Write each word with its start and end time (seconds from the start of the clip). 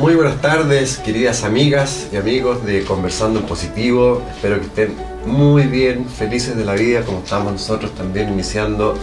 Muy 0.00 0.14
buenas 0.14 0.40
tardes, 0.40 0.96
queridas 0.96 1.44
amigas 1.44 2.08
y 2.10 2.16
amigos 2.16 2.64
de 2.64 2.84
Conversando 2.84 3.40
en 3.40 3.44
Positivo. 3.44 4.22
Espero 4.34 4.58
que 4.58 4.64
estén 4.64 4.96
muy 5.26 5.64
bien, 5.64 6.06
felices 6.08 6.56
de 6.56 6.64
la 6.64 6.72
vida, 6.72 7.02
como 7.02 7.18
estamos 7.18 7.52
nosotros 7.52 7.94
también 7.94 8.32
iniciando 8.32 8.94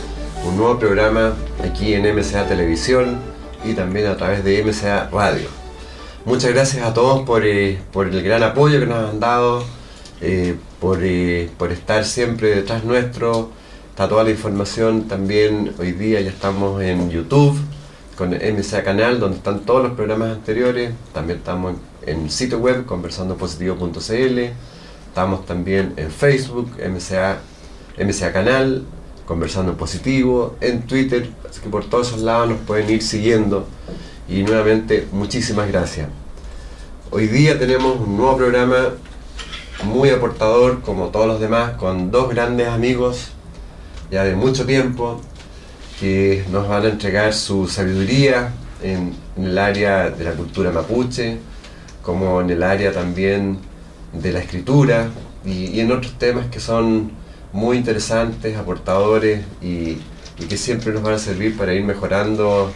un 0.43 0.57
nuevo 0.57 0.79
programa 0.79 1.35
aquí 1.63 1.93
en 1.93 2.01
MCA 2.01 2.47
Televisión 2.47 3.19
y 3.63 3.75
también 3.75 4.07
a 4.07 4.17
través 4.17 4.43
de 4.43 4.63
MCA 4.63 5.07
Radio. 5.11 5.47
Muchas 6.25 6.51
gracias 6.51 6.83
a 6.83 6.95
todos 6.95 7.21
por, 7.27 7.45
eh, 7.45 7.77
por 7.93 8.07
el 8.07 8.23
gran 8.23 8.41
apoyo 8.41 8.79
que 8.79 8.87
nos 8.87 9.07
han 9.07 9.19
dado, 9.19 9.63
eh, 10.19 10.55
por, 10.79 10.97
eh, 11.03 11.51
por 11.59 11.71
estar 11.71 12.05
siempre 12.05 12.55
detrás 12.55 12.83
nuestro. 12.83 13.51
Está 13.91 14.09
toda 14.09 14.23
la 14.23 14.31
información 14.31 15.07
también 15.07 15.75
hoy 15.77 15.91
día, 15.91 16.21
ya 16.21 16.31
estamos 16.31 16.81
en 16.81 17.11
YouTube 17.11 17.55
con 18.17 18.31
MCA 18.31 18.83
Canal, 18.83 19.19
donde 19.19 19.37
están 19.37 19.59
todos 19.61 19.83
los 19.83 19.91
programas 19.93 20.31
anteriores. 20.31 20.91
También 21.13 21.39
estamos 21.39 21.75
en, 22.05 22.21
el 22.21 22.31
sitio 22.31 22.57
web 22.57 22.85
conversandopositivo.cl. 22.85 24.39
Estamos 25.07 25.45
también 25.45 25.93
en 25.97 26.11
Facebook, 26.11 26.71
MCA, 26.77 27.39
MCA 27.97 28.33
Canal, 28.33 28.85
Conversando 29.25 29.77
Positivo, 29.77 30.55
en 30.61 30.81
Twitter. 30.83 31.29
Así 31.49 31.61
que 31.61 31.69
por 31.69 31.85
todos 31.85 32.07
esos 32.07 32.21
lados 32.21 32.49
nos 32.49 32.59
pueden 32.61 32.89
ir 32.89 33.03
siguiendo. 33.03 33.67
Y 34.27 34.43
nuevamente, 34.43 35.07
muchísimas 35.11 35.67
gracias. 35.67 36.09
Hoy 37.11 37.27
día 37.27 37.59
tenemos 37.59 37.99
un 37.99 38.17
nuevo 38.17 38.37
programa 38.37 38.89
muy 39.83 40.09
aportador, 40.09 40.81
como 40.81 41.09
todos 41.09 41.27
los 41.27 41.39
demás, 41.39 41.73
con 41.77 42.09
dos 42.09 42.29
grandes 42.29 42.67
amigos 42.67 43.31
ya 44.09 44.23
de 44.23 44.35
mucho 44.35 44.65
tiempo 44.65 45.19
que 45.99 46.45
nos 46.51 46.67
van 46.67 46.85
a 46.85 46.89
entregar 46.89 47.33
su 47.33 47.67
sabiduría 47.67 48.53
en, 48.81 49.13
el 49.37 49.57
área 49.57 50.09
de 50.09 50.23
la 50.23 50.31
cultura 50.31 50.71
mapuche, 50.71 51.37
como 52.01 52.41
en 52.41 52.49
el 52.49 52.63
área 52.63 52.91
también 52.91 53.59
de 54.13 54.31
la 54.31 54.39
escritura 54.39 55.09
y, 55.45 55.79
en 55.79 55.91
otros 55.91 56.17
temas 56.17 56.47
que 56.47 56.59
son 56.59 57.11
muy 57.53 57.77
interesantes, 57.77 58.57
aportadores 58.57 59.43
y, 59.61 59.97
y, 60.39 60.45
que 60.47 60.57
siempre 60.57 60.91
nos 60.93 61.03
van 61.03 61.15
a 61.15 61.19
servir 61.19 61.57
para 61.57 61.73
ir 61.73 61.83
mejorando 61.83 62.71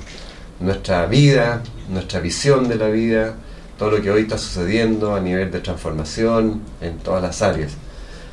nuestra 0.60 1.06
vida, 1.06 1.64
nuestra 1.90 2.20
visión 2.20 2.68
de 2.68 2.76
la 2.76 2.90
vida, 2.90 3.36
todo 3.78 3.92
lo 3.92 4.02
que 4.02 4.12
hoy 4.12 4.24
está 4.24 4.38
sucediendo 4.38 5.16
a 5.16 5.20
nivel 5.20 5.52
de 5.52 5.60
transformación 5.60 6.62
en 6.82 6.98
todas 7.00 7.22
las 7.22 7.42
áreas. 7.42 7.74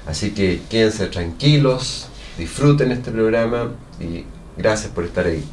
Así 0.06 0.30
que 0.30 0.60
quédense 0.70 1.06
tranquilos, 1.06 2.08
disfruten 2.38 2.92
este 2.92 3.10
programa 3.10 3.72
y 4.00 4.24
Gracias 4.58 4.90
por 4.92 5.04
estar 5.04 5.24
ahí. 5.24 5.44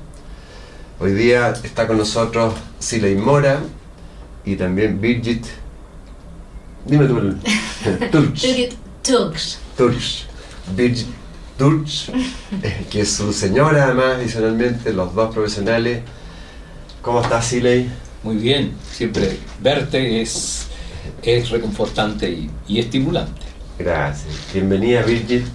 Hoy 0.99 1.13
día 1.13 1.53
está 1.63 1.85
con 1.85 1.97
nosotros 1.97 2.55
Siley 2.79 3.15
Mora 3.15 3.59
y 4.43 4.55
también 4.55 4.99
Birgit. 4.99 5.45
Dime 6.85 7.05
tú. 7.05 7.35
Turch. 8.11 8.41
Birgit 8.41 8.73
Turch. 9.03 9.57
Turch. 9.77 10.25
Birgit 10.75 11.07
Turch, 11.57 12.09
eh, 12.63 12.85
que 12.89 13.01
es 13.01 13.11
su 13.13 13.31
señora 13.31 13.85
además, 13.85 14.15
adicionalmente, 14.17 14.91
los 14.91 15.13
dos 15.13 15.33
profesionales. 15.33 16.01
¿Cómo 17.01 17.21
estás, 17.21 17.45
Siley? 17.45 17.89
Muy 18.23 18.37
bien, 18.37 18.73
siempre 18.91 19.37
verte 19.61 20.21
es, 20.21 20.67
es 21.21 21.49
reconfortante 21.51 22.29
y, 22.29 22.49
y 22.67 22.79
estimulante. 22.79 23.45
Gracias. 23.77 24.33
Bienvenida, 24.51 25.03
Birgit. 25.03 25.45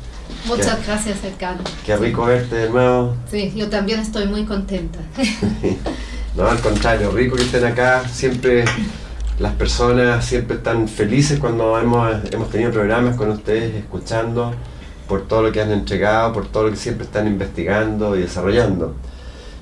Muchas 0.47 0.87
gracias, 0.87 1.19
Edgar. 1.25 1.57
Qué 1.85 1.97
rico 1.97 2.25
verte 2.25 2.57
de 2.57 2.71
nuevo. 2.71 3.17
Sí, 3.31 3.53
yo 3.55 3.69
también 3.69 4.01
estoy 4.01 4.27
muy 4.27 4.45
contenta. 4.45 4.99
no, 6.37 6.49
al 6.49 6.61
contrario, 6.61 7.11
rico 7.11 7.37
que 7.37 7.43
estén 7.43 7.65
acá. 7.65 8.09
Siempre 8.09 8.65
las 9.41 9.55
personas 9.55 10.25
siempre 10.25 10.59
están 10.59 10.87
felices 10.87 11.39
cuando 11.41 11.79
hemos, 11.79 12.15
hemos 12.31 12.51
tenido 12.51 12.71
programas 12.71 13.17
con 13.17 13.31
ustedes, 13.31 13.75
escuchando 13.75 14.55
por 15.09 15.27
todo 15.27 15.43
lo 15.43 15.51
que 15.51 15.63
han 15.63 15.73
entregado, 15.73 16.33
por 16.35 16.47
todo 16.47 16.65
lo 16.65 16.71
que 16.71 16.77
siempre 16.77 17.07
están 17.07 17.27
investigando 17.27 18.17
y 18.17 18.21
desarrollando. 18.21 18.95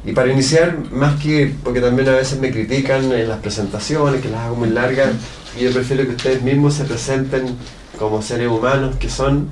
Y 0.05 0.13
para 0.13 0.33
iniciar, 0.33 0.77
más 0.91 1.21
que, 1.21 1.55
porque 1.63 1.81
también 1.81 2.09
a 2.09 2.13
veces 2.13 2.41
me 2.41 2.51
critican 2.51 3.13
en 3.13 3.29
las 3.29 3.39
presentaciones, 3.39 4.21
que 4.21 4.29
las 4.29 4.41
hago 4.41 4.57
muy 4.57 4.71
largas, 4.71 5.11
yo 5.59 5.73
prefiero 5.73 6.05
que 6.05 6.11
ustedes 6.11 6.43
mismos 6.43 6.75
se 6.75 6.85
presenten 6.85 7.57
como 7.99 8.21
seres 8.21 8.49
humanos 8.49 8.97
que 8.97 9.09
son 9.09 9.49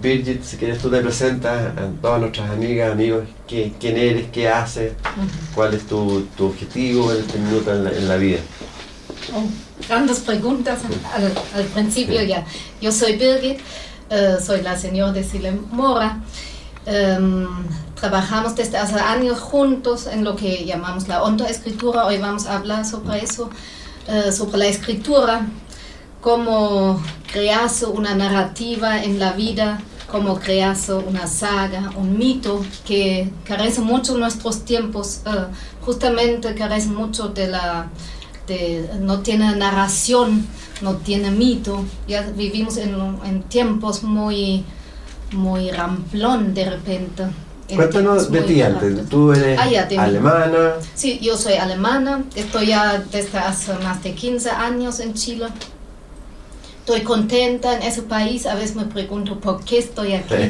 Birgit, 0.00 0.42
si 0.42 0.56
quieres 0.56 0.78
tú 0.80 0.90
te 0.90 1.00
presentas 1.00 1.76
a 1.76 1.90
todas 2.00 2.20
nuestras 2.20 2.50
amigas, 2.50 2.92
amigos, 2.92 3.24
quién 3.46 3.74
eres, 3.96 4.30
qué 4.32 4.48
haces, 4.48 4.92
cuál 5.54 5.74
es 5.74 5.86
tu, 5.86 6.26
objetivo 6.38 7.12
en 7.12 7.20
este 7.20 7.38
minuto 7.38 7.72
en 7.72 8.08
la, 8.08 8.16
vida. 8.16 8.40
Oh, 9.34 9.44
grandes 9.86 10.20
preguntas 10.20 10.80
al, 11.54 11.64
principio 11.66 12.22
ya. 12.22 12.44
Yo 12.80 12.90
soy 12.90 13.16
Birgit, 13.16 13.60
eh, 14.10 14.36
soy 14.44 14.62
la 14.62 14.76
señora 14.76 15.12
de 15.12 15.24
Silem 15.24 15.60
Mora. 15.70 16.20
Em, 16.84 17.46
trabajamos 17.94 18.56
desde 18.56 18.78
hace 18.78 18.98
años 18.98 19.38
juntos 19.38 20.08
en 20.08 20.24
lo 20.24 20.34
que 20.34 20.64
llamamos 20.64 21.06
la 21.06 21.22
escritura. 21.48 22.06
Hoy 22.06 22.18
vamos 22.18 22.46
a 22.46 22.56
hablar 22.56 22.84
sobre 22.84 23.22
eso, 23.22 23.50
eh, 24.08 24.32
sobre 24.32 24.58
la 24.58 24.66
escritura, 24.66 25.46
cómo 26.22 27.02
crearse 27.30 27.84
una 27.84 28.14
narrativa 28.14 29.02
en 29.02 29.18
la 29.18 29.32
vida 29.32 29.82
como 30.10 30.38
crearse 30.38 30.92
una 30.92 31.26
saga, 31.26 31.90
un 31.96 32.18
mito 32.18 32.62
que 32.86 33.30
carece 33.44 33.80
mucho 33.80 34.12
en 34.12 34.20
nuestros 34.20 34.62
tiempos, 34.64 35.22
eh, 35.24 35.46
justamente 35.80 36.54
carece 36.54 36.88
mucho 36.88 37.28
de 37.28 37.48
la, 37.48 37.88
no 39.00 39.20
tiene 39.20 39.56
narración, 39.56 40.46
no 40.82 40.96
tiene 40.96 41.30
mito, 41.30 41.82
ya 42.06 42.20
vivimos 42.22 42.76
en, 42.76 43.42
tiempos 43.44 44.02
muy, 44.02 44.64
muy 45.32 45.70
ramplón 45.70 46.52
de 46.52 46.70
repente. 46.70 47.24
Cuéntanos 47.74 48.30
de 48.30 48.42
ti 48.42 48.60
antes, 48.60 49.08
tú 49.08 49.32
eres 49.32 49.58
ah, 49.58 50.02
alemana. 50.02 50.74
Sí, 50.94 51.18
yo 51.22 51.38
soy 51.38 51.54
alemana, 51.54 52.22
estoy 52.34 52.66
ya 52.66 53.02
desde 53.10 53.38
hace 53.38 53.72
más 53.78 54.02
de 54.02 54.12
15 54.12 54.50
años 54.50 55.00
en 55.00 55.14
Chile 55.14 55.46
estoy 56.82 57.02
contenta 57.02 57.76
en 57.76 57.82
ese 57.82 58.02
país, 58.02 58.44
a 58.44 58.56
veces 58.56 58.74
me 58.74 58.86
pregunto 58.86 59.38
por 59.38 59.64
qué 59.64 59.78
estoy 59.78 60.14
aquí. 60.14 60.34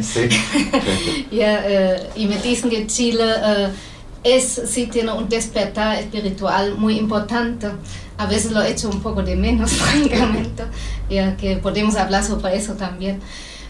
Eh, 1.34 2.10
y 2.16 2.26
me 2.26 2.38
dicen 2.38 2.70
que 2.70 2.86
Chile 2.86 3.24
eh, 3.24 3.68
es, 4.22 4.62
sí 4.66 4.86
tiene 4.86 5.12
un 5.12 5.28
despertar 5.28 5.98
espiritual 5.98 6.76
muy 6.76 6.96
importante. 6.96 7.68
A 8.16 8.26
veces 8.26 8.52
lo 8.52 8.62
he 8.62 8.70
hecho 8.70 8.88
un 8.88 9.02
poco 9.02 9.22
de 9.22 9.34
menos, 9.36 9.72
francamente, 9.72 10.64
ya 11.10 11.36
que 11.36 11.56
podemos 11.56 11.96
hablar 11.96 12.24
sobre 12.24 12.56
eso 12.56 12.74
también. 12.74 13.20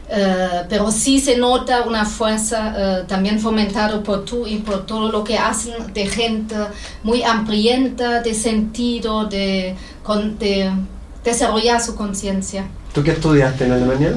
Uh, 0.08 0.66
pero 0.68 0.90
sí 0.90 1.20
se 1.20 1.38
nota 1.38 1.82
una 1.82 2.04
fuerza 2.04 3.06
también 3.06 3.40
fomentada 3.40 4.02
por 4.02 4.24
tú 4.24 4.46
y 4.46 4.56
por 4.56 4.84
todo 4.84 5.10
lo 5.10 5.24
que 5.24 5.38
hacen 5.38 5.92
de 5.94 6.06
gente 6.06 6.56
muy 7.02 7.22
hambrienta 7.22 8.20
de 8.20 8.34
sentido, 8.34 9.24
de, 9.24 9.74
de 10.38 10.72
desarrollar 11.24 11.80
su 11.80 11.94
conciencia. 11.94 12.66
¿Tú 12.92 13.02
qué 13.02 13.12
estudiaste 13.12 13.64
en 13.64 13.72
Alemania? 13.72 14.16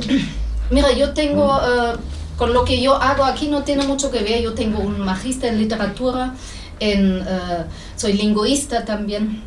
Mira, 0.71 0.91
yo 0.93 1.13
tengo, 1.13 1.57
eh, 1.57 1.97
con 2.37 2.53
lo 2.53 2.65
que 2.65 2.81
yo 2.81 2.95
hago 2.95 3.23
aquí 3.23 3.47
no 3.47 3.63
tiene 3.63 3.85
mucho 3.85 4.11
que 4.11 4.23
ver, 4.23 4.41
yo 4.41 4.53
tengo 4.53 4.79
un 4.79 4.99
magíster 4.99 5.53
en 5.53 5.59
literatura, 5.59 6.33
en, 6.79 7.19
eh, 7.19 7.65
soy 7.95 8.13
lingüista 8.13 8.83
también 8.83 9.43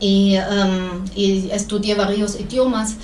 y, 0.00 0.36
um, 0.36 1.04
y 1.14 1.50
estudié 1.50 1.94
varios 1.94 2.38
idiomas. 2.38 2.96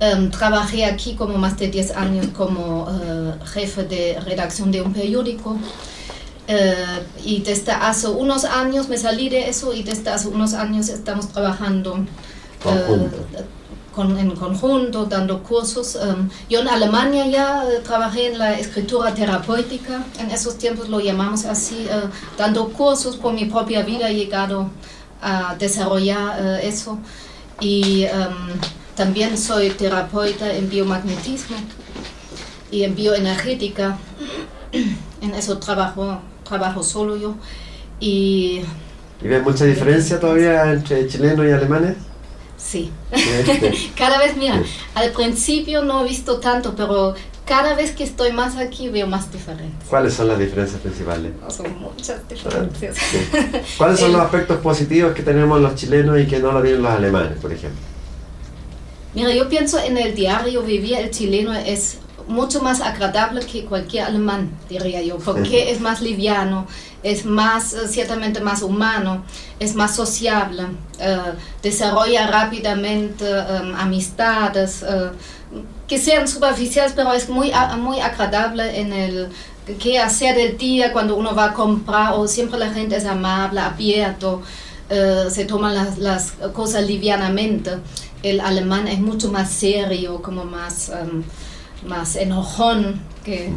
Um, 0.00 0.30
trabajé 0.30 0.84
aquí 0.84 1.14
como 1.14 1.38
más 1.38 1.56
de 1.56 1.68
10 1.68 1.92
años 1.92 2.26
como 2.36 2.82
uh, 2.82 3.46
jefe 3.46 3.84
de 3.84 4.18
redacción 4.20 4.72
de 4.72 4.82
un 4.82 4.92
periódico. 4.92 5.50
Uh, 6.46 7.00
y 7.24 7.40
desde 7.40 7.72
hace 7.72 8.08
unos 8.08 8.44
años 8.44 8.88
me 8.88 8.98
salí 8.98 9.28
de 9.28 9.48
eso 9.48 9.72
y 9.72 9.82
desde 9.82 10.10
hace 10.10 10.28
unos 10.28 10.52
años 10.52 10.88
estamos 10.88 11.28
trabajando 11.28 12.04
eh, 12.64 13.44
con, 13.94 14.18
en 14.18 14.30
conjunto, 14.32 15.04
dando 15.04 15.42
cursos. 15.42 15.96
Em, 15.96 16.28
yo 16.48 16.60
en 16.60 16.68
Alemania 16.68 17.26
ya 17.26 17.64
eh, 17.64 17.80
trabajé 17.84 18.32
en 18.32 18.38
la 18.38 18.58
escritura 18.58 19.14
terapéutica, 19.14 20.04
en 20.18 20.30
esos 20.30 20.58
tiempos 20.58 20.88
lo 20.88 21.00
llamamos 21.00 21.44
así, 21.44 21.86
eh, 21.88 22.08
dando 22.36 22.68
cursos 22.70 23.16
por 23.16 23.32
mi 23.32 23.44
propia 23.44 23.82
vida, 23.82 24.08
he 24.10 24.14
llegado 24.14 24.70
a 25.22 25.54
desarrollar 25.56 26.60
eso. 26.62 26.98
Y 27.60 28.04
em, 28.04 28.58
también 28.96 29.38
soy 29.38 29.70
terapeuta 29.70 30.52
en 30.52 30.68
biomagnetismo 30.68 31.56
y 32.70 32.84
en 32.84 32.94
bioenergética. 32.94 33.98
En 35.22 35.32
eso 35.34 35.56
trabajo, 35.56 36.20
trabajo 36.46 36.82
solo 36.82 37.16
yo. 37.16 37.34
Y, 37.98 38.60
¿Y 39.22 39.28
ves 39.28 39.42
mucha 39.42 39.64
diferencia 39.64 40.20
todavía 40.20 40.70
entre 40.70 41.06
chilenos 41.06 41.46
y 41.46 41.50
alemanes? 41.50 41.96
Sí. 42.56 42.90
Este, 43.10 43.72
Cada 43.96 44.18
vez, 44.18 44.36
mira, 44.36 44.62
al 44.94 45.10
principio 45.12 45.82
no 45.82 46.04
he 46.04 46.08
visto 46.08 46.38
tanto, 46.38 46.74
pero 46.76 47.14
cada 47.46 47.74
vez 47.74 47.90
que 47.92 48.04
estoy 48.04 48.32
más 48.32 48.56
aquí 48.56 48.88
veo 48.88 49.06
más 49.06 49.30
diferencias. 49.30 49.84
¿Cuáles 49.88 50.14
son 50.14 50.28
las 50.28 50.38
diferencias 50.38 50.80
principales? 50.80 51.32
Son 51.48 51.78
muchas 51.78 52.26
diferencias. 52.28 52.96
Sí. 52.96 53.18
¿Cuáles 53.76 53.98
son 54.00 54.08
El- 54.10 54.12
los 54.14 54.22
aspectos 54.22 54.58
positivos 54.60 55.12
que 55.14 55.22
tenemos 55.22 55.60
los 55.60 55.74
chilenos 55.74 56.18
y 56.20 56.26
que 56.26 56.38
no 56.38 56.52
lo 56.52 56.62
tienen 56.62 56.82
los 56.82 56.90
alemanes, 56.92 57.38
por 57.40 57.52
ejemplo? 57.52 57.78
Mira, 59.14 59.32
yo 59.32 59.48
pienso 59.48 59.78
en 59.78 59.96
el 59.98 60.14
diario 60.14 60.62
vivir, 60.62 60.96
el 60.96 61.10
chileno 61.10 61.54
es 61.54 61.98
mucho 62.26 62.62
más 62.62 62.80
agradable 62.80 63.44
que 63.44 63.64
cualquier 63.64 64.04
alemán, 64.04 64.50
diría 64.68 65.02
yo, 65.02 65.18
porque 65.18 65.70
es 65.70 65.80
más 65.80 66.00
liviano, 66.00 66.66
es 67.04 67.26
más, 67.26 67.74
eh, 67.74 67.86
ciertamente 67.86 68.40
más 68.40 68.62
humano, 68.62 69.22
es 69.60 69.74
más 69.76 69.94
sociable, 69.94 70.64
eh, 70.98 71.18
desarrolla 71.62 72.26
rápidamente 72.26 73.26
eh, 73.28 73.72
amistades, 73.76 74.84
que 75.86 75.98
sean 75.98 76.26
superficiales, 76.26 76.94
pero 76.96 77.12
es 77.12 77.28
muy, 77.28 77.52
muy 77.78 78.00
agradable 78.00 78.80
en 78.80 78.92
el 78.92 79.28
qué 79.78 80.00
hacer 80.00 80.34
del 80.34 80.56
día 80.56 80.92
cuando 80.92 81.14
uno 81.14 81.34
va 81.34 81.44
a 81.46 81.52
comprar, 81.52 82.14
o 82.14 82.26
siempre 82.26 82.58
la 82.58 82.70
gente 82.70 82.96
es 82.96 83.04
amable, 83.04 83.60
abierto, 83.60 84.42
se 84.88 85.44
toman 85.44 85.74
las, 85.74 85.98
las 85.98 86.32
cosas 86.52 86.86
livianamente. 86.86 87.72
El 88.22 88.40
alemán 88.40 88.88
es 88.88 88.98
mucho 88.98 89.30
más 89.30 89.50
serio, 89.50 90.22
como 90.22 90.44
más, 90.44 90.88
em, 90.88 91.22
más 91.86 92.16
enojón, 92.16 93.00
que, 93.22 93.50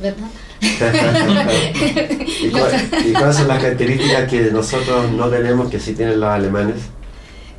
¿verdad? 0.00 0.28
¿Y, 0.60 2.50
cua- 2.50 3.06
y 3.06 3.12
cuáles 3.12 3.36
son 3.36 3.48
las 3.48 3.62
características 3.62 4.28
que 4.30 4.50
nosotros 4.50 5.10
no 5.12 5.28
tenemos 5.28 5.70
que 5.70 5.78
sí 5.80 5.94
tienen 5.94 6.20
los 6.20 6.28
alemanes? 6.28 6.76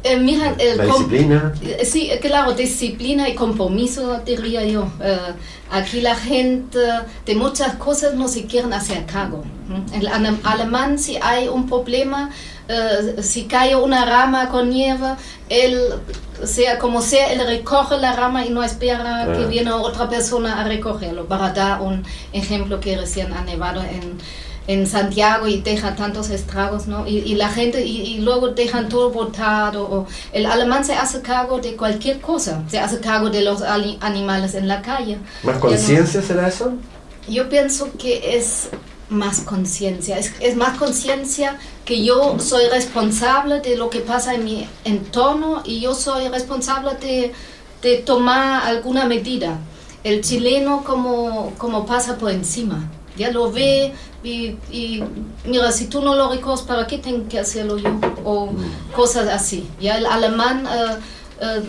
Eh, 0.04 0.18
mira, 0.18 0.56
el 0.58 0.78
La 0.78 0.86
disciplina. 0.86 1.54
Eh, 1.62 1.84
Sí, 1.86 2.10
eh, 2.10 2.20
claro, 2.20 2.54
disciplina 2.54 3.28
y 3.28 3.36
compromiso, 3.36 4.20
diría 4.26 4.64
yo. 4.66 4.88
Eh, 5.04 5.18
aquí 5.72 6.00
la 6.02 6.16
gente 6.16 6.80
de 7.26 7.36
muchas 7.36 7.76
cosas 7.76 8.14
no 8.16 8.28
se 8.30 8.46
quieren 8.46 8.72
hacer 8.74 9.06
cargo. 9.06 9.44
ale- 9.94 10.38
alemán, 10.44 10.98
si 10.98 11.18
hay 11.22 11.48
un 11.50 11.68
problema, 11.68 12.30
eh, 12.70 13.18
si 13.24 13.46
cae 13.46 13.76
una 13.76 14.06
rama 14.06 14.48
con 14.50 14.70
nieve, 14.70 15.16
él, 15.50 15.78
sea 16.44 16.78
como 16.80 17.02
sea, 17.02 17.34
él 17.34 17.42
recoge 17.46 17.98
la 17.98 18.14
rama 18.16 18.46
y 18.46 18.50
no 18.52 18.64
espera 18.64 19.28
que 19.36 19.44
Ah. 19.44 19.48
viene 19.48 19.72
otra 19.72 20.08
persona 20.08 20.62
a 20.62 20.64
recogerlo. 20.64 21.26
Para 21.26 21.52
dar 21.52 21.82
un 21.82 22.04
ejemplo 22.32 22.80
que 22.80 22.96
recién 22.96 23.34
ha 23.34 23.42
nevado 23.44 23.82
en, 23.82 24.18
en 24.68 24.86
Santiago 24.86 25.48
y 25.48 25.62
deja 25.62 25.96
tantos 25.96 26.30
estragos, 26.30 26.86
¿no? 26.86 27.08
Y, 27.08 27.18
y 27.18 27.34
la 27.36 27.50
gente, 27.50 27.84
y, 27.84 28.02
y 28.02 28.18
luego 28.20 28.50
dejan 28.50 28.88
todo 28.88 29.10
botado. 29.10 29.84
O 29.90 30.08
el 30.32 30.46
alemán 30.46 30.86
se 30.86 30.94
hace 30.94 31.22
cargo 31.22 31.58
de 31.60 31.76
cualquier 31.76 32.22
cosa, 32.22 32.62
se 32.70 32.78
hace 32.78 33.00
cargo 33.00 33.32
de 33.32 33.42
los 33.42 33.64
animales 34.00 34.54
en 34.54 34.68
la 34.68 34.82
calle. 34.84 35.18
¿Más 35.44 35.56
Ya 35.56 35.60
no- 35.60 35.60
conciencia 35.60 36.22
será 36.22 36.48
eso? 36.48 36.74
yo 37.28 37.50
pienso 37.50 37.90
que 37.98 38.38
es 38.38 38.70
más 39.10 39.42
conciencia, 39.42 40.18
es, 40.18 40.34
es 40.40 40.56
más 40.56 40.78
conciencia 40.78 41.58
que 41.86 42.04
yo 42.04 42.38
soy 42.40 42.68
responsable 42.68 43.60
de 43.60 43.76
lo 43.76 43.90
que 43.90 44.00
pasa 44.00 44.36
en 44.36 44.44
mi 44.44 44.68
entorno 44.84 45.62
y 45.66 45.80
yo 45.82 45.96
soy 45.96 46.28
responsable 46.28 46.92
de, 47.02 47.34
de 47.82 47.98
tomar 47.98 48.66
alguna 48.66 49.06
medida. 49.06 49.58
El 50.04 50.22
chileno 50.22 50.84
como, 50.84 51.54
como 51.58 51.86
pasa 51.86 52.18
por 52.18 52.32
encima, 52.32 52.90
ya 53.18 53.32
lo 53.32 53.52
ve 53.52 53.94
y, 54.24 54.56
y 54.72 55.04
mira, 55.46 55.72
si 55.72 55.88
tú 55.88 56.02
no 56.02 56.16
lo 56.16 56.30
recoges, 56.30 56.62
¿para 56.62 56.88
qué 56.88 56.98
tengo 57.00 57.28
que 57.28 57.40
hacerlo 57.40 57.78
yo? 57.78 57.90
O 58.24 58.52
cosas 58.96 59.28
así. 59.28 59.68
Ya 59.82 59.98
el 59.98 60.06
alemán 60.06 60.66
eh, 60.68 60.98
eh, 61.42 61.64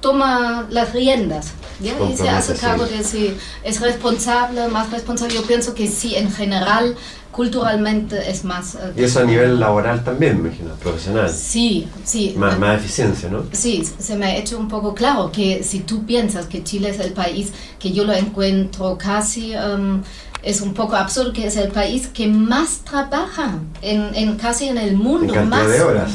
toma 0.00 0.66
las 0.70 0.92
riendas 0.92 1.48
¿ya? 1.80 1.92
y 2.10 2.16
se 2.16 2.28
hace 2.28 2.54
cargo 2.54 2.86
sí. 2.86 2.96
de 2.96 3.04
si 3.04 3.36
es 3.64 3.80
responsable, 3.80 4.68
más 4.68 4.90
responsable. 4.90 5.34
Yo 5.34 5.42
pienso 5.42 5.74
que 5.74 5.86
sí, 5.88 6.14
en 6.16 6.30
general, 6.32 6.96
culturalmente 7.32 8.30
es 8.30 8.44
más... 8.44 8.74
eh, 8.74 8.92
Y 8.96 9.04
eso 9.04 9.20
a 9.20 9.24
nivel 9.24 9.58
laboral 9.60 10.02
también, 10.04 10.42
me 10.42 10.48
imagino, 10.48 10.74
profesional. 10.74 11.30
Sí, 11.30 11.88
sí. 12.04 12.34
Más, 12.36 12.58
más 12.58 12.78
eficiencia, 12.78 13.28
¿no? 13.30 13.44
Sí, 13.52 13.82
se 13.98 14.16
me 14.16 14.26
ha 14.26 14.36
hecho 14.36 14.58
un 14.58 14.68
poco 14.68 14.94
claro 14.94 15.30
que 15.32 15.62
si 15.62 15.80
tú 15.80 16.04
piensas 16.04 16.46
que 16.46 16.62
Chile 16.64 16.90
es 16.90 16.98
el 17.00 17.12
país 17.12 17.52
que 17.78 17.92
yo 17.92 18.04
lo 18.04 18.12
encuentro 18.12 18.98
casi, 18.98 19.52
em, 19.54 20.02
es 20.42 20.60
un 20.62 20.72
poco 20.74 20.96
absurdo 20.96 21.32
que 21.32 21.46
es 21.46 21.56
el 21.56 21.70
país 21.70 22.08
que 22.08 22.26
más 22.26 22.78
trabaja 22.84 23.58
en, 23.82 24.14
en 24.14 24.36
casi 24.36 24.68
en 24.68 24.78
el 24.78 24.96
mundo, 24.96 25.34
En 25.34 25.48
más 25.48 25.68
de 25.68 25.82
horas. 25.82 26.10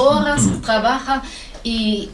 trabaja 0.64 1.22
y, 1.64 2.10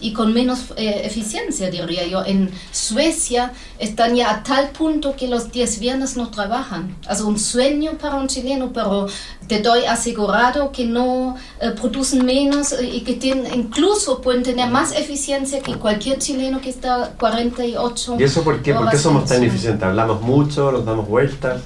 y 0.00 0.12
con 0.12 0.34
menos 0.34 0.72
eh, 0.76 1.02
eficiencia, 1.04 1.70
diría 1.70 2.06
yo. 2.06 2.24
En 2.24 2.50
Suecia 2.70 3.52
están 3.78 4.14
ya 4.14 4.30
a 4.30 4.42
tal 4.42 4.70
punto 4.70 5.16
que 5.16 5.28
los 5.28 5.50
10 5.52 5.80
viernes 5.80 6.16
no 6.16 6.30
trabajan. 6.30 6.96
Also 7.06 7.26
un 7.26 7.38
sueño 7.38 7.92
para 7.92 8.16
un 8.16 8.28
chileno, 8.28 8.72
pero 8.72 9.06
te 9.46 9.60
doy 9.60 9.84
asegurado 9.84 10.72
que 10.72 10.84
no 10.84 11.36
eh, 11.60 11.70
producen 11.70 12.24
menos 12.24 12.74
y 12.80 13.00
que 13.00 13.14
tienen, 13.14 13.54
incluso 13.54 14.20
pueden 14.20 14.42
tener 14.42 14.70
más 14.70 14.92
eficiencia 14.92 15.60
que 15.60 15.74
cualquier 15.76 16.18
chileno 16.18 16.60
que 16.60 16.70
está 16.70 17.14
48 17.18 18.16
¿Y 18.18 18.24
eso 18.24 18.42
por 18.42 18.62
qué? 18.62 18.74
¿Por 18.74 18.90
qué 18.90 18.98
somos 18.98 19.26
tan 19.26 19.42
eficientes? 19.42 19.82
¿Hablamos 19.82 20.20
mucho? 20.20 20.72
¿Nos 20.72 20.84
damos 20.84 21.08
vueltas? 21.08 21.62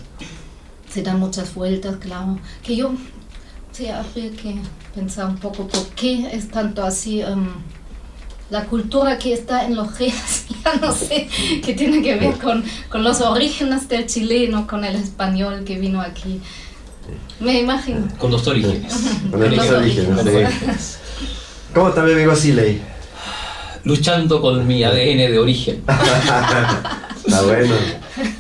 se 0.91 1.03
dan 1.03 1.21
muchas 1.21 1.55
vueltas, 1.55 1.97
claro. 1.97 2.39
Que 2.63 2.77
yo, 2.77 2.93
sí, 3.73 3.89
habría 3.89 4.31
que 4.33 4.57
pensar 4.95 5.27
un 5.27 5.37
poco 5.37 5.67
por 5.67 5.87
qué 5.95 6.29
es 6.33 6.49
tanto 6.49 6.83
así. 6.83 7.21
em, 7.21 7.49
la 8.51 8.67
cultura 8.67 9.19
que 9.19 9.33
está 9.33 9.65
en 9.65 9.77
los 9.77 9.99
ríos, 9.99 10.45
ya 10.65 10.75
no 10.75 10.93
sé, 10.93 11.29
que 11.65 11.75
tiene 11.75 12.03
que 12.03 12.17
ver 12.17 12.35
con, 12.39 12.65
con 12.89 13.03
los 13.05 13.21
orígenes 13.21 13.89
del 13.89 14.07
chileno, 14.07 14.67
con 14.67 14.85
el 14.85 14.97
español 14.97 15.65
que 15.65 15.79
vino 15.79 16.01
aquí. 16.01 16.41
Me 17.41 17.61
imagino. 17.61 18.07
Con 18.19 18.31
los 18.31 18.47
orígenes. 18.47 18.93
Con 19.31 19.41
Los 19.41 19.71
orígenes. 19.71 20.99
¿Cómo 21.75 21.89
está 21.89 22.03
mi 22.03 22.13
amigo 22.13 22.35
Siley? 22.35 22.81
Luchando 23.85 24.41
con 24.41 24.67
mi 24.67 24.85
ADN 24.85 25.31
de 25.33 25.39
origen. 25.39 25.83
Está 27.27 27.43
bueno. 27.43 27.75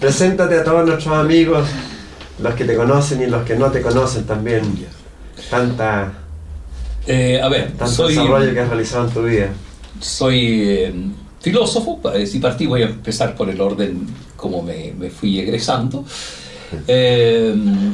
Preséntate 0.00 0.58
a 0.58 0.64
todos 0.64 0.86
nuestros 0.86 1.14
amigos, 1.14 1.66
los 2.42 2.54
que 2.54 2.64
te 2.64 2.76
conocen 2.76 3.22
y 3.22 3.26
los 3.26 3.44
que 3.44 3.56
no 3.56 3.70
te 3.70 3.80
conocen 3.80 4.24
también. 4.24 4.62
Tanta, 5.48 6.12
Eh, 7.06 7.40
a 7.42 7.48
ver, 7.48 7.72
tanto 7.72 7.94
soy, 7.94 8.14
desarrollo 8.14 8.52
que 8.52 8.60
has 8.60 8.68
realizado 8.68 9.06
en 9.06 9.14
tu 9.14 9.22
vida. 9.22 9.48
Soy 9.98 10.62
eh, 10.66 10.92
filósofo, 11.40 12.00
eh, 12.14 12.26
si 12.26 12.38
partí 12.38 12.66
voy 12.66 12.82
a 12.82 12.86
empezar 12.86 13.34
por 13.34 13.48
el 13.50 13.60
orden 13.60 14.06
como 14.36 14.62
me, 14.62 14.92
me 14.98 15.10
fui 15.10 15.38
egresando. 15.40 16.04
Eh, 16.86 17.52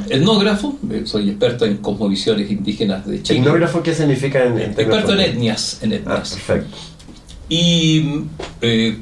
etnógrafo, 0.09 0.77
eh, 0.91 1.01
soy 1.05 1.29
experto 1.29 1.65
en 1.65 1.77
cosmovisiones 1.77 2.51
indígenas 2.51 3.07
de 3.07 3.23
Chile. 3.23 3.39
¿Etnógrafo 3.39 3.81
qué 3.81 3.93
significa 3.95 4.43
en, 4.45 4.59
en 4.59 4.71
Experto 4.71 5.13
en 5.13 5.19
etnias, 5.21 5.79
en 5.81 5.93
Ah, 5.93 5.95
etnias. 5.95 6.29
perfecto. 6.33 6.77
y 7.49 8.21
eh, 8.61 8.97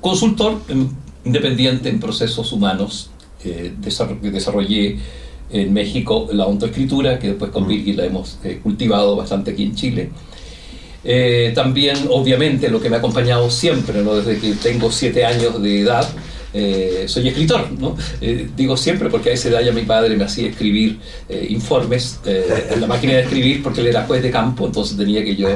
consultor 0.00 0.60
independiente 1.24 1.88
en 1.88 2.00
procesos 2.00 2.52
humanos. 2.52 3.10
Eh, 3.44 3.72
desarrollé 3.78 4.98
en 5.50 5.72
México 5.72 6.28
la 6.32 6.46
ontoescritura, 6.46 7.18
que 7.20 7.28
después 7.28 7.50
con 7.52 7.64
Mm. 7.64 7.68
Virgil 7.68 7.96
la 7.98 8.04
hemos 8.04 8.38
eh, 8.42 8.58
cultivado 8.62 9.14
bastante 9.14 9.52
aquí 9.52 9.62
en 9.62 9.74
Chile. 9.76 10.10
Eh, 11.04 11.52
también, 11.54 11.96
obviamente, 12.10 12.68
lo 12.68 12.80
que 12.80 12.90
me 12.90 12.96
ha 12.96 12.98
acompañado 12.98 13.50
siempre, 13.50 14.02
¿no? 14.02 14.16
desde 14.16 14.40
que 14.40 14.54
tengo 14.54 14.90
siete 14.90 15.24
años 15.24 15.62
de 15.62 15.80
edad, 15.80 16.08
eh, 16.54 17.04
soy 17.06 17.28
escritor. 17.28 17.70
¿no? 17.78 17.96
Eh, 18.20 18.48
digo 18.56 18.76
siempre 18.76 19.08
porque 19.10 19.30
a 19.30 19.32
esa 19.32 19.48
edad 19.48 19.60
ya 19.62 19.72
mi 19.72 19.82
padre 19.82 20.16
me 20.16 20.24
hacía 20.24 20.48
escribir 20.48 20.98
eh, 21.28 21.46
informes 21.50 22.20
en 22.24 22.80
la 22.80 22.86
máquina 22.86 23.14
de 23.14 23.20
escribir 23.22 23.62
porque 23.62 23.80
él 23.80 23.88
era 23.88 24.04
juez 24.04 24.22
de 24.22 24.30
campo, 24.30 24.66
entonces 24.66 24.96
tenía 24.96 25.22
que 25.24 25.36
yo 25.36 25.48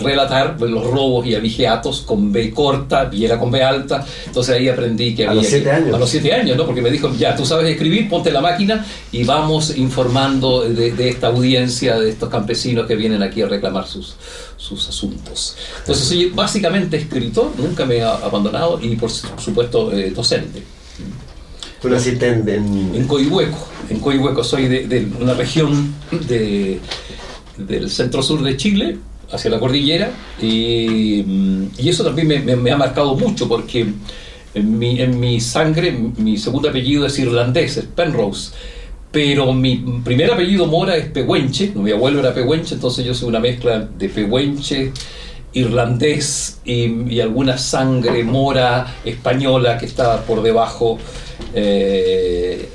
relatar 0.00 0.60
los 0.60 0.84
robos 0.84 1.26
y 1.26 1.34
abigeatos 1.34 2.02
con 2.02 2.32
B 2.32 2.50
corta 2.50 3.08
y 3.12 3.24
era 3.24 3.38
con 3.38 3.50
B 3.50 3.62
alta. 3.62 4.04
Entonces 4.26 4.54
ahí 4.56 4.68
aprendí 4.68 5.14
que 5.14 5.26
A 5.26 5.30
había 5.30 5.42
los 5.42 5.50
siete 5.50 5.64
que- 5.64 5.70
años. 5.70 5.94
A 5.94 5.98
los 5.98 6.10
siete 6.10 6.32
años, 6.32 6.56
¿no? 6.56 6.66
Porque 6.66 6.82
me 6.82 6.90
dijo, 6.90 7.12
ya, 7.18 7.34
tú 7.36 7.44
sabes 7.44 7.70
escribir, 7.70 8.08
ponte 8.08 8.30
la 8.30 8.40
máquina 8.40 8.84
y 9.12 9.24
vamos 9.24 9.76
informando 9.76 10.62
de, 10.68 10.92
de 10.92 11.08
esta 11.08 11.28
audiencia, 11.28 11.98
de 11.98 12.10
estos 12.10 12.28
campesinos 12.28 12.86
que 12.86 12.96
vienen 12.96 13.22
aquí 13.22 13.42
a 13.42 13.46
reclamar 13.46 13.86
sus, 13.86 14.16
sus 14.58 14.86
asuntos. 14.88 15.56
Entonces 15.78 16.04
soy 16.06 16.26
básicamente 16.30 16.96
escritor, 16.98 17.52
nunca 17.56 17.86
me 17.86 17.96
he 17.98 18.02
abandonado 18.02 18.78
y 18.82 18.96
por 18.96 19.10
supuesto 19.10 19.90
eh, 19.92 20.10
docente. 20.10 20.62
Tú 21.80 21.88
naciste 21.88 22.26
en, 22.28 22.48
en- 22.48 22.94
En 22.94 23.06
Coihueco, 23.06 23.68
en 23.88 24.00
Coihueco 24.00 24.42
soy 24.44 24.66
de, 24.68 24.86
de 24.88 25.06
una 25.20 25.32
región 25.34 25.94
de, 26.28 26.80
del 27.56 27.88
centro-sur 27.88 28.42
de 28.42 28.56
Chile 28.56 28.98
hacia 29.30 29.50
la 29.50 29.60
cordillera 29.60 30.10
y, 30.42 31.22
mm, 31.24 31.66
y 31.78 31.88
eso 31.88 32.02
también 32.02 32.26
me, 32.26 32.40
me- 32.40 32.56
me 32.56 32.70
ha 32.72 32.76
marcado 32.76 33.14
mucho 33.14 33.46
porque 33.48 33.86
en 34.54 34.78
mi, 34.78 35.00
en 35.00 35.20
mi 35.20 35.40
sangre 35.40 35.92
mi 35.92 36.36
segundo 36.36 36.68
apellido 36.70 37.06
es 37.06 37.16
irlandés, 37.20 37.76
es 37.76 37.84
Penrose, 37.84 38.50
pero 39.10 39.52
mi 39.52 39.76
primer 40.04 40.30
apellido 40.32 40.66
mora 40.66 40.96
es 40.96 41.06
Pehuenche, 41.06 41.72
mi 41.74 41.90
abuelo 41.90 42.20
era 42.20 42.34
Pehuenche, 42.34 42.74
entonces 42.74 43.04
yo 43.04 43.14
soy 43.14 43.28
una 43.28 43.40
mezcla 43.40 43.78
de 43.80 44.08
Pehuenche, 44.08 44.92
irlandés 45.52 46.60
y, 46.64 47.14
y 47.14 47.20
alguna 47.20 47.56
sangre 47.58 48.22
mora 48.24 48.96
española 49.04 49.78
que 49.78 49.86
está 49.86 50.22
por 50.22 50.42
debajo. 50.42 50.98
eh, 51.54 52.68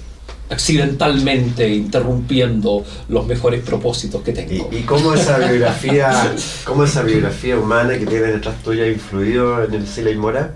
accidentalmente 0.50 1.68
interrumpiendo 1.68 2.84
los 3.10 3.26
mejores 3.26 3.62
propósitos 3.64 4.22
que 4.22 4.34
tengo. 4.34 4.70
¿Y, 4.72 4.78
y 4.78 4.82
cómo 4.84 5.14
esa 5.16 5.40
biografía, 5.40 6.36
cómo 6.64 6.84
esa 6.84 7.02
biografía 7.02 7.58
humana 7.58 7.98
que 7.98 8.06
tiene 8.06 8.28
detrás 8.28 8.62
tuya 8.62 8.84
ha 8.84 8.88
influido 8.88 9.64
en 9.64 9.74
el 9.74 9.88
Siley 9.88 10.16
Mora? 10.16 10.54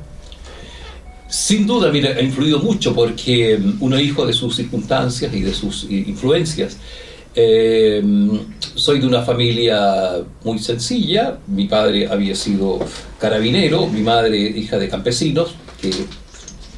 Sin 1.29 1.67
duda, 1.67 1.91
mira, 1.91 2.11
ha 2.11 2.21
influido 2.21 2.59
mucho 2.59 2.93
porque 2.95 3.57
mm, 3.57 3.77
uno 3.81 3.97
es 3.97 4.03
hijo 4.05 4.25
de 4.25 4.33
sus 4.33 4.55
circunstancias 4.55 5.33
y 5.33 5.41
de 5.41 5.53
sus 5.53 5.85
i- 5.89 6.05
influencias. 6.07 6.77
Eh, 7.35 8.01
soy 8.75 8.99
de 8.99 9.07
una 9.07 9.21
familia 9.23 10.15
muy 10.43 10.57
sencilla. 10.59 11.37
Mi 11.47 11.65
padre 11.67 12.07
había 12.07 12.33
sido 12.35 12.79
carabinero, 13.19 13.87
mi 13.87 14.01
madre 14.01 14.37
hija 14.39 14.77
de 14.79 14.87
campesinos, 14.89 15.55
que 15.81 15.89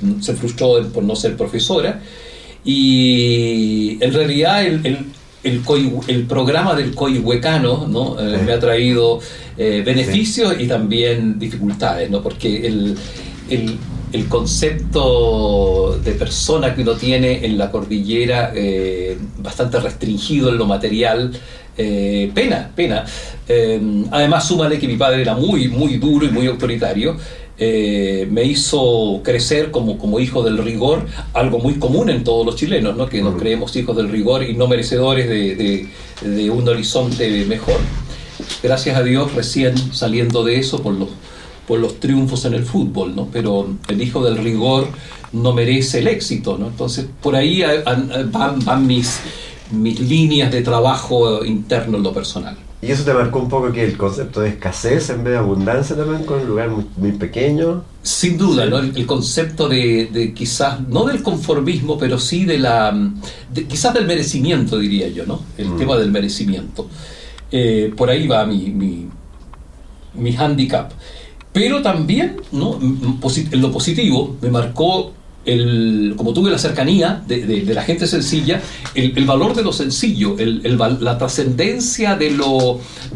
mm, 0.01 0.21
se 0.21 0.33
frustró 0.35 0.83
por 0.91 1.03
no 1.03 1.15
ser 1.15 1.37
profesora. 1.37 2.01
Y 2.65 3.97
en 4.03 4.13
realidad 4.13 4.65
el, 4.65 4.85
el, 4.85 4.97
el, 5.43 5.63
coi- 5.63 6.03
el 6.07 6.23
programa 6.25 6.75
del 6.75 6.93
coihuecano 6.93 7.87
¿no? 7.87 8.19
Eh, 8.19 8.39
me 8.45 8.51
ha 8.51 8.59
traído 8.59 9.19
eh, 9.57 9.83
beneficios 9.85 10.55
y 10.59 10.67
también 10.67 11.37
dificultades, 11.39 12.09
¿no? 12.09 12.21
porque 12.21 12.67
el, 12.67 12.95
el, 14.11 14.27
concepto 14.27 15.99
de 16.03 16.11
persona 16.13 16.73
que 16.75 16.81
uno 16.81 16.93
tiene 16.95 17.45
en 17.45 17.57
la 17.57 17.71
cordillera, 17.71 18.51
eh, 18.55 19.17
bastante 19.37 19.79
restringido 19.79 20.49
en 20.49 20.57
lo 20.57 20.65
material, 20.65 21.31
eh, 21.77 22.31
pena, 22.33 22.71
pena. 22.75 23.05
Eh, 23.47 23.79
además, 24.11 24.47
súmale 24.47 24.79
que 24.79 24.87
mi 24.87 24.97
padre 24.97 25.21
era 25.21 25.35
muy, 25.35 25.67
muy 25.69 25.97
duro 25.97 26.25
y 26.25 26.29
muy 26.29 26.47
autoritario. 26.47 27.15
eh, 27.61 28.25
me 28.31 28.45
hizo 28.45 29.19
crecer 29.21 29.69
como, 29.69 29.97
como 29.97 30.17
hijo 30.21 30.41
del 30.43 30.57
rigor, 30.59 31.05
algo 31.33 31.59
muy 31.59 31.73
común 31.75 32.09
en 32.09 32.23
todos 32.23 32.45
los 32.45 32.55
chilenos, 32.55 32.95
¿no? 32.95 33.07
que 33.09 33.21
nos 33.21 33.35
creemos 33.37 33.75
hijos 33.75 33.97
del 33.97 34.07
rigor 34.09 34.43
y 34.43 34.53
no 34.53 34.67
merecedores 34.69 35.27
de, 35.27 35.55
de- 35.55 35.87
de 36.21 36.49
un 36.49 36.65
horizonte 36.69 37.43
mejor. 37.45 37.75
Gracias 38.63 38.95
a 38.97 39.03
Dios, 39.03 39.33
recién 39.35 39.77
saliendo 39.93 40.45
de 40.45 40.57
eso 40.57 40.81
por 40.81 40.93
los, 40.93 41.09
por 41.69 41.79
los 41.79 41.99
triunfos 41.99 42.45
en 42.45 42.55
el 42.55 42.65
fútbol, 42.65 43.15
¿no? 43.15 43.27
pero 43.31 43.69
el 43.87 44.01
hijo 44.01 44.23
del 44.25 44.37
rigor 44.39 44.87
no 45.33 45.53
merece 45.53 45.99
el 45.99 46.07
éxito. 46.07 46.57
¿no? 46.57 46.65
Entonces, 46.67 47.05
por 47.21 47.35
ahí 47.35 47.61
van, 47.85 48.59
van 48.65 48.87
mis, 48.87 49.19
mis 49.71 49.99
líneas 49.99 50.51
de 50.51 50.63
trabajo 50.63 51.45
interno 51.45 51.97
en 51.97 52.03
lo 52.03 52.11
personal. 52.11 52.57
¿Y 52.81 52.89
eso 52.91 53.03
te 53.03 53.13
marcó 53.13 53.37
un 53.39 53.49
poco 53.49 53.71
que 53.71 53.83
el 53.83 53.97
concepto 53.97 54.39
de 54.41 54.49
escasez 54.49 55.09
en 55.11 55.23
vez 55.23 55.33
de 55.33 55.37
abundancia 55.39 55.95
también, 55.95 56.23
con 56.23 56.39
un 56.39 56.47
lugar 56.47 56.69
muy, 56.71 56.85
muy 56.97 57.11
pequeño? 57.11 57.83
Sin 58.01 58.35
duda, 58.37 58.65
¿no? 58.65 58.79
el, 58.79 58.95
el 58.97 59.05
concepto 59.05 59.69
de, 59.69 60.09
de 60.11 60.33
quizás, 60.33 60.79
no 60.87 61.03
del 61.03 61.21
conformismo, 61.21 61.99
pero 61.99 62.17
sí 62.17 62.45
de 62.45 62.57
la, 62.57 62.97
de- 63.53 63.65
quizás 63.67 63.93
del 63.93 64.07
merecimiento, 64.07 64.79
diría 64.79 65.07
yo, 65.09 65.25
¿no? 65.27 65.41
El 65.57 65.67
Mm. 65.71 65.77
tema 65.77 65.97
del 65.97 66.09
merecimiento. 66.09 66.87
Eh, 67.51 67.93
por 67.95 68.09
ahí 68.09 68.25
va 68.27 68.45
mi, 68.45 68.69
mi, 68.71 69.07
mi 70.15 70.35
handicap. 70.35 70.91
Pero 71.53 71.81
también, 71.81 72.37
¿no? 72.51 72.79
En 72.81 73.61
lo 73.61 73.71
positivo, 73.71 74.35
me 74.41 74.49
marcó, 74.49 75.13
el, 75.45 76.13
como 76.15 76.33
tuve 76.33 76.51
la 76.51 76.59
cercanía 76.59 77.23
de, 77.27 77.45
de- 77.45 77.61
la 77.73 77.81
gente 77.83 78.05
sencilla, 78.07 78.61
el, 78.93 79.13
el 79.17 79.25
valor 79.25 79.55
de 79.55 79.63
lo 79.63 79.73
sencillo, 79.73 80.35
el- 80.37 80.61
la 81.01 81.17
trascendencia 81.17 82.15
de 82.15 82.31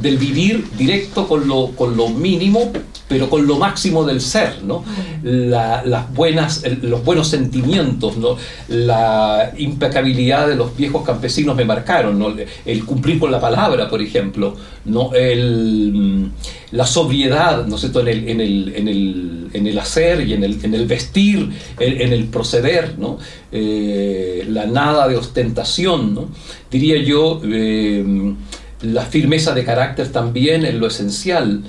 del 0.02 0.18
vivir 0.18 0.66
directo 0.78 1.28
con 1.28 1.48
lo, 1.48 1.68
con 1.75 1.96
lo 1.96 2.10
mínimo, 2.10 2.72
pero 3.07 3.29
con 3.29 3.45
lo 3.45 3.57
máximo 3.57 4.05
del 4.05 4.22
ser, 4.22 4.63
¿no? 4.63 4.83
La- 5.24 5.83
las 5.86 6.12
buenas, 6.13 6.63
los 6.81 7.03
buenos 7.03 7.27
sentimientos, 7.27 8.17
¿no? 8.17 8.38
La 8.69 9.51
impecabilidad 9.57 10.48
de 10.48 10.55
los 10.55 10.75
viejos 10.75 11.03
campesinos 11.03 11.55
me 11.55 11.65
marcaron, 11.65 12.17
¿no? 12.17 12.33
El 12.65 12.86
cumplir 12.86 13.19
con 13.19 13.31
la 13.31 13.39
palabra, 13.41 13.89
por 13.89 14.01
ejemplo, 14.01 14.55
¿no? 14.86 15.13
El, 15.13 15.91
mm, 15.93 16.31
la 16.72 16.86
sobriedad, 16.88 17.65
¿no 17.67 17.75
es 17.75 17.81
cierto? 17.81 18.00
En 18.01 18.07
el, 18.07 18.27
en 18.29 18.41
el, 18.41 18.74
en 18.75 18.88
el, 18.88 19.48
en 19.53 19.67
el 19.67 19.77
hacer 19.79 20.25
y 20.27 20.33
en 20.33 20.43
el, 20.43 20.63
en 20.63 20.74
el 20.74 20.86
vestir, 20.88 21.50
en, 21.79 22.01
en 22.01 22.13
el 22.13 22.25
proceder, 22.25 22.95
¿no? 22.98 23.19
Eh, 23.51 24.45
la 24.50 24.65
nada 24.65 25.07
de 25.07 25.17
ostentación, 25.17 26.15
¿no? 26.15 26.29
Diría 26.72 26.98
yo, 27.03 27.41
eh, 27.45 28.33
la 28.81 29.03
firmeza 29.05 29.53
de 29.53 29.63
carácter 29.63 30.07
también 30.12 30.65
en 30.65 30.79
lo 30.79 30.88
esencial, 30.88 31.62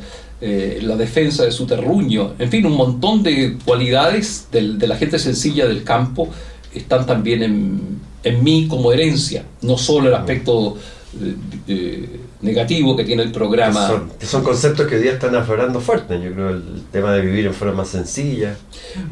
eh, 0.47 0.79
la 0.83 0.97
defensa 0.97 1.45
de 1.45 1.51
su 1.53 1.65
terruño, 1.67 2.35
en 2.39 2.51
fin, 2.51 2.67
un 2.67 2.77
montón 2.77 3.23
de 3.23 3.57
cualidades 3.65 4.49
del- 4.53 4.79
de 4.79 4.87
la 4.87 4.97
gente 4.97 5.19
sencilla 5.19 5.67
del 5.67 5.83
campo 5.85 6.29
están 6.75 7.07
también 7.07 7.43
en, 7.43 7.81
en 8.23 8.45
mí 8.45 8.67
como 8.69 8.93
herencia, 8.93 9.45
no 9.63 9.79
solo 9.79 10.09
el 10.09 10.15
aspecto 10.15 10.77
eh, 11.23 11.35
eh, 11.69 12.21
negativo 12.43 12.95
que 12.97 13.05
tiene 13.05 13.23
el 13.23 13.29
Que 13.29 13.35
programa. 13.39 13.87
son, 13.87 14.11
que 14.21 14.27
son 14.27 14.43
conceptos 14.45 14.87
que 14.87 14.97
hoy 14.97 15.03
día 15.03 15.13
están 15.13 15.35
aflorando 15.35 15.81
fuerte. 15.81 16.21
Yo 16.23 16.33
creo 16.35 16.51
el 16.51 16.83
tema 16.93 17.13
de 17.15 17.21
vivir 17.23 17.47
en 17.47 17.55
forma 17.55 17.75
más 17.75 17.89
sencilla. 17.89 18.57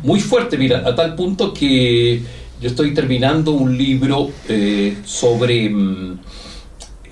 muy 0.03 0.21
fuerte, 0.21 0.59
mira, 0.59 0.83
a 0.87 0.95
tal 0.95 1.15
punto 1.15 1.55
que 1.55 2.21
yo 2.61 2.69
estoy 2.69 2.93
terminando 2.93 3.53
un 3.53 3.79
libro 3.79 4.31
eh, 4.49 4.97
sobre 5.05 5.71
mm, 5.71 6.19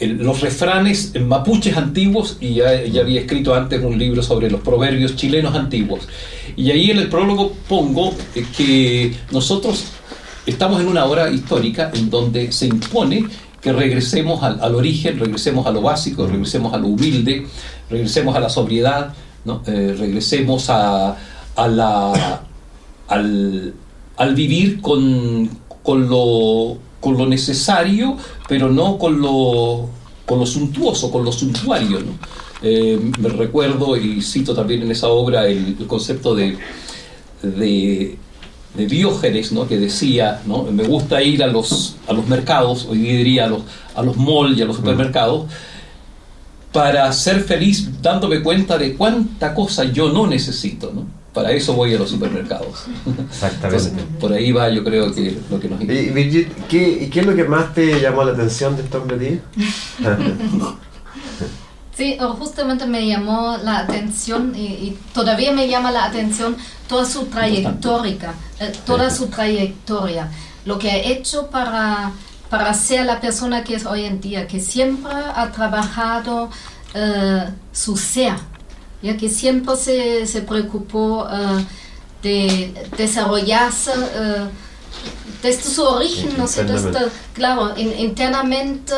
los 0.01 0.41
refranes 0.41 1.13
mapuches 1.21 1.77
antiguos 1.77 2.39
y 2.41 2.55
ya, 2.55 2.85
ya 2.85 3.03
había 3.03 3.21
escrito 3.21 3.55
antes 3.55 3.83
un 3.83 3.99
libro 3.99 4.23
sobre 4.23 4.51
los 4.51 4.61
proverbios 4.61 5.17
chilenos 5.17 5.55
antiguos. 5.55 6.09
Y 6.57 6.71
ahí 6.71 6.91
en 6.91 6.99
el 6.99 7.09
prólogo 7.09 7.53
pongo 7.69 8.15
eh, 8.35 8.45
que 8.57 9.15
nosotros 9.31 9.85
estamos 10.47 10.81
en 10.81 10.89
una 10.89 11.05
hora 11.05 11.31
histórica 11.31 11.91
en 11.95 12.11
donde 12.11 12.53
se 12.53 12.67
impone 12.67 13.27
que 13.61 13.73
regresemos 13.73 14.43
al, 14.43 14.61
al 14.61 14.75
origen, 14.75 15.19
regresemos 15.19 15.67
a 15.67 15.71
lo 15.71 15.83
básico, 15.83 16.27
regresemos 16.27 16.73
a 16.73 16.79
lo 16.79 16.89
humilde, 16.89 17.47
regresemos 17.91 18.35
a 18.35 18.41
la 18.41 18.49
sobriedad, 18.49 19.13
¿no? 19.45 19.63
Eh, 19.67 19.95
regresemos 19.99 20.71
a, 20.71 21.17
a 21.57 21.69
la, 21.69 22.43
al, 23.09 23.75
al 24.17 24.35
vivir 24.35 24.81
con, 24.81 25.49
con, 25.83 26.09
lo, 26.09 26.79
con 27.01 27.17
lo 27.17 27.27
necesario, 27.27 28.17
pero 28.49 28.69
no 28.69 28.99
con 28.99 29.21
lo, 29.21 29.89
con 30.27 30.39
lo 30.39 30.47
suntuoso, 30.47 31.11
con 31.11 31.25
lo 31.25 31.33
suntuario. 31.33 32.01
¿no? 32.01 32.13
Eh, 32.63 32.99
me 33.19 33.29
recuerdo 33.31 33.97
y 33.97 34.21
cito 34.23 34.55
también 34.55 34.83
en 34.83 34.91
esa 34.91 35.09
obra 35.09 35.47
el, 35.47 35.77
el 35.79 35.87
concepto 35.87 36.35
de, 36.35 36.59
de, 37.43 38.19
de 38.75 38.87
Diógenes, 38.87 39.53
¿no? 39.53 39.67
que 39.67 39.79
decía, 39.79 40.43
¿no? 40.47 40.65
me 40.65 40.85
gusta 40.85 41.23
ir 41.23 41.43
a 41.43 41.47
los, 41.47 41.97
a 42.07 42.13
los 42.13 42.27
mercados, 42.29 42.87
hoy 42.89 42.99
día 42.99 43.13
diría 43.15 43.45
a 43.47 43.49
los, 43.49 43.63
a 43.95 44.03
los 44.03 44.17
malls 44.17 44.59
y 44.59 44.63
a 44.63 44.67
los 44.67 44.77
supermercados, 44.77 45.47
para 46.73 47.11
ser 47.13 47.43
feliz 47.43 48.01
dándome 48.01 48.43
cuenta 48.43 48.79
de 48.79 48.95
cuánta 48.95 49.55
cosa 49.55 49.85
yo 49.85 50.13
no 50.13 50.27
necesito. 50.27 50.93
¿no? 50.95 51.20
Para 51.33 51.53
eso 51.53 51.75
voy 51.75 51.95
a 51.95 51.99
los 51.99 52.11
supermercados. 52.11 52.87
Exactamente. 53.29 53.89
Entonces, 53.89 53.93
por 54.19 54.33
ahí 54.33 54.51
va 54.51 54.69
yo 54.69 54.83
creo 54.83 55.15
que 55.15 55.39
lo 55.49 55.61
que 55.61 55.69
nos 55.69 55.81
Y, 55.83 56.49
¿qué, 56.69 56.89
¿y 57.03 57.09
qué 57.09 57.21
es 57.21 57.27
lo 57.27 57.37
que 57.37 57.45
más 57.45 57.73
te 57.73 58.01
llamó 58.01 58.25
la 58.25 58.33
atención 58.33 58.77
de 58.77 58.83
a 58.83 59.19
ti? 59.19 59.41
Sí, 61.97 62.17
o 62.19 62.33
justamente 62.33 62.87
me 62.87 63.07
llamó 63.07 63.59
la 63.63 63.81
atención 63.81 64.55
y, 64.57 64.69
y 64.69 64.99
todavía 65.13 65.53
me 65.53 65.69
llama 65.69 65.91
la 65.91 66.07
atención 66.07 66.57
toda 66.89 67.05
su 67.05 67.27
trayectoria, 67.27 68.33
eh, 68.59 68.73
toda 68.87 69.11
su 69.11 69.27
trayectoria, 69.27 70.31
lo 70.65 70.79
que 70.79 70.91
ha 70.91 70.97
hecho 70.97 71.49
para, 71.49 72.13
para 72.49 72.73
ser 72.73 73.05
la 73.05 73.21
persona 73.21 73.63
que 73.65 73.75
es 73.75 73.85
hoy 73.85 74.07
en 74.07 74.19
día, 74.19 74.47
que 74.47 74.61
siempre 74.61 75.13
ha 75.13 75.53
trabajado 75.53 76.49
eh, 76.95 77.51
su 77.71 77.99
ser, 77.99 78.33
ya 79.03 79.17
que 79.17 79.29
siempre 79.29 79.77
se, 79.77 80.27
se 80.27 80.43
preocupó 80.43 81.27
eh, 81.31 81.65
de 82.23 82.75
desarrollarse 82.97 83.91
eh, 83.93 84.47
desde 85.43 85.71
su 85.71 85.83
origen, 85.83 86.35
¿no 86.37 86.47
sé, 86.47 86.65
desde, 86.65 86.89
Internamente. 86.89 87.17
claro, 87.35 87.73
in- 87.77 87.99
internamente 87.99 88.95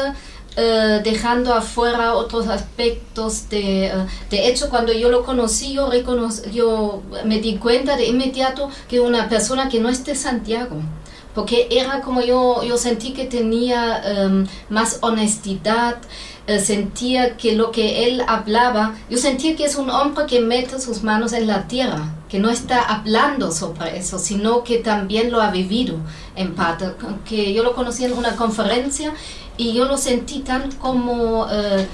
eh, 0.56 1.00
dejando 1.04 1.54
afuera 1.54 2.14
otros 2.14 2.48
aspectos 2.48 3.48
de, 3.48 3.90
de 4.30 4.48
hecho 4.48 4.68
cuando 4.68 4.92
yo 4.92 5.08
lo 5.08 5.24
conocí 5.24 5.72
yo, 5.74 5.88
reconoc- 5.90 6.50
yo 6.50 7.02
me 7.24 7.40
di 7.40 7.56
cuenta 7.56 7.96
de 7.96 8.06
inmediato 8.06 8.68
que 8.88 9.00
una 9.00 9.28
persona 9.28 9.68
que 9.68 9.80
no 9.80 9.88
es 9.88 10.04
de 10.04 10.14
Santiago 10.14 10.76
porque 11.34 11.68
era 11.70 12.02
como 12.02 12.20
yo, 12.20 12.62
yo 12.62 12.76
sentí 12.76 13.14
que 13.14 13.24
tenía 13.24 14.02
em, 14.04 14.46
más 14.68 14.98
honestidad, 15.00 15.96
eh, 16.46 16.58
sentía 16.58 17.36
que 17.36 17.54
lo 17.54 17.70
que 17.70 18.06
él 18.06 18.22
hablaba, 18.26 18.96
yo 19.08 19.18
sentía 19.18 19.54
que 19.54 19.64
es 19.64 19.76
un 19.76 19.90
hombre 19.90 20.26
que 20.26 20.40
mete 20.40 20.80
sus 20.80 21.02
manos 21.02 21.32
en 21.32 21.46
la 21.46 21.68
tierra, 21.68 22.14
que 22.28 22.38
no 22.38 22.50
está 22.50 22.82
hablando 22.82 23.52
sobre 23.52 23.96
eso, 23.96 24.18
sino 24.18 24.64
que 24.64 24.78
también 24.78 25.30
lo 25.30 25.40
ha 25.40 25.50
vivido 25.50 25.96
en 26.34 26.54
parte, 26.54 26.86
que 27.24 27.52
yo 27.52 27.62
lo 27.62 27.74
conocí 27.74 28.04
en 28.04 28.14
una 28.14 28.34
conferencia 28.34 29.12
y 29.56 29.72
yo 29.72 29.84
lo 29.84 29.96
sentí 29.96 30.40
tan 30.40 30.72
como, 30.72 31.46
eh, 31.50 31.86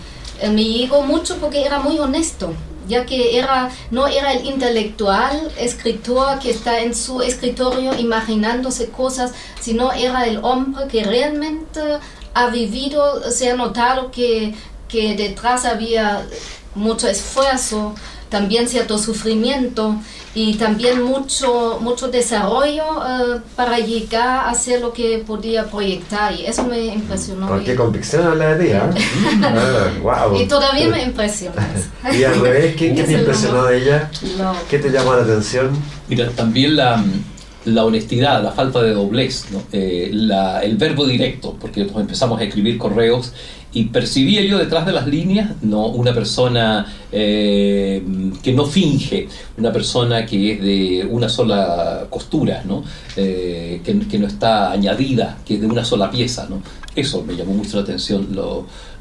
me 0.51 0.65
llegó 0.65 1.03
mucho 1.03 1.37
porque 1.37 1.65
era 1.65 1.81
muy 1.81 1.99
honesto 1.99 2.55
ya 2.89 3.05
que 3.05 3.39
era, 3.39 3.71
no 3.91 4.07
era 4.07 4.33
el 4.33 4.47
intelectual 4.47 5.53
escritor 5.59 6.39
que 6.39 6.51
está 6.51 6.81
en 6.81 6.95
su 6.95 7.21
escritorio 7.23 7.95
imaginándose 7.99 8.89
cosas, 8.89 9.33
sino 9.61 9.93
era 9.93 10.27
el 10.27 10.39
hombre 10.43 10.89
que 10.89 11.05
realmente 11.05 11.81
ha 12.39 12.51
vivido, 12.51 13.31
se 13.31 13.51
ha 13.51 13.57
notado 13.57 14.11
que, 14.11 14.55
que 14.89 15.17
detrás 15.17 15.65
había 15.65 16.25
mucho 16.75 17.09
esfuerzo, 17.09 17.95
también 18.29 18.69
cierto 18.69 18.99
sufrimiento 18.99 19.97
y 20.35 20.55
también 20.55 21.03
mucho, 21.03 21.79
mucho 21.81 22.09
desarrollo 22.09 22.85
eh, 22.85 23.41
para 23.57 23.79
llegar 23.79 24.47
a 24.47 24.51
hacer 24.51 24.81
lo 24.81 24.93
que 24.93 25.25
podía 25.27 25.65
proyectar 25.65 26.33
y 26.33 26.47
eso 26.47 26.65
me 26.65 26.79
impresionó. 26.87 27.49
¿Con 27.49 27.65
qué 27.65 27.75
convicción 27.75 28.25
habla 28.25 28.55
de 28.55 28.67
ti? 28.67 28.73
wow. 30.01 30.13
Ah, 30.13 30.29
y 30.41 30.47
todavía 30.47 30.89
me 30.89 31.03
impresiona. 31.03 31.67
y 32.13 32.23
al 32.23 32.41
revés, 32.41 32.77
¿qué, 32.77 32.91
te 32.91 33.13
impresionó 33.13 33.65
de 33.65 33.83
ella? 33.83 34.11
¿Qué 34.71 34.79
te 34.79 34.91
llamó 34.91 35.15
la 35.15 35.23
atención? 35.23 35.71
Mira, 36.09 36.29
también 36.31 36.77
la, 36.77 37.03
la 37.65 37.85
honestidad, 37.85 38.43
la 38.43 38.53
falta 38.53 38.83
de 38.83 38.93
doblez, 38.93 39.47
eh, 39.73 40.11
el 40.13 40.77
verbo 40.77 41.07
directo, 41.07 41.57
porque 41.61 41.83
empezamos 41.83 42.41
a 42.41 42.45
escribir 42.45 42.79
correos 42.79 43.33
y 43.73 43.85
percibía 43.85 44.43
yo 44.43 44.59
detrás 44.59 44.87
de 44.87 44.93
las 44.93 45.07
líneas 45.07 45.51
no 45.61 45.89
una 45.89 46.15
persona 46.15 46.87
eh, 47.13 48.03
que 48.43 48.53
no 48.53 48.65
finge, 48.65 49.29
una 49.59 49.71
persona 49.73 50.25
que 50.25 50.53
es 50.53 50.63
de 50.63 51.07
una 51.11 51.29
sola 51.29 52.07
costura. 52.09 52.65
Eh, 53.17 53.83
que, 53.85 54.19
no 54.19 54.27
está 54.27 54.73
añadida, 54.73 55.39
que 55.45 55.55
es 55.55 55.61
de 55.61 55.67
una 55.67 55.85
sola 55.85 56.11
pieza. 56.11 56.47
¿no? 56.49 56.63
Eso 56.97 57.23
me 57.25 57.37
llamó 57.37 57.53
mucho 57.53 57.77
la 57.77 57.83
atención, 57.83 58.29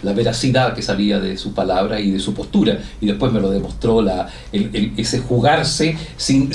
la 0.03 0.13
veracidad 0.13 0.73
que 0.73 0.81
salía 0.81 1.19
de 1.19 1.37
su 1.37 1.53
palabra 1.53 1.99
y 1.99 2.11
de 2.11 2.19
su 2.19 2.33
postura. 2.33 2.77
Y 2.99 3.05
después 3.05 3.31
me 3.31 3.39
lo 3.39 3.49
demostró 3.49 4.05
ese 4.51 5.19
jugarse 5.19 5.97
sin 6.17 6.53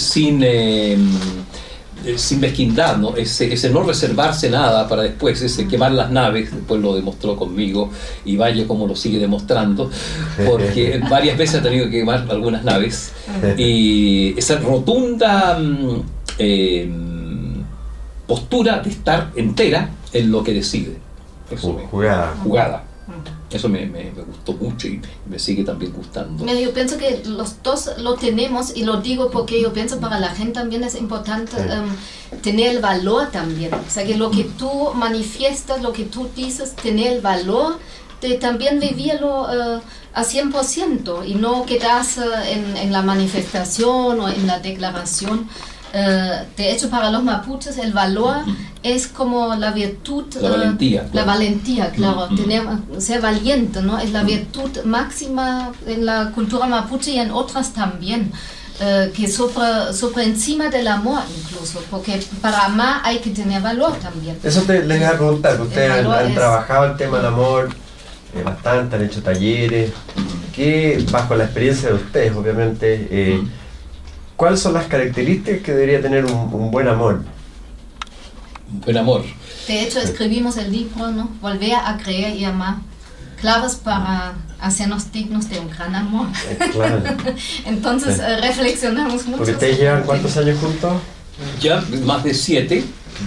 eh, 2.05 2.19
sin 2.19 2.41
mezquindad, 2.41 2.97
¿no? 2.97 3.17
Ese, 3.17 3.53
ese, 3.53 3.71
no 3.71 3.83
reservarse 3.83 4.51
nada 4.51 4.89
para 4.89 5.03
después, 5.03 5.41
ese 5.43 5.67
quemar 5.69 5.93
las 5.93 6.11
naves, 6.11 6.53
después 6.53 6.81
lo 6.81 6.95
demostró 6.95 7.37
conmigo 7.37 7.91
y 8.25 8.37
vaya 8.37 8.67
como 8.67 8.87
lo 8.87 8.97
sigue 8.97 9.19
demostrando, 9.19 9.91
porque 10.47 11.01
varias 11.11 11.37
veces 11.39 11.61
ha 11.61 11.63
tenido 11.63 11.87
que 11.87 11.99
quemar 11.99 12.27
algunas 12.31 12.65
naves 12.65 13.13
y 13.57 14.39
esa 14.39 14.59
rotunda 14.59 15.59
mm, 15.59 16.03
eh, 16.39 16.91
postura 18.27 18.79
de 18.79 18.91
estar 18.91 19.31
entera 19.37 19.91
en 20.13 20.31
lo 20.31 20.43
que 20.43 20.55
decide. 20.55 20.97
jugada. 21.91 22.35
jugada. 22.43 22.85
Eso 23.53 23.69
me, 23.69 23.87
me, 23.87 24.11
gustó 24.11 24.53
mucho 24.55 24.89
y 24.89 25.01
me 25.29 25.39
sigue 25.39 25.65
también 25.65 25.93
gustando. 25.93 26.45
yo 26.47 26.73
pienso 26.73 26.97
que 26.97 27.23
los 27.27 27.63
dos 27.63 27.91
lo 27.99 28.15
tenemos 28.15 28.77
y 28.77 28.85
lo 28.85 29.01
digo 29.01 29.31
porque 29.31 29.61
yo 29.61 29.73
pienso 29.73 30.01
para 30.01 30.19
la 30.19 30.31
gente 30.31 30.53
también 30.53 30.85
es 30.85 30.95
importante 30.95 31.57
em, 31.57 32.41
tener 32.43 32.77
el 32.77 32.81
valor 32.81 33.31
también. 33.31 33.75
O 33.75 33.91
sea, 33.91 34.05
que 34.05 34.17
lo 34.17 34.31
que 34.31 34.45
tú 34.45 34.93
manifiestas, 34.95 35.83
lo 35.83 35.93
que 35.93 36.05
tú 36.05 36.29
dices, 36.35 36.75
tener 36.75 37.13
el 37.15 37.21
valor 37.21 37.79
de 38.21 38.35
también 38.35 38.79
vivirlo 38.79 39.43
uh, 39.43 39.81
a 40.15 40.23
100% 40.23 41.27
y 41.27 41.35
no 41.35 41.67
quedarse 41.67 42.23
en, 42.47 42.77
en 42.77 42.93
la 42.93 43.03
manifestación 43.03 44.21
o 44.21 44.29
en 44.29 44.47
la 44.47 44.61
declaración. 44.61 45.49
Eh, 45.95 46.45
de 46.57 46.73
hecho, 46.73 46.89
para 46.89 47.11
los 47.11 47.23
mapuches 47.23 47.77
el 47.77 47.93
valor 47.93 48.37
es 48.83 49.07
como 49.07 49.55
la 49.55 49.73
virtud, 49.73 50.25
la 50.41 50.51
valentía, 50.51 51.07
la 51.13 51.25
valentía, 51.25 51.91
claro, 51.91 52.29
tener, 52.35 52.63
ser 52.99 53.21
valiente, 53.21 53.83
¿no? 53.83 53.99
Es 53.99 54.11
la 54.11 54.23
virtud 54.23 54.71
máxima 54.85 55.73
en 55.87 56.07
la 56.07 56.31
cultura 56.35 56.67
mapuche 56.67 57.13
y 57.13 57.19
en 57.19 57.31
otras 57.31 57.73
también. 57.73 58.33
Eh, 58.81 59.13
que 59.15 59.29
sobre, 59.29 59.93
sobre 59.93 60.25
encima 60.25 60.69
del 60.71 60.89
amor 60.89 61.21
incluso, 61.39 61.81
porque 61.91 62.21
para 62.41 62.65
amar 62.65 63.03
hay 63.05 63.19
que 63.19 63.31
tener 63.31 63.61
valor 63.61 63.93
también. 63.99 64.39
Eso 64.43 64.63
te, 64.63 64.83
les 64.83 64.99
voy 64.99 65.07
a 65.07 65.13
preguntar, 65.13 65.61
ustedes 65.61 66.07
han, 66.07 66.35
trabajado 66.35 66.87
el 66.87 66.97
tema 66.97 67.19
del 67.19 67.27
amor 67.27 67.69
eh, 68.35 68.43
bastante, 68.43 68.97
han 68.97 69.05
hecho 69.05 69.23
talleres, 69.23 69.93
que 70.57 71.05
bajo 71.11 71.37
la 71.37 71.45
experiencia 71.45 71.91
de 71.91 71.95
ustedes, 71.97 72.35
obviamente, 72.35 73.09
eh, 73.11 73.43
¿cuáles 74.43 74.59
son 74.59 74.75
las 74.75 74.87
características 74.87 75.61
que 75.63 75.71
debería 75.71 76.03
tener 76.03 76.25
un, 76.25 76.73
buen 76.73 76.89
amor? 76.89 77.23
Un 78.73 78.81
buen 78.81 78.99
amor. 78.99 79.23
De 79.69 79.85
hecho, 79.85 80.01
escribimos 80.01 80.57
el 80.57 80.73
libro, 80.73 81.13
¿no? 81.13 81.31
Volver 81.41 81.75
a 81.75 81.97
creer 81.97 82.35
y 82.35 82.45
amar. 82.45 82.79
Claves 83.41 83.77
para 83.77 84.35
hacernos 84.59 85.13
dignos 85.13 85.49
de 85.49 85.61
un 85.61 85.71
gran 85.71 85.95
amor. 85.95 86.27
Eh, 86.51 86.59
claro. 86.73 87.05
Entonces, 87.67 88.19
eh, 88.19 88.41
reflexionamos 88.41 89.27
mucho. 89.27 89.37
Porque 89.37 89.53
ustedes 89.53 89.79
llevan 89.79 90.03
cuántos 90.03 90.37
años 90.37 90.59
juntos? 90.59 91.01
Ya 91.61 91.81
más 92.05 92.25
de 92.25 92.35
siete. 92.35 92.83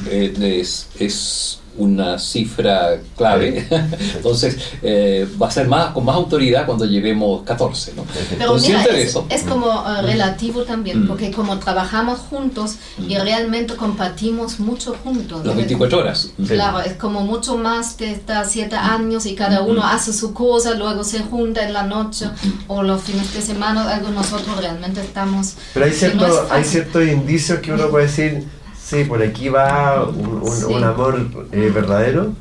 Eh, 0.09 0.33
es, 0.59 0.89
es 0.99 1.59
una 1.77 2.17
cifra 2.19 2.97
clave. 3.17 3.67
Entonces, 4.15 4.57
eh, 4.81 5.27
va 5.41 5.47
a 5.47 5.51
ser 5.51 5.67
más 5.67 5.91
con 5.91 6.05
más 6.05 6.15
autoridad 6.15 6.65
cuando 6.65 6.85
llevemos 6.85 7.43
14. 7.43 7.93
¿no? 7.95 8.05
Pero 8.37 8.55
mira, 8.55 8.83
es, 8.85 9.17
es, 9.29 9.43
como 9.43 9.67
uh, 9.67 10.01
relativo 10.01 10.63
también, 10.63 11.03
mm. 11.03 11.07
porque 11.07 11.31
como 11.31 11.57
trabajamos 11.59 12.19
juntos 12.19 12.75
y 12.97 13.15
mm. 13.15 13.21
realmente 13.21 13.75
compartimos 13.75 14.59
mucho 14.59 14.95
juntos. 15.03 15.45
Las 15.45 15.55
24 15.55 15.99
horas. 15.99 16.31
Claro, 16.47 16.79
es 16.81 16.93
como 16.93 17.21
mucho 17.21 17.57
más 17.57 17.97
de 17.97 18.11
estar 18.11 18.45
7 18.45 18.75
años 18.75 19.25
y 19.25 19.35
cada 19.35 19.61
uno 19.61 19.83
hace 19.83 20.13
su 20.13 20.33
cosa, 20.33 20.73
luego 20.75 21.03
se 21.03 21.19
junta 21.19 21.65
en 21.65 21.73
la 21.73 21.83
noche 21.83 22.27
o 22.67 22.83
los 22.83 23.01
fines 23.01 23.33
de 23.33 23.41
semana, 23.41 23.93
algo 23.93 24.09
nosotros 24.09 24.57
realmente 24.57 25.01
estamos... 25.01 25.55
Pero 25.73 25.85
hay, 25.85 25.93
cierto, 25.93 26.47
hay 26.49 26.63
ciertos 26.63 27.03
indicios 27.07 27.59
que 27.59 27.71
uno 27.71 27.89
puede 27.89 28.07
decir 28.07 28.45
Sí, 28.85 29.03
por 29.03 29.23
aquí 29.23 29.49
va 29.49 30.07
un, 30.07 30.83
amor 30.83 31.27
eh, 31.51 31.71
verdadero. 31.73 32.33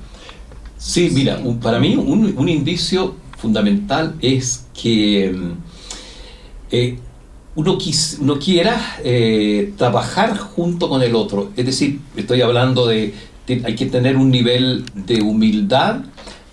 Sí, 0.77 1.11
mira, 1.15 1.41
para 1.63 1.79
mí 1.79 1.97
un, 1.97 2.49
indicio 2.51 3.15
fundamental 3.39 4.17
es 4.21 4.67
que 4.79 5.33
mm, 5.35 5.53
eh, 6.71 6.99
uno, 7.55 7.79
quiera 8.39 8.79
eh, 9.03 9.73
trabajar 9.79 10.37
junto 10.37 10.91
con 10.91 11.01
el 11.01 11.15
otro. 11.15 11.51
Es 11.57 11.65
decir, 11.65 12.01
estoy 12.15 12.43
hablando 12.43 12.87
de, 12.87 13.15
hay 13.65 13.75
que 13.75 13.87
tener 13.87 14.19
un 14.19 14.31
nivel 14.31 14.85
de 14.95 15.23
humildad 15.23 16.03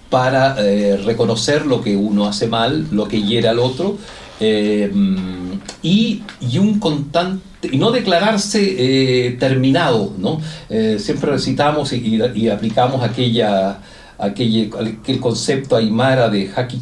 para 0.10 0.56
reconocer 1.04 1.66
lo 1.66 1.82
que 1.82 1.98
uno 1.98 2.28
hace 2.28 2.48
mal, 2.48 2.88
lo 2.92 3.10
que 3.10 3.22
hiere 3.22 3.50
al 3.50 3.60
otro, 3.60 3.98
mm, 4.40 5.52
y, 5.84 6.24
y 6.40 6.58
un 6.60 6.80
constante 6.80 7.51
y 7.64 7.78
no 7.78 7.92
declararse 7.92 8.76
eh, 8.78 9.32
terminado, 9.34 10.14
¿no? 10.18 10.42
Eh, 10.70 10.98
siempre 11.00 11.32
recitamos 11.32 11.94
y, 11.94 12.50
aplicamos 12.50 13.04
aquella, 13.04 13.80
aquel, 14.18 14.72
aquel 15.02 15.20
concepto 15.20 15.76
aymara 15.76 16.30
de 16.30 16.52
haki 16.56 16.82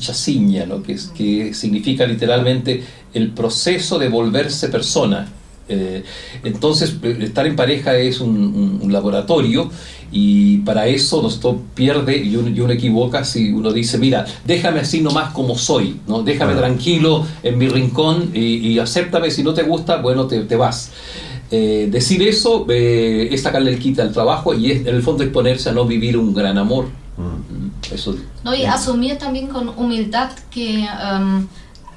¿no? 0.68 0.82
que, 0.84 0.98
que 1.16 1.54
significa 1.54 2.06
literalmente 2.06 2.84
el 3.14 3.32
proceso 3.32 4.00
de 4.00 4.10
volverse 4.10 4.70
persona. 4.70 5.28
Eh, 5.70 6.04
entonces, 6.44 6.96
estar 7.22 7.46
en 7.46 7.56
pareja 7.56 7.96
es 7.96 8.20
un, 8.20 8.80
laboratorio 8.90 9.70
y 10.12 10.58
para 10.60 10.88
eso 10.88 11.22
nosotros 11.22 11.58
pierde 11.76 12.18
y 12.18 12.36
uno, 12.36 12.50
y 12.50 12.60
uno, 12.60 12.74
equivoca 12.74 13.24
si 13.24 13.52
uno 13.52 13.72
dice, 13.72 14.00
mira, 14.00 14.26
déjame 14.46 14.80
así 14.80 15.02
nomás 15.02 15.32
como 15.32 15.56
soy, 15.56 16.00
¿no? 16.08 16.24
déjame 16.24 16.56
tranquilo 16.56 17.24
en 17.44 17.58
mi 17.60 17.68
rincón 17.68 18.32
y, 18.34 18.80
acéptame, 18.80 19.30
si 19.30 19.44
no 19.44 19.54
te 19.54 19.62
gusta, 19.62 19.98
bueno, 19.98 20.26
te, 20.26 20.42
te 20.42 20.56
vas. 20.56 20.92
Eh, 21.52 21.88
decir 21.92 22.22
eso 22.22 22.68
eh, 22.70 23.30
es 23.32 23.42
sacarle 23.42 23.72
el 23.72 23.80
quita 23.80 24.04
al 24.04 24.12
trabajo 24.12 24.54
y 24.54 24.72
es, 24.72 24.82
en 24.82 24.96
el 24.96 25.02
fondo 25.02 25.24
exponerse 25.24 25.70
a 25.70 25.72
no 25.72 25.86
vivir 25.86 26.18
un 26.18 26.34
gran 26.34 26.58
amor. 26.58 26.86
Mm. 27.18 27.94
Eso, 27.94 28.16
no, 28.44 28.54
y 28.54 28.66
asumir 28.66 29.18
también 29.18 29.48
con 29.48 29.70
humildad 29.70 30.32
que, 30.52 30.86
um, 31.04 31.48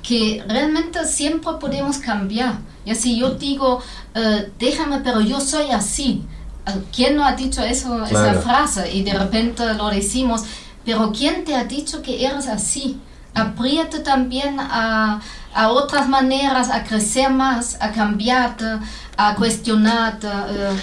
que 0.02 0.44
realmente 0.48 1.04
siempre 1.06 1.52
podemos 1.60 1.98
cambiar 1.98 2.58
y 2.84 2.94
si 2.94 3.18
yo 3.18 3.30
digo, 3.30 3.80
eh, 4.14 4.50
déjame, 4.58 5.00
pero 5.00 5.20
yo 5.20 5.40
soy 5.40 5.70
así, 5.70 6.24
eh, 6.66 6.82
¿quién 6.94 7.16
no 7.16 7.24
ha 7.24 7.32
dicho 7.32 7.62
eso, 7.62 8.04
esa 8.04 8.34
frase? 8.34 8.92
Y 8.92 9.02
de 9.02 9.14
repente 9.14 9.74
lo 9.74 9.88
decimos, 9.88 10.42
pero 10.84 11.12
¿quién 11.12 11.44
te 11.44 11.54
ha 11.54 11.64
dicho 11.64 12.02
que 12.02 12.24
eres 12.24 12.48
así? 12.48 13.00
Apriete 13.34 14.00
también 14.00 14.58
a, 14.58 15.20
a 15.54 15.68
otras 15.70 16.08
maneras, 16.08 16.70
a 16.70 16.82
crecer 16.84 17.30
más, 17.30 17.78
a 17.80 17.92
cambiarte, 17.92 18.66
a 19.16 19.34
cuestionarte. 19.36 20.26
Eh, 20.26 20.76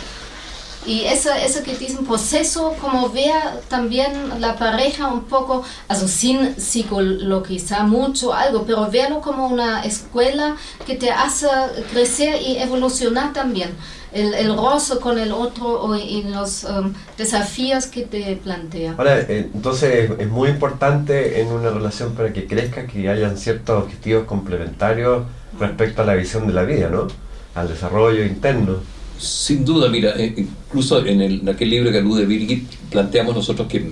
y 0.90 1.06
eso, 1.06 1.30
eso 1.32 1.62
que 1.62 1.76
dicen 1.78 2.04
proceso, 2.04 2.74
como 2.82 3.10
vea 3.10 3.60
también 3.68 4.12
la 4.40 4.56
pareja 4.56 5.08
un 5.08 5.26
poco, 5.26 5.64
also 5.88 6.08
sin 6.08 6.60
psicologizar 6.60 7.86
mucho 7.88 8.34
algo, 8.34 8.64
pero 8.66 8.90
verlo 8.90 9.22
como 9.22 9.46
una 9.48 9.84
escuela 9.84 10.56
que 10.88 10.96
te 10.96 11.12
hace 11.12 11.46
crecer 11.92 12.42
y 12.42 12.58
evolucionar 12.58 13.34
también. 13.34 13.70
El, 14.12 14.34
el 14.34 14.58
roce 14.58 14.98
con 14.98 15.20
el 15.20 15.32
otro 15.32 15.96
y 15.96 16.24
los 16.24 16.64
um, 16.64 16.92
desafíos 17.16 17.86
que 17.86 18.02
te 18.02 18.36
plantea. 18.38 18.96
Ahora, 18.98 19.20
eh, 19.20 19.48
entonces 19.54 20.10
es 20.18 20.28
muy 20.28 20.50
importante 20.50 21.40
en 21.40 21.50
una 21.50 21.70
relación 21.70 22.16
para 22.16 22.34
que 22.34 22.48
crezca 22.48 22.88
que 22.88 23.08
hayan 23.08 23.38
ciertos 23.38 23.84
objetivos 23.84 24.24
complementarios 24.26 25.26
respecto 25.60 26.02
a 26.02 26.06
la 26.06 26.16
visión 26.16 26.48
de 26.48 26.54
la 26.54 26.64
vida, 26.64 26.90
¿no? 26.90 27.06
Al 27.54 27.68
desarrollo 27.68 28.26
interno. 28.26 28.78
Sin 29.20 29.66
duda, 29.66 29.90
mira, 29.90 30.14
eh, 30.18 30.34
incluso 30.38 31.06
en, 31.06 31.22
el, 31.22 31.42
en 31.42 31.50
aquel 31.50 31.70
libro 31.70 31.92
que 31.92 31.98
alude 31.98 32.26
Birgit, 32.26 32.68
planteamos 32.90 33.36
nosotros 33.36 33.68
que 33.68 33.92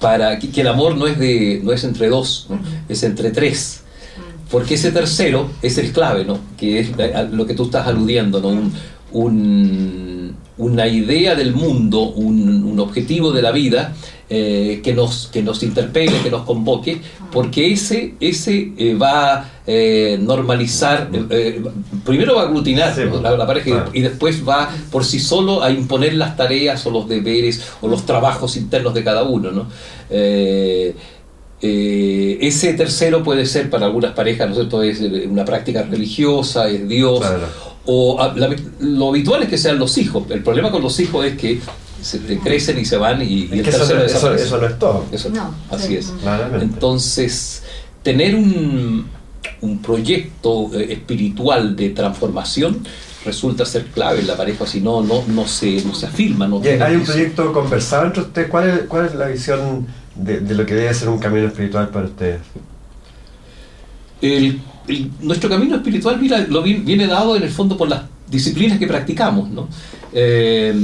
para 0.00 0.38
que, 0.38 0.60
el 0.60 0.66
amor 0.66 0.96
no 0.96 1.06
es 1.06 1.18
de 1.18 1.60
no 1.62 1.72
es 1.72 1.84
entre 1.84 2.08
dos, 2.08 2.48
es 2.88 3.02
entre 3.02 3.30
tres. 3.30 3.82
Porque 4.50 4.74
ese 4.74 4.90
tercero 4.90 5.50
es 5.62 5.78
el 5.78 5.92
clave, 5.92 6.24
¿no? 6.24 6.40
Que 6.58 6.80
es 6.80 6.90
lo 7.30 7.46
que 7.46 7.54
tú 7.54 7.64
estás 7.64 7.86
aludiendo, 7.86 8.40
¿no? 8.40 8.48
Un, 8.48 8.72
un, 9.12 10.36
una 10.58 10.88
idea 10.88 11.36
del 11.36 11.54
mundo, 11.54 12.00
un, 12.00 12.64
un 12.64 12.80
objetivo 12.80 13.30
de 13.30 13.42
la 13.42 13.52
vida 13.52 13.94
eh, 14.32 14.80
que, 14.84 14.92
nos, 14.94 15.26
que 15.26 15.42
nos 15.42 15.60
interpele, 15.64 16.20
que 16.22 16.30
nos 16.30 16.42
convoque, 16.42 17.00
porque 17.32 17.72
ese, 17.72 18.14
ese 18.20 18.70
eh, 18.78 18.94
va 18.94 19.34
a 19.34 19.50
eh, 19.66 20.20
normalizar, 20.22 21.10
primero 22.04 22.36
va 22.36 22.42
a 22.42 22.44
aglutinar 22.44 22.96
la, 22.96 23.44
pareja 23.44 23.86
y, 23.92 24.02
después 24.02 24.48
va 24.48 24.70
por 24.92 25.04
sí 25.04 25.18
solo 25.18 25.64
a 25.64 25.72
imponer 25.72 26.14
las 26.14 26.36
tareas 26.36 26.86
o 26.86 26.92
los 26.92 27.08
deberes 27.08 27.60
o 27.80 27.88
los 27.88 28.06
trabajos 28.06 28.56
internos 28.56 28.94
de 28.94 29.02
cada 29.02 29.24
uno. 29.24 29.50
¿no? 29.50 29.66
ese 31.60 32.74
tercero 32.74 33.24
puede 33.24 33.44
ser 33.46 33.68
para 33.68 33.86
algunas 33.86 34.12
parejas, 34.12 34.46
¿no 34.46 34.52
es 34.52 34.58
cierto? 34.58 34.84
Es 34.84 35.00
una 35.28 35.44
práctica 35.44 35.82
religiosa, 35.82 36.68
es 36.68 36.88
Dios. 36.88 37.20
O 37.84 38.16
lo 38.78 39.08
habitual 39.08 39.42
es 39.42 39.48
que 39.48 39.58
sean 39.58 39.80
los 39.80 39.98
hijos. 39.98 40.22
El 40.30 40.44
problema 40.44 40.70
con 40.70 40.82
los 40.82 41.00
hijos 41.00 41.26
es 41.26 41.36
que 41.36 41.58
se, 42.02 42.38
crecen 42.38 42.78
y 42.78 42.84
se 42.84 42.96
van 42.96 43.22
y, 43.22 43.48
el 43.52 43.62
tercero 43.62 44.04
eso, 44.04 44.34
eso, 44.34 44.58
no 44.58 44.66
es 44.66 44.78
todo. 44.78 45.04
así 45.70 45.96
es. 45.96 46.12
Entonces, 46.60 47.62
tener 48.02 48.34
un, 48.34 49.06
un 49.60 49.78
proyecto 49.82 50.70
eh, 50.74 50.92
espiritual 50.92 51.76
de 51.76 51.90
transformación 51.90 52.84
resulta 53.24 53.66
ser 53.66 53.86
clave 53.86 54.20
en 54.20 54.26
la 54.26 54.36
pareja, 54.36 54.66
si 54.66 54.80
no, 54.80 55.02
no, 55.02 55.22
no, 55.26 55.46
se, 55.46 55.84
no 55.84 55.94
se 55.94 56.06
afirma. 56.06 56.46
No 56.46 56.60
¿Hay 56.62 56.96
un 56.96 57.04
proyecto 57.04 57.52
conversado 57.52 58.06
entre 58.06 58.22
ustedes? 58.22 58.48
¿Cuál 58.48 58.68
es, 58.68 58.80
cuál 58.88 59.06
es 59.06 59.14
la 59.14 59.28
visión 59.28 59.86
de, 60.14 60.40
de, 60.40 60.54
lo 60.54 60.64
que 60.64 60.74
debe 60.74 60.92
ser 60.94 61.08
un 61.08 61.18
camino 61.18 61.46
espiritual 61.46 61.90
para 61.90 62.06
ustedes? 62.06 62.40
El, 64.22 64.60
nuestro 65.20 65.48
camino 65.48 65.76
espiritual 65.76 66.18
mira, 66.20 66.38
lo 66.48 66.62
viene 66.62 67.06
dado 67.06 67.36
en 67.36 67.42
el 67.42 67.50
fondo 67.50 67.76
por 67.76 67.88
las 67.88 68.02
disciplinas 68.28 68.78
que 68.78 68.86
practicamos. 68.86 69.50
¿no? 69.50 69.68
Eh, 70.12 70.74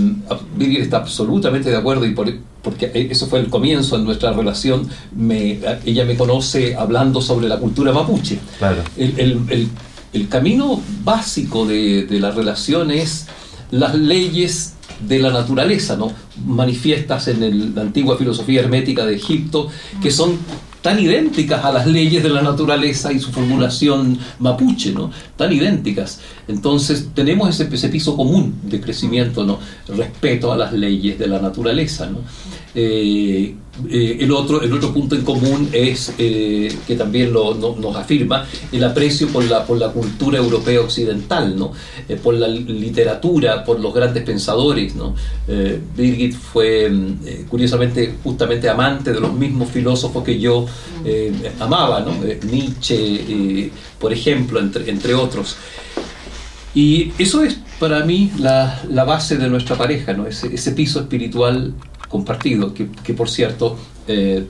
está 0.78 0.98
absolutamente 0.98 1.70
de 1.70 1.76
acuerdo 1.76 2.06
y 2.06 2.12
porque 2.12 2.90
eso 3.10 3.26
fue 3.26 3.40
el 3.40 3.48
comienzo 3.48 3.98
de 3.98 4.04
nuestra 4.04 4.32
relación. 4.32 4.88
Me, 5.14 5.58
ella 5.84 6.04
me 6.04 6.16
conoce 6.16 6.74
hablando 6.74 7.20
sobre 7.20 7.48
la 7.48 7.58
cultura 7.58 7.92
mapuche. 7.92 8.38
El, 8.96 10.28
camino 10.30 10.80
básico 11.04 11.66
de, 11.66 12.06
de, 12.06 12.20
la 12.20 12.30
relación 12.30 12.90
es 12.90 13.26
las 13.70 13.94
leyes 13.94 14.74
de 15.06 15.18
la 15.18 15.30
naturaleza, 15.30 15.96
¿no? 15.96 16.10
manifiestas 16.44 17.28
en 17.28 17.74
la 17.74 17.82
antigua 17.82 18.16
filosofía 18.16 18.60
hermética 18.60 19.04
de 19.04 19.16
Egipto, 19.16 19.68
que 20.02 20.10
son 20.10 20.38
tan 20.86 21.00
idénticas 21.00 21.64
a 21.64 21.72
las 21.72 21.84
leyes 21.88 22.22
de 22.22 22.28
la 22.28 22.42
naturaleza 22.42 23.12
y 23.12 23.18
su 23.18 23.32
formulación 23.32 24.16
mapuche, 24.38 24.92
¿no? 24.92 25.10
Tan 25.34 25.52
idénticas. 25.52 26.20
Entonces 26.46 27.08
tenemos 27.12 27.48
ese, 27.48 27.74
ese 27.74 27.88
piso 27.88 28.16
común 28.16 28.54
de 28.62 28.80
crecimiento, 28.80 29.44
¿no? 29.44 29.58
Respeto 29.88 30.52
a 30.52 30.56
las 30.56 30.72
leyes 30.72 31.18
de 31.18 31.26
la 31.26 31.40
naturaleza, 31.40 32.06
¿no? 32.06 32.18
Eh, 32.72 33.56
eh, 33.90 34.18
el, 34.20 34.32
otro, 34.32 34.62
el 34.62 34.72
otro 34.72 34.92
punto 34.92 35.14
en 35.14 35.22
común 35.22 35.68
es, 35.72 36.12
eh, 36.18 36.74
que 36.86 36.96
también 36.96 37.32
lo, 37.32 37.54
nos 37.54 37.96
afirma, 37.96 38.46
el 38.72 38.82
aprecio 38.84 39.28
por 39.28 39.44
la, 39.44 39.64
por 39.64 39.78
la 39.78 39.90
cultura 39.90 40.38
europea 40.38 40.80
occidental, 40.80 41.56
¿no? 41.58 41.72
por 42.22 42.34
la 42.34 42.48
literatura, 42.48 43.64
por 43.64 43.80
los 43.80 43.92
grandes 43.92 44.22
pensadores. 44.22 44.94
¿no? 44.94 45.14
Birgit 45.96 46.34
fue, 46.34 46.90
curiosamente, 47.48 48.14
justamente 48.22 48.68
amante 48.68 49.12
de 49.12 49.20
los 49.20 49.32
mismos 49.32 49.70
filósofos 49.70 50.24
que 50.24 50.38
yo 50.38 50.66
amaba, 51.60 52.00
¿no? 52.00 52.14
Nietzsche, 52.50 53.70
por 53.98 54.12
ejemplo, 54.12 54.60
entre, 54.60 54.88
entre 54.90 55.14
otros. 55.14 55.56
Y 56.74 57.12
eso 57.18 57.42
es 57.42 57.58
para 57.78 58.04
mí 58.04 58.30
la, 58.38 58.82
la 58.90 59.04
base 59.04 59.36
de 59.36 59.48
nuestra 59.48 59.76
pareja, 59.76 60.12
¿no? 60.12 60.26
ese, 60.26 60.54
ese 60.54 60.72
piso 60.72 61.00
espiritual 61.00 61.74
compartido, 62.08 62.72
que, 62.72 62.90
que 62.90 63.14
por 63.14 63.28
cierto 63.28 63.76
eh, 64.06 64.46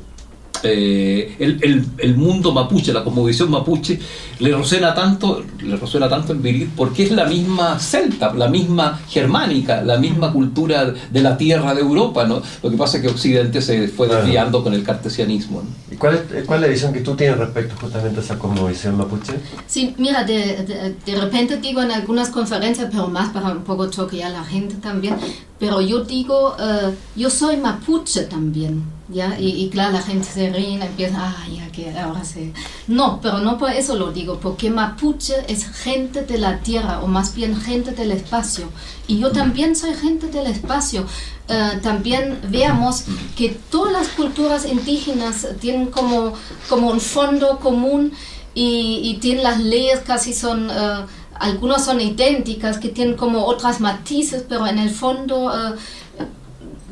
eh, 0.63 1.37
el, 1.39 1.87
el, 1.99 2.17
mundo 2.17 2.53
mapuche, 2.53 2.93
la 2.93 3.05
cosmovisión 3.05 3.51
mapuche, 3.51 3.99
le 4.39 4.57
resuena 4.57 4.95
tanto, 4.95 5.45
le 5.63 5.77
resuena 5.77 6.09
tanto 6.09 6.33
en 6.33 6.43
Virgil 6.43 6.71
porque 6.77 7.05
es 7.05 7.11
la 7.13 7.27
misma 7.27 7.79
celta, 7.79 8.33
la 8.35 8.49
misma 8.49 9.01
germánica, 9.09 9.83
la 9.83 9.99
misma 9.99 10.33
cultura 10.33 10.87
de 10.87 11.23
la 11.23 11.37
tierra 11.37 11.75
de 11.75 11.81
Europa, 11.81 12.25
¿no? 12.25 12.43
Lo 12.63 12.71
que 12.71 12.77
pasa 12.77 12.97
es 12.97 13.03
que 13.03 13.09
Occidente 13.09 13.63
se 13.63 13.89
fue 13.89 14.09
desviando 14.09 14.63
con 14.63 14.75
el 14.75 14.83
cartesianismo. 14.83 15.63
¿Y 15.91 15.97
cuál 15.97 16.15
es, 16.15 16.45
cuál 16.45 16.61
es 16.61 16.67
la 16.69 16.73
visión 16.73 16.93
que 16.93 17.01
tú 17.01 17.15
tienes 17.15 17.39
respecto 17.39 17.75
justamente 17.81 18.21
a 18.21 18.23
esa 18.23 18.39
cosmovisión 18.39 18.97
mapuche? 18.97 19.35
Sí, 19.67 19.95
mira, 19.99 20.25
de, 20.25 20.95
de, 21.05 21.21
repente 21.21 21.59
digo 21.59 21.83
en 21.83 21.91
algunas 21.91 22.31
conferencias, 22.31 22.89
pero 22.91 23.09
más 23.09 23.31
para 23.31 23.51
un 23.51 23.63
poco 23.63 23.91
choquear 23.91 24.31
a 24.31 24.39
la 24.39 24.45
gente 24.45 24.77
también, 24.77 25.17
pero 25.59 25.81
yo 25.81 26.05
digo, 26.05 26.57
uh, 26.59 26.93
yo 27.15 27.31
soy 27.31 27.57
mapuche 27.57 28.25
también. 28.25 28.96
¿Ya? 29.09 29.39
Y, 29.39 29.69
claro, 29.71 29.93
la 29.93 30.03
gente 30.03 30.27
se 30.27 30.51
ríe, 30.51 30.75
empieza, 30.75 31.17
ah, 31.19 31.47
ya 31.49 31.71
que 31.71 31.97
ahora 31.99 32.25
se... 32.25 32.53
No, 32.87 33.21
pero 33.21 33.39
no 33.39 33.59
por 33.59 33.71
eso 33.71 33.95
lo 33.95 34.13
digo, 34.13 34.39
porque 34.41 34.71
Mapuche 34.71 35.35
es 35.49 35.67
gente 35.69 36.23
de 36.23 36.39
la 36.39 36.59
tierra, 36.61 37.01
o 37.03 37.07
más 37.07 37.35
bien 37.35 37.57
gente 37.61 37.93
del 37.93 38.11
espacio. 38.13 38.69
Y 39.07 39.19
yo 39.19 39.31
también 39.31 39.77
soy 39.77 39.95
gente 39.95 40.27
del 40.29 40.47
espacio. 40.47 41.07
Uh, 41.49 41.81
también 41.81 42.41
veamos 42.49 43.05
que 43.37 43.51
todas 43.71 43.93
las 43.93 44.09
culturas 44.09 44.67
indígenas 44.67 45.47
tienen 45.61 45.87
como, 45.87 46.33
como 46.69 46.91
un 46.91 47.01
fondo 47.01 47.61
común 47.61 48.13
y, 48.55 49.19
tienen 49.21 49.45
las 49.45 49.61
leyes 49.61 50.01
casi 50.01 50.33
son... 50.33 50.71
Uh, 50.71 51.07
algunas 51.39 51.85
son 51.85 52.01
idénticas, 52.01 52.79
que 52.79 52.89
tienen 52.89 53.15
como 53.15 53.45
otras 53.45 53.81
matices, 53.81 54.45
pero 54.49 54.67
en 54.67 54.79
el 54.79 54.89
fondo 54.89 55.47
uh, 55.47 55.77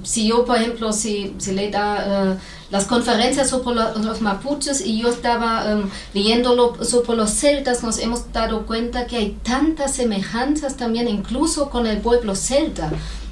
si 0.05 0.29
yo, 0.29 0.45
por 0.45 0.57
ejemplo, 0.59 0.93
si, 0.93 1.35
si 1.39 1.53
le 1.53 1.71
da 1.71 2.37
uh, 2.37 2.73
las 2.73 2.85
conferencias 2.85 3.51
sobre 3.51 3.77
los 3.77 4.21
mapuches 4.21 4.85
y 4.85 5.01
yo 5.01 5.09
estaba 5.09 5.65
um, 5.75 5.89
leyendo 6.13 6.77
sobre 6.85 7.17
los 7.17 7.31
celtas, 7.31 7.83
nos 7.83 7.99
hemos 7.99 8.33
dado 8.33 8.67
cuenta 8.67 9.07
que 9.07 9.17
hay 9.17 9.39
tantas 9.43 9.95
semejanzas 9.95 10.77
también, 10.77 11.09
incluso 11.09 11.71
con 11.71 11.87
el 11.87 11.99
pueblo 11.99 12.37
celta, 12.37 12.91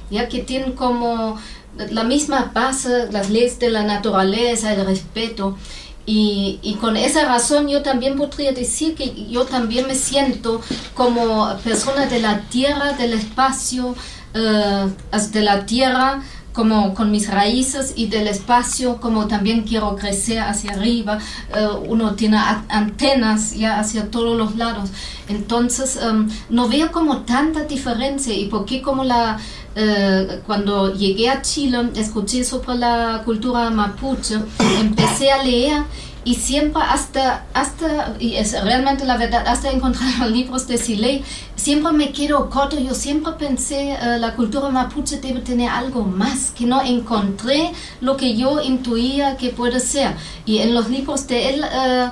ya 0.09 0.27
que 0.27 0.39
tienen 0.39 0.73
como 0.73 1.37
la 1.77 2.03
misma 2.03 2.51
base, 2.53 3.11
las 3.11 3.29
leyes 3.29 3.59
de 3.59 3.69
la 3.69 3.83
naturaleza, 3.83 4.73
el 4.73 4.85
respeto. 4.85 5.57
Y, 6.05 6.59
y, 6.61 6.73
con 6.75 6.97
esa 6.97 7.23
razón 7.23 7.69
yo 7.69 7.81
también 7.81 8.17
podría 8.17 8.51
decir 8.51 8.93
que 8.93 9.27
yo 9.29 9.45
también 9.45 9.87
me 9.87 9.95
siento 9.95 10.59
como 10.95 11.55
persona 11.63 12.07
de 12.07 12.19
la 12.19 12.41
tierra, 12.49 12.91
del 12.91 13.13
espacio, 13.13 13.95
uh, 14.35 14.89
de 15.31 15.41
la 15.41 15.65
tierra, 15.65 16.21
como 16.53 16.93
con 16.93 17.11
mis 17.11 17.29
raíces 17.29 17.93
y 17.95 18.07
del 18.07 18.27
espacio, 18.27 18.97
como 19.01 19.27
también 19.27 19.63
quiero 19.63 19.95
crecer 19.95 20.39
hacia 20.39 20.71
arriba, 20.71 21.17
eh, 21.53 21.67
uno 21.87 22.13
tiene 22.13 22.37
antenas 22.69 23.55
ya 23.55 23.79
hacia 23.79 24.09
todos 24.11 24.37
los 24.37 24.55
lados. 24.55 24.89
Entonces, 25.27 25.97
em, 25.97 26.29
no 26.49 26.69
veo 26.69 26.91
como 26.91 27.19
tanta 27.19 27.63
diferencia 27.63 28.33
y 28.33 28.45
porque 28.45 28.81
como 28.81 29.03
la, 29.03 29.39
eh, 29.75 30.41
cuando 30.45 30.93
llegué 30.93 31.29
a 31.29 31.41
Chile, 31.41 31.89
escuché 31.95 32.43
sobre 32.43 32.77
la 32.77 33.21
cultura 33.25 33.69
mapuche, 33.71 34.35
empecé 34.79 35.31
a 35.31 35.43
leer 35.43 35.83
y 36.25 36.35
siempre 36.35 36.81
hasta, 36.81 37.45
hasta, 37.53 38.15
y 38.19 38.35
es 38.35 38.61
realmente 38.63 39.05
la 39.05 39.17
verdad, 39.17 39.45
hasta 39.47 39.71
encontrar 39.71 40.27
libros 40.29 40.67
de 40.67 40.77
Siley, 40.77 41.23
siempre 41.55 41.91
me 41.91 42.11
quedo 42.11 42.49
corto. 42.49 42.79
Yo 42.79 42.93
siempre 42.93 43.33
pensé 43.33 43.97
uh, 44.01 44.19
la 44.19 44.35
cultura 44.35 44.69
mapuche 44.69 45.19
debe 45.19 45.41
tener 45.41 45.69
algo 45.69 46.03
más, 46.03 46.51
que 46.51 46.65
no 46.65 46.81
encontré 46.81 47.71
lo 48.01 48.17
que 48.17 48.35
yo 48.35 48.61
intuía 48.61 49.37
que 49.37 49.49
puede 49.49 49.79
ser. 49.79 50.15
Y 50.45 50.59
en 50.59 50.73
los 50.73 50.89
libros 50.89 51.27
de 51.27 51.49
él, 51.49 51.63
uh, 51.63 52.09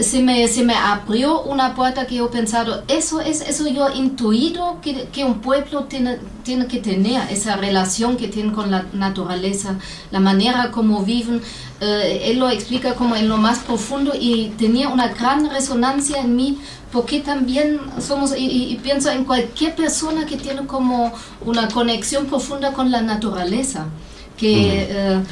se 0.00 0.22
me, 0.22 0.46
se 0.48 0.64
me 0.64 0.74
abrió 0.74 1.42
una 1.42 1.74
puerta 1.74 2.06
que 2.06 2.16
yo 2.16 2.26
he 2.26 2.28
pensado, 2.28 2.82
eso 2.88 3.20
es, 3.20 3.40
eso 3.42 3.68
yo 3.68 3.88
he 3.88 3.96
intuido 3.96 4.80
que, 4.80 5.04
que, 5.12 5.24
un 5.24 5.40
pueblo 5.40 5.84
tiene, 5.84 6.18
tiene 6.42 6.66
que 6.66 6.78
tener, 6.78 7.30
esa 7.30 7.56
relación 7.56 8.16
que 8.16 8.28
tiene 8.28 8.52
con 8.52 8.70
la 8.70 8.86
naturaleza, 8.92 9.76
la 10.10 10.20
manera 10.20 10.70
como 10.70 11.02
viven. 11.02 11.42
Eh, 11.80 12.22
él 12.30 12.38
lo 12.38 12.48
explica 12.48 12.94
como 12.94 13.14
en 13.16 13.28
lo 13.28 13.36
más 13.36 13.60
profundo 13.60 14.12
y 14.18 14.50
tenía 14.58 14.88
una 14.88 15.08
gran 15.08 15.50
resonancia 15.50 16.20
en 16.20 16.34
mí 16.36 16.58
porque 16.92 17.20
también 17.20 17.80
somos, 18.00 18.34
y, 18.36 18.78
pienso 18.82 19.10
en 19.10 19.24
cualquier 19.24 19.74
persona 19.74 20.26
que 20.26 20.36
tiene 20.36 20.66
como 20.66 21.12
una 21.44 21.68
conexión 21.68 22.26
profunda 22.26 22.72
con 22.72 22.90
la 22.90 23.02
naturaleza, 23.02 23.86
que... 24.36 25.22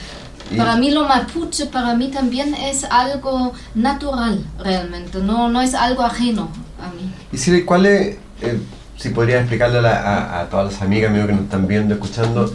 Para 0.56 0.76
mí 0.76 0.90
lo 0.90 1.06
mapuche, 1.06 1.66
para 1.66 1.94
mí 1.94 2.08
también 2.08 2.54
es 2.54 2.84
algo 2.84 3.52
natural 3.74 4.44
realmente, 4.58 5.18
no, 5.18 5.48
no 5.48 5.60
es 5.60 5.74
algo 5.74 6.02
ajeno 6.02 6.48
a 6.80 6.88
mí. 6.94 7.12
Y 7.32 7.38
si, 7.38 7.62
¿cuál 7.62 7.86
es, 7.86 8.16
eh, 8.42 8.58
si 8.96 9.10
podría 9.10 9.40
explicarle 9.40 9.86
a, 9.88 10.40
a, 10.40 10.50
todas 10.50 10.72
las 10.72 10.82
amigas 10.82 11.12
mías 11.12 11.26
que 11.26 11.32
nos 11.32 11.42
están 11.42 11.66
viendo, 11.66 11.94
escuchando, 11.94 12.52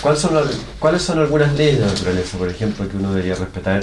¿cuáles 0.00 0.20
son, 0.20 0.32
¿cuáles 0.78 1.02
son 1.02 1.18
algunas 1.18 1.52
leyes 1.54 1.78
de 1.78 1.86
la 1.86 1.92
naturaleza, 1.92 2.38
por 2.38 2.48
ejemplo, 2.48 2.88
que 2.88 2.96
uno 2.96 3.10
debería 3.10 3.34
respetar? 3.34 3.80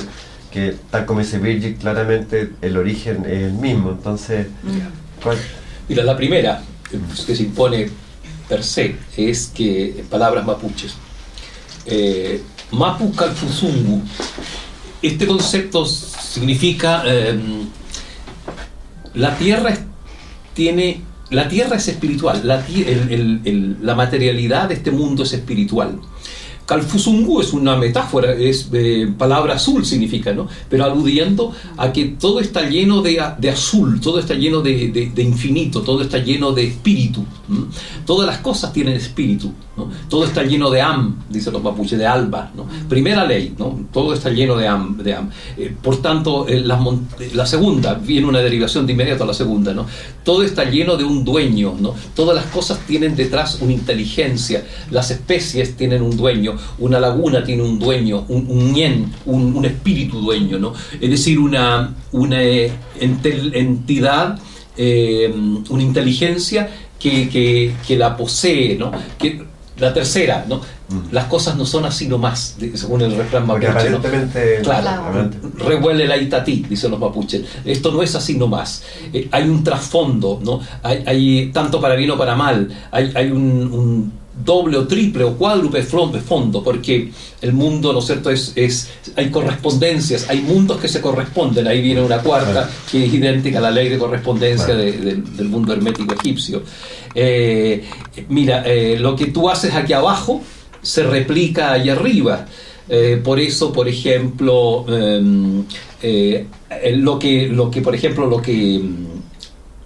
Que 0.52 0.76
tal 0.90 1.06
como 1.06 1.20
dice 1.20 1.38
Virgil, 1.38 1.76
claramente 1.76 2.54
el 2.62 2.78
origen 2.78 3.26
es 3.26 3.44
el 3.44 3.54
mismo, 3.54 3.92
entonces... 3.92 4.48
Mm. 4.64 5.22
¿cuál? 5.24 5.38
Mira, 5.88 6.04
la 6.04 6.16
primera 6.16 6.62
que 7.26 7.36
se 7.36 7.44
impone 7.44 7.90
per 8.48 8.64
se 8.64 8.96
es 9.16 9.52
que 9.54 10.04
palabras 10.10 10.46
mapuches. 10.46 10.96
Eh, 11.90 12.42
Mapu 12.72 13.12
Kalfusungu. 13.14 14.02
Este 15.02 15.26
concepto 15.26 15.86
significa 15.86 17.04
em, 17.06 17.68
la 19.16 19.36
tierra 19.38 19.76
tiene 20.54 21.02
la 21.30 21.48
tierra 21.48 21.76
es 21.76 21.88
espiritual, 21.88 22.42
la, 22.44 22.66
la 23.82 23.96
materialidad 23.96 24.70
de 24.70 24.76
este 24.76 24.92
mundo 24.92 25.24
es 25.24 25.34
espiritual. 25.34 26.00
Calfusungu 26.70 27.42
es 27.42 27.52
una 27.52 27.76
metáfora, 27.78 28.32
es 28.34 28.70
eh, 28.74 29.12
palabra 29.18 29.56
azul 29.56 29.84
significa, 29.84 30.34
¿no? 30.34 30.48
Pero 30.70 30.86
aludiendo 30.86 31.52
a 31.78 31.92
que 31.92 32.06
todo 32.20 32.40
está 32.40 32.70
lleno 32.70 33.02
de, 33.02 33.20
azul, 33.50 34.00
todo 34.00 34.20
está 34.20 34.36
lleno 34.36 34.62
de, 34.62 35.12
infinito, 35.18 35.82
todo 35.82 36.04
está 36.04 36.20
lleno 36.20 36.52
de 36.52 36.68
espíritu. 36.68 37.26
Todas 38.06 38.28
las 38.28 38.38
cosas 38.38 38.72
tienen 38.72 38.94
espíritu. 38.94 39.52
Todo 40.10 40.26
está 40.26 40.44
lleno 40.44 40.70
de 40.70 40.82
am, 40.82 41.16
dicen 41.30 41.54
los 41.54 41.64
mapuches, 41.64 41.98
de 41.98 42.06
alba, 42.06 42.52
¿no? 42.56 42.68
Primera 42.88 43.26
ley, 43.26 43.56
¿no? 43.58 43.80
Todo 43.92 44.14
está 44.14 44.30
lleno 44.30 44.56
de 44.56 44.68
am. 44.68 44.98
De 44.98 45.14
am. 45.14 45.30
Eh, 45.58 45.74
por 45.82 45.98
tanto, 46.02 46.48
eh, 46.48 46.60
la, 46.60 46.80
la, 47.34 47.46
segunda, 47.46 47.94
viene 47.94 48.28
una 48.28 48.40
derivación 48.40 48.86
de 48.86 48.94
inmediato 48.94 49.24
a 49.24 49.28
la 49.28 49.34
segunda, 49.34 49.74
¿no? 49.74 49.86
Todo 50.24 50.44
está 50.44 50.66
lleno 50.66 50.98
de 50.98 51.04
un 51.04 51.24
dueño, 51.24 51.76
¿no? 51.80 51.96
Todas 52.16 52.36
las 52.36 52.46
cosas 52.48 52.80
tienen 52.86 53.16
detrás 53.16 53.60
una 53.62 53.74
inteligencia, 53.74 54.66
las 54.92 55.12
especies 55.12 55.76
tienen 55.76 56.02
un 56.02 56.16
dueño, 56.16 56.56
una 56.80 57.00
laguna 57.00 57.44
tiene 57.44 57.64
un 57.64 57.80
dueño, 57.80 58.26
un, 58.28 58.46
un 58.50 58.70
un, 59.26 59.66
espíritu 59.66 60.20
dueño, 60.20 60.58
¿no? 60.58 60.74
Es 61.00 61.10
decir, 61.10 61.40
una, 61.40 61.94
una 62.12 62.42
eh, 62.42 62.72
entidad, 63.00 64.40
eh, 64.78 65.34
una 65.70 65.84
inteligencia 65.84 66.70
que, 67.00 67.76
la 67.90 68.16
posee, 68.16 68.78
¿no? 68.78 68.92
Que, 69.18 69.42
la 69.78 69.94
tercera, 69.94 70.46
¿no? 70.48 70.58
Mm. 70.58 71.14
Las 71.14 71.26
cosas 71.26 71.56
no 71.56 71.66
son 71.66 71.86
así 71.86 72.08
nomás, 72.08 72.58
según 72.74 73.02
el 73.02 73.16
refrán 73.16 73.48
mapuche. 73.48 73.68
Aparentemente, 73.68 74.60
claro, 74.62 75.30
revuele 75.58 76.06
la 76.06 76.18
itatí, 76.18 76.66
dicen 76.68 76.92
los 76.92 77.00
mapuches. 77.00 77.44
Esto 77.64 77.92
no 77.92 78.04
es 78.04 78.14
así 78.16 78.38
nomás. 78.38 78.84
Eh, 79.14 79.30
hay 79.32 79.48
un 79.48 79.64
trasfondo, 79.64 80.40
¿no? 80.44 80.60
Hay, 80.84 81.52
tanto 81.54 81.80
para 81.80 81.96
bien 81.96 82.12
o 82.12 82.18
para 82.18 82.36
mal. 82.36 82.70
Hay, 82.92 83.12
hay 83.16 83.32
un 83.32 84.12
doble 84.44 84.78
o 84.78 84.88
triple 84.88 85.24
o 85.24 85.36
cuádruple 85.36 85.84
fondo, 85.84 86.64
porque 86.64 87.12
el 87.42 87.54
mundo, 87.54 87.94
¿no 87.94 88.00
es 88.00 88.06
cierto?, 88.06 88.30
es, 88.30 88.54
es, 88.56 88.90
hay 89.16 89.30
correspondencias, 89.30 90.30
hay 90.30 90.42
mundos 90.42 90.78
que 90.78 90.88
se 90.88 91.02
corresponden, 91.02 91.68
ahí 91.68 91.82
viene 91.82 92.02
una 92.02 92.20
cuarta 92.20 92.70
que 92.90 93.06
es 93.06 93.14
idéntica 93.14 93.60
a 93.60 93.62
la 93.62 93.72
ley 93.72 93.90
de 93.90 93.98
correspondencia 93.98 94.76
del 94.76 95.50
mundo 95.50 95.74
hermético 95.74 96.14
egipcio. 96.14 96.64
Eh, 97.14 97.84
mira, 98.30 98.64
eh, 98.66 98.98
lo 99.00 99.16
que 99.16 99.28
tú 99.28 99.50
haces 99.50 99.74
aquí 99.74 99.94
abajo 99.94 100.42
se 100.82 101.04
replica 101.04 101.72
allá 101.72 101.94
arriba. 101.94 102.46
Eh, 102.88 103.22
por 103.24 103.40
eso, 103.40 103.72
por 103.72 103.88
ejemplo, 103.88 104.86
em, 104.88 105.64
lo, 106.96 107.20
que, 107.20 107.48
lo 107.48 107.70
que, 107.70 107.82
por 107.82 107.94
ejemplo, 107.94 108.26
lo 108.26 108.42
que 108.42 108.82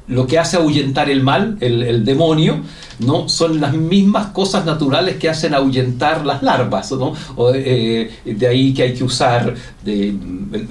lo 0.07 0.27
que 0.27 0.39
hace 0.39 0.57
ahuyentar 0.57 1.09
el 1.09 1.23
mal, 1.23 1.57
el, 1.61 2.03
demonio, 2.03 2.61
¿no? 2.99 3.29
son 3.29 3.59
las 3.59 3.73
mismas 3.73 4.27
cosas 4.27 4.65
naturales 4.65 5.17
que 5.17 5.29
hacen 5.29 5.53
ahuyentar 5.53 6.25
las 6.25 6.41
larvas. 6.43 6.91
¿no? 6.91 7.13
Eh, 7.53 8.11
de 8.25 8.47
ahí 8.47 8.73
que 8.73 8.83
hay 8.83 8.93
que 8.93 9.03
usar 9.03 9.53
de, 9.83 10.13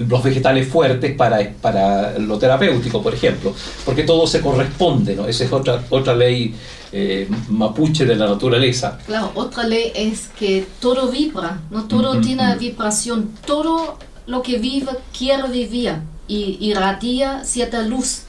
los 0.07 0.23
vegetales 0.23 0.67
fuertes 0.67 1.15
para, 1.15 1.51
para 1.61 2.17
lo 2.19 2.37
terapéutico, 2.37 3.01
por 3.01 3.13
ejemplo, 3.13 3.53
porque 3.85 4.03
todo 4.03 4.27
se 4.27 4.41
corresponde. 4.41 5.15
¿no? 5.15 5.27
Esa 5.27 5.43
es 5.43 5.51
otra, 5.51 5.83
otra 5.89 6.15
ley 6.15 6.53
eh, 6.91 7.27
mapuche 7.49 8.05
de 8.05 8.15
la 8.15 8.27
naturaleza. 8.27 8.99
Claro, 9.05 9.31
otra 9.33 9.63
ley 9.63 9.91
es 9.95 10.29
que 10.37 10.65
todo 10.79 11.09
vibra, 11.09 11.61
no 11.71 11.85
todo 11.85 12.21
tiene 12.21 12.55
vibración, 12.57 13.31
todo 13.45 13.97
lo 14.27 14.43
que 14.43 14.59
vive 14.59 14.91
quiere 15.17 15.49
vivir 15.49 15.95
y 16.27 16.57
irradia 16.61 17.43
cierta 17.43 17.81
luz, 17.81 18.23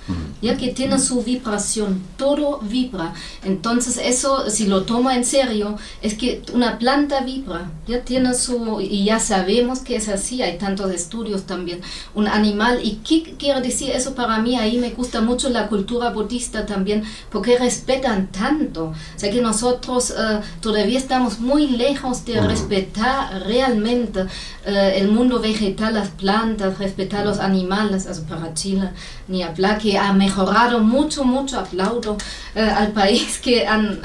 ya 0.44 0.56
que 0.56 0.68
tiene 0.68 0.98
su 0.98 1.22
vibración, 1.22 2.02
todo 2.16 2.60
vibra. 2.60 3.14
Entonces 3.44 3.98
eso, 4.02 4.50
si 4.50 4.66
lo 4.66 4.82
toma 4.82 5.16
en 5.16 5.24
serio, 5.24 5.76
es 6.02 6.14
que 6.14 6.42
una 6.52 6.78
planta 6.78 7.20
vibra, 7.20 7.70
ya 7.88 8.02
tiene 8.02 8.34
su, 8.34 8.80
y 8.80 9.04
ya 9.04 9.18
sabemos 9.18 9.80
que 9.80 9.96
es 9.96 10.08
así, 10.08 10.42
hay 10.42 10.58
tantos 10.58 10.90
estudios 10.90 11.44
también, 11.44 11.80
un 12.14 12.28
animal, 12.28 12.80
¿y 12.82 12.96
qué 12.96 13.34
quiere 13.38 13.60
decir 13.60 13.90
eso 13.90 14.14
para 14.14 14.38
mí? 14.38 14.56
Ahí 14.56 14.78
me 14.78 14.90
gusta 14.90 15.20
mucho 15.22 15.48
la 15.48 15.68
cultura 15.68 16.10
budista 16.10 16.66
también, 16.66 17.04
porque 17.30 17.58
respetan 17.58 18.30
tanto, 18.30 18.86
o 18.86 19.18
sea 19.18 19.30
que 19.30 19.40
nosotros 19.40 20.10
eh, 20.10 20.40
todavía 20.60 20.98
estamos 20.98 21.40
muy 21.40 21.68
lejos 21.68 22.24
de 22.26 22.40
respetar 22.40 23.44
realmente 23.46 24.26
eh, 24.66 24.94
el 24.96 25.08
mundo 25.08 25.40
vegetal, 25.40 25.94
las 25.94 26.08
plantas, 26.08 26.78
respetar 26.78 27.24
los 27.24 27.38
animales, 27.38 28.06
para 28.28 28.52
Chile, 28.54 28.90
ni 29.28 29.42
hablar, 29.42 29.78
que 29.78 29.98
ha 29.98 30.12
mejorado 30.34 30.80
mucho, 30.80 31.24
mucho, 31.24 31.60
aplaudo 31.60 32.16
eh, 32.54 32.60
al 32.60 32.92
país 32.92 33.38
que 33.38 33.66
han, 33.66 34.02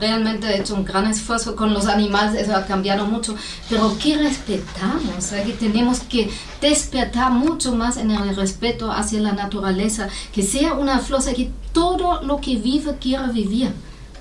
realmente 0.00 0.58
hecho 0.58 0.74
un 0.74 0.84
gran 0.84 1.06
esfuerzo 1.06 1.54
con 1.54 1.72
los 1.72 1.86
animales, 1.86 2.42
eso 2.42 2.56
ha 2.56 2.66
cambiado 2.66 3.06
mucho, 3.06 3.36
pero 3.68 3.96
que 3.98 4.16
respetamos, 4.16 5.26
que 5.26 5.52
tenemos 5.52 6.00
que 6.00 6.30
despertar 6.60 7.30
mucho 7.30 7.74
más 7.74 7.96
en 7.96 8.10
el 8.10 8.34
respeto 8.34 8.90
hacia 8.90 9.20
la 9.20 9.32
naturaleza, 9.32 10.08
que 10.32 10.42
sea 10.42 10.74
una 10.74 10.98
flor, 10.98 11.24
que 11.34 11.50
todo 11.72 12.22
lo 12.22 12.40
que 12.40 12.56
vive 12.56 12.96
quiere 13.00 13.28
vivir. 13.32 13.72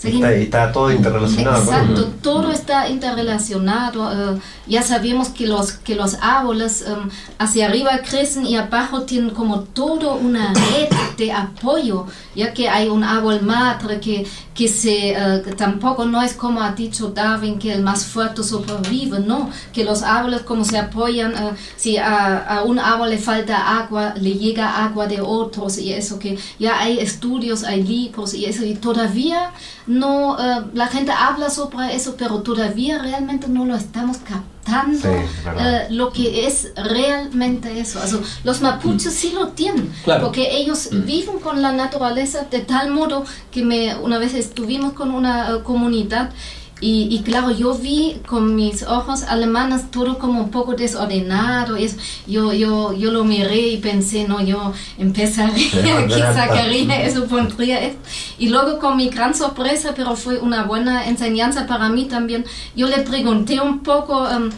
Está, 0.03 0.31
está, 0.31 0.71
todo 0.71 0.91
interrelacionado. 0.91 1.63
Exacto, 1.63 2.05
todo 2.21 2.51
está 2.51 2.87
interrelacionado. 2.89 4.35
Eh, 4.35 4.39
ya 4.67 4.83
sabemos 4.83 5.29
que 5.29 5.47
los, 5.47 5.71
que 5.73 5.95
los 5.95 6.17
árboles 6.21 6.85
em, 6.87 7.09
hacia 7.39 7.67
arriba 7.67 7.99
crecen 8.07 8.45
y 8.45 8.55
abajo 8.55 9.03
tienen 9.03 9.31
como 9.31 9.61
todo 9.61 10.15
una 10.15 10.53
red 10.53 10.89
de 11.17 11.31
apoyo, 11.31 12.05
ya 12.35 12.53
que 12.53 12.69
hay 12.69 12.89
un 12.89 13.03
árbol 13.03 13.41
madre 13.41 13.99
que, 13.99 14.27
que 14.57 14.67
se, 14.67 15.11
eh, 15.11 15.39
tampoco 15.55 16.05
no 16.05 16.19
es 16.23 16.33
como 16.33 16.61
ha 16.63 16.71
dicho 16.71 17.09
Darwin 17.09 17.59
que 17.59 17.71
el 17.71 17.83
más 17.83 18.07
fuerte 18.07 18.41
sobrevive, 18.41 19.19
no, 19.19 19.51
que 19.71 19.83
los 19.83 20.01
árboles 20.01 20.41
como 20.41 20.65
se 20.65 20.79
apoyan, 20.79 21.31
eh, 21.33 21.55
si 21.75 21.97
a, 21.97 22.39
a, 22.39 22.63
un 22.63 22.79
árbol 22.79 23.11
le 23.11 23.19
falta 23.19 23.77
agua, 23.77 24.15
le 24.19 24.33
llega 24.33 24.83
agua 24.83 25.05
de 25.05 25.21
otros 25.21 25.77
y 25.77 25.93
eso 25.93 26.17
que 26.17 26.39
ya 26.57 26.79
hay 26.79 26.97
estudios, 26.97 27.63
hay 27.63 27.83
libros 27.83 28.33
y 28.33 28.45
eso 28.45 28.65
y 28.65 28.73
todavía 28.73 29.51
no, 29.85 30.37
eh, 30.39 30.65
la 30.73 30.87
gente 30.87 31.11
habla 31.11 31.51
sobre 31.51 31.95
eso, 31.95 32.15
pero 32.17 32.41
todavía 32.41 32.97
realmente 32.97 33.47
no 33.47 33.63
lo 33.63 33.75
estamos 33.75 34.17
captando 34.17 34.56
eh, 34.69 35.87
lo 35.89 36.11
que 36.11 36.47
es 36.47 36.71
realmente 36.75 37.79
eso. 37.79 37.99
los 38.43 38.61
mapuches 38.61 39.13
sí 39.13 39.31
lo 39.31 39.49
tienen, 39.49 39.91
porque 40.21 40.57
ellos 40.57 40.89
mm. 40.91 41.05
viven 41.05 41.39
con 41.39 41.61
la 41.61 41.71
naturaleza 41.71 42.47
de 42.49 42.59
tal 42.59 42.91
modo 42.91 43.23
que 43.51 43.63
me, 43.63 43.95
una 43.95 44.17
vez 44.17 44.33
estuvimos 44.33 44.93
con 44.93 45.11
una 45.11 45.49
eh, 45.49 45.63
comunidad 45.63 46.31
y, 46.79 47.21
claro, 47.25 47.51
yo 47.51 47.73
vi 47.73 48.21
con 48.27 48.55
mis 48.55 48.83
ojos 48.83 49.23
alemanes 49.23 49.89
todo 49.89 50.19
como 50.19 50.41
un 50.41 50.51
poco 50.51 50.73
desordenado. 50.73 51.75
Es, 51.75 51.97
yo, 52.27 52.53
yo, 52.53 52.93
yo 52.93 53.11
lo 53.11 53.23
miré 53.23 53.69
y 53.69 53.77
pensé, 53.77 54.27
no, 54.27 54.41
yo 54.41 54.73
empezaría, 54.97 55.97
aquí 55.99 56.13
sacaría 56.19 57.03
eso, 57.03 57.25
pondría 57.25 57.81
esto. 57.81 57.99
Y 58.37 58.49
luego 58.49 58.77
con 58.77 58.95
mi 58.95 59.09
gran 59.09 59.33
sorpresa, 59.33 59.93
pero 59.95 60.15
fue 60.15 60.37
una 60.37 60.63
buena 60.63 61.07
enseñanza 61.07 61.65
para 61.65 61.89
mí 61.89 62.05
también, 62.05 62.45
yo 62.75 62.87
le 62.87 62.99
pregunté 62.99 63.59
un 63.59 63.79
poco... 63.79 64.23
Um, 64.23 64.49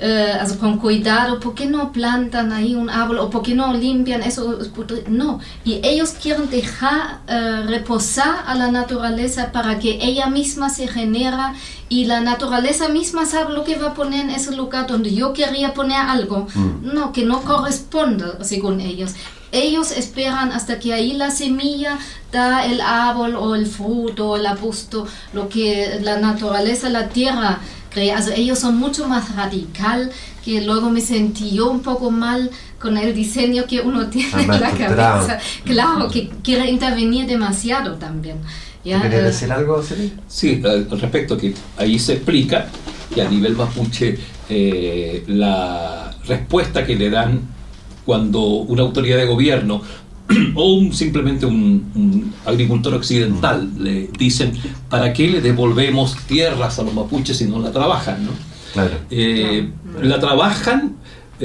eh, 0.00 0.38
con 0.58 0.78
cuidado, 0.78 1.38
¿por 1.38 1.54
qué 1.54 1.66
no 1.66 1.92
plantan 1.92 2.52
ahí 2.52 2.74
un 2.74 2.90
árbol 2.90 3.18
o 3.18 3.30
por 3.30 3.42
qué 3.42 3.54
no 3.54 3.72
limpian 3.72 4.22
eso? 4.22 4.58
No, 5.08 5.38
y 5.64 5.80
ellos 5.84 6.10
quieren 6.20 6.50
dejar 6.50 7.20
eh, 7.28 7.62
reposar 7.66 8.44
a 8.46 8.56
la 8.56 8.72
naturaleza 8.72 9.52
para 9.52 9.78
que 9.78 9.98
ella 10.02 10.26
misma 10.26 10.68
se 10.68 10.88
genera 10.88 11.54
y 11.88 12.06
la 12.06 12.20
naturaleza 12.20 12.88
misma 12.88 13.24
sabe 13.24 13.54
lo 13.54 13.62
que 13.62 13.76
va 13.76 13.88
a 13.88 13.94
poner 13.94 14.20
en 14.20 14.30
ese 14.30 14.54
lugar 14.56 14.88
donde 14.88 15.14
yo 15.14 15.32
quería 15.32 15.74
poner 15.74 15.98
algo, 15.98 16.48
mm. 16.52 16.92
no, 16.92 17.12
que 17.12 17.24
no 17.24 17.42
corresponde 17.42 18.24
según 18.42 18.80
ellos. 18.80 19.12
Ellos 19.52 19.92
esperan 19.92 20.50
hasta 20.50 20.80
que 20.80 20.92
ahí 20.92 21.12
la 21.12 21.30
semilla 21.30 21.96
da 22.32 22.66
el 22.66 22.80
árbol 22.80 23.36
o 23.36 23.54
el 23.54 23.66
fruto, 23.66 24.34
el 24.34 24.46
arbusto, 24.46 25.06
lo 25.32 25.48
que 25.48 26.00
la 26.02 26.18
naturaleza, 26.18 26.88
la 26.88 27.08
tierra 27.08 27.60
ellos 28.00 28.58
son 28.58 28.76
mucho 28.76 29.08
más 29.08 29.34
radical, 29.34 30.10
que 30.44 30.60
luego 30.60 30.90
me 30.90 31.00
sentí 31.00 31.52
yo 31.52 31.70
un 31.70 31.80
poco 31.80 32.10
mal 32.10 32.50
con 32.78 32.96
el 32.96 33.14
diseño 33.14 33.64
que 33.66 33.80
uno 33.80 34.06
tiene 34.10 34.42
en 34.42 34.48
la 34.60 34.70
cabeza. 34.70 35.38
Claro, 35.64 36.08
que 36.08 36.28
quiere 36.42 36.70
intervenir 36.70 37.26
demasiado 37.26 37.94
también. 37.94 38.38
¿Ya? 38.84 39.00
¿Quieres 39.00 39.20
eh, 39.20 39.22
decir 39.22 39.52
algo, 39.52 39.82
Celine? 39.82 40.12
Sí, 40.28 40.62
al 40.64 41.00
respecto, 41.00 41.38
que 41.38 41.54
ahí 41.78 41.98
se 41.98 42.14
explica 42.14 42.68
que 43.14 43.22
a 43.22 43.28
nivel 43.30 43.56
mapuche 43.56 44.18
eh, 44.48 45.24
la 45.26 46.14
respuesta 46.26 46.84
que 46.84 46.94
le 46.94 47.08
dan 47.08 47.40
cuando 48.04 48.40
una 48.40 48.82
autoridad 48.82 49.16
de 49.16 49.26
gobierno 49.26 49.80
o 50.54 50.92
simplemente 50.92 51.46
un, 51.46 52.32
agricultor 52.46 52.94
occidental 52.94 53.70
le 53.78 54.08
dicen, 54.18 54.52
¿para 54.88 55.12
qué 55.12 55.28
le 55.28 55.40
devolvemos 55.40 56.16
tierras 56.26 56.78
a 56.78 56.82
los 56.82 56.94
mapuches 56.94 57.36
si 57.36 57.46
no 57.46 57.58
la 57.58 57.72
trabajan? 57.72 58.24
¿no? 58.24 58.32
Eh, 59.10 59.68
la 60.02 60.18
trabajan 60.18 60.96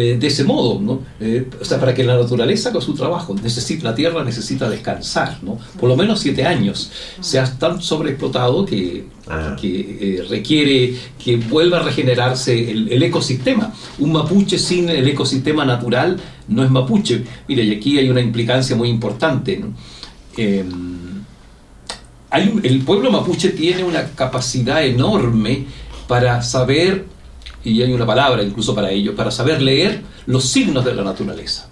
eh, 0.02 0.16
de 0.18 0.28
ese 0.28 0.46
modo, 0.46 0.80
¿no? 0.80 1.02
Eh, 1.20 1.46
o 1.60 1.66
sea, 1.66 1.78
para 1.78 1.94
que 1.94 2.06
la 2.06 2.16
naturaleza 2.16 2.72
con 2.72 2.82
su 2.82 2.94
trabajo, 2.94 3.36
necesita, 3.36 3.84
la 3.84 3.94
tierra 3.94 4.24
necesita 4.24 4.70
descansar, 4.70 5.40
¿no? 5.42 5.60
Por 5.78 5.90
lo 5.90 5.98
menos 5.98 6.22
siete 6.22 6.46
años. 6.46 6.90
Se 7.20 7.38
ha 7.38 7.44
tan 7.44 7.82
sobreexplotado 7.82 8.66
que, 8.66 9.08
ah. 9.28 9.58
que 9.60 9.98
eh, 10.00 10.24
requiere 10.30 10.96
que 11.22 11.36
vuelva 11.36 11.80
a 11.80 11.84
regenerarse 11.84 12.72
el, 12.72 13.04
ecosistema. 13.04 13.74
Un 13.98 14.14
mapuche 14.14 14.58
sin 14.58 14.88
el 14.88 15.06
ecosistema 15.06 15.66
natural 15.66 16.18
no 16.48 16.64
es 16.64 16.72
mapuche. 16.72 17.26
Mire, 17.50 17.66
y 17.66 17.76
aquí 17.76 17.98
hay 17.98 18.10
una 18.10 18.22
implicancia 18.22 18.78
muy 18.78 18.88
importante, 18.88 19.62
em, 20.38 21.26
hay 22.30 22.58
el 22.64 22.82
pueblo 22.84 23.12
mapuche 23.12 23.50
tiene 23.50 23.84
una 23.84 24.06
capacidad 24.12 24.82
enorme 24.82 25.66
para 26.08 26.42
saber 26.42 27.19
y 27.64 27.82
hay 27.82 27.92
una 27.92 28.06
palabra 28.06 28.44
incluso 28.44 28.74
para 28.74 28.92
ello, 28.92 29.16
para 29.16 29.32
saber 29.32 29.62
leer 29.62 30.02
los 30.26 30.46
signos 30.46 30.86
de 30.86 30.94
la 30.94 31.04
naturaleza. 31.04 31.68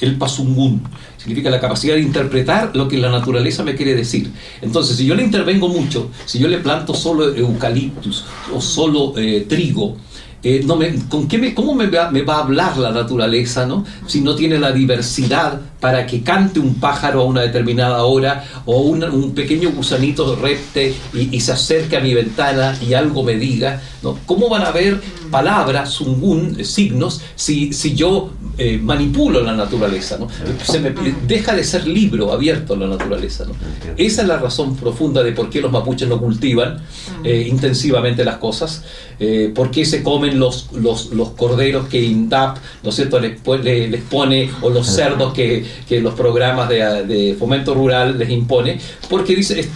El 0.00 0.16
pasungún 0.16 0.82
significa 1.16 1.48
la 1.48 1.60
capacidad 1.60 1.94
de 1.94 2.00
interpretar 2.00 2.74
lo 2.74 2.88
que 2.88 2.98
la 2.98 3.10
naturaleza 3.10 3.62
me 3.62 3.76
quiere 3.76 3.94
decir. 3.94 4.32
Entonces, 4.60 4.96
si 4.96 5.06
yo 5.06 5.14
le 5.14 5.22
intervengo 5.22 5.68
mucho, 5.68 6.10
si 6.26 6.40
yo 6.40 6.48
le 6.48 6.58
planto 6.58 6.92
solo 6.92 7.32
eucaliptus 7.34 8.24
o 8.52 8.60
solo 8.60 9.14
eh, 9.16 9.46
trigo, 9.48 9.96
eh, 10.42 10.62
no 10.64 10.74
me, 10.74 10.92
¿con 11.08 11.28
qué 11.28 11.38
me, 11.38 11.54
¿cómo 11.54 11.72
me 11.74 11.86
va, 11.86 12.10
me 12.10 12.22
va, 12.22 12.38
a 12.38 12.40
hablar 12.40 12.76
la 12.76 12.90
naturaleza 12.90 13.64
¿no? 13.64 13.84
si 14.08 14.22
no 14.22 14.34
tiene 14.34 14.58
la 14.58 14.72
diversidad 14.72 15.60
para 15.82 16.06
que 16.06 16.22
cante 16.22 16.60
un 16.60 16.76
pájaro 16.76 17.22
a 17.22 17.24
una 17.24 17.40
determinada 17.40 18.04
hora 18.04 18.44
o 18.66 18.82
un 18.82 19.32
pequeño 19.34 19.72
gusanito 19.72 20.36
repte 20.36 20.94
y, 21.12 21.36
y, 21.36 21.40
se 21.40 21.50
acerque 21.50 21.96
a 21.96 22.00
mi 22.00 22.14
ventana 22.14 22.78
y 22.80 22.94
algo 22.94 23.24
me 23.24 23.34
diga? 23.34 23.82
¿no? 24.04 24.16
¿Cómo 24.24 24.48
van 24.48 24.62
a 24.62 24.66
haber 24.66 25.00
palabras, 25.28 26.00
eh, 26.56 26.64
signos, 26.64 27.20
si, 27.34 27.72
si 27.72 27.94
yo 27.96 28.30
eh, 28.58 28.78
manipulo 28.80 29.40
la 29.40 29.54
naturaleza? 29.54 30.18
¿no? 30.18 30.28
Se 30.64 30.78
me, 30.78 30.94
deja 31.26 31.56
de 31.56 31.64
ser 31.64 31.88
libro 31.88 32.30
abierto 32.30 32.76
la 32.76 32.86
naturaleza. 32.86 33.44
¿no? 33.44 33.54
Esa 33.96 34.22
es 34.22 34.28
la 34.28 34.38
razón 34.38 34.76
profunda 34.76 35.24
de 35.24 35.32
por 35.32 35.50
qué 35.50 35.60
los 35.60 35.72
mapuches 35.72 36.08
no 36.08 36.20
cultivan 36.20 36.80
intensivamente 37.24 38.24
las 38.24 38.36
cosas, 38.36 38.84
por 39.54 39.70
qué 39.70 39.84
se 39.84 40.02
comen 40.02 40.38
los, 40.38 40.68
los, 40.72 41.10
los 41.12 41.30
corderos 41.30 41.88
que 41.88 42.00
INDAP, 42.00 42.58
¿no 42.82 42.90
es 42.90 42.96
cierto?, 42.96 43.18
les, 43.20 43.40
les, 43.64 44.02
pone, 44.02 44.50
o 44.60 44.70
los 44.70 44.86
cerdos 44.86 45.32
que, 45.32 45.64
que 45.88 46.00
los 46.00 46.14
programas 46.14 46.68
de, 46.68 47.04
de, 47.04 47.34
fomento 47.38 47.74
rural 47.74 48.18
les 48.18 48.30
impone, 48.30 48.78
porque 49.08 49.34
dice, 49.36 49.68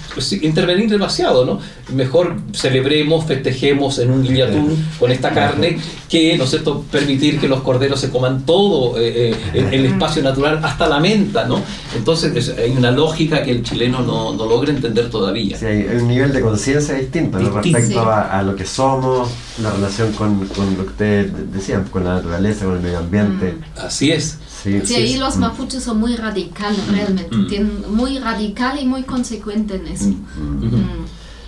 intervenir 0.43 0.89
demasiado, 0.89 1.45
¿no? 1.45 1.61
Mejor 1.95 2.37
celebremos, 2.53 3.25
festejemos 3.25 3.99
en 3.99 4.11
un 4.11 4.23
guillatún 4.23 4.85
con 4.99 5.11
esta 5.11 5.31
carne 5.31 5.79
que, 6.09 6.37
¿no 6.37 6.45
es 6.45 6.51
cierto?, 6.51 6.85
permitir 6.91 7.41
que 7.41 7.49
los 7.49 7.63
corderos 7.63 8.01
se 8.01 8.11
coman 8.11 8.45
todo 8.45 8.99
eh, 8.99 9.31
eh, 9.55 9.69
el, 9.73 9.87
espacio 9.87 10.23
natural, 10.23 10.61
hasta 10.63 10.89
la 10.89 11.01
menta, 11.01 11.45
¿no? 11.45 11.63
Entonces 11.97 12.55
hay 12.57 12.71
una 12.71 12.91
lógica 12.91 13.43
que 13.43 13.51
el 13.51 13.63
chileno 13.63 14.01
no, 14.01 14.33
no 14.33 14.47
logra 14.47 14.71
entender 14.71 15.11
todavía. 15.11 15.57
Sí, 15.57 15.67
hay 15.67 15.97
un 16.01 16.09
nivel 16.09 16.33
de 16.33 16.41
conciencia 16.41 16.95
distinto, 16.95 17.39
respecto 17.39 18.01
a, 18.01 18.39
a, 18.39 18.43
lo 18.43 18.55
que 18.55 18.65
somos, 18.65 19.31
la 19.63 19.71
relación 19.71 20.13
con, 20.13 20.47
con 20.49 20.77
lo 20.77 20.85
que 20.85 20.91
ustedes 20.91 21.53
decían, 21.53 21.85
con 21.85 22.05
la 22.05 22.15
naturaleza, 22.15 22.65
con 22.65 22.77
el 22.77 22.83
medio 22.83 22.99
ambiente. 22.99 23.55
Así 23.77 24.13
es. 24.13 24.39
Sí, 24.67 24.81
sí, 24.85 24.95
ahí 24.97 25.17
los 25.17 25.37
mm. 25.37 25.41
mapuches 25.41 25.85
son 25.85 26.01
muy 26.01 26.17
radicales, 26.17 26.81
mm. 26.89 26.93
realmente. 26.93 27.37
Tienen, 27.49 27.85
muy 27.95 28.19
radical 28.19 28.81
y 28.81 28.85
muy 28.85 29.05
consecuente 29.05 29.77
en 29.77 29.87
eso. 29.87 30.13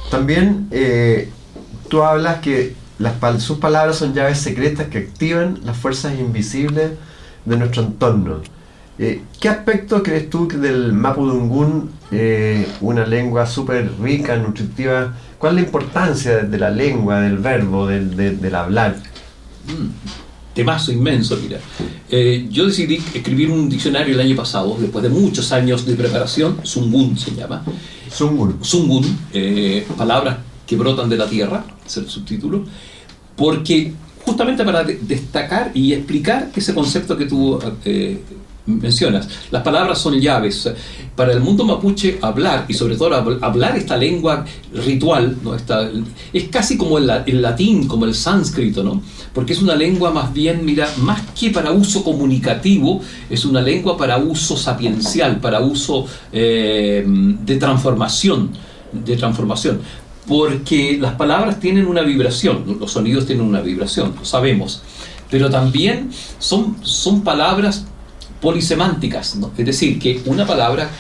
También 0.09 0.69
eh, 0.71 1.29
tú 1.89 2.05
hablas 2.05 2.41
que 2.41 2.77
las, 3.01 3.43
sus 3.43 3.59
palabras 3.59 3.97
son 3.97 4.15
llaves 4.15 4.39
secretas 4.39 4.87
que 4.87 4.99
activan 4.99 5.59
las 5.65 5.77
fuerzas 5.77 6.17
invisibles 6.17 6.93
de 7.45 7.57
nuestro 7.57 7.83
entorno. 7.83 8.41
Eh, 9.01 9.23
¿Qué 9.41 9.49
aspecto 9.49 10.03
crees 10.03 10.31
tú 10.31 10.47
del 10.47 10.93
Mapudungun, 10.93 11.91
eh, 12.13 12.69
una 12.81 13.05
lengua 13.05 13.47
súper 13.47 13.91
rica, 14.01 14.37
nutritiva, 14.37 15.15
cuál 15.39 15.55
es 15.57 15.63
la 15.63 15.67
importancia 15.67 16.37
de 16.39 16.59
la 16.59 16.71
lengua, 16.71 17.21
del 17.21 17.39
verbo, 17.39 17.89
del, 17.89 18.55
hablar? 18.55 18.97
Mm, 19.67 20.18
temazo 20.59 20.91
inmenso, 20.91 21.39
mira. 21.41 21.61
Eh, 22.11 22.49
yo 22.51 22.67
decidí 22.67 22.97
escribir 23.15 23.49
un 23.49 23.69
diccionario 23.69 24.15
el 24.15 24.21
año 24.21 24.35
pasado, 24.35 24.77
después 24.81 25.05
de 25.05 25.09
muchos 25.09 25.53
años 25.53 25.87
de 25.87 25.95
preparación, 25.95 26.59
Sungun 26.65 27.17
se 27.17 27.31
llama. 27.33 27.63
Sungun. 28.11 28.59
Sungun, 28.61 29.05
palabras 29.97 30.39
que 30.67 30.75
brotan 30.75 31.09
de 31.09 31.17
la 31.17 31.29
tierra, 31.29 31.65
es 31.87 31.97
el 31.99 32.09
subtítulo, 32.09 32.65
porque 33.37 33.93
justamente 34.25 34.65
para 34.65 34.83
destacar 34.83 35.71
y 35.75 35.93
explicar 35.93 36.51
ese 36.57 36.75
concepto 36.75 37.17
que 37.17 37.27
tú 37.27 37.61
mencionas. 38.69 39.29
Las 39.51 39.63
palabras 39.63 39.99
son 39.99 40.21
llaves. 40.21 40.71
Para 41.17 41.33
el 41.33 41.41
mundo 41.41 41.65
mapuche, 41.65 42.19
hablar, 42.23 42.67
y 42.69 42.75
sobre 42.75 42.97
todo 42.97 43.15
hablar 43.43 43.77
esta 43.77 43.97
lengua 43.97 44.45
ritual, 44.73 45.37
¿no? 45.43 45.55
Esta, 45.55 45.91
es 46.33 46.45
casi 46.49 46.77
como 46.77 46.99
el, 46.99 47.07
latín, 47.43 47.89
como 47.89 48.05
el 48.05 48.15
sánscrito, 48.15 48.85
¿no? 48.85 49.03
porque 49.33 49.53
es 49.53 49.63
una 49.63 49.77
lengua 49.77 50.11
más 50.11 50.33
bien, 50.33 50.65
mira, 50.65 50.89
más 50.99 51.23
que 51.39 51.51
para 51.51 51.71
uso 51.71 52.03
comunicativo, 52.03 53.01
es 53.31 53.45
una 53.45 53.61
lengua 53.61 53.97
para 53.97 54.19
uso 54.19 54.57
sapiencial, 54.57 55.39
para 55.39 55.61
uso 55.61 56.07
eh, 56.33 57.05
de 57.07 57.57
transformación, 57.57 58.51
de 58.93 59.17
transformación 59.17 59.81
porque 60.27 60.99
las 61.01 61.15
palabras 61.15 61.59
tienen 61.59 61.87
una 61.87 62.03
vibración, 62.03 62.77
los 62.79 62.93
sonidos 62.93 63.25
tienen 63.25 63.47
una 63.47 63.63
vibración, 63.63 64.15
lo 64.19 64.25
sabemos, 64.27 64.83
pero 65.31 65.49
también 65.49 66.11
son, 66.39 66.77
son 66.83 67.23
palabras 67.23 67.87
polisemánticas, 68.41 69.37
¿no? 69.37 69.51
es 69.57 69.67
decir, 69.67 69.99
que 69.99 70.21
una 70.27 70.47
palabra 70.47 70.91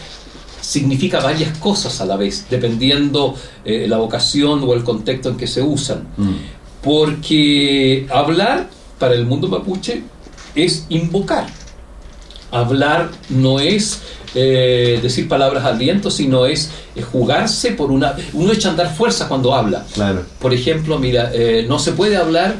significa 0.60 1.20
varias 1.20 1.56
cosas 1.58 2.00
a 2.00 2.06
la 2.06 2.16
vez, 2.16 2.46
dependiendo 2.50 3.34
eh, 3.64 3.86
la 3.88 3.96
vocación 3.96 4.62
o 4.64 4.74
el 4.74 4.84
contexto 4.84 5.30
en 5.30 5.36
que 5.36 5.46
se 5.46 5.62
usan. 5.62 6.08
Mm. 6.16 6.34
Porque 6.82 8.06
hablar 8.10 8.68
para 8.98 9.14
el 9.14 9.24
mundo 9.24 9.48
mapuche 9.48 10.02
es 10.54 10.84
invocar. 10.88 11.46
Hablar 12.50 13.10
no 13.30 13.60
es 13.60 14.00
eh, 14.34 14.98
decir 15.02 15.28
palabras 15.28 15.64
al 15.64 15.78
viento, 15.78 16.10
sino 16.10 16.46
es, 16.46 16.70
jugarse 17.12 17.72
por 17.72 17.90
una... 17.90 18.14
Uno 18.32 18.52
echa 18.52 18.68
a 18.68 18.70
andar 18.72 18.94
fuerza 18.94 19.28
cuando 19.28 19.54
habla. 19.54 19.86
Claro. 19.94 20.24
Por 20.38 20.52
ejemplo, 20.52 20.98
mira, 20.98 21.30
eh, 21.32 21.64
no 21.68 21.78
se 21.78 21.92
puede 21.92 22.16
hablar 22.16 22.56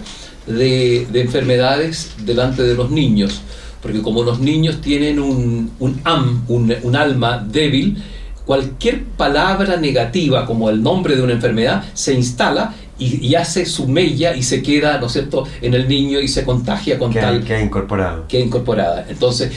de, 0.47 1.07
de 1.11 1.21
enfermedades 1.21 2.13
delante 2.25 2.63
de 2.63 2.75
los 2.75 2.91
niños 2.91 3.43
porque 3.81 4.03
como 4.03 4.23
los 4.23 4.41
niños 4.41 4.81
tienen 4.81 5.19
un, 5.19 5.71
un 5.79 6.01
am, 6.05 6.45
un, 6.49 6.97
alma 6.97 7.45
débil, 7.47 8.03
cualquier 8.45 9.05
palabra 9.05 9.77
negativa 9.77 10.47
como 10.47 10.71
el 10.71 10.83
nombre 10.83 11.17
de 11.17 11.23
una 11.23 11.35
enfermedad 11.35 11.85
se 11.95 12.15
instala 12.15 12.75
y, 12.99 13.35
hace 13.37 13.65
su 13.65 13.87
mella 13.87 14.35
y 14.35 14.43
se 14.43 14.61
queda, 14.61 14.99
¿no 14.99 15.07
es 15.07 15.13
cierto?, 15.13 15.45
en 15.61 15.75
el 15.75 15.87
niño 15.87 16.21
y 16.21 16.27
se 16.27 16.45
contagia 16.45 16.99
con 16.99 17.13
tal... 17.15 17.45
Que 17.45 17.55
ha 17.55 17.63
incorporado. 17.63 18.27
Que 18.27 18.41
incorporada. 18.41 19.07
Entonces, 19.09 19.53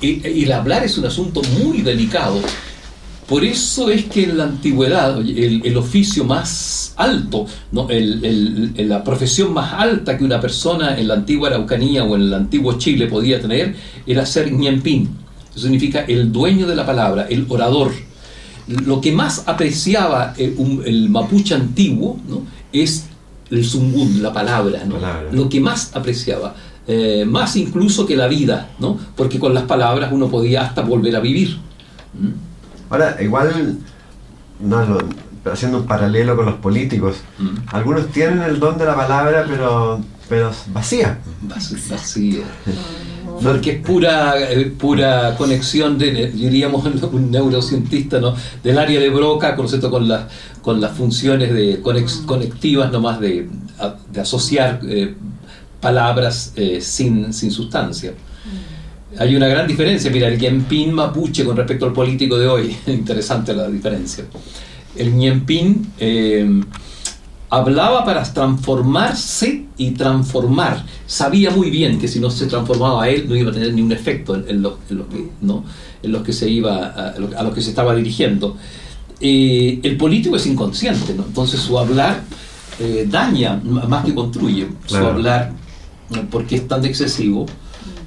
y, 0.00 0.42
el 0.42 0.52
hablar 0.52 0.84
es 0.84 0.96
un 0.96 1.06
asunto 1.06 1.42
muy 1.60 1.82
delicado 1.82 2.40
por 3.28 3.44
eso 3.44 3.90
es 3.90 4.04
que 4.04 4.22
en 4.24 4.38
la 4.38 4.44
antigüedad 4.44 5.20
el, 5.20 5.76
oficio 5.76 6.24
más 6.24 6.94
alto, 6.96 7.46
¿no? 7.72 7.88
el, 7.90 8.72
la 8.88 9.02
profesión 9.02 9.52
más 9.52 9.72
alta 9.72 10.16
que 10.16 10.24
una 10.24 10.40
persona 10.40 10.96
en 10.96 11.08
la 11.08 11.14
antigua 11.14 11.48
Araucanía 11.48 12.04
o 12.04 12.14
en 12.14 12.22
el 12.22 12.34
antiguo 12.34 12.78
Chile 12.78 13.08
podía 13.08 13.40
tener 13.40 13.74
era 14.06 14.24
ser 14.24 14.52
ñempín. 14.52 15.08
Eso 15.50 15.62
significa 15.62 16.04
el 16.06 16.30
dueño 16.30 16.68
de 16.68 16.76
la 16.76 16.86
palabra, 16.86 17.26
el 17.28 17.46
orador. 17.48 17.92
Lo 18.68 19.00
que 19.00 19.10
más 19.10 19.42
apreciaba 19.46 20.34
el, 20.36 21.08
mapuche 21.08 21.54
antiguo 21.54 22.20
¿no? 22.28 22.42
es 22.72 23.06
el 23.50 23.64
zungún, 23.64 24.22
la 24.22 24.32
palabra, 24.32 24.84
¿no? 24.84 24.98
lo 25.32 25.48
que 25.48 25.60
más 25.60 25.96
apreciaba. 25.96 26.54
Eh, 26.86 27.24
más 27.26 27.56
incluso 27.56 28.06
que 28.06 28.14
la 28.16 28.28
vida, 28.28 28.70
¿no? 28.78 28.96
porque 29.16 29.40
con 29.40 29.52
las 29.52 29.64
palabras 29.64 30.12
uno 30.12 30.28
podía 30.28 30.62
hasta 30.62 30.82
volver 30.82 31.16
a 31.16 31.20
vivir. 31.20 31.58
¿Mm? 32.14 32.45
Ahora, 32.90 33.16
igual, 33.20 33.78
no, 34.60 34.98
haciendo 35.50 35.78
un 35.78 35.86
paralelo 35.86 36.36
con 36.36 36.46
los 36.46 36.56
políticos, 36.56 37.16
mm. 37.38 37.56
algunos 37.68 38.08
tienen 38.08 38.42
el 38.42 38.58
don 38.58 38.78
de 38.78 38.84
la 38.84 38.94
palabra, 38.94 39.44
pero, 39.48 40.00
pero 40.28 40.50
vacía. 40.72 41.18
Vacía. 41.42 42.44
Porque 43.42 43.72
es 43.72 43.82
pura, 43.86 44.34
eh, 44.38 44.72
pura 44.78 45.34
conexión, 45.36 45.98
de, 45.98 46.30
diríamos 46.30 46.84
un 47.12 47.30
neurocientista, 47.30 48.20
¿no? 48.20 48.34
del 48.62 48.78
área 48.78 49.00
de 49.00 49.10
Broca 49.10 49.56
con, 49.56 49.66
con, 49.68 50.08
las, 50.08 50.24
con 50.62 50.80
las 50.80 50.96
funciones 50.96 51.52
de 51.52 51.80
conex, 51.80 52.22
mm. 52.22 52.26
conectivas 52.26 52.92
nomás 52.92 53.20
de, 53.20 53.48
de 54.12 54.20
asociar 54.20 54.80
eh, 54.84 55.14
palabras 55.80 56.52
eh, 56.56 56.80
sin, 56.80 57.32
sin 57.32 57.50
sustancia 57.50 58.14
hay 59.18 59.36
una 59.36 59.48
gran 59.48 59.66
diferencia. 59.66 60.10
Mira, 60.10 60.28
el 60.28 60.38
Yenpin 60.38 60.92
mapuche 60.92 61.44
con 61.44 61.56
respecto 61.56 61.86
al 61.86 61.92
político 61.92 62.38
de 62.38 62.48
hoy, 62.48 62.76
interesante 62.86 63.54
la 63.54 63.68
diferencia. 63.68 64.24
El 64.96 65.18
Yenpin 65.18 65.92
eh, 65.98 66.62
hablaba 67.50 68.04
para 68.04 68.22
transformarse 68.22 69.66
y 69.76 69.90
transformar. 69.92 70.84
Sabía 71.06 71.50
muy 71.50 71.70
bien 71.70 71.98
que 71.98 72.08
si 72.08 72.18
no 72.18 72.30
se 72.30 72.46
transformaba 72.46 73.08
él 73.08 73.26
no 73.28 73.36
iba 73.36 73.50
a 73.50 73.54
tener 73.54 73.72
ningún 73.72 73.92
efecto 73.92 74.34
en, 74.34 74.62
los, 74.62 74.74
que, 74.88 74.94
¿no? 75.42 75.64
en 76.02 76.12
los 76.12 76.22
que 76.22 76.32
se 76.32 76.48
iba 76.48 76.86
a, 76.86 77.18
los 77.18 77.54
que 77.54 77.62
se 77.62 77.70
estaba 77.70 77.94
dirigiendo. 77.94 78.56
Eh, 79.20 79.80
el 79.82 79.96
político 79.96 80.36
es 80.36 80.46
inconsciente, 80.46 81.14
¿no? 81.14 81.24
entonces 81.24 81.60
su 81.60 81.78
hablar 81.78 82.22
eh, 82.78 83.06
daña 83.08 83.60
más 83.64 84.04
que 84.04 84.14
construye. 84.14 84.66
Su 84.86 84.96
hablar, 84.96 85.52
porque 86.30 86.56
es 86.56 86.68
tan 86.68 86.84
excesivo, 86.84 87.46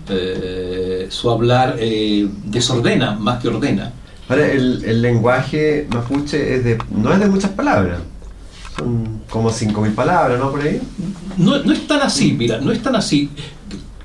eh, 0.10 1.08
su 1.10 1.30
hablar 1.30 1.76
eh, 1.80 2.28
desordena 2.46 3.16
más 3.16 3.42
que 3.42 3.48
ordena. 3.48 3.94
Ahora, 4.28 4.52
el, 4.52 5.02
lenguaje 5.02 5.88
mapuche 5.90 6.56
es 6.56 6.64
de, 6.64 6.78
no 6.92 7.12
es 7.12 7.20
de 7.20 7.28
muchas 7.28 7.52
palabras. 7.52 8.00
Son 8.78 9.22
como 9.30 9.50
5.000 9.50 9.96
palabras, 9.96 10.40
¿no? 10.40 10.52
Por 10.52 10.62
ahí. 10.62 10.80
No, 11.38 11.56
es 11.56 11.88
tan 11.88 12.02
así, 12.02 12.34
mira, 12.34 12.60
no 12.60 12.72
es 12.72 12.82
tan 12.82 12.96
así. 12.96 13.30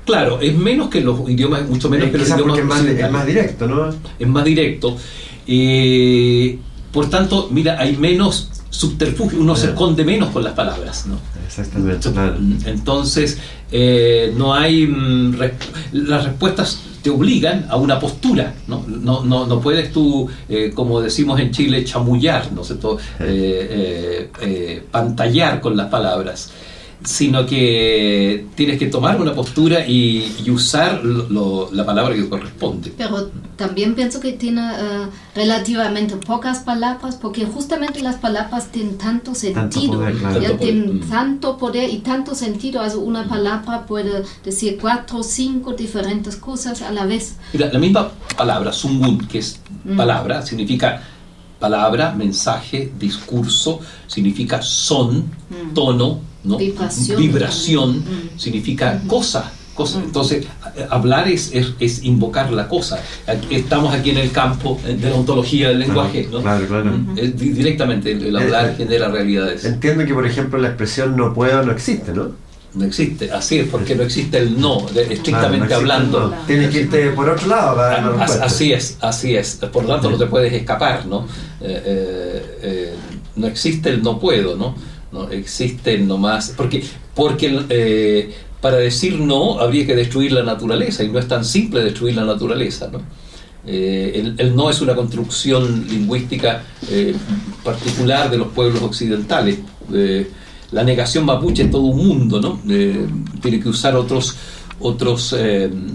Claro, 0.05 0.39
es 0.41 0.55
menos 0.55 0.89
que 0.89 1.01
los 1.01 1.29
idiomas, 1.29 1.67
mucho 1.67 1.89
menos 1.89 2.09
que 2.09 2.17
los 2.17 2.29
idiomas 2.29 2.57
es 2.57 2.65
más, 2.65 2.85
es 2.85 3.11
más 3.11 3.25
directo, 3.25 3.67
¿no? 3.67 3.89
Es 4.19 4.27
más 4.27 4.43
directo. 4.43 4.97
Eh, 5.47 6.57
por 6.91 7.09
tanto, 7.09 7.49
mira, 7.51 7.79
hay 7.79 7.95
menos 7.97 8.49
subterfugio, 8.75 9.39
uno 9.39 9.55
se 9.55 9.67
esconde 9.67 10.03
menos 10.03 10.29
con 10.29 10.43
las 10.43 10.53
palabras, 10.53 11.05
¿no? 11.07 11.17
Exactamente. 11.45 12.09
Entonces, 12.69 13.37
eh, 13.71 14.33
no 14.35 14.53
hay. 14.53 14.85
Mm, 14.85 15.39
las 15.93 16.25
respuestas 16.25 16.81
te 17.01 17.09
obligan 17.09 17.67
a 17.69 17.77
una 17.77 17.99
postura, 17.99 18.53
¿no? 18.67 18.83
No, 18.87 19.23
no, 19.23 19.45
no 19.45 19.61
puedes 19.61 19.93
tú, 19.93 20.27
eh, 20.49 20.71
como 20.73 21.01
decimos 21.01 21.39
en 21.39 21.51
Chile, 21.51 21.85
chamullar, 21.85 22.51
¿no 22.51 22.63
sé, 22.63 22.75
eh, 23.19 24.83
pantallar 24.91 25.61
con 25.61 25.77
las 25.77 25.87
palabras 25.87 26.51
sino 27.05 27.45
que 27.45 28.47
tienes 28.55 28.79
que 28.79 28.87
tomar 28.87 29.21
una 29.21 29.33
postura 29.33 29.87
y, 29.87 30.33
usar 30.49 31.03
la 31.03 31.85
palabra 31.85 32.15
que 32.15 32.29
corresponde. 32.29 32.93
Pero 32.97 33.29
también 33.57 33.93
pienso 33.93 34.19
que 34.19 34.33
tiene 34.33 34.61
uh, 34.61 35.09
relativamente 35.35 36.15
pocas 36.15 36.59
palabras, 36.59 37.15
porque 37.15 37.45
justamente 37.45 38.01
las 38.01 38.15
palabras 38.15 38.71
tienen 38.71 38.97
tanto 38.97 39.35
sentido, 39.35 39.99
tanto 39.99 40.57
tienen 40.57 40.99
mm. 40.99 41.09
tanto 41.09 41.57
poder 41.57 41.89
y 41.89 41.99
tanto 41.99 42.35
sentido. 42.35 42.81
Also 42.81 42.99
una 42.99 43.27
palabra 43.27 43.85
puede 43.85 44.23
decir 44.43 44.77
cuatro 44.79 45.19
o 45.19 45.23
cinco 45.23 45.73
diferentes 45.73 46.35
cosas 46.35 46.81
a 46.81 46.91
la 46.91 47.05
vez. 47.05 47.35
Mira, 47.53 47.71
la 47.71 47.79
misma 47.79 48.11
palabra, 48.37 48.71
sungun, 48.71 49.27
que 49.27 49.39
es 49.39 49.59
mm. 49.83 49.97
palabra, 49.97 50.41
significa 50.41 51.01
palabra, 51.59 52.11
mensaje, 52.11 52.91
discurso, 52.97 53.79
significa 54.07 54.61
son, 54.61 55.25
mm. 55.49 55.73
tono, 55.73 56.21
Vibración, 57.17 57.99
mm. 57.99 58.37
significa 58.39 59.01
cosa. 59.07 59.51
cosa. 59.73 59.99
Mm. 59.99 60.03
Entonces, 60.03 60.47
hablar 60.89 61.27
es, 61.27 61.51
es, 61.53 62.03
invocar 62.03 62.51
la 62.51 62.67
cosa. 62.67 62.99
Estamos 63.49 63.93
aquí 63.93 64.11
en 64.11 64.17
el 64.17 64.31
campo 64.31 64.79
de 64.85 65.09
la 65.09 65.15
ontología 65.15 65.69
del 65.69 65.79
lenguaje. 65.79 66.27
Claro, 66.29 66.67
claro, 66.67 66.91
directamente, 67.35 68.11
el, 68.11 68.35
hablar 68.35 68.69
eh, 68.69 68.75
genera 68.77 69.09
realidades. 69.09 69.65
Entiendo 69.65 70.05
que, 70.05 70.13
por 70.13 70.25
ejemplo, 70.25 70.59
la 70.59 70.69
expresión 70.69 71.15
no 71.15 71.33
puedo 71.33 71.63
no 71.63 71.71
existe, 71.71 72.13
¿no? 72.13 72.45
No 72.75 72.83
existe, 72.83 73.31
así 73.31 73.59
es, 73.59 73.69
porque 73.69 73.95
no 73.95 74.03
existe 74.03 74.37
el 74.37 74.59
no, 74.59 74.85
estrictamente 74.89 75.73
hablando. 75.73 76.33
Tienes 76.45 76.71
que 76.71 76.81
irte 76.81 77.09
por 77.11 77.29
otro 77.29 77.47
lado 77.47 77.79
Así 78.19 78.73
es, 78.73 78.97
así 78.99 79.35
es. 79.35 79.55
Por 79.71 79.83
lo 79.83 79.93
tanto, 79.93 80.11
no 80.11 80.17
te 80.17 80.25
puedes 80.25 80.51
escapar, 80.51 81.05
¿no? 81.05 81.25
Eh, 81.61 82.57
eh, 82.61 82.93
no 83.37 83.47
existe 83.47 83.89
el 83.89 84.03
no 84.03 84.19
puedo, 84.19 84.57
¿no? 84.57 84.75
¿No? 85.11 85.29
Existen 85.29 86.07
nomás, 86.07 86.53
porque, 86.55 86.83
porque 87.13 87.65
eh, 87.69 88.33
para 88.61 88.77
decir 88.77 89.19
no 89.19 89.59
habría 89.59 89.85
que 89.85 89.95
destruir 89.95 90.31
la 90.31 90.43
naturaleza 90.43 91.03
y 91.03 91.09
no 91.09 91.19
es 91.19 91.27
tan 91.27 91.45
simple 91.45 91.83
destruir 91.83 92.15
la 92.15 92.25
naturaleza. 92.25 92.89
¿no? 92.91 93.01
Eh, 93.65 94.33
el, 94.37 94.55
no 94.55 94.69
es 94.69 94.81
una 94.81 94.95
construcción 94.95 95.87
lingüística 95.87 96.63
eh, 96.89 97.15
particular 97.63 98.29
de 98.29 98.37
los 98.37 98.47
pueblos 98.49 98.81
occidentales. 98.81 99.59
la 100.71 100.83
negación 100.83 101.25
mapuche 101.25 101.63
es 101.63 101.71
todo 101.71 101.83
un 101.83 102.07
mundo, 102.07 102.41
¿no? 102.41 102.59
tiene 103.41 103.59
que 103.59 103.69
usar 103.69 103.95
otros, 103.95 104.35
otros 104.79 105.35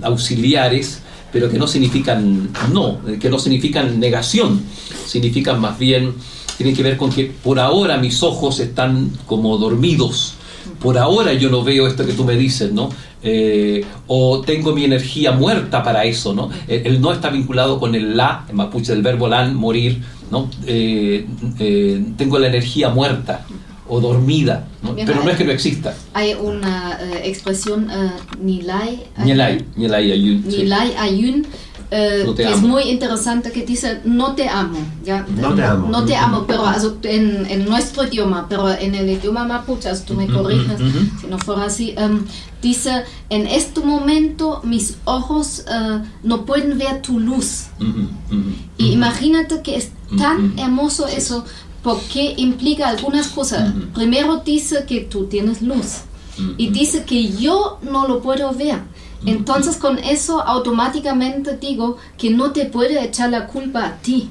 auxiliares, 0.03 1.03
pero 1.33 1.49
que 1.51 1.59
no 1.59 1.67
significan 1.67 2.51
no, 2.73 3.01
que 3.21 3.29
no 3.29 3.39
significan 3.39 4.01
negación, 4.01 4.63
significan 5.07 5.61
más 5.61 5.79
bien 5.79 6.15
tiene 6.63 6.77
que 6.77 6.83
ver 6.83 6.99
con 6.99 7.11
que 7.11 7.33
por 7.43 7.59
ahora 7.59 7.97
mis 7.97 8.23
ojos 8.23 8.61
están 8.61 9.11
como 9.25 9.57
dormidos. 9.57 10.35
Por 10.79 10.99
ahora 10.99 11.33
yo 11.33 11.49
no 11.49 11.65
veo 11.65 11.87
esto 11.87 12.05
que 12.05 12.13
tú 12.13 12.23
me 12.23 12.37
dices, 12.37 12.71
¿no? 12.71 12.91
Eh, 13.23 13.83
o 14.07 14.43
tengo 14.43 14.75
mi 14.75 14.85
energía 14.85 15.33
muerta 15.33 15.83
para 15.83 16.05
eso, 16.05 16.35
¿no? 16.35 16.51
El, 16.69 17.01
no 17.01 17.15
está 17.15 17.31
vinculado 17.31 17.81
con 17.81 17.95
el 17.95 18.15
la, 18.15 18.45
en 18.47 18.57
mapuche 18.57 18.93
del 18.93 19.01
verbo 19.01 19.27
lan, 19.27 19.55
morir, 19.55 20.03
¿no? 20.31 20.51
Eh, 20.67 21.27
eh, 21.59 22.05
tengo 22.19 22.39
la 22.39 22.49
energía 22.49 22.91
muerta 22.91 23.47
o 23.89 23.99
dormida, 23.99 24.69
¿no? 24.83 24.95
pero 24.95 25.25
no 25.25 25.31
es 25.31 25.39
que 25.39 25.45
no 25.45 25.53
exista. 25.53 25.95
Hay 26.13 26.35
una 26.35 26.99
expresión, 27.25 27.89
ni 28.39 28.61
lai, 28.61 29.03
Nilai, 29.17 29.65
Nilai 29.77 30.13
ayun. 30.13 30.45
Nilai 30.47 30.95
ayun 30.99 31.47
eh, 31.91 32.33
que 32.37 32.45
es 32.45 32.63
muy 32.63 32.85
interesante 32.85 33.51
que 33.51 33.67
dice 33.67 34.01
no 34.05 34.35
te 34.35 34.49
amo, 34.49 34.79
¿ya? 35.05 35.27
No 35.37 35.55
te 35.55 35.65
amo. 35.65 35.89
No 35.89 36.05
te 36.05 36.15
amo, 36.15 36.45
pero 36.47 36.65
en, 37.03 37.47
en, 37.47 37.65
nuestro 37.65 38.07
idioma, 38.07 38.47
pero 38.49 38.71
en 38.71 38.95
el 38.95 39.11
idioma 39.11 39.45
mapuche, 39.45 39.91
tú 40.07 40.15
me 40.15 40.29
corriges 40.29 40.79
si 41.21 41.27
no 41.27 41.39
fuera 41.39 41.65
así, 41.65 41.95
em, 41.97 42.25
dice 42.63 43.05
en 43.29 43.47
este 43.47 43.81
momento 43.81 44.61
mis 44.63 44.99
ojos 45.05 45.65
uh, 45.67 46.01
no 46.23 46.45
pueden 46.45 46.79
ver 46.79 47.03
tu 47.03 47.19
luz. 47.19 47.67
Y 48.79 48.93
imagínate 48.93 49.63
que 49.63 49.77
es 49.77 49.91
tan 50.17 50.59
hermoso 50.59 51.07
eso 51.09 51.45
porque 51.83 52.35
implica 52.37 52.89
algunas 52.89 53.29
cosas. 53.29 53.73
Primero 53.95 54.43
dice 54.45 54.85
que 54.87 55.01
tú 55.01 55.27
tienes 55.27 55.63
luz 55.63 56.03
y 56.57 56.71
dice 56.71 57.05
que 57.05 57.33
yo 57.33 57.79
no 57.83 58.07
lo 58.07 58.21
puedo 58.21 58.53
ver. 58.53 58.81
Entonces 59.27 59.77
con 59.77 59.99
eso 59.99 60.41
automáticamente 60.41 61.57
digo 61.57 61.99
que 62.17 62.31
no 62.31 62.53
te 62.53 62.67
puede 62.67 63.03
echar 63.05 63.31
la 63.31 63.47
culpa 63.47 63.87
a 63.87 63.97
ti. 63.97 64.31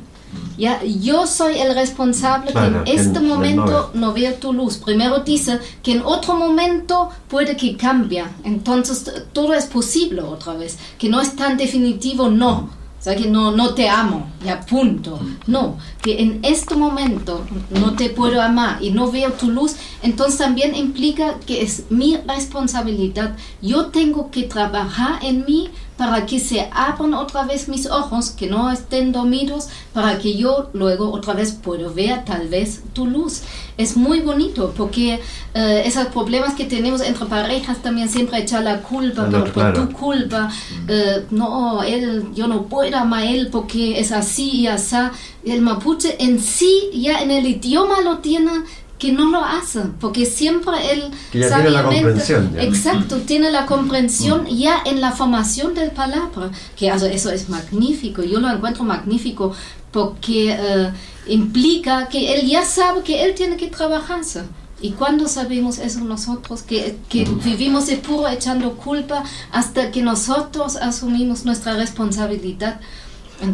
Ya, 0.57 0.83
yo 0.83 1.25
soy 1.25 1.57
el 1.57 1.73
responsable 1.73 2.51
que 2.51 2.59
en 2.59 2.83
este 2.85 3.19
momento 3.19 3.91
no 3.93 4.13
veo 4.13 4.33
tu 4.35 4.53
luz. 4.53 4.77
Primero 4.77 5.19
dice 5.19 5.59
que 5.81 5.93
en 5.93 6.01
otro 6.03 6.35
momento 6.35 7.09
puede 7.29 7.55
que 7.55 7.77
cambie. 7.77 8.25
Entonces 8.43 9.09
todo 9.31 9.53
es 9.53 9.65
posible 9.65 10.21
otra 10.21 10.53
vez. 10.53 10.77
Que 10.97 11.09
no 11.09 11.21
es 11.21 11.35
tan 11.35 11.57
definitivo, 11.57 12.29
no. 12.29 12.69
O 12.99 13.01
sea, 13.01 13.15
que 13.15 13.29
no, 13.29 13.51
no 13.51 13.73
te 13.73 13.87
amo, 13.87 14.29
ya 14.43 14.59
punto. 14.59 15.17
Mm. 15.17 15.37
No, 15.47 15.77
que 16.01 16.21
en 16.21 16.39
este 16.43 16.75
momento 16.75 17.45
no 17.69 17.93
te 17.95 18.09
puedo 18.09 18.41
amar 18.41 18.83
y 18.83 18.91
no 18.91 19.09
veo 19.09 19.31
tu 19.31 19.49
luz, 19.49 19.75
entonces 20.03 20.37
también 20.37 20.75
implica 20.75 21.39
que 21.45 21.61
es 21.61 21.85
mi 21.89 22.17
responsabilidad. 22.17 23.37
Yo 23.61 23.85
tengo 23.87 24.31
que 24.31 24.43
trabajar 24.43 25.23
en 25.23 25.45
mí 25.45 25.69
para 25.99 26.25
que 26.25 26.39
se 26.39 26.69
abran 26.71 27.13
otra 27.13 27.43
vez 27.43 27.67
mis 27.67 27.85
ojos, 27.85 28.29
que 28.29 28.47
no 28.47 28.71
estén 28.71 29.11
dormidos, 29.11 29.67
para 29.91 30.17
que 30.17 30.37
yo 30.37 30.69
luego 30.71 31.11
otra 31.11 31.33
vez 31.33 31.51
pueda 31.51 31.89
ver 31.89 32.23
tal 32.23 32.47
vez 32.47 32.83
tu 32.93 33.05
luz. 33.05 33.41
Es 33.77 33.97
muy 33.97 34.21
bonito 34.21 34.73
porque 34.77 35.19
eh, 35.53 35.83
esos 35.85 36.07
problemas 36.07 36.53
que 36.53 36.63
tenemos 36.63 37.01
entre 37.01 37.25
parejas 37.25 37.81
también 37.81 38.07
siempre 38.07 38.39
echar 38.39 38.63
la 38.63 38.81
culpa 38.81 39.29
por, 39.29 39.51
por, 39.51 39.73
tu 39.73 39.91
culpa. 39.91 40.49
Eh, 40.87 41.25
no, 41.31 41.83
él, 41.83 42.29
yo 42.33 42.47
no 42.47 42.63
puedo 42.63 42.95
amar 42.95 43.23
a 43.23 43.29
él 43.29 43.49
porque 43.51 43.99
es 43.99 44.13
así 44.13 44.61
y 44.61 44.67
así. 44.67 44.95
El 45.43 45.61
mapuche 45.61 46.15
en 46.23 46.39
sí, 46.39 46.91
ya 46.93 47.19
en 47.19 47.31
el 47.31 47.45
idioma 47.45 47.99
lo 47.99 48.19
tiene 48.19 48.51
que 48.99 49.13
no 49.13 49.31
lo 49.31 49.43
hace, 49.43 49.79
porque 49.99 50.25
siempre 50.25 50.73
él 50.91 51.09
que 51.31 51.39
ya 51.39 51.55
tiene 51.55 51.69
la 51.71 51.83
comprensión. 51.83 52.51
Exacto, 52.59 53.17
tiene 53.21 53.49
la 53.49 53.65
comprensión 53.65 54.43
mm. 54.43 54.57
ya 54.57 54.83
en 54.85 54.99
la 54.99 55.13
formación 55.13 55.73
del 55.73 55.91
palabra, 55.91 56.51
que 56.75 56.89
eso 56.89 57.31
es 57.31 57.49
magnífico, 57.49 58.21
yo 58.21 58.39
lo 58.41 58.49
encuentro 58.49 58.83
magnífico 58.83 59.53
porque 59.91 60.51
eh, 60.51 60.91
implica 61.27 62.09
que 62.09 62.33
él 62.33 62.47
ya 62.47 62.63
sabe 62.65 63.01
que 63.01 63.23
él 63.23 63.33
tiene 63.33 63.55
que 63.55 63.67
trabajarse. 63.67 64.43
¿Y 64.81 64.91
cuando 64.91 65.27
sabemos 65.27 65.77
eso 65.77 66.01
nosotros? 66.01 66.61
Que, 66.61 66.97
que 67.09 67.25
mm. 67.25 67.39
vivimos 67.43 67.87
de 67.87 67.97
puro 67.97 68.27
echando 68.27 68.73
culpa 68.73 69.23
hasta 69.51 69.91
que 69.91 70.01
nosotros 70.01 70.75
asumimos 70.75 71.45
nuestra 71.45 71.73
responsabilidad. 71.73 72.79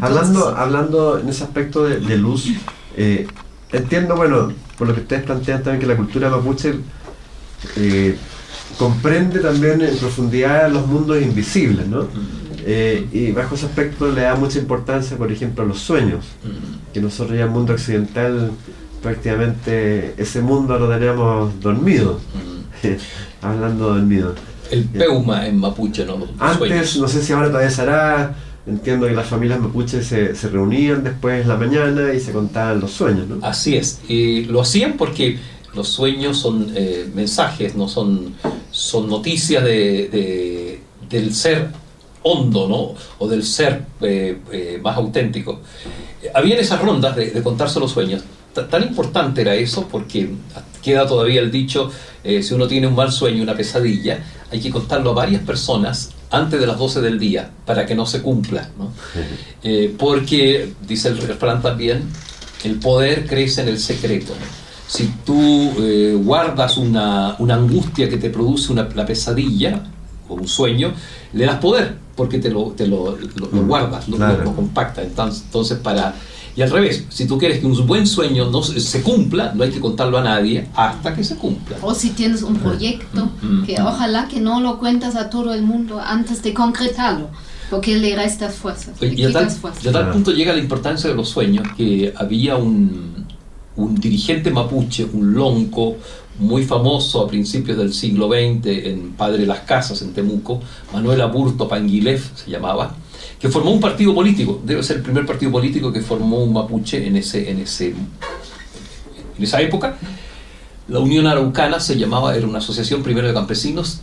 hablando, 0.02 0.56
hablando 0.56 1.20
en 1.20 1.30
ese 1.30 1.44
aspecto 1.44 1.84
de, 1.84 2.00
de 2.00 2.18
luz, 2.18 2.48
eh, 2.98 3.28
entiendo, 3.78 4.16
bueno, 4.16 4.52
por 4.78 4.88
lo 4.88 4.96
que 4.96 5.02
ustedes 5.02 5.24
plantean 5.24 5.64
también 5.64 5.82
que 5.82 5.88
la 5.88 5.96
cultura 5.96 6.30
mapuche 6.30 6.76
eh, 7.78 8.18
comprende 8.78 9.40
también 9.40 9.82
en 9.82 9.98
profundidad 9.98 10.70
los 10.70 10.86
mundos 10.88 11.22
invisibles, 11.22 11.88
¿no? 11.88 12.08
Eh, 12.68 13.08
y 13.12 13.32
bajo 13.32 13.56
ese 13.56 13.68
aspecto 13.68 14.12
le 14.12 14.22
da 14.22 14.36
mucha 14.36 14.58
importancia, 14.58 15.18
por 15.18 15.32
ejemplo, 15.32 15.64
a 15.64 15.68
los 15.68 15.80
sueños, 15.80 16.26
que 16.94 17.00
nosotros 17.00 17.38
ya 17.38 17.44
en 17.44 17.50
el 17.50 17.54
mundo 17.54 17.74
occidental 17.74 18.52
prácticamente 19.04 20.16
ese 20.18 20.42
mundo 20.42 20.80
lo 20.80 20.90
tenemos 20.90 21.60
dormido, 21.62 22.20
hablando 23.42 23.94
dormido. 23.94 24.34
El 24.72 24.86
peuma 24.86 25.48
en 25.48 25.60
mapuche, 25.60 26.06
¿no? 26.06 26.18
Antes, 26.40 26.98
no 26.98 27.08
sé 27.08 27.22
si 27.22 27.32
ahora 27.32 27.50
todavía 27.50 27.70
será, 27.70 28.36
entiendo 28.68 29.08
que 29.08 29.14
las 29.14 29.28
familias 29.28 29.60
mapuches 29.60 30.06
se, 30.06 30.36
se, 30.36 30.50
reunían 30.50 31.04
después 31.04 31.42
en 31.42 31.48
la 31.48 31.56
mañana 31.56 32.14
y 32.14 32.20
se 32.20 32.32
contaban 32.32 32.80
los 32.80 32.92
sueños, 32.92 33.28
¿no? 33.28 33.46
Así 33.46 33.76
es, 33.76 34.02
y 34.08 34.46
lo 34.46 34.62
hacían 34.62 34.94
porque 34.94 35.38
los 35.76 35.90
sueños 35.90 36.38
son 36.38 36.72
eh, 36.76 37.08
mensajes, 37.14 37.76
no 37.76 37.88
son, 37.88 38.34
son 38.72 39.08
noticias 39.08 39.64
de, 39.64 40.10
de, 40.10 40.82
del 41.10 41.34
ser 41.34 41.70
hondo, 42.24 42.68
¿no? 42.68 42.96
O 43.20 43.28
del 43.28 43.44
ser 43.44 43.86
eh, 44.02 44.40
eh, 44.52 44.80
más 44.82 44.98
auténtico. 44.98 45.60
Habían 46.34 46.58
esas 46.60 46.82
rondas 46.82 47.16
de, 47.16 47.30
de 47.30 47.44
contarse 47.44 47.80
los 47.80 47.92
sueños. 47.92 48.24
T 48.54 48.64
tan 48.64 48.84
importante 48.84 49.42
era 49.42 49.54
eso 49.54 49.88
porque 49.92 50.30
queda 50.82 51.06
todavía 51.06 51.42
el 51.42 51.52
dicho, 51.52 51.92
si 52.24 52.54
uno 52.54 52.68
tiene 52.68 52.88
un 52.88 52.96
mal 52.96 53.12
sueño, 53.12 53.44
una 53.44 53.56
pesadilla, 53.56 54.24
hay 54.50 54.60
que 54.62 54.70
contarlo 54.70 55.12
a 55.12 55.14
varias 55.14 55.42
personas 55.44 56.12
antes 56.36 56.60
de 56.60 56.68
las 56.68 56.78
12 56.78 57.02
del 57.02 57.20
día 57.20 57.50
para 57.66 57.86
que 57.86 57.96
no 57.96 58.06
se 58.06 58.22
cumpla. 58.22 58.70
¿no? 58.78 58.92
Eh, 59.64 59.94
porque, 59.98 60.74
dice 60.88 61.10
el 61.10 61.18
refrán 61.18 61.62
también, 61.62 62.04
el 62.64 62.80
poder 62.80 63.26
crece 63.26 63.62
en 63.62 63.70
el 63.70 63.80
secreto. 63.80 64.34
Si 64.88 65.08
tú 65.26 65.74
eh, 65.80 66.16
guardas 66.22 66.78
una, 66.78 67.36
una, 67.40 67.56
angustia 67.56 68.08
que 68.08 68.18
te 68.18 68.30
produce 68.30 68.72
una, 68.72 68.88
la 68.94 69.06
pesadilla 69.06 69.84
o 70.30 70.36
un 70.36 70.48
sueño, 70.48 70.94
le 71.34 71.46
das 71.46 71.58
poder 71.58 72.06
porque 72.16 72.40
te 72.40 72.50
lo, 72.50 72.72
te 72.72 72.88
lo, 72.88 73.18
lo, 73.18 73.50
lo 73.52 73.66
guardas, 73.66 74.06
claro. 74.06 74.44
lo, 74.44 74.56
compacta. 74.56 75.04
Entonces, 75.04 75.44
entonces 75.46 75.78
para 75.80 76.16
y 76.56 76.62
al 76.62 76.72
revés, 76.72 77.06
si 77.10 77.28
tú 77.28 77.38
quieres 77.38 77.60
que 77.60 77.66
un 77.66 77.86
buen 77.86 78.08
sueño 78.08 78.50
no 78.50 78.64
se 78.64 79.02
cumpla, 79.02 79.52
no 79.54 79.64
hay 79.64 79.72
que 79.72 79.82
contarlo 79.82 80.18
a 80.18 80.24
nadie 80.24 80.68
hasta 80.74 81.14
que 81.14 81.24
se 81.24 81.36
cumpla. 81.36 81.78
O 81.82 81.94
si 81.94 82.12
tienes 82.12 82.44
un 82.44 82.56
proyecto, 82.56 83.30
mm, 83.42 83.64
que 83.66 83.80
mm. 83.80 83.86
ojalá 83.86 84.28
que 84.30 84.40
no 84.40 84.62
lo 84.62 84.80
cuentas 84.80 85.18
a 85.18 85.30
todo 85.30 85.54
el 85.54 85.64
mundo 85.64 86.00
antes 86.00 86.42
de 86.44 86.54
concretarlo, 86.54 87.30
porque 87.70 87.98
le 87.98 88.16
resta 88.16 88.50
fuerza. 88.50 88.94
Y 89.02 89.24
a 89.26 89.34
tal, 89.34 89.52
fuerza. 89.52 89.92
tal 89.92 90.12
punto 90.12 90.32
llega 90.32 90.54
la 90.54 90.60
importancia 90.60 91.10
de 91.10 91.16
los 91.16 91.28
sueños, 91.28 91.68
que 91.76 92.14
había 92.16 92.56
un, 92.56 93.26
un 93.76 93.96
dirigente 93.96 94.50
mapuche, 94.50 95.06
un 95.12 95.34
lonco, 95.34 95.98
muy 96.40 96.64
famoso 96.64 97.22
a 97.22 97.28
principios 97.28 97.78
del 97.78 97.94
siglo 97.94 98.28
XX 98.28 98.68
en 98.88 99.14
Padre 99.14 99.40
de 99.40 99.46
las 99.46 99.62
Casas, 99.62 100.02
en 100.02 100.14
Temuco, 100.14 100.62
Manuel 100.94 101.22
Aburto 101.22 101.68
Panguilef 101.68 102.30
se 102.36 102.52
llamaba, 102.52 102.96
que 103.40 103.50
formó 103.50 103.72
un 103.72 103.80
partido 103.80 104.14
político, 104.14 104.62
debe 104.64 104.84
ser 104.84 104.98
el 104.98 105.04
primer 105.04 105.26
partido 105.26 105.52
político 105.52 105.92
que 105.92 106.02
formó 106.02 106.44
un 106.44 106.54
mapuche 106.54 107.06
en, 107.06 107.18
ese, 107.18 107.50
en, 107.50 107.60
ese, 107.60 107.88
en 107.88 109.44
esa 109.44 109.62
época. 109.62 109.98
La 110.88 111.00
Unión 111.00 111.28
Araucana 111.28 111.80
se 111.80 111.98
llamaba, 111.98 112.36
era 112.36 112.48
una 112.48 112.60
asociación 112.60 113.04
primero 113.04 113.28
de 113.28 113.34
campesinos, 113.34 114.02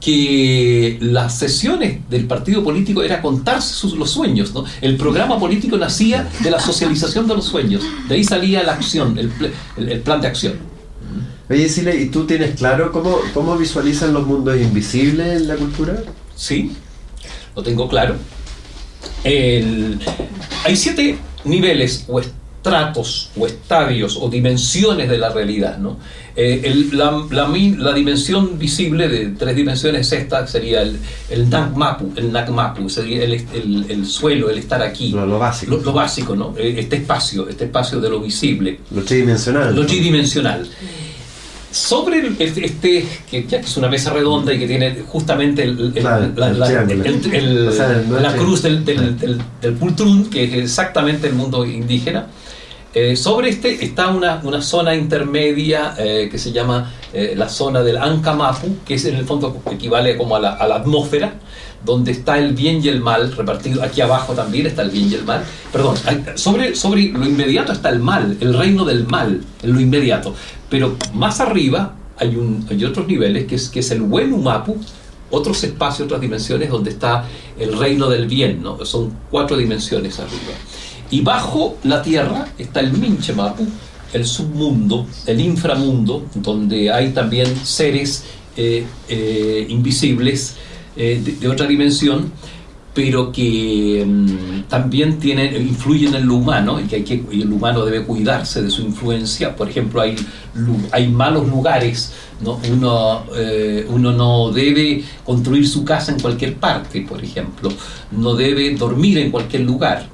que 0.00 0.98
las 1.00 1.38
sesiones 1.38 2.00
del 2.08 2.24
partido 2.26 2.64
político 2.64 3.02
era 3.02 3.20
contarse 3.20 3.74
sus, 3.74 3.92
los 3.94 4.10
sueños. 4.10 4.54
¿no? 4.54 4.64
El 4.80 4.96
programa 4.96 5.38
político 5.38 5.76
nacía 5.76 6.28
de 6.42 6.50
la 6.50 6.58
socialización 6.58 7.28
de 7.28 7.34
los 7.34 7.44
sueños. 7.44 7.82
De 8.08 8.14
ahí 8.14 8.24
salía 8.24 8.62
la 8.62 8.72
acción, 8.72 9.18
el, 9.18 9.30
el, 9.76 9.88
el 9.88 10.00
plan 10.00 10.20
de 10.20 10.28
acción. 10.28 10.54
Oye, 11.50 11.68
Sile, 11.68 12.00
¿y 12.00 12.06
tú 12.10 12.26
tienes 12.26 12.56
claro 12.56 12.92
cómo, 12.92 13.18
cómo 13.34 13.56
visualizan 13.56 14.14
los 14.14 14.24
mundos 14.24 14.56
invisibles 14.56 15.42
en 15.42 15.48
la 15.48 15.56
cultura? 15.56 16.00
Sí, 16.36 16.72
lo 17.56 17.62
tengo 17.62 17.88
claro. 17.88 18.14
El, 19.24 19.98
hay 20.64 20.76
siete 20.76 21.18
niveles 21.44 22.04
o 22.08 22.20
estratos 22.20 23.30
o 23.36 23.46
estadios 23.46 24.18
o 24.20 24.28
dimensiones 24.28 25.08
de 25.08 25.18
la 25.18 25.30
realidad. 25.30 25.78
¿no? 25.78 25.98
Eh, 26.36 26.60
el, 26.64 26.96
la, 26.96 27.26
la, 27.30 27.48
la, 27.48 27.92
dimensión 27.92 28.58
visible 28.58 29.08
de 29.08 29.30
tres 29.30 29.56
dimensiones 29.56 30.12
esta 30.12 30.46
sería 30.46 30.82
el, 30.82 30.98
el 31.30 31.48
Nakmapu, 31.48 32.12
el 32.16 32.30
Nakmapu, 32.30 32.88
sería 32.88 33.24
el, 33.24 33.32
el, 33.32 33.86
el, 33.88 34.06
suelo, 34.06 34.50
el 34.50 34.58
estar 34.58 34.82
aquí. 34.82 35.10
Lo, 35.10 35.26
lo 35.26 35.38
básico. 35.38 35.76
Lo, 35.76 35.82
lo, 35.82 35.92
básico, 35.92 36.36
¿no? 36.36 36.54
Eh, 36.56 36.76
este 36.78 36.96
espacio, 36.96 37.48
este 37.48 37.64
espacio 37.64 38.00
de 38.00 38.10
lo 38.10 38.20
visible. 38.20 38.80
Lo 38.90 39.02
tridimensional. 39.02 39.74
Lo 39.74 39.86
tridimensional. 39.86 40.68
Sobre 41.70 42.18
el, 42.18 42.36
este, 42.40 43.06
que 43.30 43.44
ya 43.46 43.60
que 43.60 43.66
es 43.66 43.76
una 43.76 43.88
mesa 43.88 44.12
redonda 44.12 44.52
y 44.52 44.58
que 44.58 44.66
tiene 44.66 45.02
justamente 45.06 45.62
el, 45.62 45.78
el, 45.78 45.92
claro, 45.92 46.28
la, 46.34 46.50
la, 46.50 46.66
o 46.66 46.68
sea, 47.72 48.02
la, 48.08 48.32
cruz 48.34 48.62
del, 48.62 48.84
del, 48.84 49.16
del, 49.16 49.40
del, 49.60 49.74
Pultrún, 49.74 50.28
que 50.28 50.44
es 50.44 50.54
exactamente 50.54 51.28
el 51.28 51.34
mundo 51.34 51.64
indígena, 51.64 52.26
eh, 52.92 53.14
sobre 53.14 53.50
este 53.50 53.84
está 53.84 54.08
una, 54.08 54.40
una 54.42 54.60
zona 54.60 54.96
intermedia 54.96 55.94
eh, 55.96 56.28
que 56.28 56.38
se 56.38 56.50
llama 56.50 56.92
eh, 57.12 57.34
la 57.36 57.48
zona 57.48 57.82
del 57.82 57.96
Ancamapu, 57.96 58.78
que 58.84 58.94
es 58.94 59.04
en 59.04 59.14
el 59.14 59.24
fondo 59.24 59.62
equivale 59.70 60.16
como 60.16 60.34
a 60.34 60.40
la, 60.40 60.54
a 60.54 60.66
la 60.66 60.76
atmósfera, 60.76 61.34
donde 61.84 62.12
está 62.12 62.38
el 62.38 62.54
bien 62.54 62.84
y 62.84 62.88
el 62.88 63.00
mal 63.00 63.32
repartido. 63.32 63.82
Aquí 63.82 64.00
abajo 64.00 64.32
también 64.34 64.66
está 64.66 64.82
el 64.82 64.90
bien 64.90 65.10
y 65.10 65.14
el 65.14 65.24
mal. 65.24 65.44
Perdón, 65.72 65.96
sobre, 66.34 66.74
sobre 66.74 67.08
lo 67.08 67.24
inmediato 67.24 67.72
está 67.72 67.88
el 67.88 68.00
mal, 68.00 68.36
el 68.40 68.54
reino 68.54 68.84
del 68.84 69.06
mal, 69.06 69.40
en 69.62 69.72
lo 69.72 69.80
inmediato. 69.80 70.34
Pero 70.68 70.96
más 71.14 71.40
arriba 71.40 71.96
hay, 72.18 72.36
hay 72.70 72.84
otros 72.84 73.06
niveles, 73.06 73.46
que 73.46 73.54
es, 73.54 73.68
que 73.68 73.80
es 73.80 73.90
el 73.90 74.02
buen 74.02 74.32
Umapu, 74.32 74.76
otros 75.30 75.62
espacios, 75.64 76.06
otras 76.06 76.20
dimensiones 76.20 76.70
donde 76.70 76.90
está 76.90 77.24
el 77.58 77.76
reino 77.78 78.08
del 78.08 78.26
bien, 78.26 78.62
¿no? 78.62 78.84
Son 78.84 79.12
cuatro 79.30 79.56
dimensiones 79.56 80.18
arriba. 80.18 80.54
Y 81.10 81.22
bajo 81.22 81.76
la 81.84 82.02
tierra 82.02 82.48
está 82.58 82.80
el 82.80 82.92
Minchemapu, 82.92 83.66
el 84.12 84.26
submundo, 84.26 85.06
el 85.26 85.40
inframundo, 85.40 86.26
donde 86.34 86.92
hay 86.92 87.10
también 87.10 87.56
seres 87.64 88.24
eh, 88.56 88.84
eh, 89.08 89.66
invisibles 89.68 90.56
eh, 90.96 91.20
de, 91.24 91.32
de, 91.32 91.48
otra 91.48 91.66
dimensión, 91.66 92.32
pero 92.94 93.30
que 93.30 94.02
um, 94.04 94.62
también 94.64 95.18
tienen, 95.18 95.54
influyen 95.56 96.14
en 96.14 96.26
lo 96.26 96.34
humano 96.34 96.80
y 96.80 96.84
que, 96.84 96.96
hay 96.96 97.02
que 97.04 97.22
y 97.30 97.42
el 97.42 97.52
humano 97.52 97.84
debe 97.84 98.04
cuidarse 98.04 98.62
de 98.62 98.70
su 98.70 98.82
influencia. 98.82 99.54
Por 99.54 99.68
ejemplo, 99.68 100.00
hay, 100.00 100.16
hay 100.90 101.08
malos 101.08 101.48
lugares, 101.48 102.12
¿no? 102.40 102.60
Uno, 102.70 103.24
eh, 103.36 103.86
uno 103.88 104.12
no 104.12 104.50
debe 104.50 105.04
construir 105.24 105.68
su 105.68 105.84
casa 105.84 106.12
en 106.12 106.20
cualquier 106.20 106.56
parte, 106.56 107.02
por 107.02 107.22
ejemplo, 107.22 107.70
no 108.10 108.34
debe 108.34 108.74
dormir 108.74 109.18
en 109.18 109.30
cualquier 109.30 109.62
lugar 109.62 110.06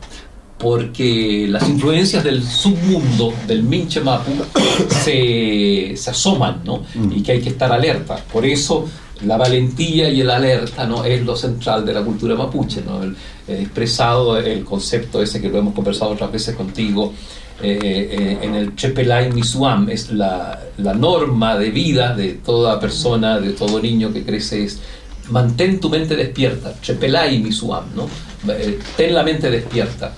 porque 0.58 1.46
las 1.50 1.68
influencias 1.68 2.24
del 2.24 2.42
submundo, 2.42 3.32
del 3.46 3.62
Minche 3.62 4.00
Mapu, 4.00 4.32
se, 4.88 5.94
se 5.96 6.10
asoman, 6.10 6.62
¿no? 6.64 6.82
Mm. 6.94 7.12
Y 7.12 7.22
que 7.22 7.32
hay 7.32 7.40
que 7.42 7.50
estar 7.50 7.70
alerta. 7.70 8.16
Por 8.32 8.46
eso 8.46 8.86
la 9.24 9.36
valentía 9.36 10.10
y 10.10 10.20
el 10.20 10.30
alerta 10.30 10.86
¿no? 10.86 11.04
es 11.04 11.24
lo 11.24 11.36
central 11.36 11.86
de 11.86 11.94
la 11.94 12.02
cultura 12.02 12.34
mapuche, 12.34 12.82
¿no? 12.82 13.02
el, 13.02 13.16
expresado 13.48 14.36
el 14.36 14.64
concepto 14.64 15.22
ese 15.22 15.40
que 15.40 15.48
lo 15.48 15.58
hemos 15.58 15.74
conversado 15.74 16.12
otras 16.12 16.30
veces 16.32 16.54
contigo, 16.54 17.12
eh, 17.62 17.78
eh, 17.82 18.38
en 18.42 18.54
el 18.54 18.76
Chepelay 18.76 19.32
Misuam, 19.32 19.88
es 19.88 20.10
la, 20.10 20.60
la, 20.76 20.92
norma 20.92 21.56
de 21.56 21.70
vida 21.70 22.14
de 22.14 22.34
toda 22.34 22.78
persona, 22.78 23.40
de 23.40 23.52
todo 23.52 23.80
niño 23.80 24.12
que 24.12 24.24
crece, 24.24 24.64
es 24.64 24.80
mantén 25.30 25.80
tu 25.80 25.88
mente 25.88 26.16
despierta, 26.16 26.74
chepelai 26.80 27.38
misuam, 27.38 27.84
¿no? 27.94 28.08
Eh, 28.52 28.78
ten 28.96 29.14
la 29.14 29.22
mente 29.22 29.50
despierta, 29.50 30.12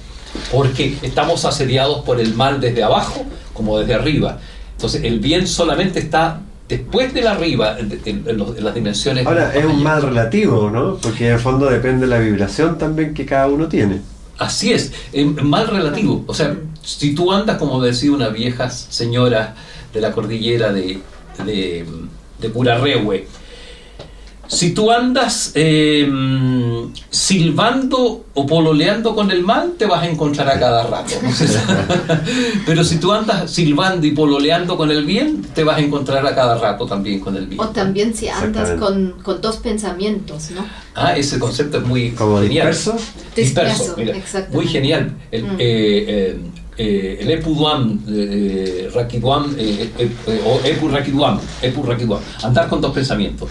porque 0.53 0.99
estamos 1.03 1.45
asediados 1.45 2.05
por 2.05 2.21
el 2.21 2.35
mal 2.35 2.61
desde 2.61 2.83
abajo 2.83 3.25
como 3.55 3.79
desde 3.79 3.95
arriba. 3.95 4.39
Entonces 4.73 5.03
el 5.05 5.19
bien 5.19 5.47
solamente 5.47 5.99
está 5.99 6.41
después 6.69 7.15
de 7.15 7.23
la 7.23 7.33
arriba, 7.33 7.77
en, 7.79 8.25
las 8.59 8.75
dimensiones. 8.75 9.27
Ahora, 9.27 9.55
es 9.55 9.65
un 9.65 9.83
mal 9.83 10.03
relativo, 10.03 10.71
¿no? 10.71 10.97
Porque 10.97 11.27
en 11.27 11.35
el 11.35 11.41
fondo 11.41 11.67
depende 11.67 12.07
de 12.07 12.09
la 12.09 12.19
vibración 12.19 12.79
también 12.79 13.15
que 13.15 13.25
cada 13.25 13.49
uno 13.49 13.69
tiene. 13.69 14.01
Así 14.39 14.73
es, 14.73 14.93
mal 15.43 15.67
relativo. 15.67 16.25
O 16.27 16.35
sea, 16.35 16.57
si 16.83 17.15
tú 17.15 17.33
andas, 17.33 17.59
como 17.59 17.83
decía 17.83 18.13
una 18.13 18.29
vieja 18.29 18.71
señora 18.71 19.55
de 19.93 20.01
la 20.01 20.13
cordillera 20.13 20.73
de, 20.73 21.01
de, 21.45 21.85
de 22.39 22.49
si 24.49 24.73
tú 24.73 24.91
andas 24.91 25.53
em, 25.55 26.91
silbando 27.11 28.25
o 28.33 28.47
pololeando 28.47 29.15
con 29.15 29.31
el 29.31 29.43
mal, 29.43 29.75
te 29.79 29.85
vas 29.85 30.03
a 30.03 30.09
encontrar 30.09 30.49
a 30.49 30.59
cada 30.59 30.87
rato. 30.87 31.13
Pero 32.67 32.83
si 32.83 32.99
tú 32.99 33.13
andas 33.13 33.51
silbando 33.51 34.07
y 34.07 34.13
pololeando 34.13 34.77
con 34.77 34.91
el 34.91 35.05
bien, 35.05 35.43
te 35.55 35.65
vas 35.65 35.77
a 35.77 35.81
encontrar 35.81 36.27
a 36.27 36.35
cada 36.35 36.59
rato 36.59 36.87
también 36.87 37.21
con 37.21 37.37
el 37.37 37.47
bien. 37.47 37.61
O 37.61 37.69
también 37.69 38.15
si 38.15 38.29
andas 38.29 38.71
con, 38.79 39.17
dos 39.41 39.59
pensamientos, 39.59 40.51
¿no? 40.53 40.65
Ah, 40.95 41.17
ese 41.17 41.39
concepto 41.39 41.79
es 41.79 41.85
muy 41.85 42.11
¿Como 42.13 42.41
genial. 42.41 42.69
Disperso? 42.69 42.97
Disperso, 43.37 43.95
mira, 43.99 44.15
muy 44.51 44.67
genial. 44.67 45.13
El, 45.31 45.45
mm. 45.45 45.57
eh, 45.59 46.05
eh, 46.09 46.41
eh, 46.79 47.19
el 47.21 47.31
Epuduam, 47.33 48.01
eh, 48.09 48.89
Rakiduam, 48.95 49.55
o 50.47 50.61
Epu 50.65 50.89
Rakiduam, 50.89 51.39
Epu 51.61 51.83
Rakiduam, 51.83 52.21
andar 52.43 52.69
con 52.69 52.81
dos 52.81 52.95
pensamientos. 52.95 53.51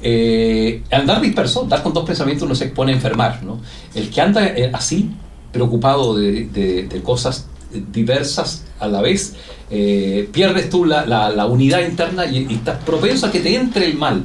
Eh, 0.00 0.84
andar 0.92 1.20
disperso, 1.20 1.62
andar 1.62 1.82
con 1.82 1.92
dos 1.92 2.04
pensamientos 2.04 2.46
uno 2.46 2.54
se 2.54 2.66
expone 2.66 2.92
a 2.92 2.94
enfermar. 2.94 3.42
¿no? 3.42 3.60
El 3.94 4.10
que 4.10 4.20
anda 4.20 4.46
eh, 4.46 4.70
así, 4.72 5.10
preocupado 5.52 6.16
de, 6.16 7.00
cosas 7.04 7.46
diversas 7.92 8.64
a 8.78 8.88
la 8.88 9.02
vez, 9.02 9.34
eh, 9.70 10.28
pierdes 10.32 10.70
tú 10.70 10.84
la, 10.84 11.46
unidad 11.46 11.80
interna 11.80 12.26
y, 12.26 12.46
estás 12.52 12.82
propenso 12.84 13.26
a 13.26 13.32
que 13.32 13.40
te 13.40 13.54
entre 13.54 13.86
el 13.86 13.96
mal. 13.96 14.24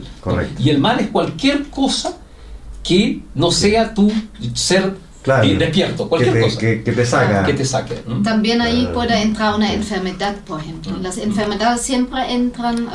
Y 0.60 0.70
el 0.70 0.80
mal 0.80 1.00
es 1.00 1.08
cualquier 1.08 1.70
cosa 1.70 2.18
que 2.84 3.22
no 3.34 3.52
sea 3.52 3.94
tu 3.94 4.12
ser 4.54 4.96
despierto, 5.58 6.08
cualquier 6.08 6.42
cosa. 6.42 6.60
Que, 6.60 6.76
te 6.76 7.06
saca. 7.06 7.46
Que 7.46 7.54
te 7.54 7.66
saque. 7.66 7.96
También 8.24 8.62
ahí 8.62 8.90
puede 8.94 9.22
entrar 9.22 9.56
una 9.56 9.74
enfermedad, 9.74 10.36
por 10.46 10.60
ejemplo. 10.60 10.98
Las 11.02 11.18
enfermedades 11.18 11.82
siempre 11.82 12.32
entran 12.32 12.88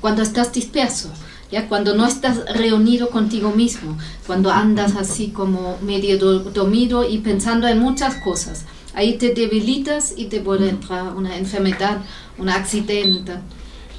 cuando 0.00 0.22
estás 0.22 0.52
disperso. 0.52 1.10
¿Ya? 1.52 1.68
Cuando 1.68 1.94
no 1.94 2.06
estás 2.06 2.40
reunido 2.54 3.10
contigo 3.10 3.52
mismo, 3.52 3.96
cuando 4.26 4.50
andas 4.50 4.96
así 4.96 5.28
como 5.28 5.78
medio 5.82 6.18
dormido 6.18 7.08
y 7.08 7.18
pensando 7.18 7.68
en 7.68 7.78
muchas 7.78 8.16
cosas. 8.16 8.64
Ahí 8.94 9.16
te 9.18 9.32
debilitas 9.32 10.14
y 10.16 10.24
te 10.24 10.40
puede 10.40 10.68
entrar 10.68 11.14
una 11.14 11.36
enfermedad, 11.36 11.98
un 12.38 12.48
accidente. 12.48 13.32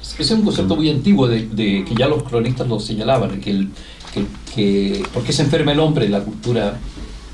Ese 0.02 0.22
es 0.22 0.30
un 0.30 0.42
concepto 0.42 0.76
muy 0.76 0.90
antiguo 0.90 1.26
de, 1.26 1.48
que 1.48 1.94
ya 1.96 2.06
los 2.08 2.22
cronistas 2.24 2.68
lo 2.68 2.78
señalaban, 2.78 3.40
que, 3.40 3.50
el, 3.50 3.68
que, 4.12 4.26
que, 4.54 5.02
¿por 5.12 5.24
qué 5.24 5.32
se 5.32 5.42
enferma 5.42 5.72
el 5.72 5.80
hombre 5.80 6.04
en 6.04 6.12
la 6.12 6.22
cultura 6.22 6.78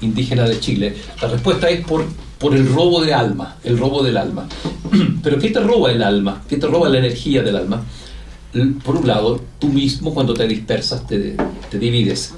indígena 0.00 0.44
de 0.44 0.60
Chile? 0.60 0.94
La 1.20 1.28
respuesta 1.28 1.68
es 1.68 1.84
por, 1.84 2.06
por 2.38 2.54
el 2.54 2.72
robo 2.72 3.02
de 3.02 3.12
alma, 3.12 3.56
el 3.64 3.76
robo 3.76 4.02
del 4.02 4.16
alma. 4.16 4.48
Pero 5.22 5.38
¿qué 5.38 5.50
te 5.50 5.60
roba 5.60 5.90
el 5.90 6.02
alma? 6.02 6.42
¿Qué 6.48 6.56
te 6.56 6.66
roba 6.66 6.88
la 6.88 6.98
energía 6.98 7.42
del 7.42 7.56
alma? 7.56 7.84
Por 8.82 8.96
un 8.96 9.06
lado, 9.06 9.40
tú 9.58 9.68
mismo 9.68 10.12
cuando 10.12 10.34
te 10.34 10.46
dispersas 10.46 11.06
te, 11.06 11.36
divides, 11.72 12.34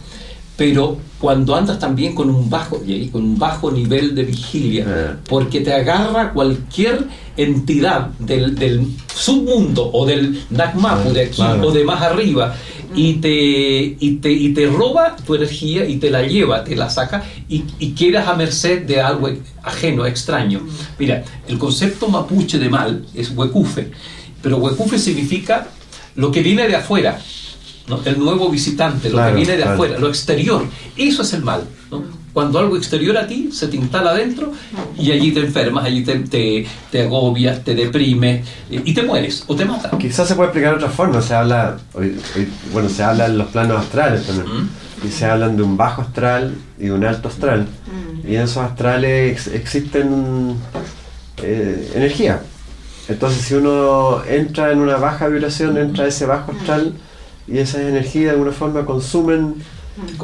pero 0.57 0.99
cuando 1.19 1.55
andas 1.55 1.79
también 1.79 2.15
con 2.15 2.29
un 2.29 2.51
bajo, 2.51 2.83
con 3.11 3.23
un 3.23 3.39
bajo 3.39 3.71
nivel 3.71 4.15
de 4.15 4.25
vigilia, 4.25 4.87
ah. 4.89 5.17
porque 5.29 5.61
te 5.61 5.73
agarra 5.73 6.33
cualquier 6.33 7.07
entidad 7.37 8.09
del, 8.19 8.87
submundo 9.15 9.91
o 9.93 10.07
del 10.07 10.43
Nakmapu 10.51 11.13
de 11.13 11.27
aquí 11.27 11.43
o 11.43 11.71
de 11.71 11.85
más 11.85 12.03
arriba 12.03 12.55
y 12.95 13.15
te, 13.15 13.97
y 13.99 14.17
te, 14.21 14.31
y 14.31 14.53
te 14.53 14.67
roba 14.67 15.17
tu 15.17 15.35
energía 15.35 15.87
y 15.87 15.97
te 15.97 16.11
la 16.11 16.23
lleva, 16.23 16.65
te 16.65 16.77
la 16.77 16.91
saca 16.91 17.23
y, 17.49 17.65
y 17.79 17.93
quedas 17.93 18.29
a 18.29 18.35
merced 18.35 18.83
de 18.83 19.01
algo 19.01 19.31
ajeno, 19.63 20.05
extraño. 20.07 20.61
Mira, 20.99 21.25
el 21.49 21.59
concepto 21.59 22.09
mapuche 22.09 22.59
de 22.59 22.69
mal 22.69 23.07
es 23.15 23.31
huecufe, 23.31 23.91
pero 24.43 24.59
huecufe 24.59 24.99
significa 24.99 25.69
lo 26.15 26.31
que 26.31 26.43
viene 26.43 26.69
de 26.69 26.77
afuera, 26.77 27.19
el 28.05 28.19
nuevo 28.19 28.49
visitante, 28.49 29.11
lo 29.11 29.25
que 29.25 29.33
viene 29.33 29.57
de 29.57 29.65
afuera, 29.65 29.99
lo 29.99 30.09
exterior, 30.09 30.65
eso 30.97 31.23
es 31.23 31.33
el 31.33 31.43
mal. 31.43 31.65
Cuando 32.33 32.59
algo 32.59 32.79
exterior 32.79 33.15
a 33.19 33.27
ti 33.27 33.51
se 33.53 33.69
te 33.69 33.77
instala 33.77 34.13
adentro 34.13 34.53
y 34.99 35.13
allí 35.13 35.33
te 35.33 35.41
enfermas, 35.41 35.85
allí 35.85 36.03
te, 36.03 36.67
te, 36.91 37.03
agobias, 37.03 37.63
te 37.63 37.75
deprimes 37.75 38.47
y 38.71 38.95
te 38.95 39.03
mueres 39.03 39.45
o 39.49 39.55
te 39.55 39.67
matas. 39.67 39.93
Quizás 39.99 40.29
se 40.29 40.35
puede 40.35 40.49
explicar 40.49 40.71
de 40.71 40.77
otra 40.77 40.91
forma, 40.91 41.21
se 41.21 41.35
habla, 41.35 41.77
bueno, 42.73 42.89
se 42.89 43.03
habla 43.03 43.27
en 43.27 43.37
los 43.37 43.49
planos 43.49 43.79
astrales 43.79 44.27
también. 44.27 44.71
Y 45.07 45.11
se 45.11 45.27
hablan 45.27 45.57
de 45.57 45.65
un 45.65 45.77
bajo 45.77 46.03
astral 46.03 46.55
y 46.79 46.89
un 46.89 47.05
alto 47.05 47.29
astral. 47.29 47.67
Y 48.27 48.37
en 48.37 48.43
esos 48.43 48.59
astrales 48.59 49.49
existen 49.49 50.57
eh, 51.43 51.93
energía. 51.95 52.41
Entonces, 53.09 53.43
si 53.43 53.55
uno 53.55 54.23
entra 54.25 54.71
en 54.71 54.79
una 54.79 54.97
baja 54.97 55.29
vibración, 55.29 55.77
entra 55.77 56.05
a 56.05 56.09
ese 56.09 56.27
bajo 56.27 56.53
astral 56.53 56.95
y 57.49 57.59
esas 57.59 57.83
energías 57.83 58.27
de 58.27 58.31
alguna 58.31 58.53
forma 58.53 58.85
consumen, 58.85 59.57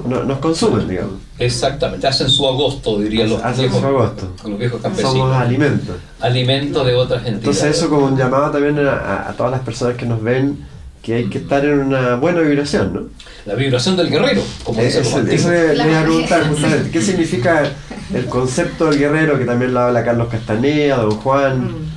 nos 0.06 0.38
consumen, 0.38 0.88
digamos. 0.88 1.14
Exactamente, 1.38 2.06
hacen 2.06 2.28
su 2.28 2.46
agosto, 2.46 2.98
dirían 3.00 3.30
los, 3.30 3.42
hacen 3.42 3.70
su 3.70 3.84
agosto. 3.84 4.32
los 4.46 4.58
viejos 4.58 4.80
campesinos. 4.80 5.12
Somos 5.12 5.36
alimentos. 5.36 5.96
Alimentos 6.20 6.86
de 6.86 6.94
otras 6.94 7.20
entidades. 7.20 7.38
Entonces, 7.38 7.76
eso 7.76 7.90
como 7.90 8.06
un 8.06 8.16
llamado 8.16 8.50
también 8.50 8.78
a, 8.78 9.34
todas 9.36 9.52
las 9.52 9.60
personas 9.60 9.96
que 9.96 10.06
nos 10.06 10.22
ven 10.22 10.66
que 11.02 11.14
hay 11.14 11.24
que 11.26 11.38
estar 11.38 11.64
en 11.64 11.78
una 11.78 12.16
buena 12.16 12.40
vibración, 12.40 12.92
¿no? 12.92 13.02
La 13.46 13.54
vibración 13.54 13.96
del 13.96 14.10
guerrero, 14.10 14.42
como 14.64 14.82
dicen 14.82 15.02
Eso 15.30 15.50
le 15.50 15.84
voy 15.84 15.94
a 15.94 16.02
preguntar 16.02 16.48
justamente, 16.48 16.90
¿qué 16.90 17.00
significa 17.00 17.70
el 18.12 18.26
concepto 18.26 18.86
del 18.86 18.98
guerrero 18.98 19.38
que 19.38 19.44
también 19.44 19.72
lo 19.72 19.80
habla 19.80 20.04
Carlos 20.04 20.28
Castaneda, 20.28 20.96
Don 20.98 21.12
Juan? 21.12 21.88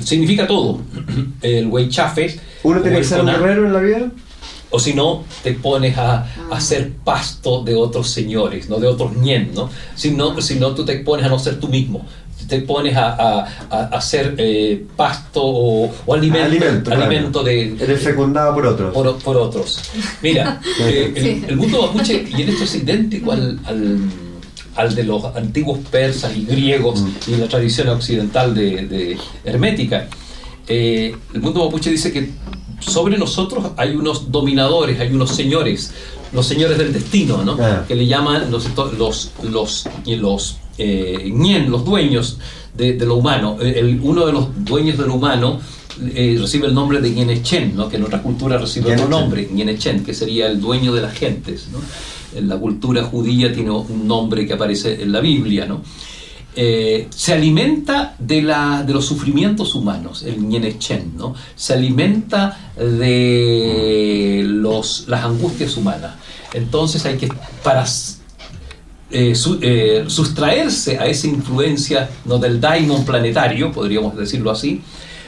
Significa 0.00 0.46
todo. 0.46 0.80
El 1.42 1.68
güey 1.68 1.88
chafes. 1.88 2.38
¿Uno 2.62 2.80
tiene 2.80 2.98
que 2.98 3.04
ser 3.04 3.20
un 3.20 3.26
guerrero 3.26 3.66
en 3.66 3.72
la 3.72 3.80
vida? 3.80 4.10
O 4.70 4.78
si 4.80 4.92
no, 4.92 5.24
te 5.42 5.52
pones 5.52 5.96
a, 5.96 6.26
a, 6.50 6.60
ser 6.60 6.90
pasto 7.04 7.62
de 7.62 7.76
otros 7.76 8.10
señores, 8.10 8.68
no 8.68 8.80
de 8.80 8.88
otros 8.88 9.16
ñen, 9.16 9.52
¿no? 9.54 9.70
Si 9.94 10.10
no, 10.10 10.40
si 10.40 10.56
no 10.56 10.74
tú 10.74 10.84
te 10.84 10.98
pones 10.98 11.26
a 11.26 11.28
no 11.28 11.38
ser 11.38 11.60
tú 11.60 11.68
mismo, 11.68 12.04
te 12.48 12.60
pones 12.62 12.96
a, 12.96 13.46
a, 13.70 13.84
a 13.84 14.00
ser 14.00 14.34
eh, 14.36 14.84
pasto 14.96 15.42
o, 15.44 15.92
alimento, 16.12 16.92
alimento, 16.92 17.44
de... 17.44 17.76
Eres 17.80 18.02
fecundado 18.02 18.52
por 18.52 18.66
otros. 18.66 19.22
Por, 19.22 19.36
otros. 19.36 19.80
Mira, 20.22 20.60
eh, 20.80 21.44
el, 21.46 21.56
mundo 21.56 21.82
mapuche, 21.82 22.24
y 22.36 22.42
en 22.42 22.48
esto 22.48 22.64
es 22.64 22.74
idéntico 22.74 23.30
al 23.30 23.60
al 23.66 23.98
de 24.94 25.04
los 25.04 25.24
antiguos 25.36 25.78
persas 25.90 26.36
y 26.36 26.44
griegos 26.44 27.00
mm. 27.00 27.10
y 27.28 27.36
la 27.36 27.48
tradición 27.48 27.88
occidental 27.88 28.54
de, 28.54 29.16
hermética. 29.44 30.08
Eh, 30.66 31.14
el 31.34 31.40
mundo 31.40 31.64
mapuche 31.64 31.90
dice 31.90 32.12
que 32.12 32.30
sobre 32.80 33.18
nosotros 33.18 33.72
hay 33.76 33.94
unos 33.94 34.30
dominadores, 34.30 34.98
hay 35.00 35.12
unos 35.12 35.30
señores, 35.30 35.92
los 36.32 36.46
señores 36.46 36.78
del 36.78 36.92
destino, 36.92 37.44
¿no? 37.44 37.56
Ah. 37.60 37.84
que 37.86 37.94
le 37.94 38.06
llaman 38.06 38.50
los, 38.50 38.68
los, 38.98 39.32
los, 39.42 39.88
los 40.06 40.56
eh, 40.78 41.32
los 41.68 41.84
dueños 41.84 42.38
de, 42.74 42.94
lo 42.94 43.16
humano. 43.16 43.58
El, 43.60 44.00
uno 44.02 44.26
de 44.26 44.32
los 44.32 44.64
dueños 44.64 44.98
de 44.98 45.06
lo 45.06 45.14
humano 45.14 45.60
eh, 46.14 46.36
recibe 46.40 46.66
el 46.66 46.74
nombre 46.74 47.00
de 47.00 47.10
Ñenechen, 47.10 47.76
¿no? 47.76 47.88
que 47.88 47.96
en 47.96 48.04
otra 48.04 48.22
cultura 48.22 48.58
recibe 48.58 48.94
otro 48.94 49.08
nombre, 49.08 49.48
Ñenechen, 49.52 50.04
que 50.04 50.14
sería 50.14 50.46
el 50.48 50.60
dueño 50.60 50.92
de 50.92 51.02
las 51.02 51.14
gentes. 51.14 51.68
¿no? 51.72 51.78
En 52.34 52.48
la 52.48 52.56
cultura 52.56 53.04
judía 53.04 53.52
tiene 53.52 53.70
un 53.70 54.06
nombre 54.06 54.46
que 54.46 54.52
aparece 54.54 55.02
en 55.02 55.12
la 55.12 55.20
Biblia, 55.20 55.66
¿no? 55.66 55.82
Eh, 56.56 57.08
se 57.10 57.32
alimenta 57.32 58.14
de, 58.16 58.40
la, 58.40 58.84
de 58.84 58.92
los 58.94 59.04
sufrimientos 59.04 59.74
humanos, 59.74 60.22
el 60.22 60.46
Nienechen, 60.46 61.14
¿no? 61.16 61.34
Se 61.56 61.74
alimenta 61.74 62.72
de 62.76 64.44
los, 64.46 65.06
las 65.08 65.24
angustias 65.24 65.76
humanas. 65.76 66.14
Entonces 66.52 67.04
hay 67.06 67.16
que, 67.16 67.28
para 67.64 67.84
eh, 69.10 69.34
eh, 69.60 70.04
sustraerse 70.06 70.98
a 70.98 71.06
esa 71.06 71.26
influencia 71.26 72.08
¿no? 72.24 72.38
del 72.38 72.60
daimon 72.60 73.04
planetario, 73.04 73.72
podríamos 73.72 74.16
decirlo 74.16 74.52
así, 74.52 74.80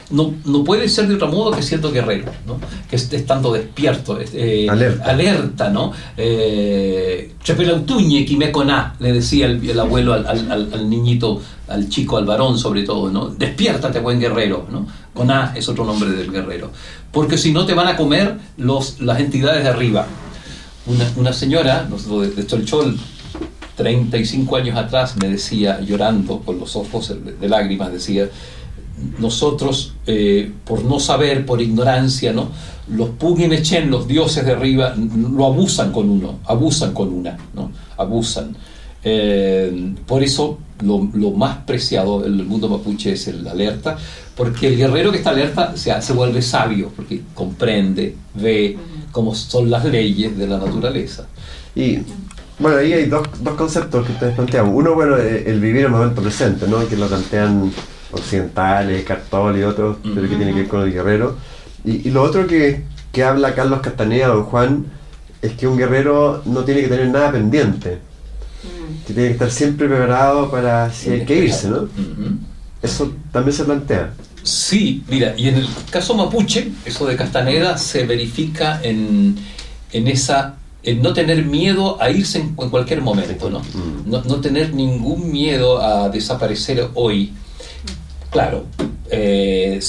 no, 0.09 0.33
no 0.45 0.63
puede 0.63 0.87
ser 0.87 1.07
de 1.07 1.15
otro 1.15 1.27
modo 1.27 1.51
que 1.51 1.61
siendo 1.61 1.91
guerrero, 1.91 2.31
¿no? 2.45 2.59
que 2.89 2.95
estando 2.95 3.51
despierto, 3.51 4.19
eh, 4.19 4.67
alerta. 4.69 5.03
alerta, 5.05 5.69
¿no? 5.69 5.91
Eh, 6.15 7.33
le 8.99 9.13
decía 9.13 9.47
el, 9.47 9.79
abuelo 9.79 10.13
al, 10.13 10.25
al, 10.51 10.89
niñito, 10.89 11.41
al 11.67 11.89
chico, 11.89 12.17
al 12.17 12.25
varón 12.25 12.57
sobre 12.57 12.83
todo, 12.83 13.09
¿no? 13.09 13.27
Despiértate, 13.27 13.99
buen 13.99 14.19
guerrero, 14.19 14.67
¿no? 14.71 14.87
Coná 15.13 15.53
es 15.55 15.67
otro 15.67 15.83
nombre 15.83 16.11
del 16.11 16.31
guerrero. 16.31 16.71
Porque 17.11 17.37
si 17.37 17.51
no 17.51 17.65
te 17.65 17.73
van 17.73 17.87
a 17.87 17.97
comer 17.97 18.37
los, 18.57 19.01
las 19.01 19.19
entidades 19.19 19.63
de 19.63 19.69
arriba. 19.69 20.07
Una, 20.85 21.11
una 21.17 21.33
señora 21.33 21.85
de, 21.89 22.29
de 22.31 22.47
Cholchol, 22.47 22.97
35 23.77 24.55
años 24.55 24.75
atrás, 24.75 25.15
me 25.17 25.29
decía, 25.29 25.79
llorando 25.81 26.39
con 26.39 26.59
los 26.59 26.75
ojos 26.75 27.13
de, 27.39 27.47
lágrimas, 27.47 27.91
decía, 27.93 28.27
nosotros, 29.19 29.93
eh, 30.05 30.51
por 30.65 30.83
no 30.83 30.99
saber, 30.99 31.45
por 31.45 31.61
ignorancia, 31.61 32.33
¿no? 32.33 32.49
los 32.89 33.09
Puginechen, 33.09 33.91
los 33.91 34.07
dioses 34.07 34.45
de 34.45 34.51
arriba, 34.53 34.95
lo 34.95 35.45
abusan 35.45 35.91
con 35.91 36.09
uno, 36.09 36.39
abusan 36.45 36.93
con 36.93 37.13
una, 37.13 37.37
¿no? 37.53 37.71
abusan. 37.97 38.55
Eh, 39.03 39.93
por 40.05 40.23
eso 40.23 40.57
lo, 40.81 40.99
más 41.31 41.57
preciado 41.59 42.21
del 42.21 42.43
mundo 42.45 42.69
mapuche 42.69 43.13
es 43.13 43.27
el 43.27 43.47
alerta, 43.47 43.97
porque 44.35 44.67
el 44.67 44.77
guerrero 44.77 45.11
que 45.11 45.17
está 45.17 45.31
alerta 45.31 45.75
se, 45.75 46.01
se 46.01 46.13
vuelve 46.13 46.41
sabio, 46.41 46.91
porque 46.95 47.21
comprende, 47.33 48.15
ve 48.35 48.77
cómo 49.11 49.35
son 49.35 49.69
las 49.69 49.85
leyes 49.85 50.37
de 50.37 50.47
la 50.47 50.57
naturaleza. 50.57 51.27
Y 51.75 51.99
bueno, 52.59 52.77
ahí 52.77 52.93
hay 52.93 53.05
dos, 53.05 53.27
dos 53.41 53.55
conceptos 53.55 54.05
que 54.05 54.13
ustedes 54.13 54.35
plantean. 54.35 54.67
Uno, 54.69 54.95
bueno, 54.95 55.17
eh, 55.17 55.43
el 55.45 55.59
vivir 55.59 55.85
el 55.85 55.91
momento 55.91 56.21
presente, 56.21 56.67
¿no? 56.67 56.87
que 56.87 56.95
lo 56.95 57.07
plantean 57.07 57.71
occidentales, 58.11 59.03
Cartol 59.03 59.57
y 59.57 59.63
otros, 59.63 59.97
pero 60.03 60.21
que 60.29 60.35
tiene 60.35 60.53
que 60.53 60.59
ver 60.61 60.67
con 60.67 60.81
el 60.83 60.93
guerrero. 60.93 61.37
Y, 61.83 62.09
lo 62.09 62.23
otro 62.23 62.47
que, 62.47 62.83
que, 63.11 63.23
habla 63.23 63.55
Carlos 63.55 63.81
Castaneda, 63.81 64.27
don 64.27 64.43
Juan, 64.43 64.85
es 65.41 65.53
que 65.53 65.67
un 65.67 65.77
guerrero 65.77 66.41
no 66.45 66.63
tiene 66.63 66.81
que 66.81 66.87
tener 66.87 67.09
nada 67.09 67.31
pendiente. 67.31 67.99
Mm. 68.63 69.05
Que 69.05 69.13
tiene 69.13 69.27
que 69.29 69.33
estar 69.33 69.51
siempre 69.51 69.87
preparado 69.87 70.49
para 70.49 70.91
si 70.91 71.11
hay 71.11 71.25
que 71.25 71.45
irse, 71.45 71.69
¿no? 71.69 71.87
Eso 72.81 73.13
también 73.31 73.55
se 73.55 73.63
plantea. 73.63 74.13
Sí, 74.43 75.03
mira, 75.09 75.33
y 75.37 75.49
en 75.49 75.55
el 75.55 75.67
caso 75.89 76.13
mapuche, 76.13 76.71
eso 76.85 77.05
de 77.05 77.15
Castaneda 77.15 77.77
se 77.77 78.05
verifica 78.05 78.79
en, 78.81 79.35
en 79.91 80.07
esa 80.07 80.55
en 80.83 81.01
no 81.01 81.11
tener 81.11 81.43
miedo 81.43 82.01
a 82.01 82.09
irse 82.09 82.39
en, 82.39 82.55
cualquier 82.55 83.01
momento, 83.01 83.49
¿no? 83.49 83.59
Mm. 83.59 84.09
¿no? 84.09 84.21
¿no? 84.23 84.39
tener 84.39 84.73
ningún 84.73 85.31
miedo 85.31 85.81
a 85.81 86.07
desaparecer 86.07 86.89
hoy. 86.93 87.33
Claro, 88.29 88.65
eh, 89.09 89.79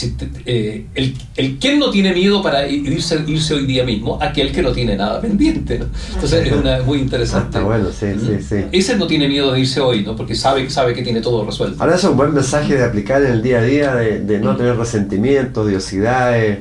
eh, 0.47 0.87
el, 0.95 1.17
el 1.37 1.59
quien 1.59 1.79
no 1.79 1.91
tiene 1.91 2.13
miedo 2.15 2.41
para 2.41 2.69
irse, 2.69 3.19
irse 3.27 3.55
hoy 3.55 3.67
día 3.67 3.85
mismo, 3.85 4.19
aquel 4.21 4.53
que 4.53 4.63
no 4.63 4.73
tiene 4.73 4.97
nada 4.97 5.21
pendiente. 5.21 5.79
¿no? 5.79 5.87
Entonces 6.15 6.47
es 6.47 6.53
una, 6.53 6.83
muy 6.83 6.99
interesante. 6.99 7.59
Ah, 7.59 7.63
bueno, 7.63 7.89
sí, 7.91 8.07
sí, 8.19 8.33
¿Mm? 8.33 8.43
sí. 8.43 8.57
Ese 8.71 8.97
no 8.97 9.07
tiene 9.07 9.29
miedo 9.29 9.53
de 9.53 9.61
irse 9.61 9.81
hoy, 9.81 10.05
¿no? 10.05 10.15
porque 10.15 10.35
sabe, 10.35 10.71
sabe 10.71 10.95
que 10.95 11.03
tiene 11.03 11.21
todo 11.21 11.45
resuelto. 11.45 11.83
Ahora 11.83 11.97
es 11.97 12.05
un 12.05 12.17
buen 12.17 12.33
mensaje 12.33 12.77
de 12.77 12.85
aplicar 12.85 13.23
en 13.23 13.33
el 13.33 13.43
día 13.43 13.59
a 13.59 13.63
día, 13.63 13.95
de, 13.97 14.21
de 14.21 14.39
no 14.39 14.55
mm. 14.55 14.57
tener 14.57 14.77
resentimientos, 14.77 15.67
odiosidades. 15.67 16.59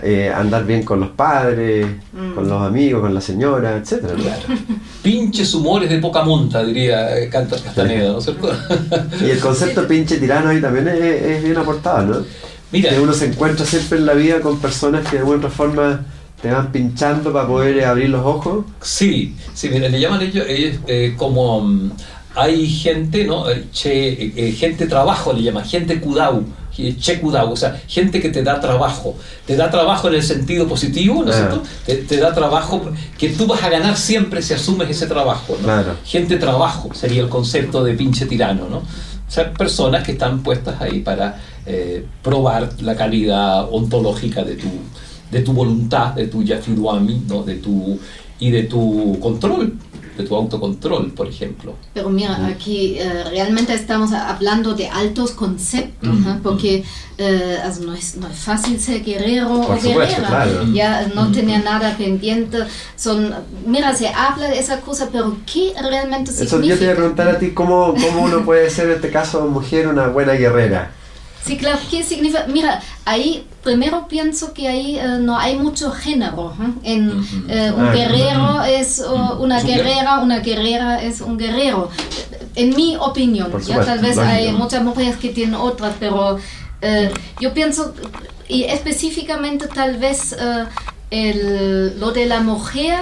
Eh, 0.00 0.32
andar 0.34 0.64
bien 0.64 0.84
con 0.84 1.00
los 1.00 1.10
padres, 1.10 1.86
mm. 2.12 2.32
con 2.34 2.48
los 2.48 2.62
amigos, 2.62 3.02
con 3.02 3.12
la 3.12 3.20
señora, 3.20 3.76
etc. 3.76 4.04
Pinches 5.02 5.52
humores 5.52 5.90
de 5.90 5.98
poca 5.98 6.22
monta, 6.24 6.64
diría 6.64 7.18
eh, 7.18 7.28
Cantas 7.28 7.60
Castaneda, 7.60 8.12
¿no 8.12 8.18
es 8.18 8.24
cierto? 8.24 8.50
y 9.20 9.28
el 9.28 9.38
concepto 9.38 9.86
pinche 9.88 10.16
tirano 10.16 10.48
ahí 10.48 10.62
también 10.62 10.88
es, 10.88 11.42
bien 11.42 11.58
aportado, 11.58 12.06
¿no? 12.06 12.26
Mira, 12.70 12.88
que 12.88 13.00
uno 13.00 13.12
se 13.12 13.26
encuentra 13.26 13.66
siempre 13.66 13.98
en 13.98 14.06
la 14.06 14.14
vida 14.14 14.40
con 14.40 14.58
personas 14.60 15.06
que 15.06 15.16
de 15.16 15.18
alguna 15.18 15.50
forma 15.50 16.06
te 16.40 16.50
van 16.50 16.72
pinchando 16.72 17.30
para 17.30 17.46
poder 17.46 17.84
abrir 17.84 18.08
los 18.08 18.24
ojos. 18.24 18.64
Sí, 18.80 19.36
sí, 19.52 19.68
mira, 19.68 19.90
le 19.90 20.00
llaman 20.00 20.22
ellos, 20.22 20.46
eh, 20.48 21.14
como 21.18 21.60
mm, 21.60 21.90
hay 22.34 22.66
gente, 22.66 23.24
¿no? 23.24 23.44
Che, 23.70 24.54
gente 24.56 24.86
trabajo 24.86 25.34
le 25.34 25.42
llaman, 25.42 25.66
gente 25.66 26.00
cudau 27.20 27.52
o 27.52 27.56
sea, 27.56 27.80
gente 27.86 28.20
que 28.20 28.28
te 28.28 28.42
da 28.42 28.60
trabajo. 28.60 29.16
Te 29.46 29.56
da 29.56 29.70
trabajo 29.70 30.08
en 30.08 30.14
el 30.14 30.22
sentido 30.22 30.66
positivo, 30.66 31.22
¿no 31.24 31.30
es 31.30 31.36
cierto? 31.36 31.62
Te, 31.84 32.16
da 32.16 32.34
trabajo 32.34 32.82
que 33.18 33.30
tú 33.30 33.46
vas 33.46 33.62
a 33.62 33.68
ganar 33.68 33.96
siempre 33.96 34.42
si 34.42 34.54
asumes 34.54 34.90
ese 34.90 35.06
trabajo. 35.06 35.56
Gente 36.04 36.36
trabajo 36.36 36.90
sería 36.94 37.22
el 37.22 37.28
concepto 37.28 37.84
de 37.84 37.94
pinche 37.94 38.26
tirano, 38.26 38.68
¿no? 38.68 38.78
O 38.78 39.34
sea, 39.34 39.52
personas 39.52 40.04
que 40.04 40.12
están 40.12 40.42
puestas 40.42 40.80
ahí 40.80 41.00
para 41.00 41.40
eh, 41.64 42.04
probar 42.22 42.68
la 42.82 42.94
calidad 42.94 43.66
ontológica 43.70 44.44
de 44.44 44.56
tu, 44.56 44.68
de 45.30 45.40
tu 45.40 45.54
voluntad, 45.54 46.12
de 46.12 46.26
tu 46.26 46.42
yafiduami, 46.42 47.22
¿no? 47.26 47.42
de 47.42 47.54
tu, 47.54 47.98
y 48.38 48.50
de 48.50 48.64
tu 48.64 49.18
control 49.20 49.78
de 50.16 50.24
tu 50.24 50.34
autocontrol, 50.34 51.12
por 51.12 51.26
ejemplo. 51.26 51.74
Pero 51.94 52.10
mira, 52.10 52.46
aquí 52.46 52.96
eh, 52.98 53.24
realmente 53.30 53.72
estamos 53.72 54.12
hablando 54.12 54.74
de 54.74 54.88
altos 54.88 55.32
conceptos, 55.32 56.14
porque 56.42 56.84
eh, 57.18 57.58
no, 57.80 57.94
es, 57.94 58.16
no, 58.16 58.28
es, 58.28 58.38
fácil 58.38 58.78
ser 58.78 59.02
guerrero 59.02 59.60
o 59.60 59.80
guerrera, 59.80 60.64
ya 60.72 61.08
no 61.14 61.30
tenía 61.32 61.60
nada 61.60 61.96
pendiente. 61.96 62.58
Son, 62.96 63.34
mira, 63.66 63.94
se 63.94 64.08
habla 64.08 64.48
de 64.48 64.58
esa 64.58 64.80
cosa, 64.80 65.08
pero 65.10 65.36
¿qué 65.50 65.72
realmente 65.80 66.30
significa? 66.30 66.56
Eso 66.56 66.64
yo 66.64 66.78
te 66.78 66.84
voy 66.84 66.92
a 66.92 66.96
preguntar 66.96 67.28
a 67.28 67.38
ti, 67.38 67.50
¿cómo, 67.52 67.94
cómo 67.94 68.22
uno 68.22 68.44
puede 68.44 68.68
ser 68.70 68.90
en 68.90 68.96
este 68.96 69.10
caso 69.10 69.46
mujer 69.46 69.88
una 69.88 70.08
buena 70.08 70.32
guerrera? 70.34 70.92
Sí, 71.44 71.56
claro, 71.56 71.78
¿qué 71.90 72.02
significa? 72.04 72.46
Mira, 72.46 72.80
ahí 73.04 73.46
primero 73.62 74.06
pienso 74.08 74.52
que 74.52 74.68
ahí 74.68 74.98
eh, 74.98 75.18
no 75.20 75.38
hay 75.38 75.56
mucho 75.56 75.90
género. 75.90 76.54
¿eh? 76.60 76.94
En, 76.94 77.10
eh, 77.48 77.72
un 77.76 77.86
ah, 77.86 77.92
guerrero 77.92 78.62
es 78.62 79.04
una 79.38 79.60
guerrera, 79.60 80.20
una 80.20 80.40
guerrera 80.40 81.02
es 81.02 81.20
un 81.20 81.36
guerrero. 81.36 81.90
En 82.54 82.76
mi 82.76 82.96
opinión, 82.96 83.50
ya 83.62 83.84
tal 83.84 84.00
vez 84.00 84.18
hay 84.18 84.52
muchas 84.52 84.82
mujeres 84.82 85.16
que 85.16 85.30
tienen 85.30 85.54
otras, 85.54 85.94
pero 85.98 86.38
yo 87.40 87.54
pienso, 87.54 87.94
y 88.48 88.64
específicamente 88.64 89.68
tal 89.68 89.96
vez 89.96 90.36
el, 91.10 91.98
lo 91.98 92.12
de 92.12 92.26
la 92.26 92.40
mujer 92.40 92.98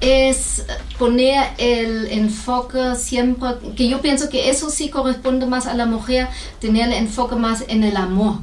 es 0.00 0.64
poner 0.98 1.50
el 1.58 2.08
enfoque 2.10 2.94
siempre, 2.96 3.50
que 3.76 3.88
yo 3.88 4.00
pienso 4.00 4.28
que 4.28 4.50
eso 4.50 4.70
sí 4.70 4.88
corresponde 4.88 5.46
más 5.46 5.66
a 5.66 5.74
la 5.74 5.86
mujer, 5.86 6.28
tener 6.58 6.88
el 6.88 6.94
enfoque 6.94 7.36
más 7.36 7.64
en 7.68 7.84
el 7.84 7.96
amor. 7.96 8.36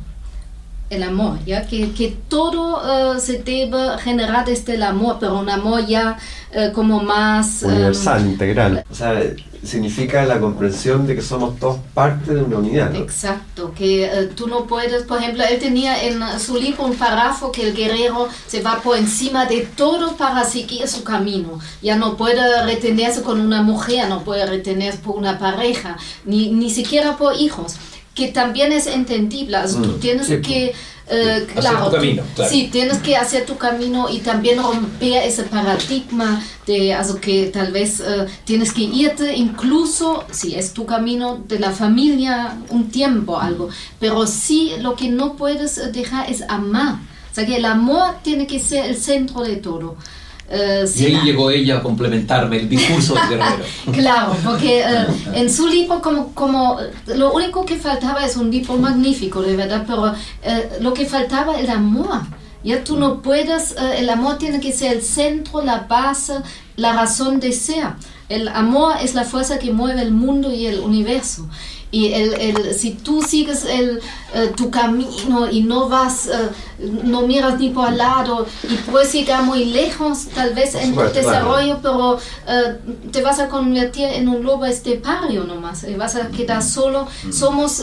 El 0.90 1.04
amor, 1.04 1.38
¿ya? 1.46 1.68
Que, 1.68 1.92
que 1.92 2.16
todo 2.30 2.78
uh, 2.78 3.20
se 3.20 3.40
debe 3.40 3.98
generar 4.02 4.46
desde 4.46 4.76
el 4.76 4.84
amor, 4.84 5.18
pero 5.20 5.38
un 5.38 5.50
amor 5.50 5.86
ya 5.86 6.18
uh, 6.56 6.72
como 6.72 7.02
más... 7.02 7.62
Universal, 7.64 8.24
um, 8.24 8.32
integral. 8.32 8.86
O 8.90 8.96
sea, 8.96 9.22
significa 9.64 10.26
la 10.26 10.40
comprensión 10.40 11.06
de 11.06 11.16
que 11.16 11.22
somos 11.22 11.60
todos 11.60 11.80
parte 11.94 12.34
de 12.34 12.42
una 12.42 12.60
unidad. 12.60 12.96
Exacto, 12.96 13.74
que 13.76 14.10
uh, 14.10 14.34
tú 14.34 14.48
no 14.48 14.66
puedes, 14.66 15.04
por 15.04 15.18
ejemplo, 15.20 15.44
él 15.44 15.60
tenía 15.60 16.02
en 16.04 16.22
su 16.40 16.56
libro 16.56 16.86
un 16.86 16.96
párrafo 16.96 17.52
que 17.52 17.68
el 17.68 17.76
guerrero 17.76 18.30
se 18.48 18.62
va 18.62 18.80
por 18.82 18.98
encima 18.98 19.46
de 19.46 19.68
todo 19.76 20.16
para 20.16 20.46
seguir 20.46 20.88
su 20.88 21.04
camino. 21.04 21.60
Ya 21.82 21.98
no 21.98 22.16
puede 22.16 22.64
retenerse 22.64 23.24
con 23.24 23.42
una 23.42 23.62
mujer, 23.62 24.08
no 24.08 24.24
puede 24.24 24.46
retenerse 24.46 25.00
por 25.00 25.18
una 25.18 25.38
pareja, 25.38 25.98
ni, 26.24 26.50
ni 26.50 26.70
siquiera 26.70 27.18
por 27.18 27.36
hijos, 27.36 27.76
que 28.18 28.30
también 28.30 28.72
es 28.72 28.88
entendible. 28.88 29.60
tú 29.72 29.78
mm, 29.78 30.00
tienes 30.00 30.28
que 30.28 30.74
eh, 31.10 31.48
claro, 31.54 31.92
camino, 31.92 32.24
sí, 32.50 32.68
tienes 32.70 32.98
que 32.98 33.16
hacer 33.16 33.46
tu 33.46 33.58
camino 33.58 34.10
y 34.10 34.20
también 34.20 34.62
romper 34.62 35.24
ese 35.24 35.44
paradigma 35.44 36.44
de 36.66 36.94
also 36.94 37.22
que 37.22 37.46
tal 37.46 37.72
vez 37.72 38.02
eh, 38.02 38.26
tienes 38.44 38.74
que 38.74 38.82
irte 38.82 39.38
incluso 39.38 40.26
si 40.32 40.56
es 40.56 40.74
tu 40.74 40.86
camino 40.86 41.38
de 41.48 41.60
la 41.60 41.72
familia 41.72 42.58
un 42.70 42.90
tiempo 42.90 43.40
algo, 43.40 43.70
pero 44.00 44.26
sí 44.26 44.74
lo 44.82 44.96
que 44.96 45.10
no 45.10 45.36
puedes 45.38 45.78
eh, 45.78 45.92
dejar 45.92 46.30
es 46.30 46.42
amar. 46.50 46.96
O 47.32 47.36
sea 47.36 47.46
que 47.46 47.58
el 47.58 47.66
amor 47.66 48.16
tiene 48.24 48.48
que 48.48 48.60
ser 48.60 48.86
el 48.86 48.98
centro 48.98 49.44
de 49.44 49.58
todo. 49.58 49.96
Eh, 50.50 50.86
y 50.96 51.06
ahí 51.06 51.20
llegó 51.26 51.52
ella 51.52 51.78
a 51.78 51.84
complementarme 51.84 52.58
el 52.58 52.70
discurso 52.70 53.16
del 53.16 53.30
guerrero. 53.30 53.64
claro, 53.92 54.36
porque 54.46 54.80
eh, 54.80 55.06
en 55.34 55.52
su 55.52 55.68
libro 55.68 56.02
como, 56.02 56.34
como 56.34 56.78
lo 57.08 57.34
único 57.34 57.66
que 57.66 57.76
faltaba 57.76 58.26
es 58.26 58.38
un 58.38 58.50
libro 58.50 58.78
magnífico, 58.78 59.42
de 59.42 59.56
verdad, 59.58 59.84
pero 59.86 60.14
eh, 60.44 60.70
lo 60.80 60.94
que 60.94 61.06
faltaba 61.06 61.60
el 61.60 61.70
amor. 61.70 62.22
Ya 62.64 62.84
tú 62.84 62.98
no 62.98 63.22
puedes, 63.22 63.76
el 63.98 64.10
amor 64.10 64.38
tiene 64.40 64.60
que 64.60 64.74
ser 64.74 64.98
el 64.98 65.02
centro, 65.02 65.64
la 65.64 65.82
base, 65.82 66.34
la 66.76 66.94
razón 66.94 67.40
de 67.40 67.54
ser. 67.54 67.94
El 68.28 68.50
amor 68.50 68.96
es 69.02 69.16
la 69.16 69.24
fuerza 69.24 69.58
que 69.58 69.72
mueve 69.72 70.02
el 70.02 70.12
mundo 70.12 70.52
y 70.52 70.66
el 70.66 70.80
universo. 70.80 71.48
Y 71.90 72.12
el, 72.12 72.34
el, 72.34 72.74
si 72.74 72.92
tú 72.92 73.22
sigues 73.22 73.64
el, 73.64 74.02
eh, 74.34 74.52
tu 74.58 74.70
camino 74.70 75.50
y 75.50 75.62
no 75.62 75.88
vas, 75.88 76.28
eh, 76.28 76.50
no 77.04 77.22
miras 77.22 77.60
ni 77.60 77.70
por 77.70 77.88
al 77.88 77.98
lado 77.98 78.46
y 78.70 78.76
puedes 78.92 79.14
llegar 79.14 79.44
muy 79.44 79.66
lejos, 79.66 80.28
tal 80.36 80.54
vez 80.54 80.76
en 80.76 80.94
tu 80.94 81.02
desarrollo, 81.02 81.80
pero 81.82 82.20
eh, 82.48 82.78
te 83.12 83.22
vas 83.22 83.40
a 83.40 83.48
convertir 83.48 84.10
en 84.10 84.28
un 84.28 84.44
lobo 84.44 84.66
estepario 84.66 85.46
nomás, 85.46 85.86
y 85.86 85.94
vas 85.94 86.16
a 86.18 86.28
quedar 86.28 86.62
solo. 86.62 87.08
Mm. 87.24 87.32
Somos 87.32 87.82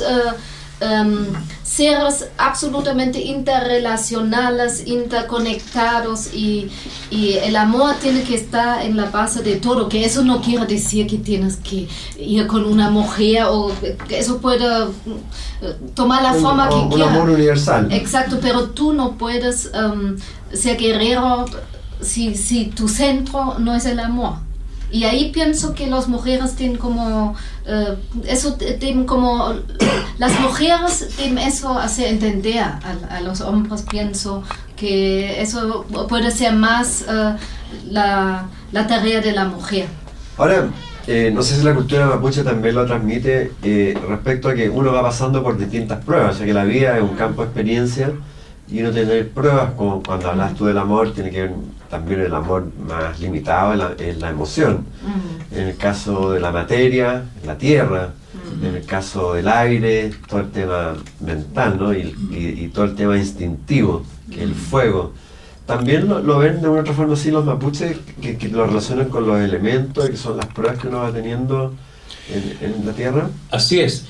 um, 0.80 1.26
seres 1.62 2.26
absolutamente 2.38 3.20
interrelacionales, 3.20 4.86
interconectados 4.86 6.32
y, 6.34 6.70
y, 7.10 7.34
el 7.34 7.56
amor 7.56 7.94
tiene 8.00 8.22
que 8.22 8.34
estar 8.34 8.82
en 8.82 8.96
la 8.96 9.06
base 9.06 9.42
de 9.42 9.56
todo, 9.56 9.88
que 9.88 10.04
eso 10.04 10.22
no 10.24 10.40
quiere 10.40 10.66
decir 10.66 11.06
que 11.06 11.18
tienes 11.18 11.56
que 11.56 11.88
ir 12.18 12.46
con 12.46 12.64
una 12.64 12.90
mujer 12.90 13.44
o 13.48 13.72
que 14.08 14.18
eso 14.18 14.38
puede 14.38 14.64
eh, 14.64 15.76
tomar 15.94 16.22
la 16.22 16.34
forma 16.34 16.68
que 16.68 16.88
quieras. 16.94 17.12
Un 17.12 17.16
amor 17.16 17.30
universal. 17.30 17.92
Exacto, 17.92 18.38
pero 18.40 18.70
tú 18.70 18.92
no 18.92 19.12
puedes 19.12 19.70
um, 19.74 20.16
ser 20.52 20.76
guerrero 20.76 21.46
si, 22.00 22.34
si 22.34 22.66
tu 22.66 22.88
centro 22.88 23.58
no 23.58 23.74
es 23.74 23.86
el 23.86 24.00
amor. 24.00 24.34
Y 24.94 25.02
ahí 25.02 25.32
pienso 25.32 25.74
que 25.74 25.88
las 25.88 26.06
mujeres 26.06 26.54
tienen 26.54 26.78
como, 26.78 27.34
eh, 27.66 27.96
eso 28.28 28.54
tienen 28.54 29.06
como, 29.06 29.52
las 30.18 30.38
mujeres 30.38 31.08
tienen 31.16 31.38
eso 31.38 31.76
hace 31.76 32.08
entender 32.10 32.60
a, 32.60 33.20
los 33.20 33.40
hombres, 33.40 33.82
pienso 33.82 34.44
que 34.76 35.42
eso 35.42 35.84
puede 36.08 36.30
ser 36.30 36.52
más 36.52 37.06
eh, 37.08 37.34
la, 37.90 38.46
la, 38.70 38.86
tarea 38.86 39.20
de 39.20 39.32
la 39.32 39.46
mujer. 39.46 39.86
Ahora, 40.38 40.68
eh, 41.08 41.32
no 41.34 41.42
sé 41.42 41.56
si 41.56 41.64
la 41.64 41.74
cultura 41.74 42.06
mapuche 42.06 42.44
también 42.44 42.76
lo 42.76 42.86
transmite 42.86 43.50
respecto 44.08 44.48
a 44.48 44.54
que 44.54 44.70
uno 44.70 44.92
va 44.92 45.02
pasando 45.02 45.42
por 45.42 45.58
distintas 45.58 46.04
pruebas, 46.04 46.36
o 46.36 46.38
sea 46.38 46.46
que 46.46 46.54
la 46.54 46.62
vida 46.62 46.96
es 46.96 47.02
un 47.02 47.16
campo 47.16 47.42
de 47.42 47.48
experiencia 47.48 48.12
y 48.68 48.80
uno 48.80 48.90
tiene 48.92 49.24
pruebas, 49.24 49.72
como 49.72 50.02
cuando 50.02 50.30
hablas 50.30 50.54
tú 50.54 50.64
del 50.64 50.78
amor, 50.78 51.12
tiene 51.12 51.30
que 51.30 51.42
ver 51.42 51.52
también 51.90 52.20
el 52.20 52.34
amor 52.34 52.66
más 52.88 53.20
limitado 53.20 53.94
en 53.98 54.20
la, 54.20 54.30
emoción. 54.30 54.86
Mm. 55.02 55.54
En 55.54 55.68
el 55.68 55.76
caso 55.76 56.32
de 56.32 56.40
la 56.40 56.50
materia, 56.50 57.24
la 57.44 57.58
tierra, 57.58 58.14
mm. 58.32 58.64
en 58.64 58.74
el 58.76 58.84
caso 58.86 59.34
del 59.34 59.48
aire, 59.48 60.10
todo 60.26 60.40
el 60.40 60.50
tema 60.50 60.94
mental, 61.20 61.76
¿no? 61.78 61.92
Y, 61.92 62.70
todo 62.74 62.86
el 62.86 62.94
tema 62.94 63.16
instintivo, 63.18 64.02
que 64.30 64.42
el 64.42 64.54
fuego. 64.54 65.12
También 65.66 66.08
lo, 66.08 66.38
ven 66.38 66.60
de 66.60 66.68
una 66.68 66.80
otra 66.80 66.94
forma 66.94 67.14
así 67.14 67.30
los 67.30 67.44
mapuches, 67.44 67.98
que, 68.20 68.48
lo 68.48 68.66
relacionan 68.66 69.08
con 69.08 69.26
los 69.26 69.38
elementos, 69.40 70.08
que 70.08 70.16
son 70.16 70.38
las 70.38 70.46
pruebas 70.46 70.78
que 70.78 70.88
uno 70.88 71.00
va 71.00 71.12
teniendo 71.12 71.74
en, 72.32 72.70
en 72.70 72.86
la 72.86 72.92
tierra. 72.92 73.28
Así 73.50 73.80
es. 73.80 74.06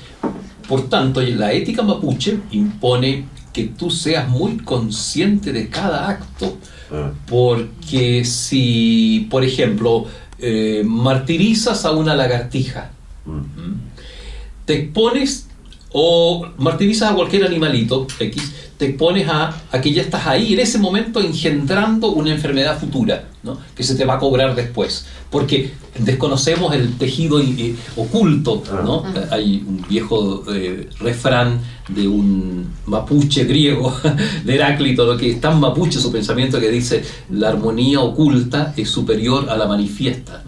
Por 0.67 0.89
tanto, 0.89 1.21
la 1.21 1.51
ética 1.51 1.83
mapuche 1.83 2.39
impone 2.51 3.34
que 3.55 3.63
tú 3.63 3.89
seas 3.89 4.27
muy 4.27 4.57
consciente 4.57 5.53
de 5.53 5.69
cada 5.69 6.09
acto. 6.09 6.57
Ah. 6.91 7.13
Porque 7.25 8.25
si, 8.25 9.27
por 9.29 9.45
ejemplo, 9.45 10.07
eh, 10.39 10.83
martirizas 10.85 11.85
a 11.85 11.91
una 11.91 12.15
lagartija, 12.15 12.91
mm. 13.25 14.65
te 14.65 14.81
expones 14.81 15.47
o 15.93 16.45
martirizas 16.57 17.13
a 17.13 17.15
cualquier 17.15 17.45
animalito 17.45 18.05
X, 18.19 18.51
te 18.77 18.87
expones 18.87 19.27
a, 19.29 19.53
a, 19.71 19.81
que 19.81 19.93
ya 19.93 20.01
estás 20.01 20.27
ahí 20.27 20.53
en 20.53 20.59
ese 20.59 20.77
momento 20.77 21.21
engendrando 21.21 22.11
una 22.11 22.31
enfermedad 22.31 22.79
futura, 22.79 23.29
¿no? 23.43 23.57
que 23.75 23.83
se 23.83 23.95
te 23.95 24.05
va 24.05 24.15
a 24.15 24.19
cobrar 24.19 24.55
después, 24.55 25.05
porque 25.29 25.71
desconocemos 25.99 26.73
el 26.73 26.97
tejido 26.97 27.39
eh, 27.39 27.75
oculto. 27.95 28.63
¿no? 28.83 29.03
Hay 29.31 29.63
un 29.65 29.85
viejo 29.87 30.43
eh, 30.53 30.89
refrán 30.99 31.61
de 31.89 32.07
un 32.07 32.67
mapuche 32.85 33.45
griego, 33.45 33.95
de 34.43 34.55
Heráclito, 34.55 35.05
lo 35.05 35.17
que 35.17 35.31
es 35.31 35.41
tan 35.41 35.59
mapuche 35.59 35.99
su 35.99 36.11
pensamiento 36.11 36.59
que 36.59 36.69
dice, 36.69 37.03
la 37.29 37.49
armonía 37.49 38.01
oculta 38.01 38.73
es 38.75 38.89
superior 38.89 39.49
a 39.49 39.57
la 39.57 39.67
manifiesta. 39.67 40.43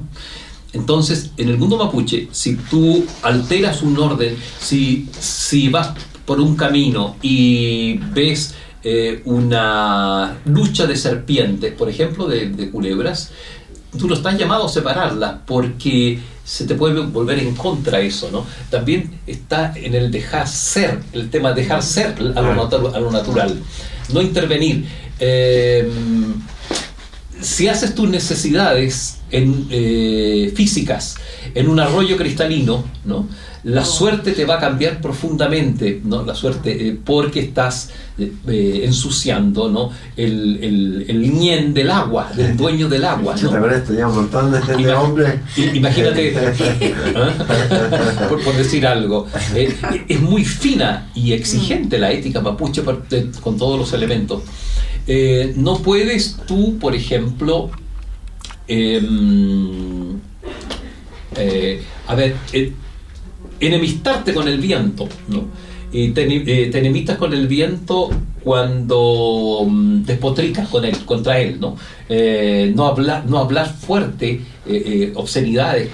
Entonces, 0.74 1.32
en 1.38 1.50
el 1.50 1.58
mundo 1.58 1.78
mapuche, 1.78 2.28
si 2.32 2.56
tú 2.56 3.06
alteras 3.24 3.82
un 3.82 3.98
orden, 3.98 4.36
si, 4.60 5.08
si 5.18 5.70
vas 5.70 5.94
por 6.28 6.42
un 6.42 6.58
camino 6.58 7.16
y 7.22 7.98
ves 8.14 8.54
eh, 8.84 9.22
una 9.24 10.38
lucha 10.46 10.86
de 10.86 10.98
serpientes, 10.98 11.74
por 11.74 11.90
ejemplo, 11.90 12.28
de, 12.28 12.70
culebras, 12.70 13.32
tú 13.98 14.08
no 14.08 14.14
estás 14.14 14.38
llamado 14.38 14.66
a 14.66 14.70
separarlas 14.70 15.38
porque 15.48 16.20
se 16.44 16.66
te 16.66 16.76
puede 16.76 17.00
volver 17.00 17.40
en 17.40 17.56
contra 17.56 18.02
eso, 18.02 18.30
¿no? 18.30 18.46
También 18.70 19.20
está 19.26 19.72
en 19.76 19.96
el 19.96 20.12
dejar 20.12 20.50
ser, 20.50 21.00
el 21.14 21.30
tema 21.30 21.54
de 21.54 21.62
dejar 21.62 21.82
ser 21.82 22.16
a 22.36 22.42
lo, 22.42 23.10
natural, 23.10 23.60
no 24.14 24.22
intervenir. 24.22 24.86
Eh, 25.20 25.90
si 27.40 27.70
haces 27.70 27.96
tus 27.96 28.10
necesidades 28.10 29.22
en, 29.32 29.68
eh, 29.70 30.52
físicas 30.56 31.16
en 31.56 31.70
un 31.70 31.80
arroyo 31.80 32.18
cristalino, 32.18 32.84
¿no? 33.06 33.28
La 33.68 33.84
suerte 33.84 34.32
te 34.32 34.46
va 34.46 34.56
a 34.56 34.60
cambiar 34.60 35.02
profundamente, 35.02 36.02
¿no? 36.06 36.24
La 36.24 36.34
suerte, 36.34 36.88
eh, 36.88 36.98
porque 37.04 37.42
estás 37.42 37.90
eh, 38.18 38.32
eh, 38.48 38.82
ensuciando, 38.86 39.68
¿no? 39.70 39.92
El, 40.16 40.64
el, 40.64 41.06
el 41.10 41.74
del 41.74 41.92
agua, 41.92 42.32
del 42.34 42.56
dueño 42.64 42.88
del 42.88 43.04
agua, 43.04 43.36
¿no? 43.36 43.50
un 43.52 44.16
montón 44.16 44.54
de, 44.54 44.62
gente 44.62 44.94
hombre. 44.94 45.42
Imagínate, 45.74 46.34
por, 48.30 48.56
decir 48.56 48.88
algo, 48.88 49.28
es 49.54 50.22
muy 50.22 50.46
fina 50.46 51.10
y 51.14 51.34
exigente 51.34 52.00
la 52.00 52.14
ética 52.14 52.40
mapuche 52.40 52.84
con 53.42 53.58
todos 53.58 53.78
los 53.78 53.92
elementos. 53.92 54.44
no 55.58 55.80
puedes 55.80 56.38
tú, 56.48 56.78
por 56.80 56.96
ejemplo, 56.96 57.70
em, 58.70 60.20
a 62.08 62.16
ver, 62.16 62.36
enemistarte 63.60 64.34
con 64.34 64.48
el 64.48 64.60
viento, 64.60 65.08
¿no? 65.28 65.46
Y 65.92 66.10
te, 66.10 66.24
eh, 66.26 66.70
enemistas 66.74 67.18
con 67.18 67.34
el 67.34 67.48
viento 67.48 68.10
cuando 68.44 69.66
mm, 69.68 70.04
despotricas 70.04 70.68
con 70.68 70.84
él, 70.86 70.98
contra 71.06 71.40
él, 71.40 71.60
¿no? 71.60 71.76
Eh, 72.10 72.74
no, 72.76 72.88
hablar, 72.88 73.26
no 73.26 73.40
hablar 73.40 73.74
fuerte, 73.74 74.42
eh, 74.66 75.12
obscenidades 75.16 75.90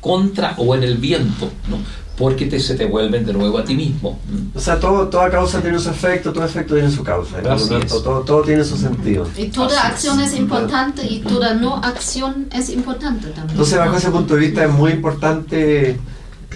contra 0.00 0.54
o 0.58 0.74
en 0.74 0.82
el 0.82 0.96
viento, 0.96 1.50
¿no? 1.68 1.78
porque 2.16 2.46
te, 2.46 2.60
se 2.60 2.74
te 2.74 2.84
vuelven 2.84 3.26
de 3.26 3.32
nuevo 3.32 3.58
a 3.58 3.64
ti 3.64 3.74
mismo. 3.74 4.18
O 4.54 4.60
sea, 4.60 4.78
todo, 4.78 5.08
toda 5.08 5.30
causa 5.30 5.60
tiene 5.60 5.78
su 5.78 5.90
efecto, 5.90 6.32
todo 6.32 6.44
efecto 6.44 6.74
tiene 6.74 6.90
su 6.90 7.02
causa. 7.02 7.42
Todo, 7.42 8.20
todo, 8.20 8.42
tiene 8.42 8.62
su 8.64 8.76
sentido. 8.76 9.28
Y 9.36 9.46
toda 9.46 9.88
acción 9.88 10.20
es. 10.20 10.34
importante 10.34 11.04
y 11.04 11.20
toda 11.20 11.54
no 11.54 11.76
acción 11.76 12.46
es 12.52 12.70
importante 12.70 13.28
también. 13.28 13.50
Entonces, 13.50 13.78
bajo 13.78 13.96
ese 13.96 14.10
punto 14.10 14.34
de 14.34 14.40
vista, 14.40 14.64
es 14.64 14.70
muy 14.70 14.92
importante 14.92 15.98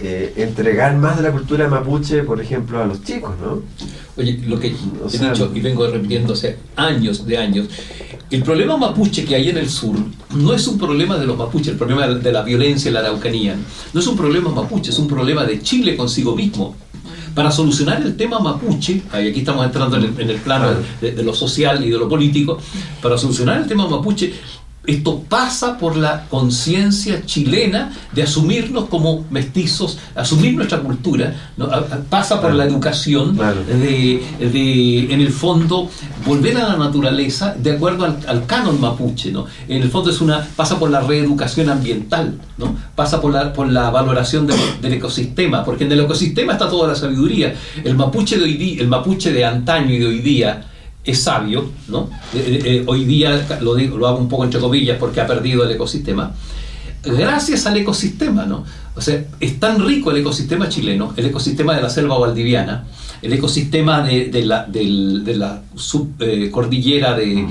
eh, 0.03 0.33
entregar 0.37 0.97
más 0.97 1.17
de 1.17 1.25
la 1.25 1.33
cultura 1.33 1.69
mapuche, 1.69 2.23
por 2.23 2.41
ejemplo, 2.41 2.81
a 2.81 2.87
los 2.87 3.03
chicos, 3.03 3.35
¿no? 3.41 3.63
Oye, 4.17 4.41
lo 4.47 4.59
que 4.59 4.69
he 4.69 4.71
dicho 4.71 5.51
y 5.55 5.61
vengo 5.61 5.87
repitiendo 5.87 6.33
hace 6.33 6.57
años 6.77 7.27
de 7.27 7.39
años, 7.39 7.69
el 8.31 8.43
problema 8.43 8.77
mapuche 8.77 9.25
que 9.25 9.35
hay 9.35 9.49
en 9.49 9.57
el 9.57 9.71
sur 9.71 9.97
no 10.35 10.53
es 10.53 10.67
un 10.67 10.79
problema 10.79 11.17
de 11.17 11.27
los 11.27 11.37
mapuches, 11.37 11.69
el 11.69 11.77
problema 11.77 12.07
de 12.07 12.33
la 12.33 12.43
violencia 12.43 12.89
en 12.89 12.95
la 12.95 13.01
araucanía, 13.01 13.57
no 13.93 14.01
es 14.01 14.07
un 14.07 14.17
problema 14.17 14.51
mapuche, 14.51 14.91
es 14.91 14.99
un 14.99 15.09
problema 15.09 15.45
de 15.45 15.63
Chile 15.63 15.97
consigo 15.97 16.37
mismo. 16.37 16.77
Para 17.35 17.51
solucionar 17.51 18.03
el 18.03 18.17
tema 18.17 18.41
mapuche, 18.41 19.03
y 19.15 19.29
aquí 19.29 19.41
estamos 19.41 19.65
entrando 19.65 19.97
en 19.97 20.31
el, 20.31 20.37
plano 20.37 20.69
de, 21.01 21.23
lo 21.23 21.33
social 21.33 21.85
y 21.85 21.91
de 21.91 21.99
lo 21.99 22.09
político, 22.09 22.59
para 23.01 23.17
solucionar 23.17 23.63
el 23.63 23.67
tema 23.67 23.89
mapuche 23.89 24.33
esto 24.89 25.23
pasa 25.29 25.77
por 25.77 25.99
la 25.99 26.25
conciencia 26.31 27.23
chilena 27.27 27.93
de 28.13 28.23
asumirnos 28.23 28.87
como 28.87 29.27
mestizos, 29.31 29.99
asumir 30.15 30.55
nuestra 30.55 30.81
cultura, 30.81 31.35
pasa 32.09 32.41
por 32.41 32.55
la 32.55 32.65
educación 32.65 33.37
de, 33.37 34.23
en 34.41 35.21
el 35.21 35.31
fondo, 35.31 35.91
volver 36.25 36.57
a 36.57 36.69
la 36.69 36.77
naturaleza 36.79 37.55
de 37.55 37.73
acuerdo 37.73 38.07
al, 38.07 38.47
canon 38.47 38.81
mapuche. 38.81 39.31
¿no? 39.31 39.45
En 39.69 39.83
el 39.83 39.91
fondo 39.91 40.11
es 40.11 40.23
una, 40.23 40.49
pasa 40.57 40.79
por 40.79 40.91
la 40.91 41.01
reeducación 41.01 41.69
ambiental, 41.69 42.41
¿no? 42.57 42.75
pasa 42.95 43.21
por 43.21 43.33
la, 43.33 43.53
por 43.53 43.71
la 43.71 43.91
valoración 43.91 44.47
del 44.47 44.93
ecosistema, 44.95 45.67
porque 45.67 45.85
en 45.85 45.93
el 45.93 46.01
ecosistema 46.01 46.55
está 46.55 46.67
toda 46.71 46.89
la 46.89 46.95
sabiduría. 46.95 47.55
El 47.85 47.95
mapuche 47.95 48.39
de 48.39 48.45
hoy 48.45 48.79
el 48.81 48.89
mapuche 48.89 49.33
de 49.33 49.45
antaño 49.45 49.95
y 49.95 49.99
de 49.99 50.07
hoy 50.07 50.21
día, 50.21 50.65
es 51.09 51.21
sabio, 51.21 51.71
¿no? 51.89 52.11
Eh, 52.35 52.37
eh, 52.37 52.61
eh, 52.65 52.85
hoy 52.87 53.07
día 53.07 53.47
lo, 53.63 53.75
digo, 53.75 53.97
lo 53.97 54.07
hago 54.07 54.19
un 54.19 54.29
poco 54.29 54.45
entre 54.45 54.61
comillas 54.61 54.99
porque 54.99 55.23
ha 55.23 55.27
perdido 55.27 55.65
el 55.65 55.71
ecosistema, 55.71 56.35
gracias 57.03 57.65
al 57.65 57.79
ecosistema, 57.79 58.45
¿no? 58.45 58.65
O 58.95 59.01
sea, 59.01 59.25
es 59.41 59.59
tan 59.59 59.83
rico 59.87 60.11
el 60.11 60.19
ecosistema 60.19 60.69
chileno, 60.69 61.15
el 61.17 61.25
ecosistema 61.25 61.75
de 61.75 61.81
la 61.81 61.89
selva 61.89 62.19
valdiviana, 62.19 62.85
el 63.23 63.33
ecosistema 63.33 64.03
de, 64.03 64.45
la, 64.45 64.67
de 64.67 65.35
la 65.35 65.63
subcordillera 65.75 67.15
de, 67.15 67.47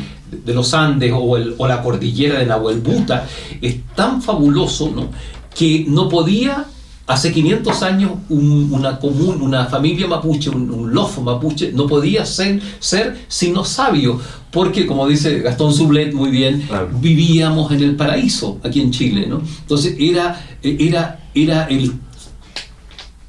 de, 0.45 0.53
los 0.53 0.75
Andes 0.75 1.11
o, 1.15 1.67
la 1.67 1.81
cordillera 1.81 2.37
de 2.37 2.45
Nahuelbuta, 2.45 3.27
es 3.59 3.77
tan 3.95 4.21
fabuloso, 4.21 4.91
¿no? 4.91 5.09
Que 5.55 5.83
no 5.87 6.07
podía 6.09 6.67
Hace 7.07 7.31
500 7.31 7.83
años 7.83 8.11
una 8.27 8.99
común, 8.99 9.41
una 9.41 9.67
familia 9.67 10.07
mapuche, 10.07 10.49
un, 10.49 10.93
lofo 10.93 11.21
mapuche, 11.21 11.71
no 11.71 11.87
podía 11.87 12.25
ser, 12.25 12.61
ser 12.79 13.17
sino 13.29 13.63
sabio, 13.63 14.19
porque 14.51 14.85
como 14.85 15.07
dice 15.07 15.39
Gastón 15.39 15.73
Sublet 15.73 16.13
muy 16.13 16.31
bien, 16.31 16.67
vivíamos 16.99 17.71
en 17.71 17.83
el 17.83 17.95
paraíso 17.95 18.59
aquí 18.61 18.81
en 18.81 18.91
Chile, 18.91 19.25
¿no? 19.25 19.41
Entonces 19.61 19.95
era, 19.97 20.45
era, 20.61 21.29
era 21.33 21.63
el 21.67 21.93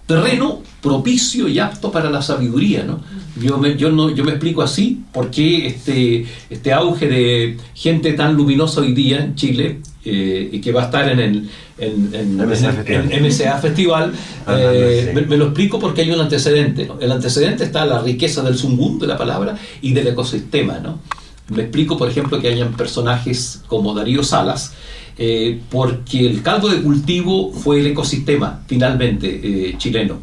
terreno 0.07 0.61
propicio 0.81 1.47
y 1.47 1.61
apto 1.61 1.93
para 1.93 2.11
la 2.11 2.21
sabiduría, 2.21 2.83
¿no? 2.83 3.01
Yo 3.41 3.59
me, 3.59 3.77
yo 3.77 3.91
no, 3.91 4.11
yo 4.11 4.25
me 4.25 4.33
explico 4.33 4.63
así 4.63 5.03
por 5.13 5.31
qué 5.31 5.69
este, 5.69 6.27
este 6.51 6.73
auge 6.73 7.07
de 7.07 7.57
gente 7.75 8.15
tan 8.15 8.35
luminosa 8.35 8.81
hoy 8.81 8.93
día 8.93 9.19
en 9.19 9.37
Chile 9.37 9.83
eh, 10.09 10.49
y 10.53 10.61
que 10.61 10.73
va 10.73 10.83
a 10.83 10.85
estar 10.87 11.09
en 11.09 11.21
el 11.21 11.51
en, 11.79 12.37
MSA 12.37 13.59
Festival, 13.59 14.13
eh, 14.49 15.13
me, 15.15 15.37
lo 15.37 15.47
explico 15.47 15.79
porque 15.79 16.03
hay 16.03 16.11
un 16.11 16.21
antecedente. 16.21 16.89
El 17.01 17.13
antecedente 17.13 17.65
está 17.65 17.85
la 17.85 18.01
riqueza 18.01 18.43
del 18.43 18.57
zungún 18.57 18.99
de 18.99 19.07
la 19.07 19.17
palabra 19.17 19.57
y 19.81 19.93
del 19.93 20.09
ecosistema. 20.09 20.79
¿no? 20.79 21.01
me 21.49 21.63
explico, 21.63 21.97
por 21.97 22.09
ejemplo, 22.09 22.41
que 22.41 22.49
hayan 22.49 22.73
personajes 22.75 23.63
como 23.69 23.95
Darío 23.95 24.23
Salas, 24.23 24.73
eh, 25.17 25.61
porque 25.71 26.27
el 26.27 26.43
caldo 26.43 26.69
de 26.69 26.83
cultivo 26.83 27.53
fue 27.53 27.81
el 27.81 27.89
ecosistema, 27.89 28.63
finalmente, 28.67 29.29
eh, 29.43 29.75
chileno. 29.79 30.19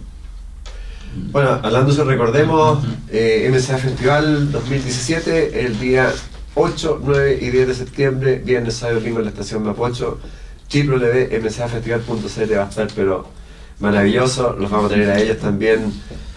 Bueno, 1.32 1.60
hablando 1.64 2.04
recordemos 2.04 2.84
MCA 3.10 3.78
Festival 3.78 4.52
2017, 4.52 5.66
el 5.66 5.80
día 5.80 6.12
8, 6.56 7.02
9 7.04 7.40
y 7.42 7.50
10 7.50 7.68
de 7.68 7.74
septiembre, 7.76 8.42
viernes, 8.44 8.76
sábado 8.76 8.98
y 8.98 9.02
domingo 9.02 9.20
en 9.20 9.26
la 9.26 9.32
estación 9.32 9.64
Mapocho, 9.64 10.20
www.mcafestival.cl 10.74 12.58
va 12.58 12.64
a 12.64 12.70
estar, 12.70 12.88
pero 12.96 13.28
maravilloso, 13.80 14.56
los 14.58 14.72
vamos 14.72 14.86
a 14.86 14.94
tener 14.94 15.10
a 15.10 15.20
ellos 15.20 15.38
también 15.40 15.92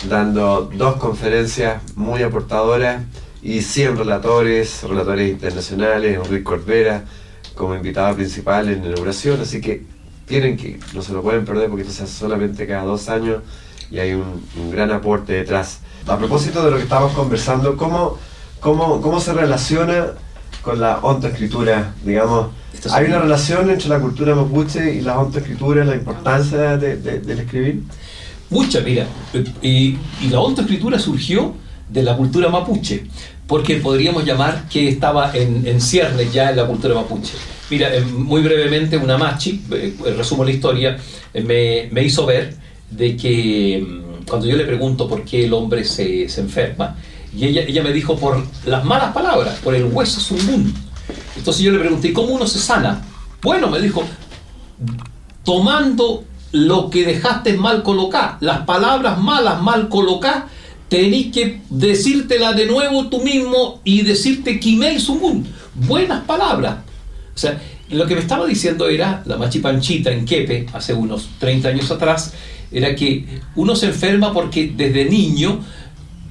dando 0.09 0.71
dos 0.75 0.97
conferencias 0.97 1.83
muy 1.95 2.23
aportadoras 2.25 3.05
y 3.43 3.63
100 3.63 3.97
relatores, 3.97 4.83
relatores 4.83 5.31
internacionales, 5.31 6.17
Enrique 6.17 6.43
Cordera 6.43 7.05
como 7.55 7.77
invitado 7.77 8.17
principal 8.17 8.69
en 8.69 8.83
la 8.83 8.89
inauguración, 8.89 9.41
así 9.41 9.61
que 9.61 9.85
tienen 10.27 10.57
que, 10.57 10.81
no 10.95 11.03
se 11.03 11.13
lo 11.13 11.23
pueden 11.23 11.45
perder 11.45 11.69
porque 11.69 11.83
esto 11.83 11.95
se 11.95 12.07
solamente 12.07 12.67
cada 12.67 12.83
dos 12.83 13.09
años 13.09 13.43
y 13.91 14.01
hay 14.01 14.15
un, 14.15 14.45
un 14.57 14.71
gran 14.71 14.91
aporte 14.91 15.33
detrás. 15.33 15.79
A 16.07 16.19
propósito 16.19 16.65
de 16.65 16.73
lo 16.73 16.77
que 16.77 16.83
estamos 16.83 17.13
conversando, 17.13 17.77
¿cómo, 17.77 18.19
cómo, 18.61 19.01
cómo 19.01 19.21
se 19.21 19.33
relaciona 19.33 20.07
con 20.63 20.81
la 20.81 20.99
ontoescritura? 21.03 21.95
Digamos, 22.05 22.49
¿hay 22.93 23.07
una- 23.07 23.19
relación 23.21 23.71
entre 23.71 23.89
la 23.89 23.99
cultura 24.01 24.35
mapuche 24.35 24.95
y 24.95 25.01
la 25.01 25.19
ontoescritura, 25.19 25.85
la 25.85 25.95
importancia 25.95 26.77
de- 26.77 26.97
de- 26.97 27.21
del 27.21 27.39
escribir? 27.41 27.83
Mucha, 28.51 28.81
mira. 28.81 29.07
Y, 29.63 29.99
y 30.23 30.29
la 30.31 30.41
ontoescritura 30.41 30.99
surgió 30.99 31.55
de 31.89 32.03
la 32.03 32.17
cultura 32.17 32.49
mapuche, 32.49 33.05
porque 33.47 33.77
podríamos 33.77 34.25
llamar 34.25 34.65
que 34.71 34.89
estaba 34.89 35.33
en, 35.35 35.67
en 35.67 35.81
ciernes 35.81 36.33
ya 36.33 36.51
en 36.51 36.57
la 36.57 36.67
cultura 36.67 36.95
mapuche. 36.95 37.33
Mira, 37.71 37.95
eh, 37.95 38.01
muy 38.03 38.43
brevemente, 38.43 38.97
una 38.97 39.19
machi, 39.19 39.63
eh, 39.73 39.95
resumo 40.17 40.45
la 40.45 40.51
historia, 40.51 40.97
eh, 41.35 41.43
me, 41.43 41.89
me 41.93 42.05
hizo 42.07 42.25
ver 42.27 42.55
de 42.91 43.17
que 43.17 43.85
mm, 43.87 44.25
cuando 44.27 44.47
yo 44.47 44.57
le 44.57 44.65
pregunto 44.65 45.07
por 45.09 45.23
qué 45.25 45.45
el 45.45 45.53
hombre 45.53 45.85
se, 45.85 46.29
se 46.29 46.41
enferma, 46.41 46.97
y 47.37 47.45
ella, 47.47 47.63
ella 47.63 47.83
me 47.83 47.93
dijo 47.93 48.17
por 48.17 48.45
las 48.65 48.85
malas 48.85 49.13
palabras, 49.13 49.59
por 49.63 49.75
el 49.75 49.85
hueso 49.85 50.21
zumbún. 50.21 50.75
Entonces 51.37 51.63
yo 51.63 51.71
le 51.71 51.79
pregunté, 51.79 52.09
¿y 52.09 52.13
cómo 52.13 52.29
uno 52.29 52.47
se 52.47 52.59
sana? 52.59 53.03
Bueno, 53.43 53.69
me 53.69 53.81
dijo, 53.81 54.05
tomando 55.45 56.25
lo 56.53 56.91
que 56.91 57.05
dejaste 57.05 57.55
mal 57.55 57.83
colocar, 57.83 58.39
las 58.41 58.61
palabras 58.61 59.19
malas 59.19 59.63
mal 59.63 59.89
colocadas, 59.89 60.45
tenés 60.89 61.33
que 61.33 61.61
decírtela 61.69 62.53
de 62.53 62.67
nuevo 62.67 63.09
tú 63.09 63.21
mismo 63.21 63.81
y 63.85 64.03
decirte 64.03 64.59
Kimei 64.59 64.99
Sumun. 64.99 65.47
Buenas 65.75 66.25
palabras. 66.25 66.79
O 67.35 67.39
sea, 67.39 67.61
lo 67.91 68.07
que 68.07 68.15
me 68.15 68.21
estaba 68.21 68.47
diciendo 68.47 68.89
era, 68.89 69.23
la 69.27 69.37
machipanchita 69.37 70.11
en 70.11 70.25
Quepe, 70.25 70.67
hace 70.73 70.95
unos 70.95 71.29
30 71.39 71.69
años 71.69 71.91
atrás, 71.91 72.33
era 72.71 72.95
que 72.95 73.41
uno 73.57 73.77
se 73.77 73.87
enferma 73.87 74.33
porque 74.33 74.73
desde 74.75 75.05
niño 75.07 75.61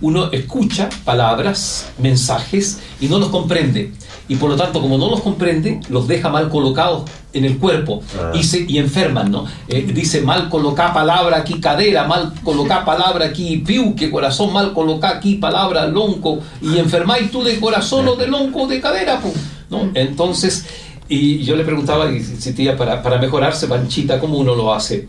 uno 0.02 0.32
escucha 0.32 0.90
palabras, 1.04 1.88
mensajes 1.98 2.80
y 3.02 3.08
no 3.08 3.20
los 3.20 3.30
comprende. 3.30 3.94
Y 4.30 4.36
por 4.36 4.50
lo 4.50 4.58
tanto, 4.58 4.82
como 4.82 4.98
no 4.98 5.10
los 5.10 5.22
comprende, 5.22 5.80
los 5.90 6.08
deja 6.08 6.30
mal 6.30 6.50
colocados 6.50 7.10
en 7.32 7.46
el 7.46 7.58
cuerpo 7.58 8.02
Ah. 8.20 8.32
y, 8.34 8.44
se, 8.44 8.66
y 8.68 8.78
enferman, 8.78 9.32
¿no? 9.32 9.46
Eh, 9.70 9.90
dice 9.94 10.22
mal 10.22 10.50
colocar 10.50 10.94
palabra 10.94 11.38
aquí 11.38 11.62
cadera, 11.62 12.06
mal 12.06 12.34
colocar 12.44 12.84
palabra 12.94 13.28
aquí 13.28 13.58
piuque, 13.60 14.12
corazón, 14.12 14.52
mal 14.52 14.74
colocar 14.74 15.16
aquí 15.18 15.36
palabra 15.36 15.88
lonco, 15.88 16.40
y 16.62 16.78
enfermáis 16.78 17.32
tú 17.32 17.42
de 17.44 17.58
corazón 17.60 18.08
o 18.08 18.16
de 18.16 18.28
lonco 18.28 18.64
o 18.64 18.68
de 18.68 18.82
cadera, 18.82 19.20
po, 19.22 19.32
¿no? 19.70 19.92
Entonces, 19.94 20.66
y 21.08 21.44
yo 21.44 21.56
le 21.56 21.64
preguntaba, 21.64 22.12
y 22.12 22.22
si 22.22 22.52
tía, 22.52 22.76
para, 22.76 23.02
para 23.02 23.18
mejorarse, 23.20 23.68
Panchita, 23.68 24.20
¿cómo 24.20 24.38
uno 24.38 24.56
lo 24.56 24.74
hace? 24.74 25.08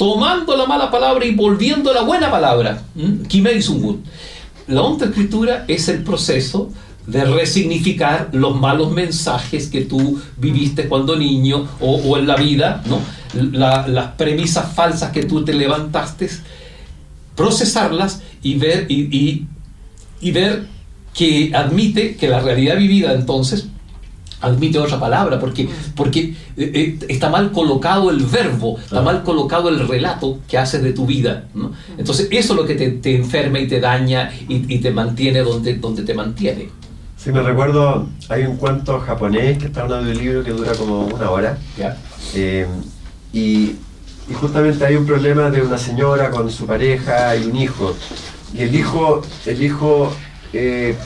Tomando 0.00 0.56
la 0.56 0.64
mala 0.64 0.90
palabra 0.90 1.26
y 1.26 1.34
volviendo 1.34 1.92
la 1.92 2.00
buena 2.00 2.30
palabra. 2.30 2.80
Kimei 3.28 3.60
Sungun. 3.60 4.02
La 4.66 4.80
escritura 5.04 5.66
es 5.68 5.88
el 5.90 6.02
proceso 6.02 6.70
de 7.06 7.22
resignificar 7.26 8.30
los 8.32 8.58
malos 8.58 8.92
mensajes 8.92 9.68
que 9.68 9.82
tú 9.82 10.18
viviste 10.38 10.88
cuando 10.88 11.16
niño 11.16 11.68
o, 11.82 12.16
en 12.16 12.26
la 12.26 12.36
vida, 12.36 12.82
¿no? 12.86 12.98
La- 13.52 13.86
las 13.88 14.12
premisas 14.12 14.72
falsas 14.74 15.10
que 15.12 15.24
tú 15.24 15.44
te 15.44 15.52
levantaste, 15.52 16.30
procesarlas 17.36 18.22
y 18.42 18.54
ver, 18.54 18.86
y 18.88 20.30
ver 20.32 20.66
que 21.12 21.52
admite 21.54 22.16
que 22.16 22.26
la 22.28 22.40
realidad 22.40 22.78
vivida 22.78 23.12
entonces 23.12 23.66
admite 24.40 24.78
otra 24.78 24.98
palabra, 24.98 25.38
porque, 25.38 25.68
porque 25.94 26.34
eh, 26.56 26.70
eh, 26.74 26.98
está 27.08 27.28
mal 27.28 27.52
colocado 27.52 28.10
el 28.10 28.24
verbo, 28.24 28.78
está 28.78 28.98
Ah. 29.00 29.02
mal 29.02 29.22
colocado 29.22 29.68
el 29.68 29.86
relato 29.88 30.38
que 30.48 30.56
haces 30.58 30.82
de 30.82 30.92
tu 30.92 31.06
vida. 31.06 31.44
¿no? 31.54 31.72
Entonces 31.98 32.28
eso 32.30 32.52
es 32.54 32.58
lo 32.60 32.66
que 32.66 32.74
te, 32.74 32.90
te 32.90 33.14
enferma 33.16 33.58
y 33.58 33.66
te 33.68 33.80
daña 33.80 34.30
y, 34.48 34.74
y 34.74 34.78
te 34.78 34.90
mantiene 34.90 35.40
donde, 35.40 35.74
donde 35.76 36.02
te 36.02 36.14
mantiene. 36.14 36.68
Si 37.16 37.30
me 37.32 37.42
recuerdo, 37.42 38.08
hay 38.30 38.44
un 38.44 38.56
cuento 38.56 38.98
japonés 39.00 39.58
que 39.58 39.66
está 39.66 39.80
en 39.80 39.86
un 39.88 39.92
audiolibro 39.98 40.42
que 40.42 40.52
dura 40.52 40.72
como 40.72 41.06
una 41.06 41.30
hora. 41.30 41.58
Eh, 42.34 42.66
y, 43.32 43.40
y 44.28 44.34
justamente 44.40 44.84
hay 44.86 44.96
un 44.96 45.04
problema 45.04 45.50
de 45.50 45.60
una 45.60 45.76
señora 45.76 46.30
con 46.30 46.50
su 46.50 46.64
pareja 46.66 47.36
y 47.36 47.44
un 47.44 47.56
hijo. 47.56 47.94
Y 48.54 48.62
el 48.62 48.74
hijo, 48.74 49.20
el 49.46 49.62
hijo 49.62 50.10
eh, 50.52 50.96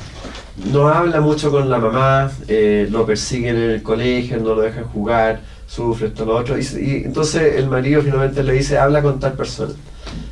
no 0.57 0.89
habla 0.89 1.21
mucho 1.21 1.51
con 1.51 1.69
la 1.69 1.79
mamá, 1.79 2.31
eh, 2.47 2.87
lo 2.91 3.05
persiguen 3.05 3.57
en 3.57 3.71
el 3.71 3.83
colegio, 3.83 4.39
no 4.39 4.55
lo 4.55 4.63
dejan 4.63 4.85
jugar, 4.85 5.41
sufre 5.67 6.09
esto, 6.09 6.25
lo 6.25 6.37
otro. 6.37 6.57
Y, 6.59 7.03
entonces 7.05 7.57
el 7.57 7.69
marido 7.69 8.03
finalmente 8.03 8.43
le 8.43 8.53
dice, 8.53 8.79
habla 8.79 9.03
con 9.03 9.19
tal 9.19 9.33
persona. 9.33 9.75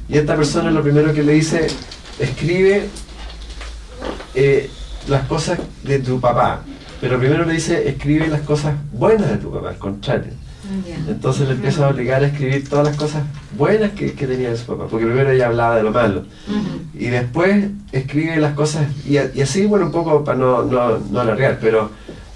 Y 0.08 0.18
esta 0.18 0.36
persona 0.36 0.70
lo 0.70 0.82
primero 0.82 1.12
que 1.12 1.22
le 1.22 1.32
dice, 1.32 1.66
escribe 2.18 2.88
eh, 4.34 4.70
las 5.08 5.26
cosas 5.26 5.58
de 5.82 5.98
tu 5.98 6.20
papá. 6.20 6.62
Pero 7.00 7.18
primero 7.18 7.44
le 7.44 7.54
dice, 7.54 7.88
escribe 7.88 8.28
las 8.28 8.42
cosas 8.42 8.74
buenas 8.92 9.28
de 9.28 9.38
tu 9.38 9.50
papá, 9.50 9.70
al 9.70 9.78
contrario. 9.78 10.32
Entonces 11.08 11.46
le 11.48 11.54
empieza 11.54 11.86
a 11.86 11.90
obligar 11.90 12.22
a 12.22 12.26
escribir 12.26 12.68
todas 12.68 12.86
las 12.86 12.96
cosas 12.96 13.22
buenas 13.56 13.90
que, 13.92 14.12
que 14.12 14.26
tenía 14.26 14.50
de 14.50 14.56
su 14.56 14.66
papá, 14.66 14.86
porque 14.90 15.06
primero 15.06 15.30
ella 15.30 15.46
hablaba 15.48 15.76
de 15.76 15.82
lo 15.82 15.90
malo. 15.92 16.24
Y 16.94 17.06
después 17.06 17.66
escribe 17.92 18.36
las 18.38 18.54
cosas, 18.54 18.86
y, 19.08 19.16
a- 19.18 19.30
y 19.34 19.40
así, 19.42 19.66
bueno, 19.66 19.86
un 19.86 19.92
poco 19.92 20.24
para 20.24 20.38
no, 20.38 20.62
no, 20.64 20.98
no 20.98 21.20
alargar, 21.20 21.58
pero 21.60 21.90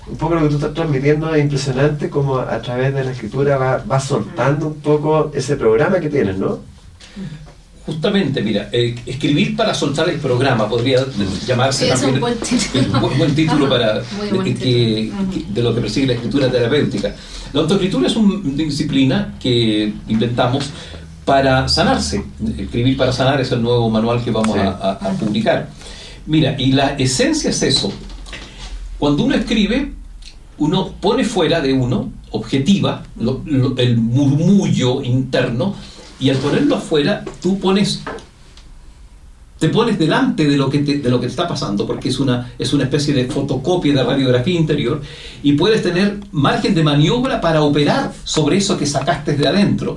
un 0.08 0.16
poco 0.16 0.34
lo 0.36 0.42
que 0.42 0.48
tú 0.48 0.54
estás 0.56 0.74
transmitiendo 0.74 1.34
es 1.34 1.42
impresionante 1.42 2.08
como 2.10 2.38
a 2.38 2.60
través 2.62 2.94
de 2.94 3.02
la 3.04 3.10
escritura 3.12 3.56
va, 3.56 3.78
va 3.90 3.98
soltando 4.00 4.68
un 4.68 4.74
poco 4.80 5.30
ese 5.34 5.56
programa 5.56 5.98
que 6.00 6.08
tienes, 6.08 6.36
¿no? 6.38 6.60
Justamente, 7.84 8.42
mira, 8.42 8.68
eh, 8.72 8.96
escribir 9.06 9.54
para 9.54 9.72
soltar 9.72 10.08
el 10.08 10.18
programa 10.18 10.68
podría 10.68 11.04
llamarse 11.46 11.84
Sí, 11.86 11.90
es 11.92 12.00
también 12.00 12.14
un 12.16 12.20
buen 12.20 12.36
título. 12.38 12.80
el 12.80 13.00
buen, 13.00 13.18
buen 13.18 13.34
título 13.36 13.66
Ajá, 13.66 13.74
para 13.76 14.00
que- 14.44 14.54
que- 14.54 15.12
de 15.50 15.62
lo 15.62 15.72
que 15.72 15.80
persigue 15.82 16.08
la 16.08 16.12
escritura 16.14 16.50
terapéutica. 16.50 17.14
La 17.56 17.62
autoescritura 17.62 18.06
es 18.06 18.14
una 18.16 18.38
disciplina 18.54 19.34
que 19.40 19.90
inventamos 20.08 20.68
para 21.24 21.66
sanarse. 21.68 22.22
Escribir 22.58 22.98
para 22.98 23.14
sanar 23.14 23.40
es 23.40 23.50
el 23.50 23.62
nuevo 23.62 23.88
manual 23.88 24.22
que 24.22 24.30
vamos 24.30 24.52
Sí. 24.52 24.58
a, 24.60 24.68
a- 24.72 24.92
a 24.92 25.10
publicar. 25.12 25.70
Mira, 26.26 26.54
y 26.58 26.72
la 26.72 26.88
esencia 26.98 27.48
es 27.48 27.62
eso. 27.62 27.90
Cuando 28.98 29.24
uno 29.24 29.34
escribe, 29.36 29.94
uno 30.58 30.92
pone 31.00 31.24
fuera 31.24 31.62
de 31.62 31.72
uno, 31.72 32.12
objetiva, 32.30 33.04
lo- 33.18 33.40
lo- 33.46 33.74
el 33.78 33.96
murmullo 33.96 35.02
interno, 35.02 35.74
y 36.20 36.28
al 36.28 36.36
ponerlo 36.36 36.76
afuera, 36.76 37.24
tú 37.40 37.58
pones 37.58 38.02
te 39.58 39.68
pones 39.70 39.98
delante 39.98 40.46
de 40.46 40.56
lo 40.56 40.68
que 40.68 40.80
te, 40.80 40.98
de 40.98 41.08
lo 41.10 41.18
que 41.18 41.26
te 41.26 41.30
está 41.30 41.48
pasando, 41.48 41.86
porque 41.86 42.10
es 42.10 42.18
una, 42.20 42.52
es 42.58 42.72
una 42.74 42.84
especie 42.84 43.14
de 43.14 43.24
fotocopia 43.26 43.94
de 43.94 44.02
radiografía 44.02 44.58
interior, 44.58 45.00
y 45.42 45.52
puedes 45.52 45.82
tener 45.82 46.18
margen 46.32 46.74
de 46.74 46.82
maniobra 46.84 47.40
para 47.40 47.62
operar 47.62 48.12
sobre 48.24 48.58
eso 48.58 48.76
que 48.76 48.84
sacaste 48.86 49.34
de 49.36 49.48
adentro. 49.48 49.96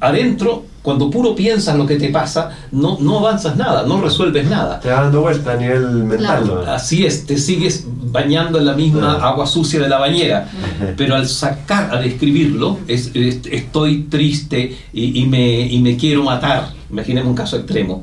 Adentro, 0.00 0.64
cuando 0.82 1.10
puro 1.10 1.34
piensas 1.34 1.76
lo 1.76 1.84
que 1.84 1.96
te 1.96 2.08
pasa, 2.10 2.50
no, 2.70 2.98
no 3.00 3.18
avanzas 3.18 3.56
nada, 3.56 3.84
no 3.84 4.00
resuelves 4.00 4.48
nada. 4.48 4.78
Te 4.78 4.88
va 4.90 5.02
dando 5.02 5.22
vuelta 5.22 5.52
a 5.52 5.56
nivel 5.56 5.86
mental, 6.04 6.44
Claro. 6.44 6.62
¿no? 6.64 6.70
Así 6.70 7.04
es, 7.04 7.26
te 7.26 7.36
sigues 7.36 7.84
bañando 8.10 8.58
en 8.58 8.66
la 8.66 8.74
misma 8.74 9.14
agua 9.14 9.44
sucia 9.46 9.80
de 9.80 9.88
la 9.88 9.98
bañera, 9.98 10.48
pero 10.96 11.16
al 11.16 11.28
sacar, 11.28 11.90
al 11.94 12.04
escribirlo, 12.04 12.78
es, 12.86 13.10
es- 13.14 13.40
estoy 13.50 14.04
triste 14.04 14.76
y, 14.92 15.20
y 15.20 15.26
me, 15.26 15.62
y 15.62 15.80
me 15.80 15.96
quiero 15.96 16.22
matar. 16.22 16.70
Imaginemos 16.90 17.28
un 17.30 17.36
caso 17.36 17.56
extremo. 17.56 18.02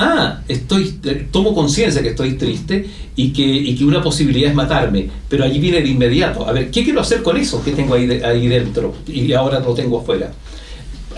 Ah, 0.00 0.42
estoy, 0.46 0.94
tomo 1.32 1.54
conciencia 1.54 2.00
que 2.02 2.10
estoy 2.10 2.34
triste 2.34 2.86
y 3.16 3.32
que, 3.32 3.42
y 3.42 3.74
que 3.76 3.84
una 3.84 4.00
posibilidad 4.00 4.48
es 4.50 4.54
matarme, 4.54 5.08
pero 5.28 5.42
allí 5.44 5.58
viene 5.58 5.80
de 5.82 5.88
inmediato. 5.88 6.46
A 6.48 6.52
ver, 6.52 6.70
¿qué 6.70 6.84
quiero 6.84 7.00
hacer 7.00 7.22
con 7.22 7.36
eso 7.36 7.62
que 7.64 7.72
tengo 7.72 7.94
ahí, 7.94 8.06
de- 8.06 8.24
ahí 8.24 8.46
dentro 8.46 8.94
y 9.08 9.32
ahora 9.32 9.58
lo 9.58 9.74
tengo 9.74 10.00
afuera? 10.00 10.30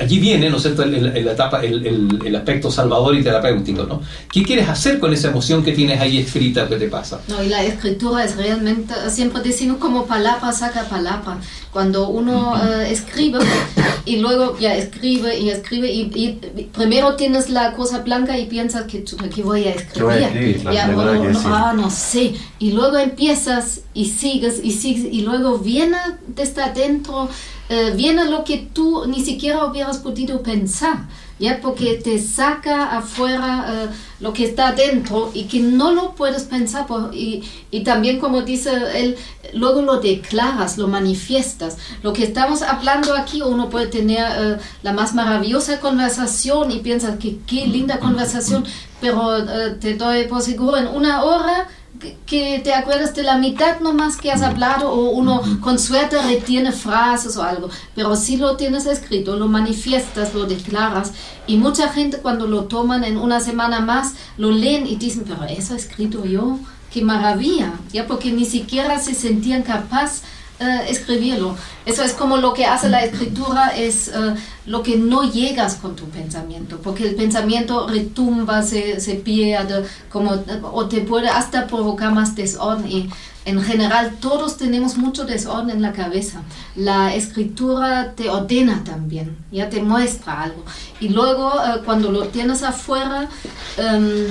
Allí 0.01 0.19
viene, 0.19 0.49
¿no 0.49 0.57
es 0.57 0.63
cierto?, 0.63 0.83
el, 0.83 1.17
etapa, 1.29 1.63
el, 1.63 2.35
aspecto 2.35 2.71
salvador 2.71 3.15
y 3.15 3.23
terapéutico, 3.23 3.85
¿no? 3.85 4.01
¿Qué 4.33 4.43
quieres 4.43 4.69
hacer 4.69 4.99
con 4.99 5.13
esa 5.13 5.29
emoción 5.29 5.63
que 5.63 5.73
tienes 5.73 6.01
ahí 6.01 6.19
escrita 6.19 6.67
que 6.69 6.77
te 6.77 6.89
pasa? 6.89 7.21
No, 7.29 7.43
y 7.43 7.49
la 7.49 7.63
escritura 7.63 8.25
es 8.25 8.37
realmente, 8.37 8.95
siempre 9.11 9.43
decimos 9.43 9.77
como 9.77 10.07
palabra 10.07 10.53
saca 10.53 10.85
palabra. 10.85 11.39
Cuando 11.71 12.09
uno 12.09 12.57
eh, 12.57 12.91
escribe 12.91 13.39
y 14.05 14.17
luego 14.17 14.59
ya 14.59 14.75
escribe 14.75 15.39
y 15.39 15.51
escribe 15.51 15.93
y, 15.93 16.41
primero 16.73 17.15
tienes 17.15 17.49
la 17.51 17.75
cosa 17.75 18.01
blanca 18.01 18.39
y 18.39 18.47
piensas 18.47 18.85
que, 18.85 19.05
que 19.05 19.43
voy 19.43 19.65
a 19.65 19.75
escribir. 19.75 20.63
ya, 20.73 20.89
no, 20.89 21.03
ah, 21.45 21.73
no 21.77 21.91
sé. 21.91 22.35
Y 22.59 22.73
luego 22.73 22.99
empiezas 22.99 23.83
y 23.95 24.07
sigues 24.07 24.61
y 24.65 24.73
sigues 24.73 25.13
y 25.13 25.23
luego 25.23 25.59
viene 25.59 25.99
desde 26.27 26.63
adentro 26.63 27.29
eh, 27.73 27.93
viene 27.95 28.29
lo 28.29 28.43
que 28.43 28.69
tú 28.73 29.05
ni 29.07 29.25
siquiera 29.25 29.65
hubieras 29.65 29.99
podido 29.99 30.43
pensar, 30.43 31.07
¿ya? 31.39 31.61
porque 31.61 31.95
te 31.95 32.19
saca 32.19 32.99
afuera 32.99 33.65
eh, 33.69 33.89
lo 34.19 34.33
que 34.33 34.45
está 34.45 34.73
dentro 34.73 35.31
y 35.35 35.45
que 35.45 35.61
no 35.61 35.93
lo 35.93 36.17
puedes 36.17 36.43
pensar. 36.43 36.87
y, 37.13 37.45
y, 37.71 37.85
también, 37.85 38.19
como 38.19 38.43
dice 38.43 38.73
él, 38.97 39.17
luego 39.55 39.83
lo 39.83 40.01
declaras, 40.01 40.79
lo 40.79 40.89
manifiestas. 40.89 41.77
Lo 42.03 42.13
que 42.13 42.25
estamos 42.25 42.63
hablando 42.63 43.15
aquí, 43.15 43.41
uno 43.41 43.71
puede 43.71 43.87
tener 43.87 44.27
eh, 44.37 44.57
la 44.83 44.93
más 44.93 45.15
maravillosa 45.15 45.79
conversación 45.79 46.73
y 46.73 46.81
piensas 46.81 47.21
que 47.21 47.39
qué 47.47 47.69
linda 47.69 48.01
conversación, 48.01 48.65
pero 49.01 49.45
te 49.79 49.95
doy 49.95 50.25
por 50.25 50.43
seguro 50.43 50.77
en 50.77 50.89
una 50.89 51.23
hora 51.23 51.69
que 52.27 52.61
te 52.65 52.73
acuerdas 52.73 53.15
de 53.15 53.23
la 53.23 53.37
mitad 53.37 53.81
nomás 53.81 54.17
que 54.17 54.33
has 54.33 54.43
hablado 54.43 54.91
o 54.91 55.11
uno 55.11 55.43
con 55.61 55.79
suerte 55.79 56.21
retiene 56.23 56.73
frases 56.73 57.37
o 57.37 57.43
algo, 57.43 57.69
pero 57.95 58.17
si 58.17 58.37
lo 58.37 58.57
tienes 58.57 58.87
escrito, 58.87 59.37
lo 59.37 59.49
manifiestas, 59.49 60.35
lo 60.35 60.47
declaras 60.47 61.13
y 61.47 61.57
mucha 61.57 61.89
gente 61.89 62.19
cuando 62.19 62.47
lo 62.47 62.65
toman 62.65 63.05
en 63.05 63.19
una 63.19 63.41
semana 63.41 63.81
más 63.81 64.15
lo 64.39 64.51
leen 64.51 64.87
y 64.87 64.97
dicen, 64.97 65.25
pero 65.27 65.45
eso 65.45 65.75
he 65.75 65.77
escrito 65.77 66.25
yo, 66.25 66.59
qué 66.93 67.03
maravilla, 67.03 67.75
ya 67.93 68.07
porque 68.07 68.33
ni 68.33 68.45
siquiera 68.45 68.99
se 68.99 69.15
sentían 69.15 69.63
capaz 69.63 70.23
eh, 70.61 70.91
escribirlo. 70.91 71.57
Eso 71.87 72.03
es 72.03 72.13
como 72.13 72.37
lo 72.37 72.53
que 72.53 72.67
hace 72.67 72.91
la 72.91 73.03
escritura, 73.03 73.69
es 73.69 74.09
eh, 74.09 74.35
lo 74.67 74.83
que 74.83 74.99
no 74.99 75.23
llegas 75.23 75.77
con 75.77 75.97
tu 75.97 76.05
pensamiento, 76.11 76.79
porque 76.83 77.09
el 77.09 77.15
pensamiento 77.15 77.89
retumba, 77.89 78.63
se, 78.63 79.23
pierde, 79.25 79.87
como, 80.11 80.33
o 80.71 80.87
te 80.87 81.01
puede 81.01 81.31
hasta 81.31 81.67
provocar 81.67 82.13
más 82.13 82.37
desorden. 82.37 82.93
Y 82.93 83.09
en 83.47 83.63
general 83.63 84.19
todos 84.21 84.59
tenemos 84.59 84.99
mucho 84.99 85.25
desorden 85.25 85.77
en 85.77 85.81
la 85.81 85.95
cabeza. 85.95 86.43
La 86.77 87.15
escritura 87.15 88.13
te 88.15 88.29
ordena 88.29 88.85
también, 88.85 89.39
ya 89.51 89.71
te 89.71 89.81
muestra 89.81 90.43
algo. 90.43 90.63
Y 91.01 91.09
luego 91.09 91.55
eh, 91.55 91.81
cuando 91.87 92.13
lo 92.13 92.29
tienes 92.29 92.63
afuera, 92.63 93.31
em, 93.79 94.27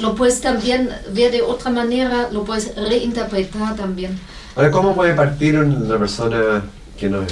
lo 0.00 0.14
puedes 0.14 0.42
también 0.42 0.90
ver 1.14 1.32
de 1.32 1.40
otra 1.40 1.70
manera, 1.70 2.28
lo 2.30 2.44
puedes 2.44 2.76
reinterpretar 2.76 3.74
también. 3.74 4.20
Ahora, 4.54 4.70
¿cómo 4.70 4.94
puede 4.94 5.14
partir 5.14 5.56
una 5.56 5.98
persona 5.98 6.62
que 6.98 7.08
no, 7.08 7.24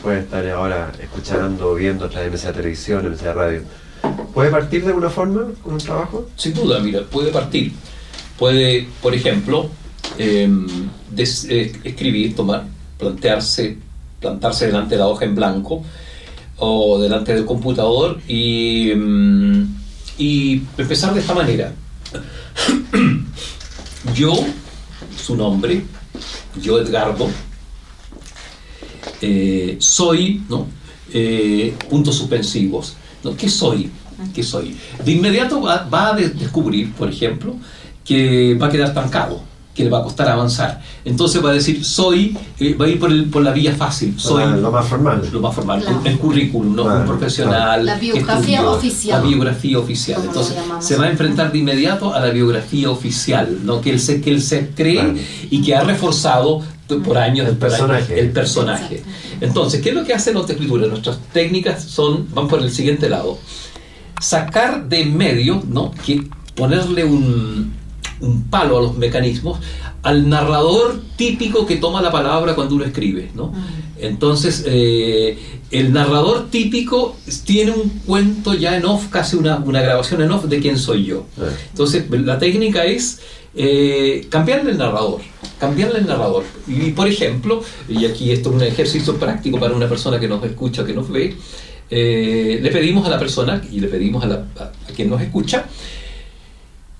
puede 0.00 0.20
estar 0.20 0.46
ahora 0.50 0.92
escuchando 1.00 1.74
viendo 1.74 2.04
a 2.04 2.08
través 2.08 2.40
de 2.40 2.52
televisión, 2.52 3.04
en 3.04 3.34
radio? 3.34 3.62
¿Puede 4.32 4.50
partir 4.50 4.82
de 4.82 4.88
alguna 4.88 5.10
forma 5.10 5.42
con 5.60 5.74
un 5.74 5.80
trabajo? 5.80 6.28
Sin 6.36 6.54
duda, 6.54 6.78
mira, 6.78 7.02
puede 7.02 7.32
partir. 7.32 7.72
Puede, 8.38 8.86
por 9.02 9.12
ejemplo, 9.12 9.68
em, 10.18 10.88
eh, 11.16 11.72
escribir, 11.82 12.36
tomar, 12.36 12.64
plantearse, 12.96 13.76
plantarse 14.20 14.66
delante 14.66 14.94
de 14.94 15.00
la 15.00 15.08
hoja 15.08 15.24
en 15.24 15.34
blanco 15.34 15.82
o 16.58 17.00
delante 17.00 17.34
del 17.34 17.44
computador 17.44 18.20
y, 18.28 18.92
em, 18.92 19.66
y 20.16 20.62
empezar 20.76 21.12
de 21.12 21.20
esta 21.20 21.34
manera. 21.34 21.72
Yo, 24.14 24.32
su 25.16 25.34
nombre, 25.34 25.82
yo 26.60 26.80
Edgardo, 26.80 27.28
eh, 29.20 29.76
soy, 29.80 30.42
¿no? 30.48 30.66
Eh, 31.12 31.74
puntos 31.88 32.16
suspensivos. 32.16 32.94
¿Qué 33.36 33.48
soy? 33.48 33.90
¿Qué 34.34 34.42
soy? 34.42 34.76
De 35.04 35.12
inmediato 35.12 35.60
va, 35.60 36.08
a 36.08 36.14
descubrir, 36.14 36.92
por 36.92 37.08
ejemplo, 37.08 37.56
que 38.04 38.54
va 38.54 38.66
a 38.66 38.70
quedar 38.70 38.88
estancado, 38.88 39.42
que 39.78 39.84
le 39.84 39.90
va 39.90 40.00
a 40.00 40.02
costar 40.02 40.28
avanzar. 40.28 40.82
Entonces 41.04 41.42
va 41.42 41.50
a 41.50 41.52
decir, 41.52 41.84
soy, 41.84 42.36
eh, 42.58 42.74
va 42.74 42.86
a 42.86 42.88
ir 42.88 42.98
por, 42.98 43.12
el, 43.12 43.26
por, 43.26 43.42
la 43.44 43.52
vía 43.52 43.76
fácil. 43.76 44.18
Soy 44.18 44.42
lo 44.60 44.72
más 44.72 44.88
formal. 44.88 45.22
Lo 45.32 45.40
más 45.40 45.54
formal, 45.54 45.84
el, 46.04 46.18
currículum, 46.18 46.74
¿no? 46.74 46.84
un 46.84 47.06
profesional. 47.06 47.86
La 47.86 47.94
biografía 47.94 48.68
oficial. 48.68 49.22
La 49.22 49.28
biografía 49.28 49.78
oficial. 49.78 50.20
Entonces 50.24 50.56
se 50.80 50.96
va 50.96 51.04
a 51.04 51.10
enfrentar 51.10 51.52
de 51.52 51.58
inmediato 51.58 52.12
a 52.12 52.18
la 52.18 52.30
biografía 52.30 52.90
oficial, 52.90 53.60
¿no? 53.62 53.80
que, 53.80 53.90
él 53.90 54.00
se, 54.00 54.20
que 54.20 54.32
él 54.32 54.42
se 54.42 54.70
cree 54.70 55.24
y 55.48 55.62
que 55.62 55.76
ha 55.76 55.82
reforzado 55.82 56.60
por 57.04 57.16
años 57.16 57.48
el 57.48 57.56
personaje. 57.56 58.18
El 58.18 58.32
personaje. 58.32 59.04
Entonces, 59.40 59.80
¿qué 59.80 59.90
es 59.90 59.94
lo 59.94 60.04
que 60.04 60.12
hace 60.12 60.32
nuestra 60.32 60.54
escritura? 60.54 60.88
Nuestras 60.88 61.20
técnicas 61.32 61.84
son, 61.84 62.26
van 62.34 62.48
por 62.48 62.60
el 62.60 62.72
siguiente 62.72 63.08
lado. 63.08 63.38
Sacar 64.20 64.88
de 64.88 65.04
medio, 65.04 65.62
¿no? 65.68 65.92
Que 66.04 66.26
ponerle 66.56 67.04
un, 67.04 67.77
un 68.20 68.44
palo 68.44 68.78
a 68.78 68.82
los 68.82 68.96
mecanismos 68.96 69.58
al 70.02 70.28
narrador 70.28 71.00
típico 71.16 71.66
que 71.66 71.76
toma 71.76 72.00
la 72.00 72.10
palabra 72.10 72.54
cuando 72.54 72.74
uno 72.74 72.84
escribe. 72.84 73.30
¿no? 73.34 73.52
Entonces, 73.98 74.64
eh, 74.66 75.38
el 75.70 75.92
narrador 75.92 76.50
típico 76.50 77.16
tiene 77.44 77.72
un 77.72 77.88
cuento 78.06 78.54
ya 78.54 78.76
en 78.76 78.84
off, 78.84 79.08
casi 79.08 79.36
una, 79.36 79.56
una 79.56 79.80
grabación 79.82 80.22
en 80.22 80.30
off 80.30 80.44
de 80.44 80.60
quién 80.60 80.78
soy 80.78 81.04
yo. 81.04 81.26
Entonces, 81.72 82.04
la 82.10 82.38
técnica 82.38 82.84
es 82.84 83.20
eh, 83.54 84.26
cambiarle 84.28 84.70
el 84.70 84.78
narrador, 84.78 85.20
cambiarle 85.58 85.98
el 85.98 86.06
narrador. 86.06 86.44
Y 86.66 86.90
por 86.90 87.08
ejemplo, 87.08 87.62
y 87.88 88.06
aquí 88.06 88.30
esto 88.30 88.50
es 88.50 88.56
un 88.56 88.62
ejercicio 88.62 89.16
práctico 89.16 89.58
para 89.58 89.74
una 89.74 89.88
persona 89.88 90.20
que 90.20 90.28
nos 90.28 90.44
escucha, 90.44 90.84
que 90.84 90.94
nos 90.94 91.10
ve, 91.10 91.36
eh, 91.90 92.60
le 92.62 92.70
pedimos 92.70 93.06
a 93.06 93.10
la 93.10 93.18
persona 93.18 93.62
y 93.70 93.80
le 93.80 93.88
pedimos 93.88 94.24
a, 94.24 94.46
quien 94.94 95.08
nos 95.08 95.20
escucha 95.22 95.66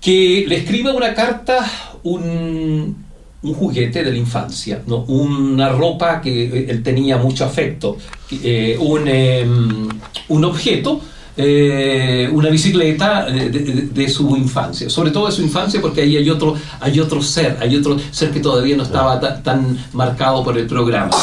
que 0.01 0.45
le 0.47 0.57
escriba 0.57 0.93
una 0.93 1.13
carta, 1.13 1.65
un, 2.03 3.05
juguete 3.41 4.03
de 4.03 4.11
la 4.11 4.17
infancia, 4.17 4.81
¿no? 4.85 4.97
una 5.03 5.69
ropa 5.69 6.19
que 6.21 6.65
él 6.69 6.83
tenía 6.83 7.17
mucho 7.17 7.45
afecto, 7.45 7.97
eh, 8.31 8.77
un, 8.79 9.07
em, 9.07 9.89
un 10.27 10.45
objeto 10.45 11.01
eh, 11.41 12.29
una 12.33 12.49
bicicleta 12.49 13.27
de, 13.27 14.09
su 14.09 14.35
infancia, 14.35 14.89
sobre 14.89 15.09
todo 15.09 15.27
de 15.27 15.31
su 15.31 15.41
infancia 15.41 15.79
porque 15.79 16.01
ahí 16.01 16.17
hay 16.17 16.29
otro, 16.29 16.53
hay 16.81 16.99
otro 16.99 17.21
ser, 17.21 17.55
hay 17.61 17.77
otro 17.77 17.97
ser 18.11 18.31
que 18.31 18.41
todavía 18.41 18.75
no 18.75 18.83
estaba 18.83 19.41
tan 19.41 19.77
marcado 19.93 20.43
por 20.43 20.57
el 20.57 20.67
programa, 20.67 21.15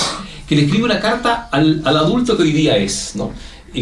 que 0.49 0.57
le 0.57 0.63
escribe 0.63 0.85
una 0.85 1.01
carta 1.01 1.51
al, 1.53 1.83
al 1.85 1.99
adulto 1.99 2.35
que 2.35 2.45
hoy 2.45 2.53
día 2.53 2.79
es, 2.79 3.13
¿no? 3.15 3.33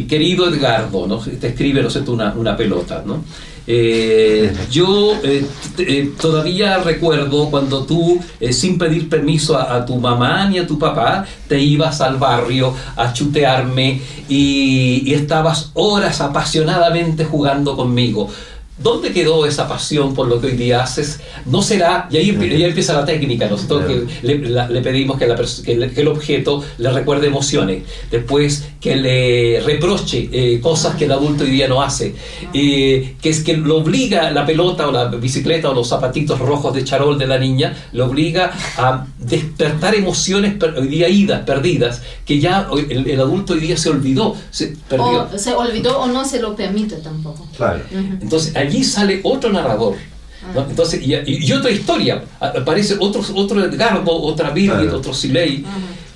Querido 0.09 0.49
Edgardo, 0.49 1.07
¿no? 1.07 1.18
Te 1.18 1.47
escribe, 1.47 1.80
no 1.80 1.88
sé, 1.88 2.01
una, 2.01 2.34
una 2.34 2.57
pelota, 2.57 3.05
¿no? 3.07 3.22
Eh, 3.67 4.55
yo 4.71 5.15
eh, 5.23 5.47
eh, 5.79 6.12
todavía 6.21 6.79
recuerdo 6.79 7.51
cuando 7.51 7.85
tú, 7.85 8.21
sin 8.51 8.77
pedir 8.77 9.09
permiso 9.09 9.57
a, 9.59 9.85
tu 9.87 9.97
mamá 9.97 10.49
ni 10.49 10.59
a 10.59 10.67
tu 10.67 10.79
papá, 10.79 11.25
te 11.49 11.59
ibas 11.59 12.01
al 12.01 12.17
barrio 12.17 12.75
a 12.97 13.12
chutearme 13.12 14.03
y, 14.29 15.03
y 15.07 15.15
estabas 15.15 15.71
horas 15.75 16.21
apasionadamente 16.21 17.25
jugando 17.25 17.76
conmigo. 17.76 18.29
¿Dónde 18.76 19.13
quedó 19.13 19.46
esa 19.46 19.68
pasión 19.68 20.14
por 20.14 20.26
lo 20.26 20.41
que 20.41 20.49
hoy 20.49 20.57
día 20.57 20.83
haces? 20.83 21.21
No 21.46 21.63
será, 21.63 22.09
y 22.11 22.17
ahí, 22.17 22.30
empieza 22.30 22.92
la 22.92 23.05
técnica, 23.05 23.49
nosotros 23.49 23.84
que 23.87 24.05
le, 24.22 24.80
pedimos 24.80 25.17
que, 25.17 25.26
el, 25.26 26.09
objeto 26.09 26.64
le 26.79 26.91
recuerde 26.91 27.29
emociones, 27.29 27.84
después 28.11 28.67
que 28.80 28.96
le 28.96 29.61
reproche 29.64 30.29
eh, 30.33 30.61
cosas 30.61 30.96
que 30.96 31.05
el 31.05 31.13
adulto 31.13 31.45
hoy 31.45 31.51
día 31.51 31.68
no 31.68 31.83
hace, 31.83 32.17
eh, 32.53 33.14
que 33.22 33.29
es 33.29 33.45
que 33.45 33.57
lo 33.57 33.76
obliga 33.76 34.33
la 34.33 34.45
pelota 34.45 34.88
o 34.88 34.92
la 34.92 35.07
bicicleta 35.07 35.71
o 35.71 35.75
los 35.75 35.88
zapatitos 35.88 36.41
rojos 36.41 36.75
de 36.75 36.83
charol 36.83 37.17
de 37.17 37.29
la 37.29 37.38
niña, 37.38 37.76
lo 37.92 38.07
obliga 38.07 38.51
a 38.76 39.07
despertar 39.18 39.95
emociones 39.95 40.57
hoy 40.76 40.88
día 40.88 41.09
idas, 41.09 41.42
perdidas, 41.42 42.03
que 42.26 42.41
ya 42.41 42.68
el, 42.88 43.21
adulto 43.21 43.53
hoy 43.53 43.61
día 43.61 43.76
se 43.76 43.91
olvidó, 43.91 44.34
se 44.51 44.76
perdió. 44.88 45.29
O 45.33 45.38
se 45.38 45.55
olvidó 45.55 46.01
o 46.01 46.09
no 46.09 46.25
se 46.25 46.41
lo 46.41 46.57
permite 46.57 46.96
tampoco. 46.96 47.46
Claro. 47.57 47.80
Entonces, 48.21 48.53
allí 48.64 48.84
sale 48.84 49.20
otro 49.22 49.53
narrador. 49.53 49.96
Ah. 50.42 50.66
Entonces, 50.68 51.00
y, 51.03 51.53
otra 51.53 51.70
historia, 51.70 52.22
aparece 52.38 52.96
otro, 52.99 53.22
otro 53.34 53.64
Edgardo, 53.64 54.12
otra 54.12 54.50
Birgit, 54.50 54.92
otro 54.92 55.14
Silei. 55.14 55.64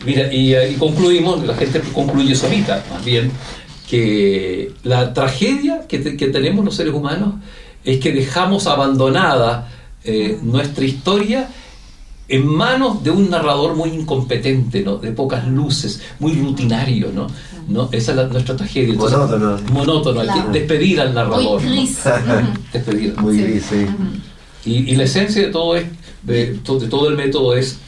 Mira, 0.04 0.28
eh, 0.30 0.72
y, 0.72 0.78
concluimos, 0.78 1.44
la 1.44 1.54
gente 1.54 1.80
concluye 1.92 2.34
solita, 2.34 2.84
más 2.90 3.04
bien, 3.04 3.30
que 3.88 4.72
la 4.82 5.14
tragedia 5.14 5.86
que, 5.88 5.98
tenemos 5.98 6.64
los 6.64 6.76
seres 6.76 6.92
humanos 6.92 7.34
es 7.84 7.98
que 8.00 8.12
dejamos 8.12 8.66
abandonada 8.66 9.68
eh, 10.04 10.38
nuestra 10.42 10.84
historia 10.84 11.48
en 12.28 12.46
manos 12.46 13.02
de 13.02 13.10
un 13.10 13.30
narrador 13.30 13.74
muy 13.74 13.88
incompetente, 13.90 14.82
¿no? 14.82 14.98
de 14.98 15.12
pocas 15.12 15.48
luces, 15.48 16.02
muy 16.18 16.34
rutinario. 16.34 17.10
¿no? 17.12 17.26
¿No? 17.68 17.88
Esa 17.90 18.22
es 18.22 18.30
nuestra 18.30 18.56
tragedia. 18.56 18.94
monótono. 18.94 19.56
Monótono, 19.72 20.20
hay 20.20 20.28
que 20.28 20.58
despedir 20.58 21.00
al 21.00 21.14
narrador. 21.14 21.62
Muy 21.62 21.70
gris. 21.70 22.00
despedir. 22.72 23.16
Muy 23.16 23.40
gris, 23.40 23.66
sí. 23.70 23.86
y, 24.64 24.92
y, 24.92 24.96
la 24.96 25.04
esencia 25.04 25.42
de 25.42 25.48
todo, 25.48 25.76
es, 25.76 25.86
de, 26.22 26.54
de 26.54 26.88
todo 26.88 27.08
el 27.08 27.16
método 27.16 27.54
es 27.56 27.78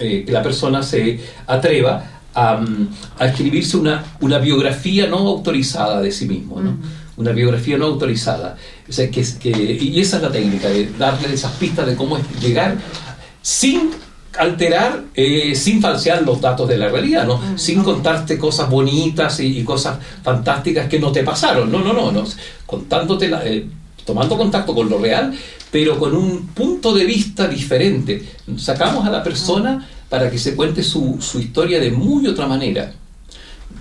eh, 0.00 0.24
que 0.26 0.32
la 0.32 0.42
persona 0.42 0.82
se 0.82 1.20
atreva 1.46 2.04
a, 2.34 2.60
a 3.18 3.26
escribirse 3.26 3.76
una, 3.76 4.04
una, 4.20 4.38
biografía 4.38 5.06
no 5.06 5.18
autorizada 5.18 6.02
de 6.02 6.10
sí 6.10 6.26
mismo. 6.26 6.60
¿no? 6.60 6.76
una 7.16 7.32
biografía 7.32 7.78
no 7.78 7.86
autorizada. 7.86 8.56
O 8.88 8.92
sea, 8.92 9.10
que, 9.10 9.24
que, 9.40 9.50
y 9.50 10.00
esa 10.00 10.18
es 10.18 10.22
la 10.22 10.30
técnica, 10.30 10.68
de 10.68 10.90
darle 10.98 11.32
esas 11.32 11.52
pistas 11.52 11.86
de 11.86 11.96
cómo 11.96 12.18
llegar 12.40 12.76
sin 13.46 13.92
alterar, 14.36 15.04
eh, 15.14 15.54
sin 15.54 15.80
falsear 15.80 16.22
los 16.22 16.40
datos 16.40 16.68
de 16.68 16.76
la 16.76 16.88
realidad, 16.88 17.24
¿no? 17.24 17.40
Sin 17.56 17.84
contarte 17.84 18.36
cosas 18.38 18.68
bonitas 18.68 19.38
y, 19.38 19.60
y, 19.60 19.62
cosas 19.62 19.98
fantásticas 20.24 20.88
que 20.88 20.98
no 20.98 21.12
te 21.12 21.22
pasaron. 21.22 21.70
No, 21.70 21.78
no, 21.78 21.92
no, 21.92 22.10
no. 22.10 22.24
Contándote 22.66 23.28
la, 23.28 23.46
eh, 23.46 23.64
tomando 24.04 24.36
contacto 24.36 24.74
con 24.74 24.90
lo 24.90 24.98
real, 24.98 25.32
pero 25.70 25.96
con 25.96 26.16
un 26.16 26.48
punto 26.48 26.92
de 26.92 27.04
vista 27.04 27.46
diferente. 27.46 28.20
Sacamos 28.56 29.06
a 29.06 29.10
la 29.10 29.22
persona 29.22 29.88
para 30.08 30.28
que 30.28 30.38
se 30.38 30.56
cuente 30.56 30.82
su, 30.82 31.18
su 31.20 31.38
historia 31.38 31.78
de 31.78 31.92
muy 31.92 32.26
otra 32.26 32.48
manera. 32.48 32.92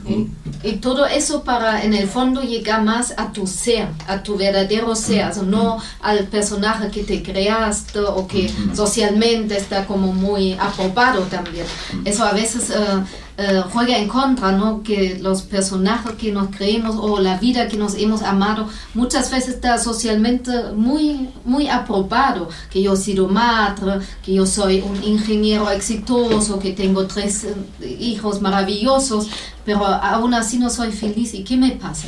Y, 0.07 0.29
y, 0.63 0.73
todo 0.77 1.05
eso 1.05 1.43
para 1.43 1.83
en 1.83 1.93
el 1.93 2.07
fondo 2.07 2.41
llegar 2.41 2.83
más 2.83 3.13
a 3.17 3.31
tu 3.31 3.47
ser, 3.47 3.87
a 4.07 4.21
tu 4.21 4.37
verdadero 4.37 4.95
ser, 4.95 5.31
o 5.39 5.43
no 5.43 5.81
al 6.01 6.25
personaje 6.27 6.89
que 6.89 7.03
te 7.03 7.23
creaste 7.23 7.99
o 7.99 8.27
que 8.27 8.51
socialmente 8.75 9.57
está 9.57 9.85
como 9.85 10.13
muy 10.13 10.53
aprobado 10.53 11.21
también. 11.23 11.65
Eso 12.03 12.23
a 12.23 12.33
veces 12.33 12.69
uh, 12.69 13.03
uh, 13.37 13.69
juega 13.69 13.97
en 13.97 14.07
contra, 14.07 14.51
¿no? 14.51 14.83
Que 14.83 15.19
los 15.19 15.41
personajes 15.41 16.13
que 16.13 16.31
nos 16.31 16.47
creemos 16.55 16.95
o 16.97 17.19
la 17.19 17.37
vida 17.37 17.67
que 17.67 17.77
nos 17.77 17.95
hemos 17.95 18.21
amado 18.21 18.67
muchas 18.93 19.31
veces 19.31 19.55
está 19.55 19.77
socialmente 19.77 20.51
muy, 20.75 21.29
muy 21.43 21.67
aprobado. 21.67 22.49
Que 22.69 22.81
yo 22.81 22.93
he 22.93 22.97
sido 22.97 23.27
madre, 23.27 23.99
que 24.23 24.33
yo 24.33 24.45
soy 24.45 24.81
un 24.81 25.03
ingeniero 25.03 25.69
exitoso, 25.69 26.59
que 26.59 26.71
tengo 26.71 27.05
tres 27.07 27.47
hijos 27.99 28.41
maravillosos, 28.41 29.27
pero 29.65 29.85
aún 29.85 30.33
así 30.33 30.57
no 30.57 30.69
soy 30.69 30.91
feliz. 30.91 31.33
¿Y 31.33 31.43
qué 31.43 31.57
me 31.57 31.71
pasa? 31.71 32.07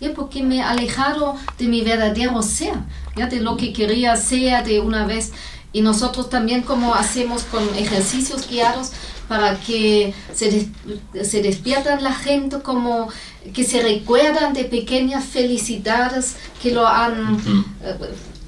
¿Ya? 0.00 0.14
Porque 0.14 0.42
me 0.42 0.56
he 0.56 0.62
alejado 0.62 1.34
de 1.58 1.66
mi 1.66 1.82
verdadero 1.82 2.40
ser, 2.42 2.74
¿ya? 3.16 3.26
de 3.26 3.40
lo 3.40 3.56
que 3.56 3.72
quería 3.72 4.16
ser 4.16 4.64
de 4.64 4.80
una 4.80 5.06
vez. 5.06 5.32
Y 5.72 5.82
nosotros 5.82 6.30
también 6.30 6.62
como 6.62 6.94
hacemos 6.94 7.42
con 7.42 7.62
ejercicios 7.74 8.48
guiados 8.48 8.92
para 9.28 9.56
que 9.60 10.14
se, 10.34 10.50
des, 10.50 11.28
se 11.28 11.42
despiertan 11.42 12.02
la 12.02 12.14
gente 12.14 12.60
como 12.60 13.08
que 13.54 13.64
se 13.64 13.82
recuerdan 13.82 14.54
de 14.54 14.64
pequeñas 14.64 15.24
felicidades 15.24 16.36
que 16.62 16.72
lo 16.72 16.86
han... 16.86 17.34
Uh 17.34 17.38
-huh. 17.38 17.64
eh, 17.82 17.94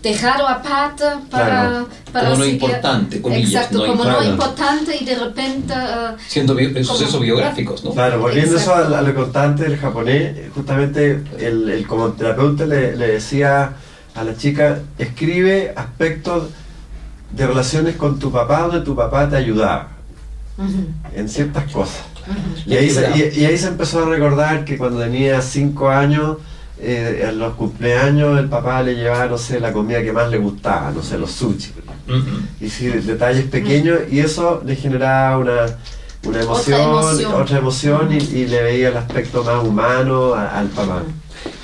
dejado 0.03 0.49
aparte 0.49 1.05
para, 1.31 1.47
claro. 1.47 1.89
para 2.13 2.31
como 2.31 2.39
no 2.39 2.47
importante 2.47 3.21
comillas, 3.21 3.51
exacto 3.53 3.79
no 3.79 3.87
como 3.87 4.03
claro. 4.03 4.23
no 4.23 4.31
importante 4.31 4.97
y 4.97 5.05
de 5.05 5.15
repente 5.15 5.75
uh, 5.75 6.17
siendo 6.27 6.55
bio, 6.55 6.85
sucesos 6.85 7.21
biográficos 7.21 7.85
no 7.85 7.93
claro 7.93 8.19
volviendo 8.19 8.57
eso 8.57 8.75
a, 8.75 8.87
a, 8.99 9.03
lo 9.03 9.15
constante 9.15 9.65
del 9.65 9.77
japonés 9.77 10.51
justamente 10.55 11.23
el, 11.39 11.69
el 11.69 11.87
como 11.87 12.13
terapeuta 12.13 12.65
le, 12.65 12.97
le, 12.97 13.09
decía 13.09 13.75
a 14.15 14.25
la 14.25 14.37
chica 14.37 14.81
escribe 14.99 15.75
aspectos 15.77 16.49
de 17.33 17.47
relaciones 17.47 17.97
con 17.97 18.19
tu 18.19 18.33
papá 18.33 18.63
donde 18.63 18.81
tu 18.81 18.97
papá 18.97 19.29
te 19.29 19.37
ayudaba 19.37 20.00
uh 20.61 20.65
-huh. 20.65 21.19
en 21.19 21.29
ciertas 21.29 21.65
cosas 21.73 22.03
uh 22.27 22.31
-huh. 22.31 22.73
y, 22.73 22.77
ahí 22.77 22.91
se, 22.91 23.11
y, 23.17 23.41
y 23.41 23.45
ahí 23.47 23.59
se 23.59 23.69
empezó 23.69 24.05
a 24.05 24.09
recordar 24.09 24.65
que 24.65 24.77
cuando 24.79 25.01
tenía 25.01 25.41
cinco 25.43 25.89
años 25.89 26.37
eh, 26.83 27.27
en 27.29 27.39
los 27.39 27.55
cumpleaños 27.57 28.39
el 28.39 28.49
papá 28.49 28.83
le 28.83 28.95
llevaba, 28.95 29.27
no 29.27 29.37
sé, 29.37 29.61
la 29.61 29.71
comida 29.71 30.03
que 30.03 30.13
más 30.13 30.31
le 30.31 30.39
gustaba, 30.39 30.91
no 30.91 31.03
sé, 31.03 31.19
los 31.19 31.31
sushi. 31.31 31.73
Y 32.61 32.71
sí, 32.71 32.87
detalles 32.89 33.45
pequeños, 33.45 33.99
y 34.11 34.21
eso 34.21 34.63
le 34.65 34.77
generaba 34.77 35.37
una, 35.39 35.77
una 36.25 36.41
emoción, 36.41 36.81
otra 36.81 37.11
emoción, 37.11 37.35
otra 37.35 37.59
emoción 37.59 38.09
-huh. 38.09 38.33
y, 38.33 38.39
y, 38.39 38.47
le 38.47 38.63
veía 38.63 38.89
el 38.89 38.97
aspecto 38.97 39.45
más 39.45 39.63
humano 39.63 40.33
a, 40.35 40.59
al 40.59 40.69
papá. 40.69 41.03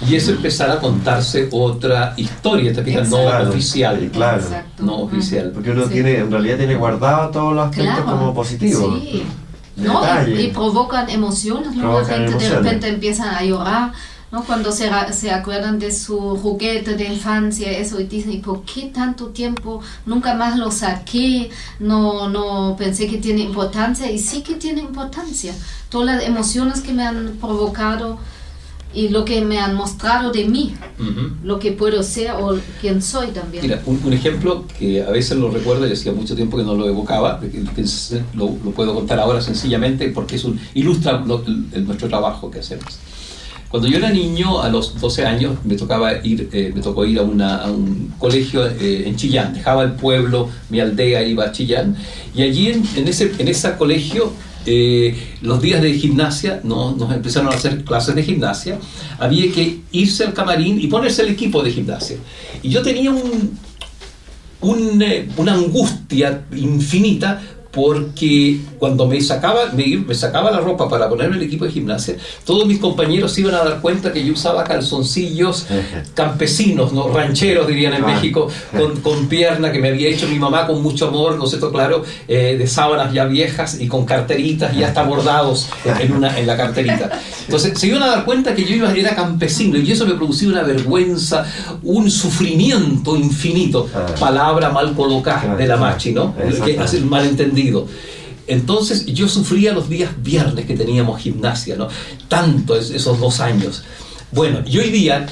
Y 0.09 0.15
eso 0.15 0.31
empezar 0.31 0.71
a 0.71 0.79
contarse 0.79 1.49
otra 1.53 2.13
historia, 2.17 2.73
te 2.73 2.83
fijas, 2.83 3.09
no 3.09 3.23
claro, 3.23 3.49
oficial. 3.51 4.11
Claro, 4.13 4.43
Exacto. 4.43 4.83
no 4.83 4.97
oficial. 4.99 5.51
Porque 5.53 5.71
uno 5.71 5.85
Sí. 5.87 5.93
tiene, 5.95 6.19
en 6.19 6.31
realidad 6.31 6.59
tiene 6.59 6.75
guardado 6.77 7.31
todos 7.31 7.55
los 7.55 7.65
aspectos 7.69 7.95
Claro. 8.05 8.19
como 8.19 8.35
positivos. 8.35 9.01
Sí. 9.03 9.23
¿no? 9.77 10.01
Y, 10.29 10.41
y 10.41 10.49
provocan 10.53 11.11
emociones, 11.11 11.75
¿no? 11.75 11.83
Provocan 11.83 12.09
la 12.09 12.15
gente 12.17 12.31
emociones. 12.33 12.51
de 12.51 12.57
repente 12.63 12.89
empiezan 12.89 13.35
a 13.35 13.43
llorar, 13.43 13.93
¿no? 14.33 14.43
Cuando 14.45 14.73
se, 14.73 14.89
se 15.13 15.31
acuerdan 15.31 15.79
de 15.79 15.93
su 15.93 16.19
juguete 16.19 16.95
de 16.95 17.05
infancia, 17.05 17.71
eso, 17.73 18.01
y 18.01 18.05
dicen, 18.05 18.33
¿y 18.33 18.39
por 18.39 18.63
qué 18.63 18.91
tanto 18.95 19.27
tiempo? 19.29 19.81
Nunca 20.07 20.35
más 20.35 20.57
lo 20.59 20.71
saqué, 20.71 21.51
no, 21.79 22.29
no 22.31 22.75
pensé 22.79 23.07
que 23.07 23.19
tiene 23.19 23.43
importancia, 23.43 24.11
y 24.11 24.19
sí 24.19 24.43
que 24.43 24.55
tiene 24.55 24.81
importancia. 24.81 25.53
Todas 25.91 26.17
las 26.17 26.25
emociones 26.25 26.81
que 26.81 26.93
me 26.95 27.05
han 27.07 27.37
provocado 27.41 28.19
y 28.97 29.11
lo 29.11 29.25
que 29.27 29.43
me 29.43 29.59
han 29.59 29.75
mostrado 29.75 30.33
de 30.33 30.47
mí, 30.47 30.75
Uh 30.99 31.03
-huh. 31.05 31.31
lo 31.45 31.59
que 31.59 31.73
puedo 31.73 32.03
ser 32.03 32.31
o 32.31 32.57
quién 32.81 33.03
soy 33.03 33.29
también. 33.29 33.63
Mira, 33.63 33.83
un, 33.85 34.01
un, 34.03 34.13
ejemplo 34.15 34.65
que 34.79 35.03
a 35.03 35.11
veces 35.11 35.37
lo 35.37 35.51
recuerdo 35.51 35.87
y 35.87 35.93
hacía 35.93 36.13
mucho 36.13 36.35
tiempo 36.35 36.57
que 36.57 36.63
no 36.65 36.75
lo 36.75 36.89
evocaba, 36.89 37.39
que, 37.39 37.51
que 37.51 37.85
lo, 38.35 38.57
lo, 38.65 38.71
puedo 38.71 38.95
contar 38.95 39.19
ahora 39.21 39.43
sencillamente 39.43 40.09
porque 40.09 40.37
es 40.37 40.45
un, 40.45 40.59
ilustra 40.73 41.23
lo, 41.27 41.45
el, 41.47 41.85
nuestro 41.87 42.09
trabajo 42.09 42.51
que 42.51 42.61
hacemos. 42.61 42.99
Cuando 43.69 43.89
yo 43.89 43.99
era 43.99 44.11
niño, 44.11 44.63
a 44.63 44.71
los 44.71 44.99
12 44.99 45.27
años, 45.27 45.59
me 45.65 45.75
tocaba 45.77 46.25
ir, 46.25 46.49
eh, 46.53 46.73
me 46.75 46.81
tocó 46.81 47.05
ir 47.05 47.19
a, 47.19 47.23
una, 47.23 47.57
a 47.57 47.71
un 47.71 48.15
colegio 48.19 48.65
eh, 48.67 49.05
en 49.07 49.17
Chillán. 49.17 49.53
Dejaba 49.53 49.83
el 49.83 49.93
pueblo, 49.93 50.49
mi 50.71 50.81
aldea, 50.81 51.23
iba 51.23 51.45
a 51.45 51.53
Chillán. 51.53 51.95
Y 52.35 52.41
allí 52.43 52.69
en, 52.69 52.83
en 52.97 53.07
ese 53.09 53.33
en 53.39 53.49
ese 53.49 53.77
colegio 53.77 54.33
eh, 54.67 55.17
los 55.43 55.63
días 55.63 55.81
de 55.81 55.95
gimnasia, 55.95 56.61
¿no? 56.65 56.95
nos 56.97 57.13
empezaron 57.15 57.53
a 57.53 57.57
hacer 57.57 57.85
clases 57.85 58.15
de 58.15 58.23
gimnasia, 58.23 58.79
había 59.19 59.53
que 59.53 59.81
irse 59.93 60.25
al 60.25 60.35
camarín 60.35 60.81
y 60.81 60.89
ponerse 60.89 61.23
el 61.23 61.29
equipo 61.29 61.63
de 61.63 61.71
gimnasia. 61.71 62.17
Y 62.63 62.71
yo 62.71 62.83
tenía 62.83 63.13
un, 63.13 65.03
eh, 65.03 65.29
una 65.37 65.55
angustia 65.55 66.45
infinita 66.55 67.41
porque 67.77 68.59
cuando 68.79 69.07
me 69.07 69.21
sacaba, 69.21 69.67
me, 69.75 69.99
me, 69.99 70.15
sacaba 70.15 70.51
la 70.51 70.61
ropa 70.61 70.89
para 70.89 71.11
ponerme 71.11 71.37
el 71.37 71.43
equipo 71.43 71.67
de 71.67 71.73
gimnasia, 71.73 72.17
todos 72.47 72.67
mis 72.67 72.79
compañeros 72.79 73.35
se 73.35 73.43
iban 73.43 73.55
a 73.55 73.59
dar 73.59 73.83
cuenta 73.83 74.15
que 74.15 74.25
yo 74.25 74.33
usaba 74.33 74.65
calzoncillos 74.65 75.67
campesinos, 76.15 76.95
¿no? 76.95 77.09
rancheros 77.09 77.67
dirían 77.69 77.93
en 77.93 78.05
ah. 78.05 78.07
México, 78.07 78.49
con, 78.75 78.97
con, 79.03 79.27
pierna 79.27 79.71
que 79.73 79.79
me 79.79 79.89
había 79.89 80.09
hecho 80.09 80.27
mi 80.27 80.39
mamá 80.39 80.67
con 80.67 80.83
mucho 80.83 81.09
amor, 81.09 81.37
¿no 81.37 81.45
es 81.45 81.51
cierto? 81.51 81.71
Claro, 81.71 82.03
eh, 82.27 82.57
de 82.59 82.67
sábanas 82.67 83.13
ya 83.13 83.27
viejas 83.27 83.79
y 83.79 83.89
con 83.89 84.07
carteritas 84.07 84.75
y 84.75 84.83
hasta 84.83 85.03
bordados 85.03 85.69
en, 86.01 86.13
una, 86.13 86.39
en 86.39 86.47
la 86.47 86.57
carterita. 86.57 87.21
Entonces 87.45 87.79
se 87.79 87.89
iban 87.89 88.03
a 88.05 88.07
dar 88.07 88.25
cuenta 88.25 88.55
que 88.55 88.65
yo 88.65 88.75
iba, 88.75 88.91
era 88.95 89.15
campesino 89.15 89.77
y 89.77 89.93
eso 89.93 90.07
me 90.07 90.15
producía 90.15 90.49
una 90.49 90.63
vergüenza, 90.63 91.45
un 91.83 92.11
sufrimiento 92.11 93.17
infinito. 93.17 93.87
Ah. 93.95 94.07
Palabra 94.19 94.71
mal 94.71 94.95
colocada 94.95 95.57
de 95.57 95.67
la 95.67 95.77
machi, 95.77 96.13
¿no? 96.13 96.35
Que 96.65 96.79
hace 96.79 96.97
el 96.97 97.05
malentendido. 97.05 97.66
Entonces 98.47 99.07
yo 99.07 99.29
sufría 99.29 99.73
los 99.73 99.89
días 99.89 100.11
viernes 100.23 100.67
que 100.67 100.77
teníamos 100.77 101.21
gimnasia, 101.21 101.77
¿no? 101.77 101.89
Tanto 102.29 102.77
esos 102.77 103.19
dos 103.19 103.41
años. 103.41 103.83
Bueno, 104.33 104.61
y 104.67 104.79
hoy 104.79 104.91
día 104.91 105.27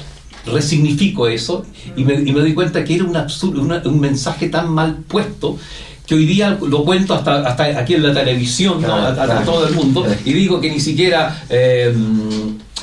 resignifico 0.45 1.27
eso 1.27 1.65
y 1.95 2.03
me, 2.03 2.15
y 2.15 2.31
me 2.31 2.39
doy 2.39 2.53
cuenta 2.53 2.83
que 2.83 2.95
era 2.95 3.03
un, 3.03 3.15
absurdo, 3.15 3.61
una, 3.61 3.81
un 3.85 3.99
mensaje 3.99 4.49
tan 4.49 4.69
mal 4.69 4.97
puesto 5.07 5.57
que 6.05 6.15
hoy 6.15 6.25
día 6.25 6.57
lo 6.61 6.83
cuento 6.85 7.15
hasta, 7.15 7.47
hasta 7.47 7.63
aquí 7.79 7.95
en 7.95 8.03
la 8.03 8.13
televisión, 8.13 8.81
¿no? 8.81 8.93
a, 8.93 9.09
a, 9.09 9.43
todo 9.43 9.67
el 9.67 9.73
mundo, 9.73 10.05
y 10.23 10.33
digo 10.33 10.61
que 10.61 10.69
ni 10.69 10.79
siquiera 10.79 11.43
eh, 11.49 11.95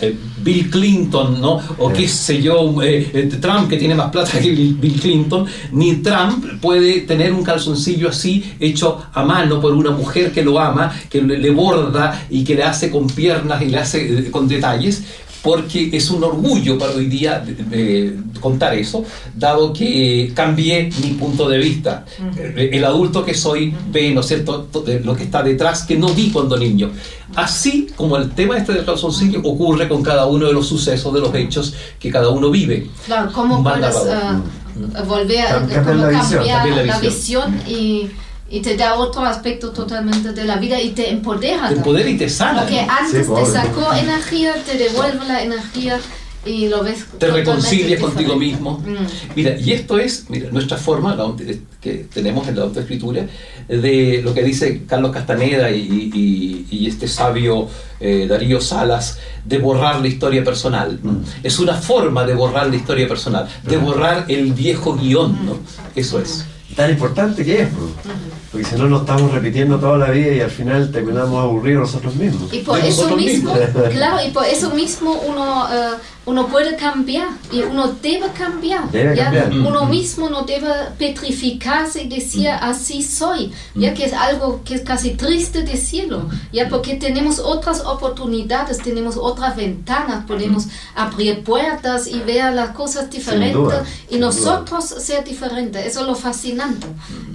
eh, 0.01 0.17
Bill 0.39 0.71
Clinton, 0.71 1.41
¿no? 1.41 1.61
o 1.79 1.93
qué 1.93 2.09
sé 2.09 2.41
yo, 2.43 2.83
eh, 2.83 3.29
Trump, 3.41 3.69
que 3.69 3.77
tiene 3.77 3.95
más 3.95 4.11
plata 4.11 4.41
que 4.41 4.51
Bill 4.51 5.01
Clinton, 5.01 5.47
ni 5.73 5.97
Trump 5.97 6.61
puede 6.61 7.03
tener 7.03 7.33
un 7.33 7.45
calzoncillo 7.45 8.09
así 8.09 8.55
hecho 8.59 9.03
a 9.13 9.23
mano 9.23 9.61
por 9.61 9.73
una 9.75 9.91
mujer 9.91 10.33
que 10.33 10.43
lo 10.43 10.59
ama, 10.59 10.93
que 11.11 11.21
le, 11.21 11.39
le 11.39 11.51
borda 11.51 12.27
y 12.31 12.43
que 12.43 12.55
le 12.55 12.65
hace 12.65 12.91
con 12.91 13.07
piernas 13.07 13.63
y 13.63 13.67
le 13.67 13.79
hace 13.79 14.19
eh, 14.19 14.31
con 14.31 14.49
detalles, 14.49 15.05
porque 15.43 15.91
es 15.93 16.11
un 16.11 16.23
orgullo 16.23 16.79
para 16.79 16.93
hoy 16.93 17.07
día 17.07 17.45
eh, 17.73 18.17
contar 18.41 18.75
eso, 18.75 19.05
dado 19.35 19.73
que 19.73 20.33
cambié 20.35 20.91
mi 21.03 21.15
punto 21.15 21.49
de 21.49 21.59
vista. 21.59 22.05
Uh 22.19 22.37
-huh. 22.37 22.69
El 22.73 22.85
adulto 22.85 23.25
que 23.25 23.35
soy 23.35 23.75
ve, 23.91 24.13
¿no 24.15 24.21
es 24.21 24.27
cierto?, 24.27 24.69
lo 25.05 25.17
que 25.17 25.25
está 25.25 25.43
detrás 25.43 25.83
que 25.83 25.97
no 25.97 26.09
vi 26.09 26.31
cuando 26.31 26.57
niño. 26.57 26.91
Así 27.35 27.89
como 27.97 28.17
el 28.17 28.31
tema 28.31 28.57
este 28.57 28.73
del 28.73 28.85
calzoncillo 28.85 29.41
ocurre 29.41 29.89
con 29.89 30.03
cada 30.03 30.27
uno 30.27 30.47
de 30.47 30.53
los 30.53 30.67
sucesos, 30.67 31.13
de 31.15 31.21
los 31.21 31.35
hechos 31.35 31.75
que 31.99 32.11
cada 32.11 32.29
uno 32.29 32.51
vive. 32.51 32.89
Claro, 33.07 33.33
¿cómo 33.33 33.63
puedes 33.63 33.97
uh, 33.97 35.05
volver 35.07 35.47
a 35.47 35.67
cambiar, 35.67 35.87
la, 35.87 36.11
cambiar 36.11 36.23
visión, 36.23 36.87
la, 36.87 36.99
visión. 36.99 37.61
y 37.67 38.11
y 38.53 38.61
te 38.61 38.77
da 38.77 38.95
otro 38.95 39.23
aspecto 39.25 39.71
totalmente 39.71 40.33
de 40.33 40.45
la 40.45 40.57
vida 40.57 40.81
y 40.81 40.91
te 40.91 41.11
empodera. 41.11 41.69
Te 41.71 41.75
empodera 41.75 42.09
y 42.09 42.17
te 42.19 42.29
sana. 42.29 42.61
Porque 42.63 42.81
antes 42.81 43.27
Sí, 43.27 43.33
te 43.35 43.47
sacó 43.47 43.93
energía, 43.95 44.55
te 44.65 44.77
devuelve 44.79 45.25
la 45.27 45.43
energía 45.43 45.99
y 46.45 46.69
lo 46.69 46.83
ves. 46.83 47.07
te 47.19 47.29
reconcilias 47.29 48.01
contigo 48.01 48.37
mismo. 48.37 48.79
Mm. 48.85 49.07
Mira, 49.37 49.57
y 49.59 49.73
esto 49.73 49.97
es 49.99 50.27
mira, 50.29 50.51
nuestra 50.51 50.77
forma 50.77 51.15
la 51.15 51.33
que 51.81 52.07
tenemos 52.13 52.47
en 52.49 52.57
la 52.57 52.63
autoescritura 52.65 53.27
de 53.69 54.21
lo 54.25 54.35
que 54.35 54.43
dice 54.43 54.83
Carlos 54.87 55.13
Castaneda 55.13 55.71
y, 55.71 56.11
y- 56.13 56.67
y 56.71 56.89
este 56.89 57.07
sabio 57.09 57.69
eh, 58.01 58.27
Darío 58.29 58.61
Salas 58.61 59.19
de 59.45 59.59
borrar 59.59 60.01
la 60.01 60.09
historia 60.09 60.43
personal. 60.45 60.99
Mm. 61.03 61.17
Es 61.45 61.59
una 61.59 61.75
forma 61.75 62.25
de 62.27 62.35
borrar 62.35 62.67
la 62.69 62.77
historia 62.77 63.07
personal, 63.09 63.49
de 63.63 63.77
borrar 63.79 64.25
el 64.29 64.53
viejo 64.53 64.95
guion. 64.97 65.47
¿no? 65.47 65.57
Eso 65.95 66.19
es. 66.21 66.45
Tan 66.77 66.91
importante 66.91 67.45
que 67.45 67.63
es, 67.63 67.69
pues. 67.69 68.17
porque 68.51 68.67
si 68.67 68.77
no 68.77 68.89
nos 68.89 69.03
estamos 69.03 69.33
repitiendo 69.33 69.79
toda 69.79 69.99
la 69.99 70.11
vida 70.11 70.33
y 70.33 70.41
al 70.41 70.51
final 70.51 70.91
terminamos 70.91 71.43
aburridos 71.43 71.83
nosotros 71.83 72.17
mismos. 72.17 72.53
Y 72.53 72.61
por 72.61 72.79
eso 72.79 73.15
mismo, 73.15 73.55
mismos. 73.55 73.89
claro, 73.91 74.27
y 74.27 74.31
por 74.31 74.47
eso 74.47 74.71
mismo 74.71 75.13
uno, 75.27 75.69
eh, 75.71 75.97
uno 76.25 76.47
puede 76.47 76.77
cambiar 76.77 77.29
y 77.51 77.63
uno 77.63 77.89
debe 78.01 78.29
cambiar. 78.31 78.89
Debe 78.93 79.17
¿ya? 79.17 79.25
cambiar. 79.25 79.51
Uno 79.53 79.85
Mm. 79.87 79.91
mismo 79.91 80.31
no 80.31 80.43
debe 80.43 80.69
petrificarse 80.97 82.03
y 82.05 82.09
decir 82.09 82.49
así 82.49 83.03
soy, 83.03 83.53
ya 83.75 83.93
que 83.93 84.05
es 84.05 84.13
algo 84.13 84.63
que 84.65 84.75
es 84.77 84.83
casi 84.83 85.11
triste 85.13 85.63
decirlo, 85.63 86.29
ya 86.53 86.69
porque 86.69 86.95
tenemos 86.95 87.39
otras 87.41 87.81
oportunidades, 87.85 88.79
tenemos 88.79 89.17
otras 89.17 89.57
ventanas, 89.57 90.25
podemos 90.27 90.67
abrir 90.95 91.43
puertas 91.43 92.07
y 92.07 92.21
ver 92.21 92.53
las 92.55 92.71
cosas 92.71 93.11
diferentes 93.11 93.55
duda, 93.55 93.85
y 94.09 94.19
nosotros 94.19 94.85
ser 94.85 95.25
diferentes. 95.25 95.85
Eso 95.87 96.01
es 96.03 96.07
lo 96.07 96.15
fascinante 96.15 96.87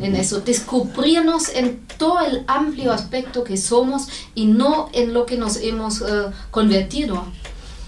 en 0.01 0.15
eso, 0.15 0.39
descubrirnos 0.39 1.49
en 1.49 1.85
todo 1.97 2.22
el 2.22 2.43
amplio 2.47 2.93
aspecto 2.93 3.43
que 3.43 3.57
somos 3.57 4.07
y 4.34 4.45
no 4.45 4.89
en 4.93 5.14
lo 5.14 5.26
que 5.26 5.35
nos 5.38 5.57
hemos 5.57 6.01
eh, 6.01 6.05
convertido. 6.51 7.26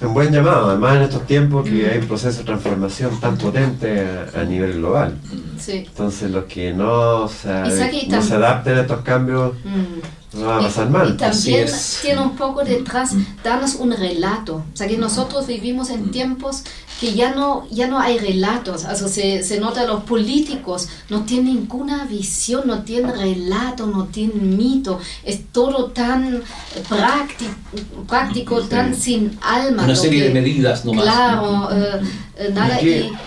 Un 0.02 0.14
buen 0.14 0.32
llamado, 0.32 0.70
además 0.70 0.96
en 0.96 1.02
estos 1.04 1.28
tiempos 1.28 1.68
que 1.68 1.90
hay 1.90 1.98
un 1.98 2.08
proceso 2.08 2.40
de 2.40 2.46
transformación 2.46 3.20
tan 3.20 3.38
potente 3.38 4.06
a, 4.34 4.40
a 4.42 4.44
nivel 4.46 4.74
global. 4.74 5.18
Sí. 5.60 5.84
Entonces 5.88 6.32
los 6.32 6.46
que 6.46 6.74
no 6.74 7.28
se, 7.28 7.50
Y 8.06 8.08
no 8.08 8.22
se 8.22 8.36
adapten 8.36 8.78
a 8.78 8.82
estos 8.82 9.02
cambios 9.02 9.54
Mm. 9.66 10.40
no 10.40 10.46
van 10.48 10.60
a 10.60 10.62
pasar 10.62 10.88
Y 10.88 10.92
mal. 10.92 11.18
Así 11.22 11.50
también 11.52 11.64
es. 11.68 12.00
tiene 12.02 12.22
un 12.22 12.36
poco 12.38 12.64
detrás 12.64 13.12
darnos 13.44 13.76
un 13.76 13.92
relato. 13.92 14.64
O 14.74 14.78
sea 14.78 14.88
que 14.88 14.98
nosotros 14.98 15.48
vivimos 15.48 15.90
en 15.90 16.12
tiempos 16.12 16.64
que 17.00 17.14
ya 17.14 17.34
no, 17.34 17.66
ya 17.72 17.88
no 17.88 18.00
hay 18.00 18.18
relatos. 18.20 18.86
Also 18.86 19.08
se, 19.08 19.44
se 19.44 19.60
nota 19.60 19.86
los 19.86 20.04
políticos 20.04 20.90
no 21.10 21.24
tienen 21.24 21.56
ninguna 21.56 22.06
visión, 22.06 22.64
no 22.66 22.84
tienen 22.84 23.16
relato, 23.18 23.86
no 23.88 24.06
tienen 24.06 24.58
mito. 24.58 25.00
Es 25.24 25.48
todo 25.52 25.92
tan 25.92 26.42
práctico, 28.08 28.62
tan 28.62 28.96
sin 28.96 29.38
alma. 29.42 29.84
Una 29.84 29.96
serie 29.96 30.22
que- 30.22 30.28
de 30.28 30.34
medidas 30.34 30.86
nomás. 30.86 31.04
Claro, 31.04 31.70
eh, 31.72 32.02
eh, 32.38 32.52
nada. 32.54 32.80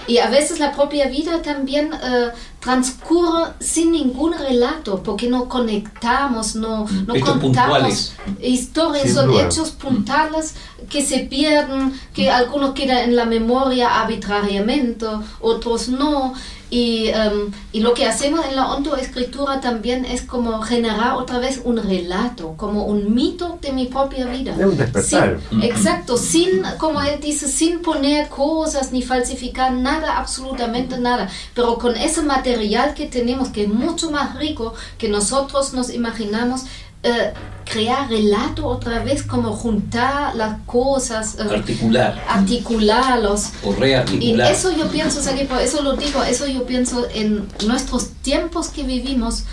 ¿Y 0.06 0.18
a 0.18 0.28
veces 0.30 0.58
la 0.58 0.72
propia 0.72 1.08
vida 1.08 1.40
también 1.42 1.90
eh, 1.92 2.28
transcurre 2.60 3.52
sin 3.60 3.90
ningún 3.92 4.32
relato, 4.38 5.02
porque 5.02 5.28
no 5.28 5.48
conectamos, 5.48 6.54
no, 6.54 6.86
no 7.06 7.14
contamos 7.14 7.40
puntuales. 7.40 8.12
historias, 8.40 9.04
Sin 9.04 9.14
son 9.14 9.32
hechos 9.34 9.70
puntuales 9.70 10.54
que 10.88 11.04
se 11.04 11.20
pierden, 11.20 11.92
que 12.14 12.30
algunos 12.30 12.74
quedan 12.74 12.98
en 12.98 13.16
la 13.16 13.24
memoria 13.24 14.00
arbitrariamente, 14.02 15.06
otros 15.40 15.88
no. 15.88 16.34
Y, 16.70 17.08
em, 17.08 17.50
y 17.72 17.80
lo 17.80 17.92
que 17.92 18.06
hacemos 18.06 18.46
en 18.46 18.56
la 18.56 18.72
ontoescritura 18.72 19.60
también 19.60 20.06
es 20.06 20.22
como 20.22 20.62
generar 20.62 21.16
otra 21.16 21.38
vez 21.38 21.60
un 21.64 21.76
relato, 21.76 22.54
como 22.56 22.86
un 22.86 23.14
mito 23.14 23.58
de 23.60 23.72
mi 23.74 23.84
propia 23.88 24.24
vida. 24.24 24.54
Es 24.58 24.64
un 24.64 24.78
despertar. 24.78 25.38
Sin- 25.50 25.62
exacto, 25.62 26.16
sin, 26.16 26.62
como 26.78 27.02
él 27.02 27.20
dice, 27.20 27.46
sin 27.46 27.80
poner 27.80 28.30
cosas 28.30 28.90
ni 28.90 29.02
falsificar 29.02 29.70
nada, 29.70 30.16
absolutamente 30.16 30.96
nada, 30.96 31.28
pero 31.54 31.76
con 31.76 31.94
ese 31.94 32.22
material 32.22 32.94
que 32.94 33.04
tenemos, 33.04 33.50
que 33.50 33.64
es 33.64 33.68
mucho 33.68 34.10
más 34.10 34.34
rico 34.36 34.72
que 34.96 35.10
nosotros 35.10 35.74
nos 35.74 35.92
imaginamos, 35.92 36.62
eh, 37.02 37.32
crear 37.64 38.08
relato 38.08 38.66
otra 38.66 39.02
vez, 39.02 39.22
como 39.22 39.52
juntar 39.52 40.34
las 40.34 40.58
cosas, 40.66 41.36
eh, 41.38 41.42
Articular 41.54 42.22
articularlos. 42.28 43.50
o 43.64 43.72
Y 43.72 43.76
rearticular. 43.76 44.52
eso 44.52 44.70
yo 44.76 44.88
pienso, 44.88 45.20
o 45.20 45.22
sea, 45.22 45.34
que 45.34 45.44
por 45.44 45.60
eso 45.60 45.82
lo 45.82 45.94
digo, 45.96 46.22
eso 46.22 46.46
yo 46.46 46.64
pienso 46.66 47.06
en 47.14 47.46
nuestros 47.66 48.10
tiempos 48.22 48.68
que 48.68 48.82
vivimos, 48.82 49.44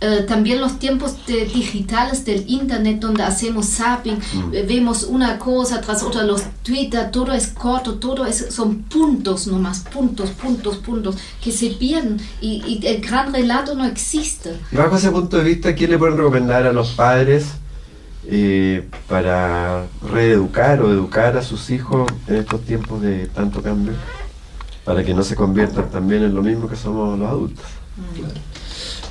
eh, 0.00 0.24
también 0.28 0.60
los 0.60 0.78
tiempos 0.78 1.24
de- 1.26 1.46
digitales 1.46 2.24
del 2.24 2.44
internet 2.48 2.98
donde 3.00 3.22
hacemos 3.22 3.66
zapping, 3.66 4.16
Mm. 4.16 4.52
eh, 4.54 4.64
vemos 4.68 5.04
una 5.04 5.38
cosa 5.38 5.80
tras 5.80 6.02
otra, 6.02 6.24
los 6.24 6.42
Twitter, 6.62 7.10
todo 7.10 7.32
es 7.32 7.48
corto, 7.48 7.94
todo 7.94 8.26
es, 8.26 8.48
son 8.50 8.82
puntos 8.82 9.46
nomás, 9.46 9.80
puntos, 9.80 10.30
puntos, 10.30 10.76
puntos, 10.78 11.16
que 11.42 11.50
se 11.52 11.70
pierden 11.70 12.20
y, 12.40 12.62
y 12.66 12.86
el 12.86 13.00
gran 13.00 13.32
relato 13.32 13.74
no 13.74 13.84
existe. 13.84 14.58
Bajo 14.72 14.96
ese 14.96 15.10
punto 15.10 15.38
de 15.38 15.44
vista, 15.44 15.74
¿qué 15.74 15.88
le 15.88 15.96
pueden 15.96 16.16
recomendar 16.18 16.66
a 16.66 16.72
los 16.72 16.90
padres 16.92 17.46
eh, 18.26 18.88
para 19.08 19.84
reeducar 20.10 20.80
o 20.82 20.90
educar 20.90 21.36
a 21.36 21.42
sus 21.42 21.70
hijos 21.70 22.10
en 22.26 22.36
estos 22.36 22.60
tiempos 22.62 23.00
de 23.02 23.26
tanto 23.28 23.62
cambio? 23.62 23.92
Para 24.84 25.02
que 25.02 25.14
no 25.14 25.22
se 25.22 25.34
conviertan 25.34 25.90
también 25.90 26.22
en 26.24 26.34
lo 26.34 26.42
mismo 26.42 26.68
que 26.68 26.76
somos 26.76 27.18
los 27.18 27.28
adultos. 27.28 27.64
Claro. 28.14 28.34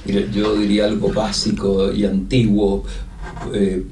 Yo 0.06 0.56
diría 0.56 0.86
algo 0.86 1.14
básico 1.14 1.92
y 1.94 2.06
antiguo, 2.06 2.84
eh, 3.54 3.84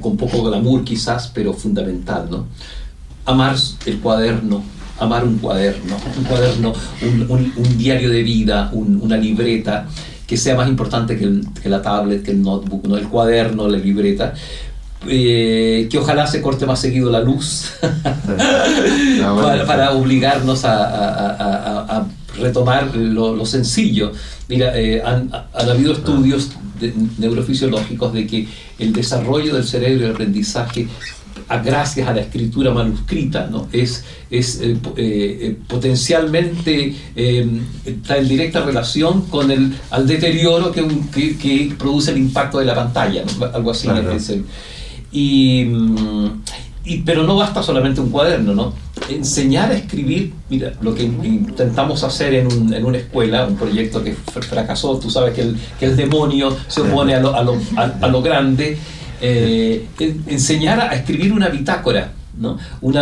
con 0.00 0.16
poco 0.16 0.42
glamour 0.44 0.84
quizás, 0.84 1.30
pero 1.34 1.52
fundamental, 1.52 2.28
¿no? 2.30 2.46
Amar 3.26 3.56
el 3.84 3.98
cuaderno, 3.98 4.62
amar 4.98 5.24
un 5.24 5.38
cuaderno, 5.38 5.96
un 6.16 6.24
cuaderno, 6.24 6.72
un, 7.02 7.26
un- 7.30 7.52
un 7.56 7.78
diario 7.78 8.08
de 8.10 8.22
vida, 8.22 8.70
un- 8.72 8.98
una 9.02 9.16
libreta, 9.16 9.86
que 10.26 10.36
sea 10.36 10.54
más 10.56 10.68
importante 10.68 11.16
que, 11.18 11.24
el- 11.24 11.46
que 11.62 11.68
la 11.68 11.82
tablet, 11.82 12.22
que 12.22 12.30
el 12.30 12.40
notebook, 12.42 12.86
¿no? 12.86 12.96
el 12.96 13.08
cuaderno, 13.08 13.68
la 13.68 13.78
libreta. 13.78 14.34
eh, 15.06 15.86
que 15.88 15.96
ojalá 15.98 16.26
se 16.26 16.42
corte 16.42 16.66
más 16.66 16.80
seguido 16.80 17.08
la 17.08 17.20
luz 17.20 17.70
para, 19.42 19.64
para 19.66 19.92
obligarnos 19.92 20.64
a, 20.64 20.74
a- 20.74 21.30
a- 21.30 21.36
a- 21.86 21.98
a 21.98 22.06
retomar 22.36 22.94
lo, 22.96 23.34
lo 23.34 23.46
sencillo. 23.46 24.12
Mira, 24.48 24.78
eh, 24.78 25.02
han, 25.04 25.30
han 25.32 25.68
habido 25.68 25.92
estudios 25.92 26.50
de- 26.80 26.94
neurofisiológicos 27.18 28.12
de 28.12 28.26
que 28.26 28.48
el 28.78 28.92
desarrollo 28.92 29.54
del 29.54 29.64
cerebro 29.64 30.02
y 30.02 30.04
el 30.06 30.12
aprendizaje 30.14 30.88
a- 31.48 31.58
gracias 31.58 32.08
a 32.08 32.14
la 32.14 32.20
escritura 32.22 32.72
manuscrita, 32.72 33.48
¿no? 33.50 33.68
es, 33.72 34.04
es 34.30 34.60
eh, 34.60 34.76
eh, 34.96 35.38
eh, 35.42 35.56
potencialmente 35.68 36.94
está 37.84 38.16
en 38.18 38.28
directa 38.28 38.64
relación 38.64 39.22
con 39.26 39.50
el 39.50 39.74
al 39.90 40.06
deterioro 40.06 40.72
que, 40.72 40.86
que, 41.14 41.36
que 41.36 41.74
produce 41.78 42.10
el 42.12 42.18
impacto 42.18 42.58
de 42.58 42.64
la 42.66 42.74
pantalla, 42.74 43.24
¿no? 43.38 43.44
algo 43.46 43.70
así 43.70 43.86
Claro. 43.88 44.00
y, 45.12 45.64
mm, 45.64 46.26
y- 46.88 46.98
pero 47.02 47.22
no 47.24 47.36
basta 47.36 47.62
solamente 47.62 48.00
un 48.00 48.10
cuaderno, 48.10 48.54
¿no? 48.54 48.72
Enseñar 49.08 49.70
a 49.70 49.74
escribir, 49.76 50.32
mira, 50.50 50.72
lo 50.80 50.94
que 50.94 51.04
in- 51.04 51.24
intentamos 51.24 52.02
hacer 52.04 52.34
en, 52.34 52.46
un- 52.46 52.72
en 52.74 52.84
una 52.84 52.98
escuela, 52.98 53.46
un 53.46 53.56
proyecto 53.56 54.02
que 54.02 54.14
fr- 54.14 54.42
fracasó, 54.42 54.98
tú 54.98 55.10
sabes 55.10 55.34
que 55.34 55.42
el, 55.42 55.56
que 55.78 55.86
el 55.86 55.96
demonio 55.96 56.56
se 56.66 56.80
opone 56.82 57.14
a 57.14 57.20
lo, 57.20 57.34
a 57.34 57.42
lo, 57.42 57.56
a- 57.76 57.92
a 58.00 58.08
lo 58.08 58.22
grande, 58.22 58.76
eh, 59.20 59.86
en- 59.98 60.24
enseñar 60.28 60.80
a 60.80 60.94
escribir 60.94 61.32
una 61.32 61.48
bitácora. 61.48 62.12
¿No? 62.38 62.56
Un, 62.80 62.96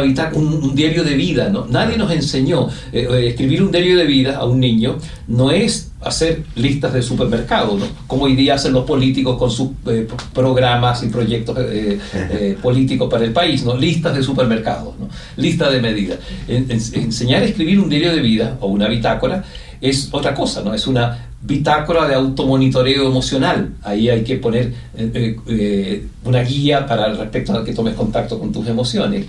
un 0.62 0.74
diario 0.74 1.04
de 1.04 1.14
vida. 1.14 1.48
¿no? 1.50 1.66
Nadie 1.66 1.96
nos 1.96 2.10
enseñó. 2.10 2.68
eh, 2.92 3.06
eh, 3.10 3.26
escribir 3.28 3.62
un 3.62 3.70
diario 3.70 3.96
de 3.96 4.04
vida 4.06 4.36
a 4.38 4.44
un 4.44 4.60
niño 4.60 4.96
no 5.28 5.50
es 5.50 5.90
hacer 6.00 6.44
listas 6.54 6.92
de 6.92 7.02
supermercado, 7.02 7.76
¿no? 7.76 7.86
como 8.06 8.24
hoy 8.24 8.36
día 8.36 8.54
hacen 8.54 8.72
los 8.72 8.84
políticos 8.84 9.36
con 9.38 9.50
sus 9.50 9.70
eh, 9.86 10.06
pro- 10.08 10.16
programas 10.32 11.02
y 11.02 11.08
proyectos 11.08 11.56
eh, 11.58 11.98
eh, 12.14 12.56
políticos 12.62 13.08
para 13.10 13.24
el 13.24 13.32
país, 13.32 13.64
¿no? 13.64 13.76
listas 13.76 14.14
de 14.14 14.22
supermercados, 14.22 14.94
¿no? 15.00 15.08
lista 15.36 15.68
de 15.70 15.80
medidas. 15.80 16.18
En- 16.46 16.70
en- 16.70 17.02
enseñar 17.02 17.42
a 17.42 17.46
escribir 17.46 17.80
un 17.80 17.88
diario 17.88 18.14
de 18.14 18.20
vida 18.20 18.56
o 18.60 18.68
una 18.68 18.86
bitácora 18.88 19.42
es 19.80 20.08
otra 20.12 20.34
cosa, 20.34 20.62
¿no? 20.62 20.74
es 20.74 20.86
una 20.86 21.28
bitácora 21.42 22.08
de 22.08 22.14
automonitoreo 22.14 23.06
emocional. 23.06 23.74
Ahí 23.82 24.08
hay 24.08 24.24
que 24.24 24.36
poner 24.36 24.72
eh, 24.96 25.36
eh, 25.46 26.06
una 26.24 26.40
guía 26.40 26.86
para 26.86 27.12
respecto 27.12 27.52
a 27.52 27.64
que 27.64 27.72
tomes 27.72 27.94
contacto 27.94 28.38
con 28.38 28.52
tus 28.52 28.66
emociones. 28.66 29.26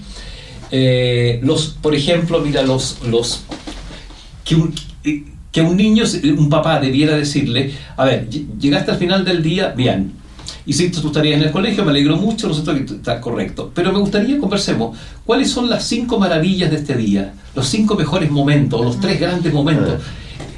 Eh, 0.71 1.39
los, 1.43 1.77
por 1.81 1.93
ejemplo, 1.93 2.41
mira, 2.41 2.61
los, 2.63 2.97
los 3.07 3.41
que 4.43 4.55
un, 4.55 4.73
que 5.51 5.61
un 5.61 5.77
niño, 5.77 6.03
un 6.37 6.49
papá 6.49 6.79
debiera 6.79 7.15
decirle, 7.15 7.73
a 7.95 8.05
ver, 8.05 8.29
ll- 8.29 8.59
llegaste 8.59 8.91
al 8.91 8.97
final 8.97 9.23
del 9.23 9.41
día, 9.43 9.69
bien, 9.69 10.13
hiciste 10.65 10.99
tus 10.99 11.11
tareas 11.11 11.39
en 11.39 11.47
el 11.47 11.51
colegio, 11.51 11.85
me 11.85 11.91
alegro 11.91 12.17
mucho, 12.17 12.47
nosotros 12.47 12.77
que 12.77 12.95
está 12.95 13.21
correcto, 13.21 13.71
pero 13.73 13.93
me 13.93 13.99
gustaría 13.99 14.35
que 14.35 14.41
conversemos, 14.41 14.97
¿cuáles 15.25 15.49
son 15.49 15.69
las 15.69 15.85
cinco 15.85 16.19
maravillas 16.19 16.69
de 16.69 16.77
este 16.77 16.95
día? 16.95 17.33
Los 17.55 17.67
cinco 17.67 17.95
mejores 17.95 18.29
momentos, 18.29 18.83
los 18.83 18.99
tres 18.99 19.19
grandes 19.19 19.53
momentos. 19.53 20.01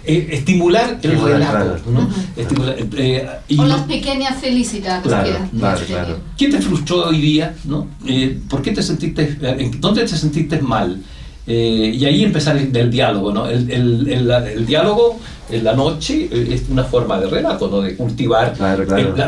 Eh, 0.10 0.28
estimular 0.32 1.00
el 1.04 1.22
relato. 1.22 1.92
¿no? 1.92 2.10
Estimular, 2.36 2.76
eh, 2.98 3.30
y 3.48 3.60
o 3.60 3.66
las 3.66 3.82
pequeñas 3.82 4.40
felicidades. 4.40 5.04
Claro, 5.04 5.30
claro, 5.58 5.82
claro. 5.86 6.18
¿Qué 6.36 6.50
te 6.50 6.60
frustró 6.60 7.10
hoy 7.10 7.22
día? 7.22 7.56
¿no? 7.66 7.88
Eh, 8.08 8.40
¿Por 8.50 8.64
qué 8.64 8.72
te 8.72 8.82
sentiste, 8.82 9.38
dónde 9.80 10.02
te 10.02 10.18
sentiste 10.18 10.60
mal? 10.62 11.04
Eh, 11.52 11.96
y 11.96 12.06
ahí 12.06 12.24
empezar 12.24 12.56
el, 12.56 12.92
diálogo, 12.92 13.32
¿no? 13.32 13.48
El, 13.48 13.72
el, 13.72 14.08
el, 14.08 14.66
diálogo 14.68 15.20
en 15.50 15.64
la 15.64 15.74
noche 15.74 16.30
eh, 16.32 16.50
es 16.54 16.70
una 16.70 16.84
forma 16.84 17.20
de 17.20 17.26
relato, 17.26 17.68
¿no? 17.68 17.82
De 17.82 17.96
cultivar 17.96 18.54
la 18.60 18.76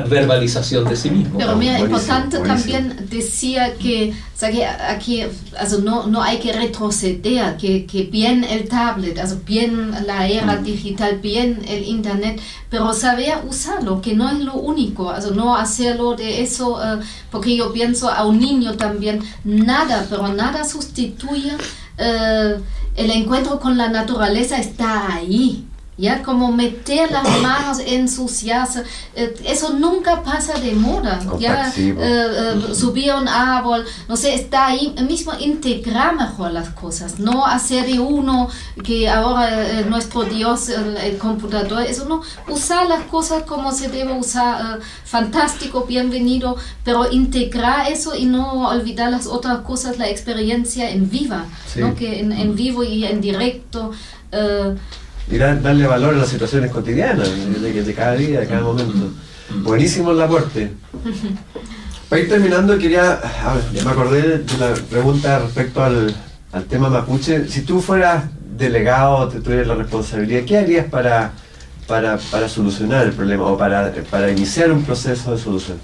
verbalización 0.03 0.87
de 0.87 0.95
sí 0.95 1.09
mismo. 1.09 1.39
Pero 1.39 1.55
mira, 1.55 1.79
importante 1.79 2.37
también 2.37 3.07
decía 3.09 3.73
que, 3.73 4.11
o 4.11 4.37
sea, 4.37 4.51
que 4.51 4.63
aquí 4.63 5.23
also 5.59 5.79
no, 5.79 6.05
no 6.05 6.21
hay 6.21 6.37
que 6.37 6.53
retroceder, 6.53 7.57
que, 7.57 7.87
que 7.87 8.03
bien 8.03 8.43
el 8.43 8.69
tablet, 8.69 9.17
also 9.17 9.39
bien 9.43 9.89
la 10.05 10.27
era 10.27 10.57
mm. 10.57 10.63
digital, 10.63 11.17
bien 11.23 11.59
el 11.67 11.85
internet, 11.85 12.39
pero 12.69 12.93
saber 12.93 13.39
usarlo, 13.49 13.99
que 13.99 14.13
no 14.13 14.29
es 14.29 14.37
lo 14.41 14.53
único, 14.53 15.09
also 15.09 15.31
no 15.31 15.55
hacerlo 15.55 16.15
de 16.15 16.43
eso, 16.43 16.75
uh, 16.75 17.01
porque 17.31 17.55
yo 17.55 17.73
pienso 17.73 18.11
a 18.11 18.27
un 18.27 18.37
niño 18.37 18.73
también, 18.73 19.21
nada, 19.43 20.05
pero 20.07 20.27
nada 20.27 20.63
sustituye 20.63 21.53
eh, 22.01 22.57
el 22.95 23.11
encuentro 23.11 23.59
con 23.59 23.77
la 23.77 23.89
naturaleza 23.89 24.57
está 24.57 25.13
ahí. 25.13 25.65
¿Ya? 26.01 26.23
Como 26.23 26.51
meter 26.51 27.11
las 27.11 27.41
manos, 27.41 27.77
ensuciarse, 27.85 28.83
eh, 29.15 29.33
eso 29.45 29.73
nunca 29.73 30.23
pasa 30.23 30.59
de 30.59 30.73
moda, 30.73 31.19
¿ya? 31.39 31.71
Eh, 31.77 31.95
eh, 31.99 32.73
subir 32.73 33.13
un 33.13 33.27
árbol, 33.27 33.85
no 34.09 34.17
sé, 34.17 34.33
está 34.33 34.67
ahí 34.67 34.95
mismo 35.07 35.31
integrar 35.39 36.15
mejor 36.15 36.51
las 36.51 36.69
cosas, 36.69 37.19
no 37.19 37.45
hacer 37.45 37.85
de 37.85 37.99
uno 37.99 38.49
que 38.83 39.07
ahora 39.09 39.83
nuestro 39.83 40.23
Dios, 40.23 40.69
el, 40.69 41.17
computador, 41.17 41.83
eso 41.83 42.05
no, 42.05 42.21
usar 42.47 42.87
las 42.87 43.03
cosas 43.03 43.43
como 43.43 43.71
se 43.71 43.87
debe 43.89 44.13
usar, 44.13 44.79
fantástico, 45.05 45.85
bienvenido, 45.87 46.57
pero 46.83 47.11
integrar 47.11 47.91
eso 47.91 48.15
y 48.15 48.25
no 48.25 48.69
olvidar 48.69 49.11
las 49.11 49.27
otras 49.27 49.59
cosas, 49.59 49.99
la 49.99 50.09
experiencia 50.09 50.89
en 50.89 51.09
viva, 51.09 51.45
¿no? 51.75 51.93
que 51.93 52.21
en, 52.21 52.31
en, 52.31 52.55
vivo 52.55 52.83
y 52.83 53.05
en 53.05 53.21
directo 53.21 53.91
y 55.29 55.37
darle 55.37 55.87
valor 55.87 56.15
a 56.15 56.17
las 56.17 56.29
situaciones 56.29 56.71
cotidianas, 56.71 57.29
de, 57.29 57.93
cada 57.93 58.15
día, 58.15 58.41
de 58.41 58.47
cada 58.47 58.61
momento. 58.61 59.11
Buenísimo 59.63 60.11
el 60.11 60.21
aporte. 60.21 60.71
Para 62.09 62.21
ir 62.21 62.29
terminando, 62.29 62.77
quería, 62.77 63.13
a 63.13 63.53
ver, 63.53 63.83
me 63.85 63.89
acordé 63.91 64.39
de 64.39 64.57
la 64.57 64.73
pregunta 64.89 65.39
respecto 65.39 65.81
al, 65.83 66.13
al 66.51 66.65
tema 66.65 66.89
mapuche. 66.89 67.47
Si 67.47 67.61
tú 67.61 67.79
fueras 67.81 68.25
delegado, 68.57 69.29
te 69.29 69.39
tuvieras 69.39 69.67
la 69.67 69.75
responsabilidad, 69.75 70.43
¿qué 70.45 70.57
harías 70.57 70.85
para, 70.87 71.31
para, 71.87 72.17
para 72.17 72.49
solucionar 72.49 73.07
el 73.07 73.13
problema 73.13 73.45
o 73.45 73.57
para, 73.57 73.93
para 74.09 74.29
iniciar 74.29 74.71
un 74.71 74.83
proceso 74.83 75.33
de 75.33 75.41
solución? 75.41 75.77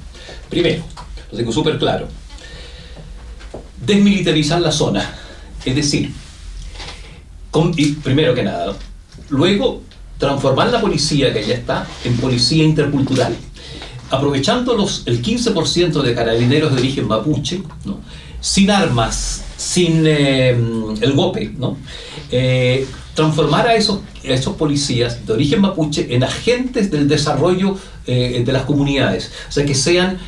Primero, 0.49 0.84
lo 1.31 1.38
tengo 1.38 1.51
súper 1.51 1.77
claro, 1.77 2.07
desmilitarizar 3.85 4.59
la 4.59 4.72
zona. 4.72 5.09
Es 5.64 5.76
decir, 5.76 6.11
y 7.76 7.91
primero 7.93 8.34
que 8.35 8.43
nada, 8.43 8.76
Luego, 9.29 9.81
transformar 10.17 10.69
la 10.69 10.81
policía 10.81 11.33
que 11.33 11.45
ya 11.45 11.53
está 11.53 11.87
en 12.03 12.17
policía 12.17 12.63
intercultural, 12.63 13.35
aprovechando 14.09 14.75
los, 14.75 15.03
el 15.05 15.21
15% 15.21 16.01
de 16.01 16.15
carabineros 16.15 16.73
de 16.73 16.79
origen 16.79 17.07
mapuche, 17.07 17.61
sin 18.39 18.71
armas, 18.71 19.43
sin 19.57 20.03
eh, 20.05 20.49
el 21.01 21.13
golpe, 21.13 21.51
¿no? 21.57 21.77
Eh, 22.31 22.87
transformar 23.18 23.65
a 23.68 23.73
esos, 23.73 24.02
esos 24.22 24.56
policías 24.56 25.26
de 25.26 25.34
origen 25.34 25.60
mapuche 25.60 26.14
en 26.14 26.23
agentes 26.23 26.91
del 26.91 27.07
desarrollo 27.07 27.76
eh, 28.06 28.44
de 28.45 28.53
las 28.53 28.61
comunidades, 28.61 29.31
o 29.49 29.52
sea, 29.52 29.65
que 29.65 29.73
sean 29.73 30.19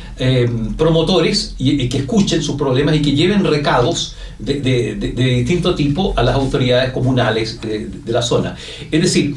promotores 0.76 1.54
y, 1.56 1.88
que 1.88 1.98
escuchen 1.98 2.42
sus 2.42 2.56
problemas 2.56 2.96
y 2.96 3.00
que 3.00 3.12
lleven 3.12 3.42
recados 3.42 4.16
de, 4.38 4.60
de, 4.60 5.12
distinto 5.12 5.74
tipo 5.74 6.12
a 6.16 6.22
las 6.22 6.34
autoridades 6.34 6.90
comunales 6.92 7.60
de, 7.60 7.88
la 8.06 8.22
zona. 8.22 8.56
Es 8.90 9.00
decir, 9.00 9.36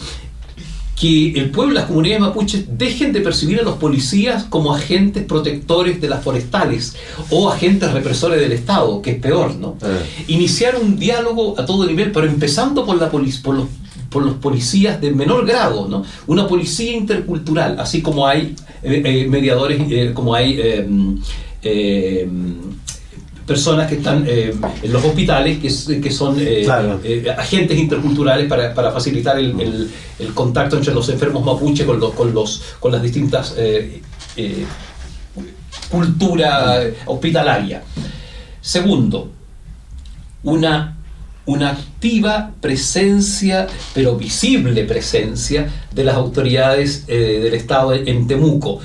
que 1.00 1.32
el 1.32 1.50
pueblo, 1.50 1.74
las 1.74 1.86
comunidades 1.86 2.22
mapuches 2.22 2.66
dejen 2.78 3.14
de 3.14 3.22
percibir 3.22 3.60
a 3.60 3.64
los 3.64 3.78
policías 3.78 4.44
como 4.44 4.74
agentes 4.74 5.24
protectores 5.24 6.00
de 6.00 6.08
las 6.08 6.24
forestales 6.24 6.96
o 7.30 7.50
agentes 7.50 7.92
represores 7.92 8.40
del 8.40 8.52
Estado, 8.52 9.02
que 9.02 9.12
es 9.12 9.20
peor, 9.20 9.56
¿no? 9.56 9.78
Eh. 9.82 10.26
Iniciar 10.28 10.76
un 10.76 10.98
diálogo 10.98 11.60
a 11.60 11.66
todo 11.66 11.86
nivel, 11.86 12.12
pero 12.12 12.28
empezando 12.28 12.86
por, 12.86 12.98
la 12.98 13.10
por, 13.10 13.22
los, 13.24 13.68
por 14.10 14.24
los 14.24 14.36
policías 14.36 15.02
de 15.02 15.12
menor 15.12 15.46
grado, 15.48 15.88
¿no? 15.88 16.04
Una 16.28 16.48
policía 16.48 16.96
intercultural, 16.96 17.80
así 17.80 18.02
como 18.02 18.28
hay 18.28 18.56
eh, 18.84 19.02
eh, 19.04 19.28
mediadores, 19.28 20.14
como 20.14 20.36
hay 20.36 20.60
personas 23.46 23.88
que 23.88 23.96
están 23.96 24.26
eh, 24.28 24.54
en 24.82 24.94
los 24.94 25.04
hospitales, 25.04 25.60
que, 25.60 26.02
que 26.02 26.12
son 26.12 26.40
eh, 26.40 26.66
eh, 27.04 27.36
agentes 27.38 27.78
interculturales 27.78 28.48
para, 28.48 28.74
para 28.74 28.92
facilitar 28.92 29.38
el, 29.38 29.60
el, 29.60 29.92
el, 30.20 30.34
contacto 30.34 30.78
entre 30.78 30.94
los 30.94 31.10
enfermos 31.10 31.44
mapuche 31.46 31.86
con, 31.86 32.00
los, 32.00 32.14
con, 32.14 32.34
los, 32.34 32.64
con 32.80 32.92
las 32.92 33.02
distintas 33.02 33.56
culturas 35.90 36.86
hospitalarias. 37.06 37.84
Segundo, 38.62 39.30
una, 40.44 40.98
una 41.46 41.70
activa 41.72 42.52
presencia, 42.62 43.68
pero 43.94 44.16
visible 44.16 44.86
presencia, 44.86 45.70
de 45.94 46.04
las 46.04 46.16
autoridades 46.16 47.06
del 47.08 47.54
Estado 47.54 47.94
en 47.94 48.26
Temuco 48.26 48.80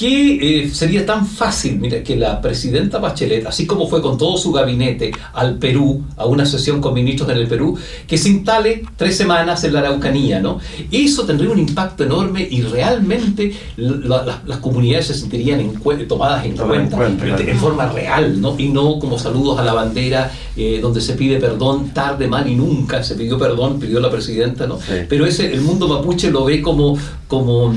que 0.00 0.62
eh, 0.62 0.70
sería 0.70 1.04
tan 1.04 1.26
fácil, 1.26 1.78
mira, 1.78 2.02
que 2.02 2.16
la 2.16 2.40
presidenta 2.40 2.98
Bachelet, 2.98 3.44
así 3.44 3.66
como 3.66 3.86
fue 3.86 4.00
con 4.00 4.16
todo 4.16 4.38
su 4.38 4.50
gabinete 4.50 5.10
al 5.34 5.58
Perú, 5.58 6.02
a 6.16 6.24
una 6.24 6.46
sesión 6.46 6.80
con 6.80 6.94
ministros 6.94 7.28
en 7.28 7.36
el 7.36 7.46
Perú, 7.46 7.76
que 8.06 8.16
se 8.16 8.30
instale 8.30 8.82
tres 8.96 9.18
semanas 9.18 9.62
en 9.62 9.74
la 9.74 9.80
Araucanía, 9.80 10.40
¿no? 10.40 10.58
Eso 10.90 11.26
tendría 11.26 11.50
un 11.50 11.58
impacto 11.58 12.04
enorme 12.04 12.48
y 12.50 12.62
realmente 12.62 13.52
las 13.76 14.56
comunidades 14.62 15.08
se 15.08 15.14
sentirían 15.14 15.70
tomadas 16.08 16.46
en 16.46 16.56
cuenta, 16.56 16.96
en 17.06 17.58
forma 17.58 17.92
real, 17.92 18.40
¿no? 18.40 18.58
Y 18.58 18.70
no 18.70 18.98
como 18.98 19.18
saludos 19.18 19.58
a 19.58 19.64
la 19.64 19.74
bandera, 19.74 20.32
eh, 20.56 20.78
donde 20.80 21.02
se 21.02 21.12
pide 21.12 21.38
perdón 21.38 21.90
tarde, 21.90 22.26
mal 22.26 22.48
y 22.48 22.54
nunca, 22.54 23.02
se 23.02 23.16
pidió 23.16 23.38
perdón, 23.38 23.78
pidió 23.78 24.00
la 24.00 24.10
presidenta, 24.10 24.66
¿no? 24.66 24.78
Pero 25.10 25.26
ese, 25.26 25.52
el 25.52 25.60
mundo 25.60 25.88
mapuche 25.88 26.30
lo 26.30 26.46
ve 26.46 26.62
como, 26.62 26.96
como, 27.28 27.74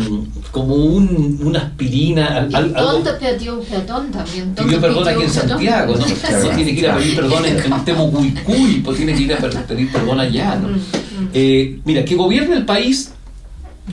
como 0.51 0.75
un, 0.75 1.39
una 1.43 1.59
aspirina 1.59 2.12
¿Dónde 2.15 3.13
perdió 3.13 3.59
perdón 3.61 4.11
también? 4.11 4.55
Pidió 4.55 4.81
perdón 4.81 5.07
aquí 5.07 5.23
en 5.23 5.29
Santiago, 5.29 5.95
¿no? 5.95 6.05
no 6.05 6.55
tiene 6.55 6.73
que 6.73 6.79
ir 6.79 6.89
a 6.89 6.97
pedir 6.97 7.15
perdón 7.15 7.45
en, 7.45 7.73
en 7.73 7.85
Temucuicuy, 7.85 8.81
pues 8.83 8.97
tiene 8.97 9.13
que 9.13 9.21
ir 9.21 9.33
a 9.33 9.37
pedir 9.37 9.91
perdón 9.91 10.19
allá, 10.19 10.55
¿no? 10.55 10.69
Mm, 10.69 10.73
mm. 10.73 11.29
Eh, 11.33 11.79
mira, 11.85 12.05
que 12.05 12.15
gobierne 12.15 12.55
el 12.55 12.65
país 12.65 13.11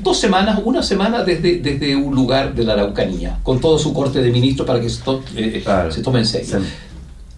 dos 0.02 0.18
semanas, 0.18 0.60
una 0.64 0.82
semana 0.82 1.22
desde, 1.22 1.58
desde 1.58 1.96
un 1.96 2.14
lugar 2.14 2.54
de 2.54 2.64
la 2.64 2.74
Araucanía, 2.74 3.38
con 3.42 3.60
todo 3.60 3.78
su 3.78 3.92
corte 3.92 4.22
de 4.22 4.30
ministros 4.30 4.66
para 4.66 4.80
que 4.80 4.88
se, 4.88 5.00
eh, 5.36 5.64
se 5.90 6.02
tome 6.02 6.20
en 6.20 6.26
serio. 6.26 6.60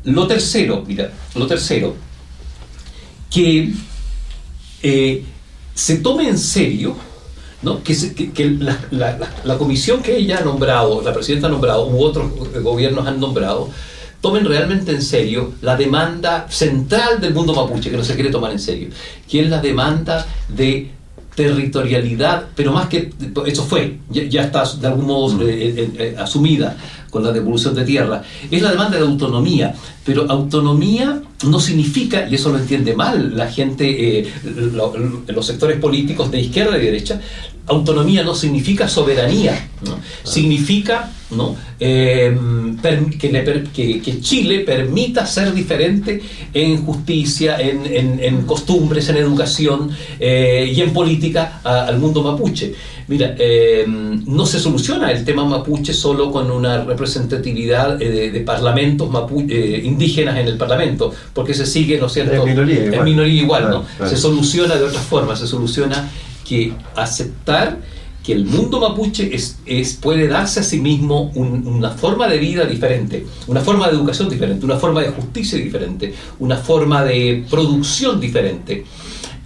Lo 0.04 0.26
tercero, 0.26 0.84
mira, 0.86 1.10
lo 1.34 1.46
tercero, 1.46 1.94
que 3.30 3.72
eh, 4.82 5.24
se 5.74 5.96
tome 5.96 6.28
en 6.28 6.38
serio 6.38 6.96
¿no? 7.62 7.82
que, 7.82 8.32
que, 8.32 8.51
la, 8.90 9.30
la, 9.44 9.59
comisión 9.59 10.02
que 10.02 10.16
ella 10.16 10.39
ha 10.39 10.44
nombrado, 10.44 11.02
la 11.02 11.12
presidenta 11.12 11.47
ha 11.47 11.51
nombrado, 11.51 11.86
u 11.86 12.02
otros 12.02 12.30
gobiernos 12.62 13.06
han 13.06 13.20
nombrado, 13.20 13.68
tomen 14.20 14.44
realmente 14.44 14.93
en 14.93 15.02
serio 15.02 15.52
la 15.62 15.76
demanda 15.76 16.47
central 16.48 17.20
del 17.20 17.34
mundo 17.34 17.55
mapuche, 17.55 17.90
que 17.90 17.97
no 17.97 18.05
se 18.05 18.14
quiere 18.14 18.30
tomar 18.30 18.52
en 18.52 18.59
serio, 18.59 18.89
que 19.28 19.40
es 19.43 19.51
la 19.51 19.60
demanda 19.60 20.26
de 20.48 20.90
territorialidad, 21.34 22.48
pero 22.55 22.72
más 22.72 22.89
que 22.89 23.10
eso 23.47 23.64
fue, 23.64 23.98
ya, 24.10 24.43
está 24.43 24.64
de 24.80 24.86
algún 24.86 25.06
modo 25.06 25.34
mm. 25.34 25.43
eh, 25.43 25.47
eh, 25.48 25.90
eh, 25.98 26.16
asumida 26.18 26.76
con 27.10 27.24
la 27.24 27.32
devolución 27.32 27.74
de 27.74 27.84
tierra, 27.84 28.22
es 28.51 28.62
la 28.62 28.70
demanda 28.70 28.97
de 28.97 29.05
autonomía, 29.05 29.74
pero 30.05 30.30
autonomía 30.30 31.22
no 31.47 31.60
significa, 31.60 32.28
y 32.28 32.34
eso 32.34 32.51
lo 32.51 32.59
entiende 32.59 32.94
mal 32.94 33.36
la 33.36 33.51
gente, 33.51 34.32
los 35.26 35.47
sectores 35.47 35.78
políticos 35.78 36.30
de 36.30 36.40
izquierda 36.40 36.78
y 36.78 36.84
derecha, 36.84 37.20
autonomía 37.66 38.22
no 38.22 38.34
significa 38.34 38.89
soberanía, 38.89 39.68
significa 40.24 41.10
¿no? 41.30 41.56
Em, 41.78 42.76
que, 43.72 44.20
Chile 44.20 44.60
permita 44.60 45.26
ser 45.26 45.52
diferente 45.52 46.20
en 46.52 46.84
justicia, 46.84 47.56
en, 47.60 48.43
costumbres, 48.43 49.09
en 49.09 49.16
educación 49.16 49.90
eh, 50.20 50.70
y 50.74 50.80
en 50.80 50.93
política 50.93 51.60
al 51.64 51.98
mundo 51.98 52.22
mapuche. 52.22 52.74
Mira, 53.09 53.34
em, 53.39 54.22
no 54.26 54.47
se 54.47 54.60
soluciona 54.60 55.10
el 55.10 55.24
tema 55.24 55.44
mapuche 55.44 55.93
solo 55.93 56.30
con 56.30 56.51
una 56.51 56.84
representatividad 56.84 58.01
eh, 58.01 58.30
de, 58.30 58.40
parlamentos 58.40 59.10
eh, 59.48 59.80
indígenas 59.84 60.39
en 60.39 60.47
el 60.47 60.56
parlamento, 60.56 61.12
porque 61.32 61.55
se 61.55 61.66
sigue, 61.66 61.98
¿no 61.98 62.06
es 62.06 62.12
cierto? 62.12 62.47
En 62.47 63.05
minoría 63.05 63.43
igual. 63.43 63.62
igual 63.64 63.84
¿no? 63.98 64.09
Se 64.09 64.16
soluciona 64.16 64.76
de 64.76 64.84
otra 64.84 65.01
forma, 65.01 65.34
se 65.34 65.47
soluciona 65.47 66.09
que 66.53 66.74
aceptar 66.97 67.79
que 68.23 68.35
el 68.35 68.45
mundo 68.45 68.79
mapuche 68.79 69.35
es, 69.35 69.57
es 69.65 69.95
puede 69.95 70.29
darse 70.29 70.61
a 70.61 70.62
sí 70.62 70.81
mismo 70.81 71.33
una 71.35 71.91
forma 71.91 72.29
de 72.29 72.37
vida 72.37 72.66
diferente, 72.66 73.27
una 73.47 73.62
forma 73.62 73.89
de 73.89 73.95
educación 73.95 74.29
diferente, 74.29 74.66
una 74.66 74.77
forma 74.77 75.01
de 75.01 75.09
justicia 75.09 75.59
diferente, 75.59 76.15
una 76.39 76.59
forma 76.59 77.05
de 77.05 77.47
producción 77.49 78.20
diferente. 78.20 78.85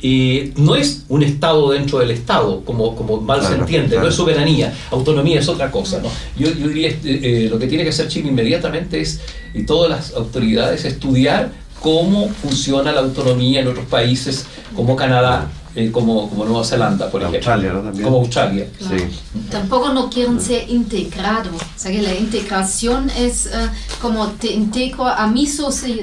Y 0.02 0.52
no 0.56 0.74
es 0.74 1.04
un 1.08 1.22
Estado 1.22 1.70
dentro 1.70 2.00
del 2.00 2.10
Estado, 2.10 2.62
como, 2.64 2.96
como 2.96 3.20
mal 3.20 3.40
se 3.40 3.54
entiende, 3.54 3.96
no 3.98 4.08
es 4.08 4.14
soberanía, 4.16 4.74
autonomía 4.90 5.38
es 5.38 5.48
otra 5.48 5.70
cosa. 5.70 6.00
¿no? 6.02 6.10
Yo, 6.36 6.52
yo 6.52 6.68
diría, 6.68 6.88
eh, 6.88 6.98
eh, 7.04 7.48
lo 7.48 7.58
que 7.60 7.68
tiene 7.68 7.84
que 7.84 7.90
hacer 7.90 8.08
Chile 8.08 8.28
inmediatamente 8.28 9.00
es, 9.00 9.20
y 9.54 9.62
todas 9.62 9.90
las 9.90 10.12
autoridades, 10.12 10.84
estudiar 10.84 11.52
cómo 11.80 12.28
funciona 12.28 12.90
la 12.90 13.00
autonomía 13.00 13.60
en 13.60 13.68
otros 13.68 13.86
países 13.86 14.46
como 14.74 14.96
Canadá, 14.96 15.48
eh, 15.76 15.92
como, 15.92 16.28
como, 16.30 16.46
Nueva 16.46 16.64
Zelanda, 16.64 17.10
por 17.10 17.20
ejemplo. 17.20 17.38
Australia, 17.38 17.72
¿no? 17.74 17.82
También. 17.82 18.04
Como 18.04 18.16
Australia. 18.18 18.66
Claro. 18.78 18.98
Sí. 18.98 19.04
Tampoco 19.50 19.92
no 19.92 20.08
quieren 20.08 20.40
ser 20.40 20.70
integrados. 20.70 21.54
O 21.54 21.78
sea 21.78 21.92
que 21.92 22.00
la 22.00 22.14
integración 22.14 23.10
es 23.10 23.46
uh, 23.46 24.00
como 24.00 24.28
te 24.28 24.52
integro 24.52 25.06
a 25.06 25.26
mi, 25.26 25.46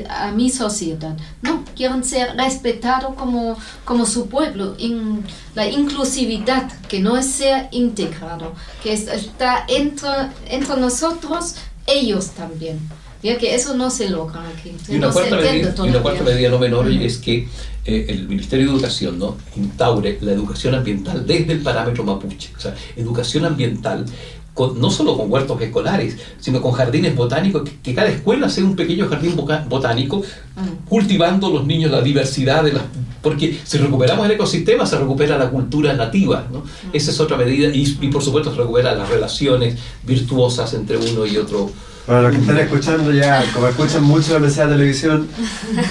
a 0.09 0.31
mi 0.31 0.49
sociedad. 0.51 1.17
No, 1.41 1.65
quieren 1.75 2.03
ser 2.03 2.35
respetados 2.37 3.15
como, 3.15 3.57
como 3.83 4.05
su 4.05 4.27
pueblo. 4.27 4.75
In, 4.77 5.23
la 5.55 5.67
inclusividad, 5.67 6.71
que 6.87 6.99
no 6.99 7.17
es 7.17 7.25
ser 7.25 7.67
integrado, 7.71 8.53
que 8.83 8.93
es, 8.93 9.07
está 9.07 9.65
entre, 9.67 10.29
entre 10.49 10.77
nosotros, 10.77 11.55
ellos 11.87 12.29
también. 12.29 12.79
Ya 13.23 13.37
que 13.37 13.55
eso 13.55 13.73
no 13.73 13.89
se 13.89 14.09
logra 14.09 14.41
aquí. 14.49 14.75
Y 14.89 14.97
una, 14.97 15.07
no 15.07 15.13
cuarta, 15.13 15.37
medida, 15.37 15.73
y 15.77 15.89
una 15.89 16.01
cuarta 16.01 16.23
medida 16.23 16.49
no 16.49 16.59
menor 16.59 16.89
mm. 16.89 17.01
es 17.01 17.17
que 17.17 17.47
eh, 17.85 18.05
el 18.09 18.27
Ministerio 18.27 18.67
de 18.67 18.73
Educación 18.73 19.17
¿no? 19.17 19.37
instaure 19.55 20.17
la 20.21 20.33
educación 20.33 20.75
ambiental 20.75 21.25
desde 21.25 21.53
el 21.53 21.61
parámetro 21.61 22.03
mapuche. 22.03 22.51
O 22.57 22.59
sea, 22.59 22.75
educación 22.97 23.45
ambiental 23.45 24.05
con, 24.53 24.79
no 24.79 24.91
solo 24.91 25.17
con 25.17 25.31
huertos 25.31 25.59
escolares, 25.61 26.17
sino 26.39 26.61
con 26.61 26.73
jardines 26.73 27.15
botánicos, 27.15 27.63
que, 27.63 27.79
que 27.79 27.95
cada 27.95 28.09
escuela 28.09 28.49
sea 28.49 28.65
un 28.65 28.75
pequeño 28.75 29.07
jardín 29.07 29.35
botánico, 29.35 30.19
mm. 30.19 30.87
cultivando 30.89 31.49
los 31.49 31.65
niños 31.65 31.91
la 31.91 32.01
diversidad 32.01 32.63
de 32.63 32.73
las... 32.73 32.83
Porque 33.21 33.57
si 33.63 33.77
recuperamos 33.77 34.25
el 34.25 34.33
ecosistema, 34.33 34.85
se 34.85 34.99
recupera 34.99 35.37
la 35.37 35.49
cultura 35.49 35.93
nativa. 35.93 36.45
¿no? 36.51 36.59
Mm. 36.59 36.89
Esa 36.91 37.11
es 37.11 37.19
otra 37.21 37.37
medida, 37.37 37.69
y, 37.73 37.97
y 38.01 38.07
por 38.09 38.21
supuesto 38.21 38.51
se 38.51 38.57
recupera 38.57 38.93
las 38.93 39.07
relaciones 39.07 39.79
virtuosas 40.03 40.73
entre 40.73 40.97
uno 40.97 41.25
y 41.25 41.37
otro 41.37 41.71
para 42.05 42.21
los 42.21 42.31
que 42.31 42.41
están 42.41 42.57
escuchando 42.57 43.11
ya, 43.11 43.43
como 43.53 43.67
escuchan 43.67 44.03
mucho 44.03 44.33
la 44.33 44.39
mensaje 44.39 44.67
de 44.67 44.75
televisión, 44.75 45.27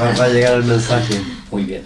va, 0.01 0.25
a 0.25 0.29
llegar 0.29 0.55
el 0.55 0.65
mensaje. 0.65 1.21
Muy 1.51 1.65
bien. 1.65 1.83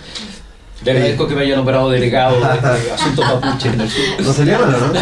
Le 0.85 0.91
agradezco 0.91 1.27
que 1.27 1.35
me 1.35 1.43
haya 1.43 1.57
nombrado 1.57 1.91
delegado 1.91 2.39
de, 2.39 2.47
asuntos 2.95 3.25
mapuches 3.25 3.75
en 3.75 3.81
el 3.81 3.91
sur. 3.91 4.05
No 4.21 4.33
sería 4.33 4.59
malo, 4.59 4.79
¿no? 4.79 4.95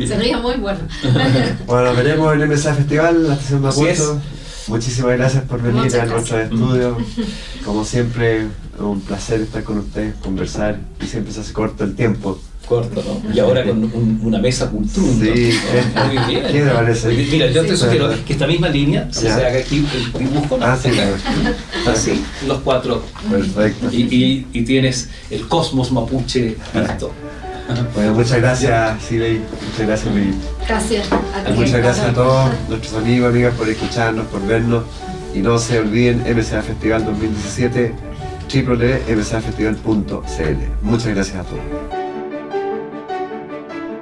sería 0.06 0.38
muy 0.38 0.54
bueno. 0.56 0.80
Bueno, 1.66 1.94
veremos 1.94 2.34
en 2.34 2.40
el 2.42 2.48
mensaje 2.48 2.78
festival, 2.78 3.28
la 3.28 3.34
estación 3.34 3.62
Mapucho. 3.62 4.20
Muchísimas 4.68 5.16
gracias 5.16 5.44
por 5.44 5.62
venir 5.62 5.94
a 5.96 6.06
nuestro 6.06 6.40
estudio. 6.40 6.96
Como 7.64 7.84
siempre, 7.84 8.46
un 8.78 9.00
placer 9.00 9.40
estar 9.40 9.62
con 9.62 9.78
ustedes, 9.78 10.14
conversar 10.16 10.78
y 11.00 11.06
siempre 11.06 11.32
se 11.32 11.40
hace 11.40 11.52
corto 11.52 11.84
el 11.84 11.94
tiempo 11.94 12.40
corto, 12.66 13.02
¿no? 13.02 13.34
Y 13.34 13.38
ahora 13.38 13.64
con 13.64 13.84
un, 13.84 14.20
una 14.22 14.38
mesa 14.38 14.70
cultura. 14.70 15.12
Sí, 15.12 15.58
muy 16.08 16.34
bien. 16.34 16.46
¿Qué 16.52 16.62
te 16.62 16.70
parece? 16.70 17.08
Mira, 17.08 17.50
yo 17.50 17.64
te 17.64 17.76
sugiero 17.76 18.10
que 18.26 18.32
esta 18.32 18.46
misma 18.46 18.68
línea 18.68 19.08
se 19.10 19.30
haga 19.30 19.58
aquí 19.58 19.86
el 19.94 20.12
dibujo. 20.18 20.58
Ah, 20.60 20.76
sí, 20.80 20.90
Así, 21.90 22.24
los 22.46 22.60
cuatro. 22.60 23.02
Perfecto. 23.30 23.88
Y, 23.90 24.02
y, 24.02 24.46
y, 24.52 24.62
tienes 24.62 25.08
el 25.30 25.48
cosmos 25.48 25.92
mapuche 25.92 26.56
listo. 26.74 27.12
Bueno, 27.94 28.14
muchas 28.14 28.38
gracias, 28.38 29.02
Siley. 29.02 29.40
Muchas 29.70 29.86
gracias, 29.86 30.14
Luis. 30.14 30.34
Gracias 30.68 31.08
a 31.10 31.44
ti. 31.44 31.52
Muchas 31.52 31.78
gracias 31.78 32.06
a 32.06 32.12
todos 32.12 32.50
nuestros 32.68 32.94
amigos, 32.94 33.30
amigas, 33.30 33.54
por 33.54 33.68
escucharnos, 33.68 34.26
por 34.26 34.46
vernos. 34.46 34.84
Y 35.34 35.40
no 35.40 35.58
se 35.58 35.80
olviden, 35.80 36.20
MCA 36.20 36.62
Festival 36.62 37.04
2017, 37.04 37.92
www.mcafestival.cl. 38.54 40.56
Muchas 40.82 41.08
gracias 41.08 41.36
a 41.36 41.42
todos. 41.42 42.05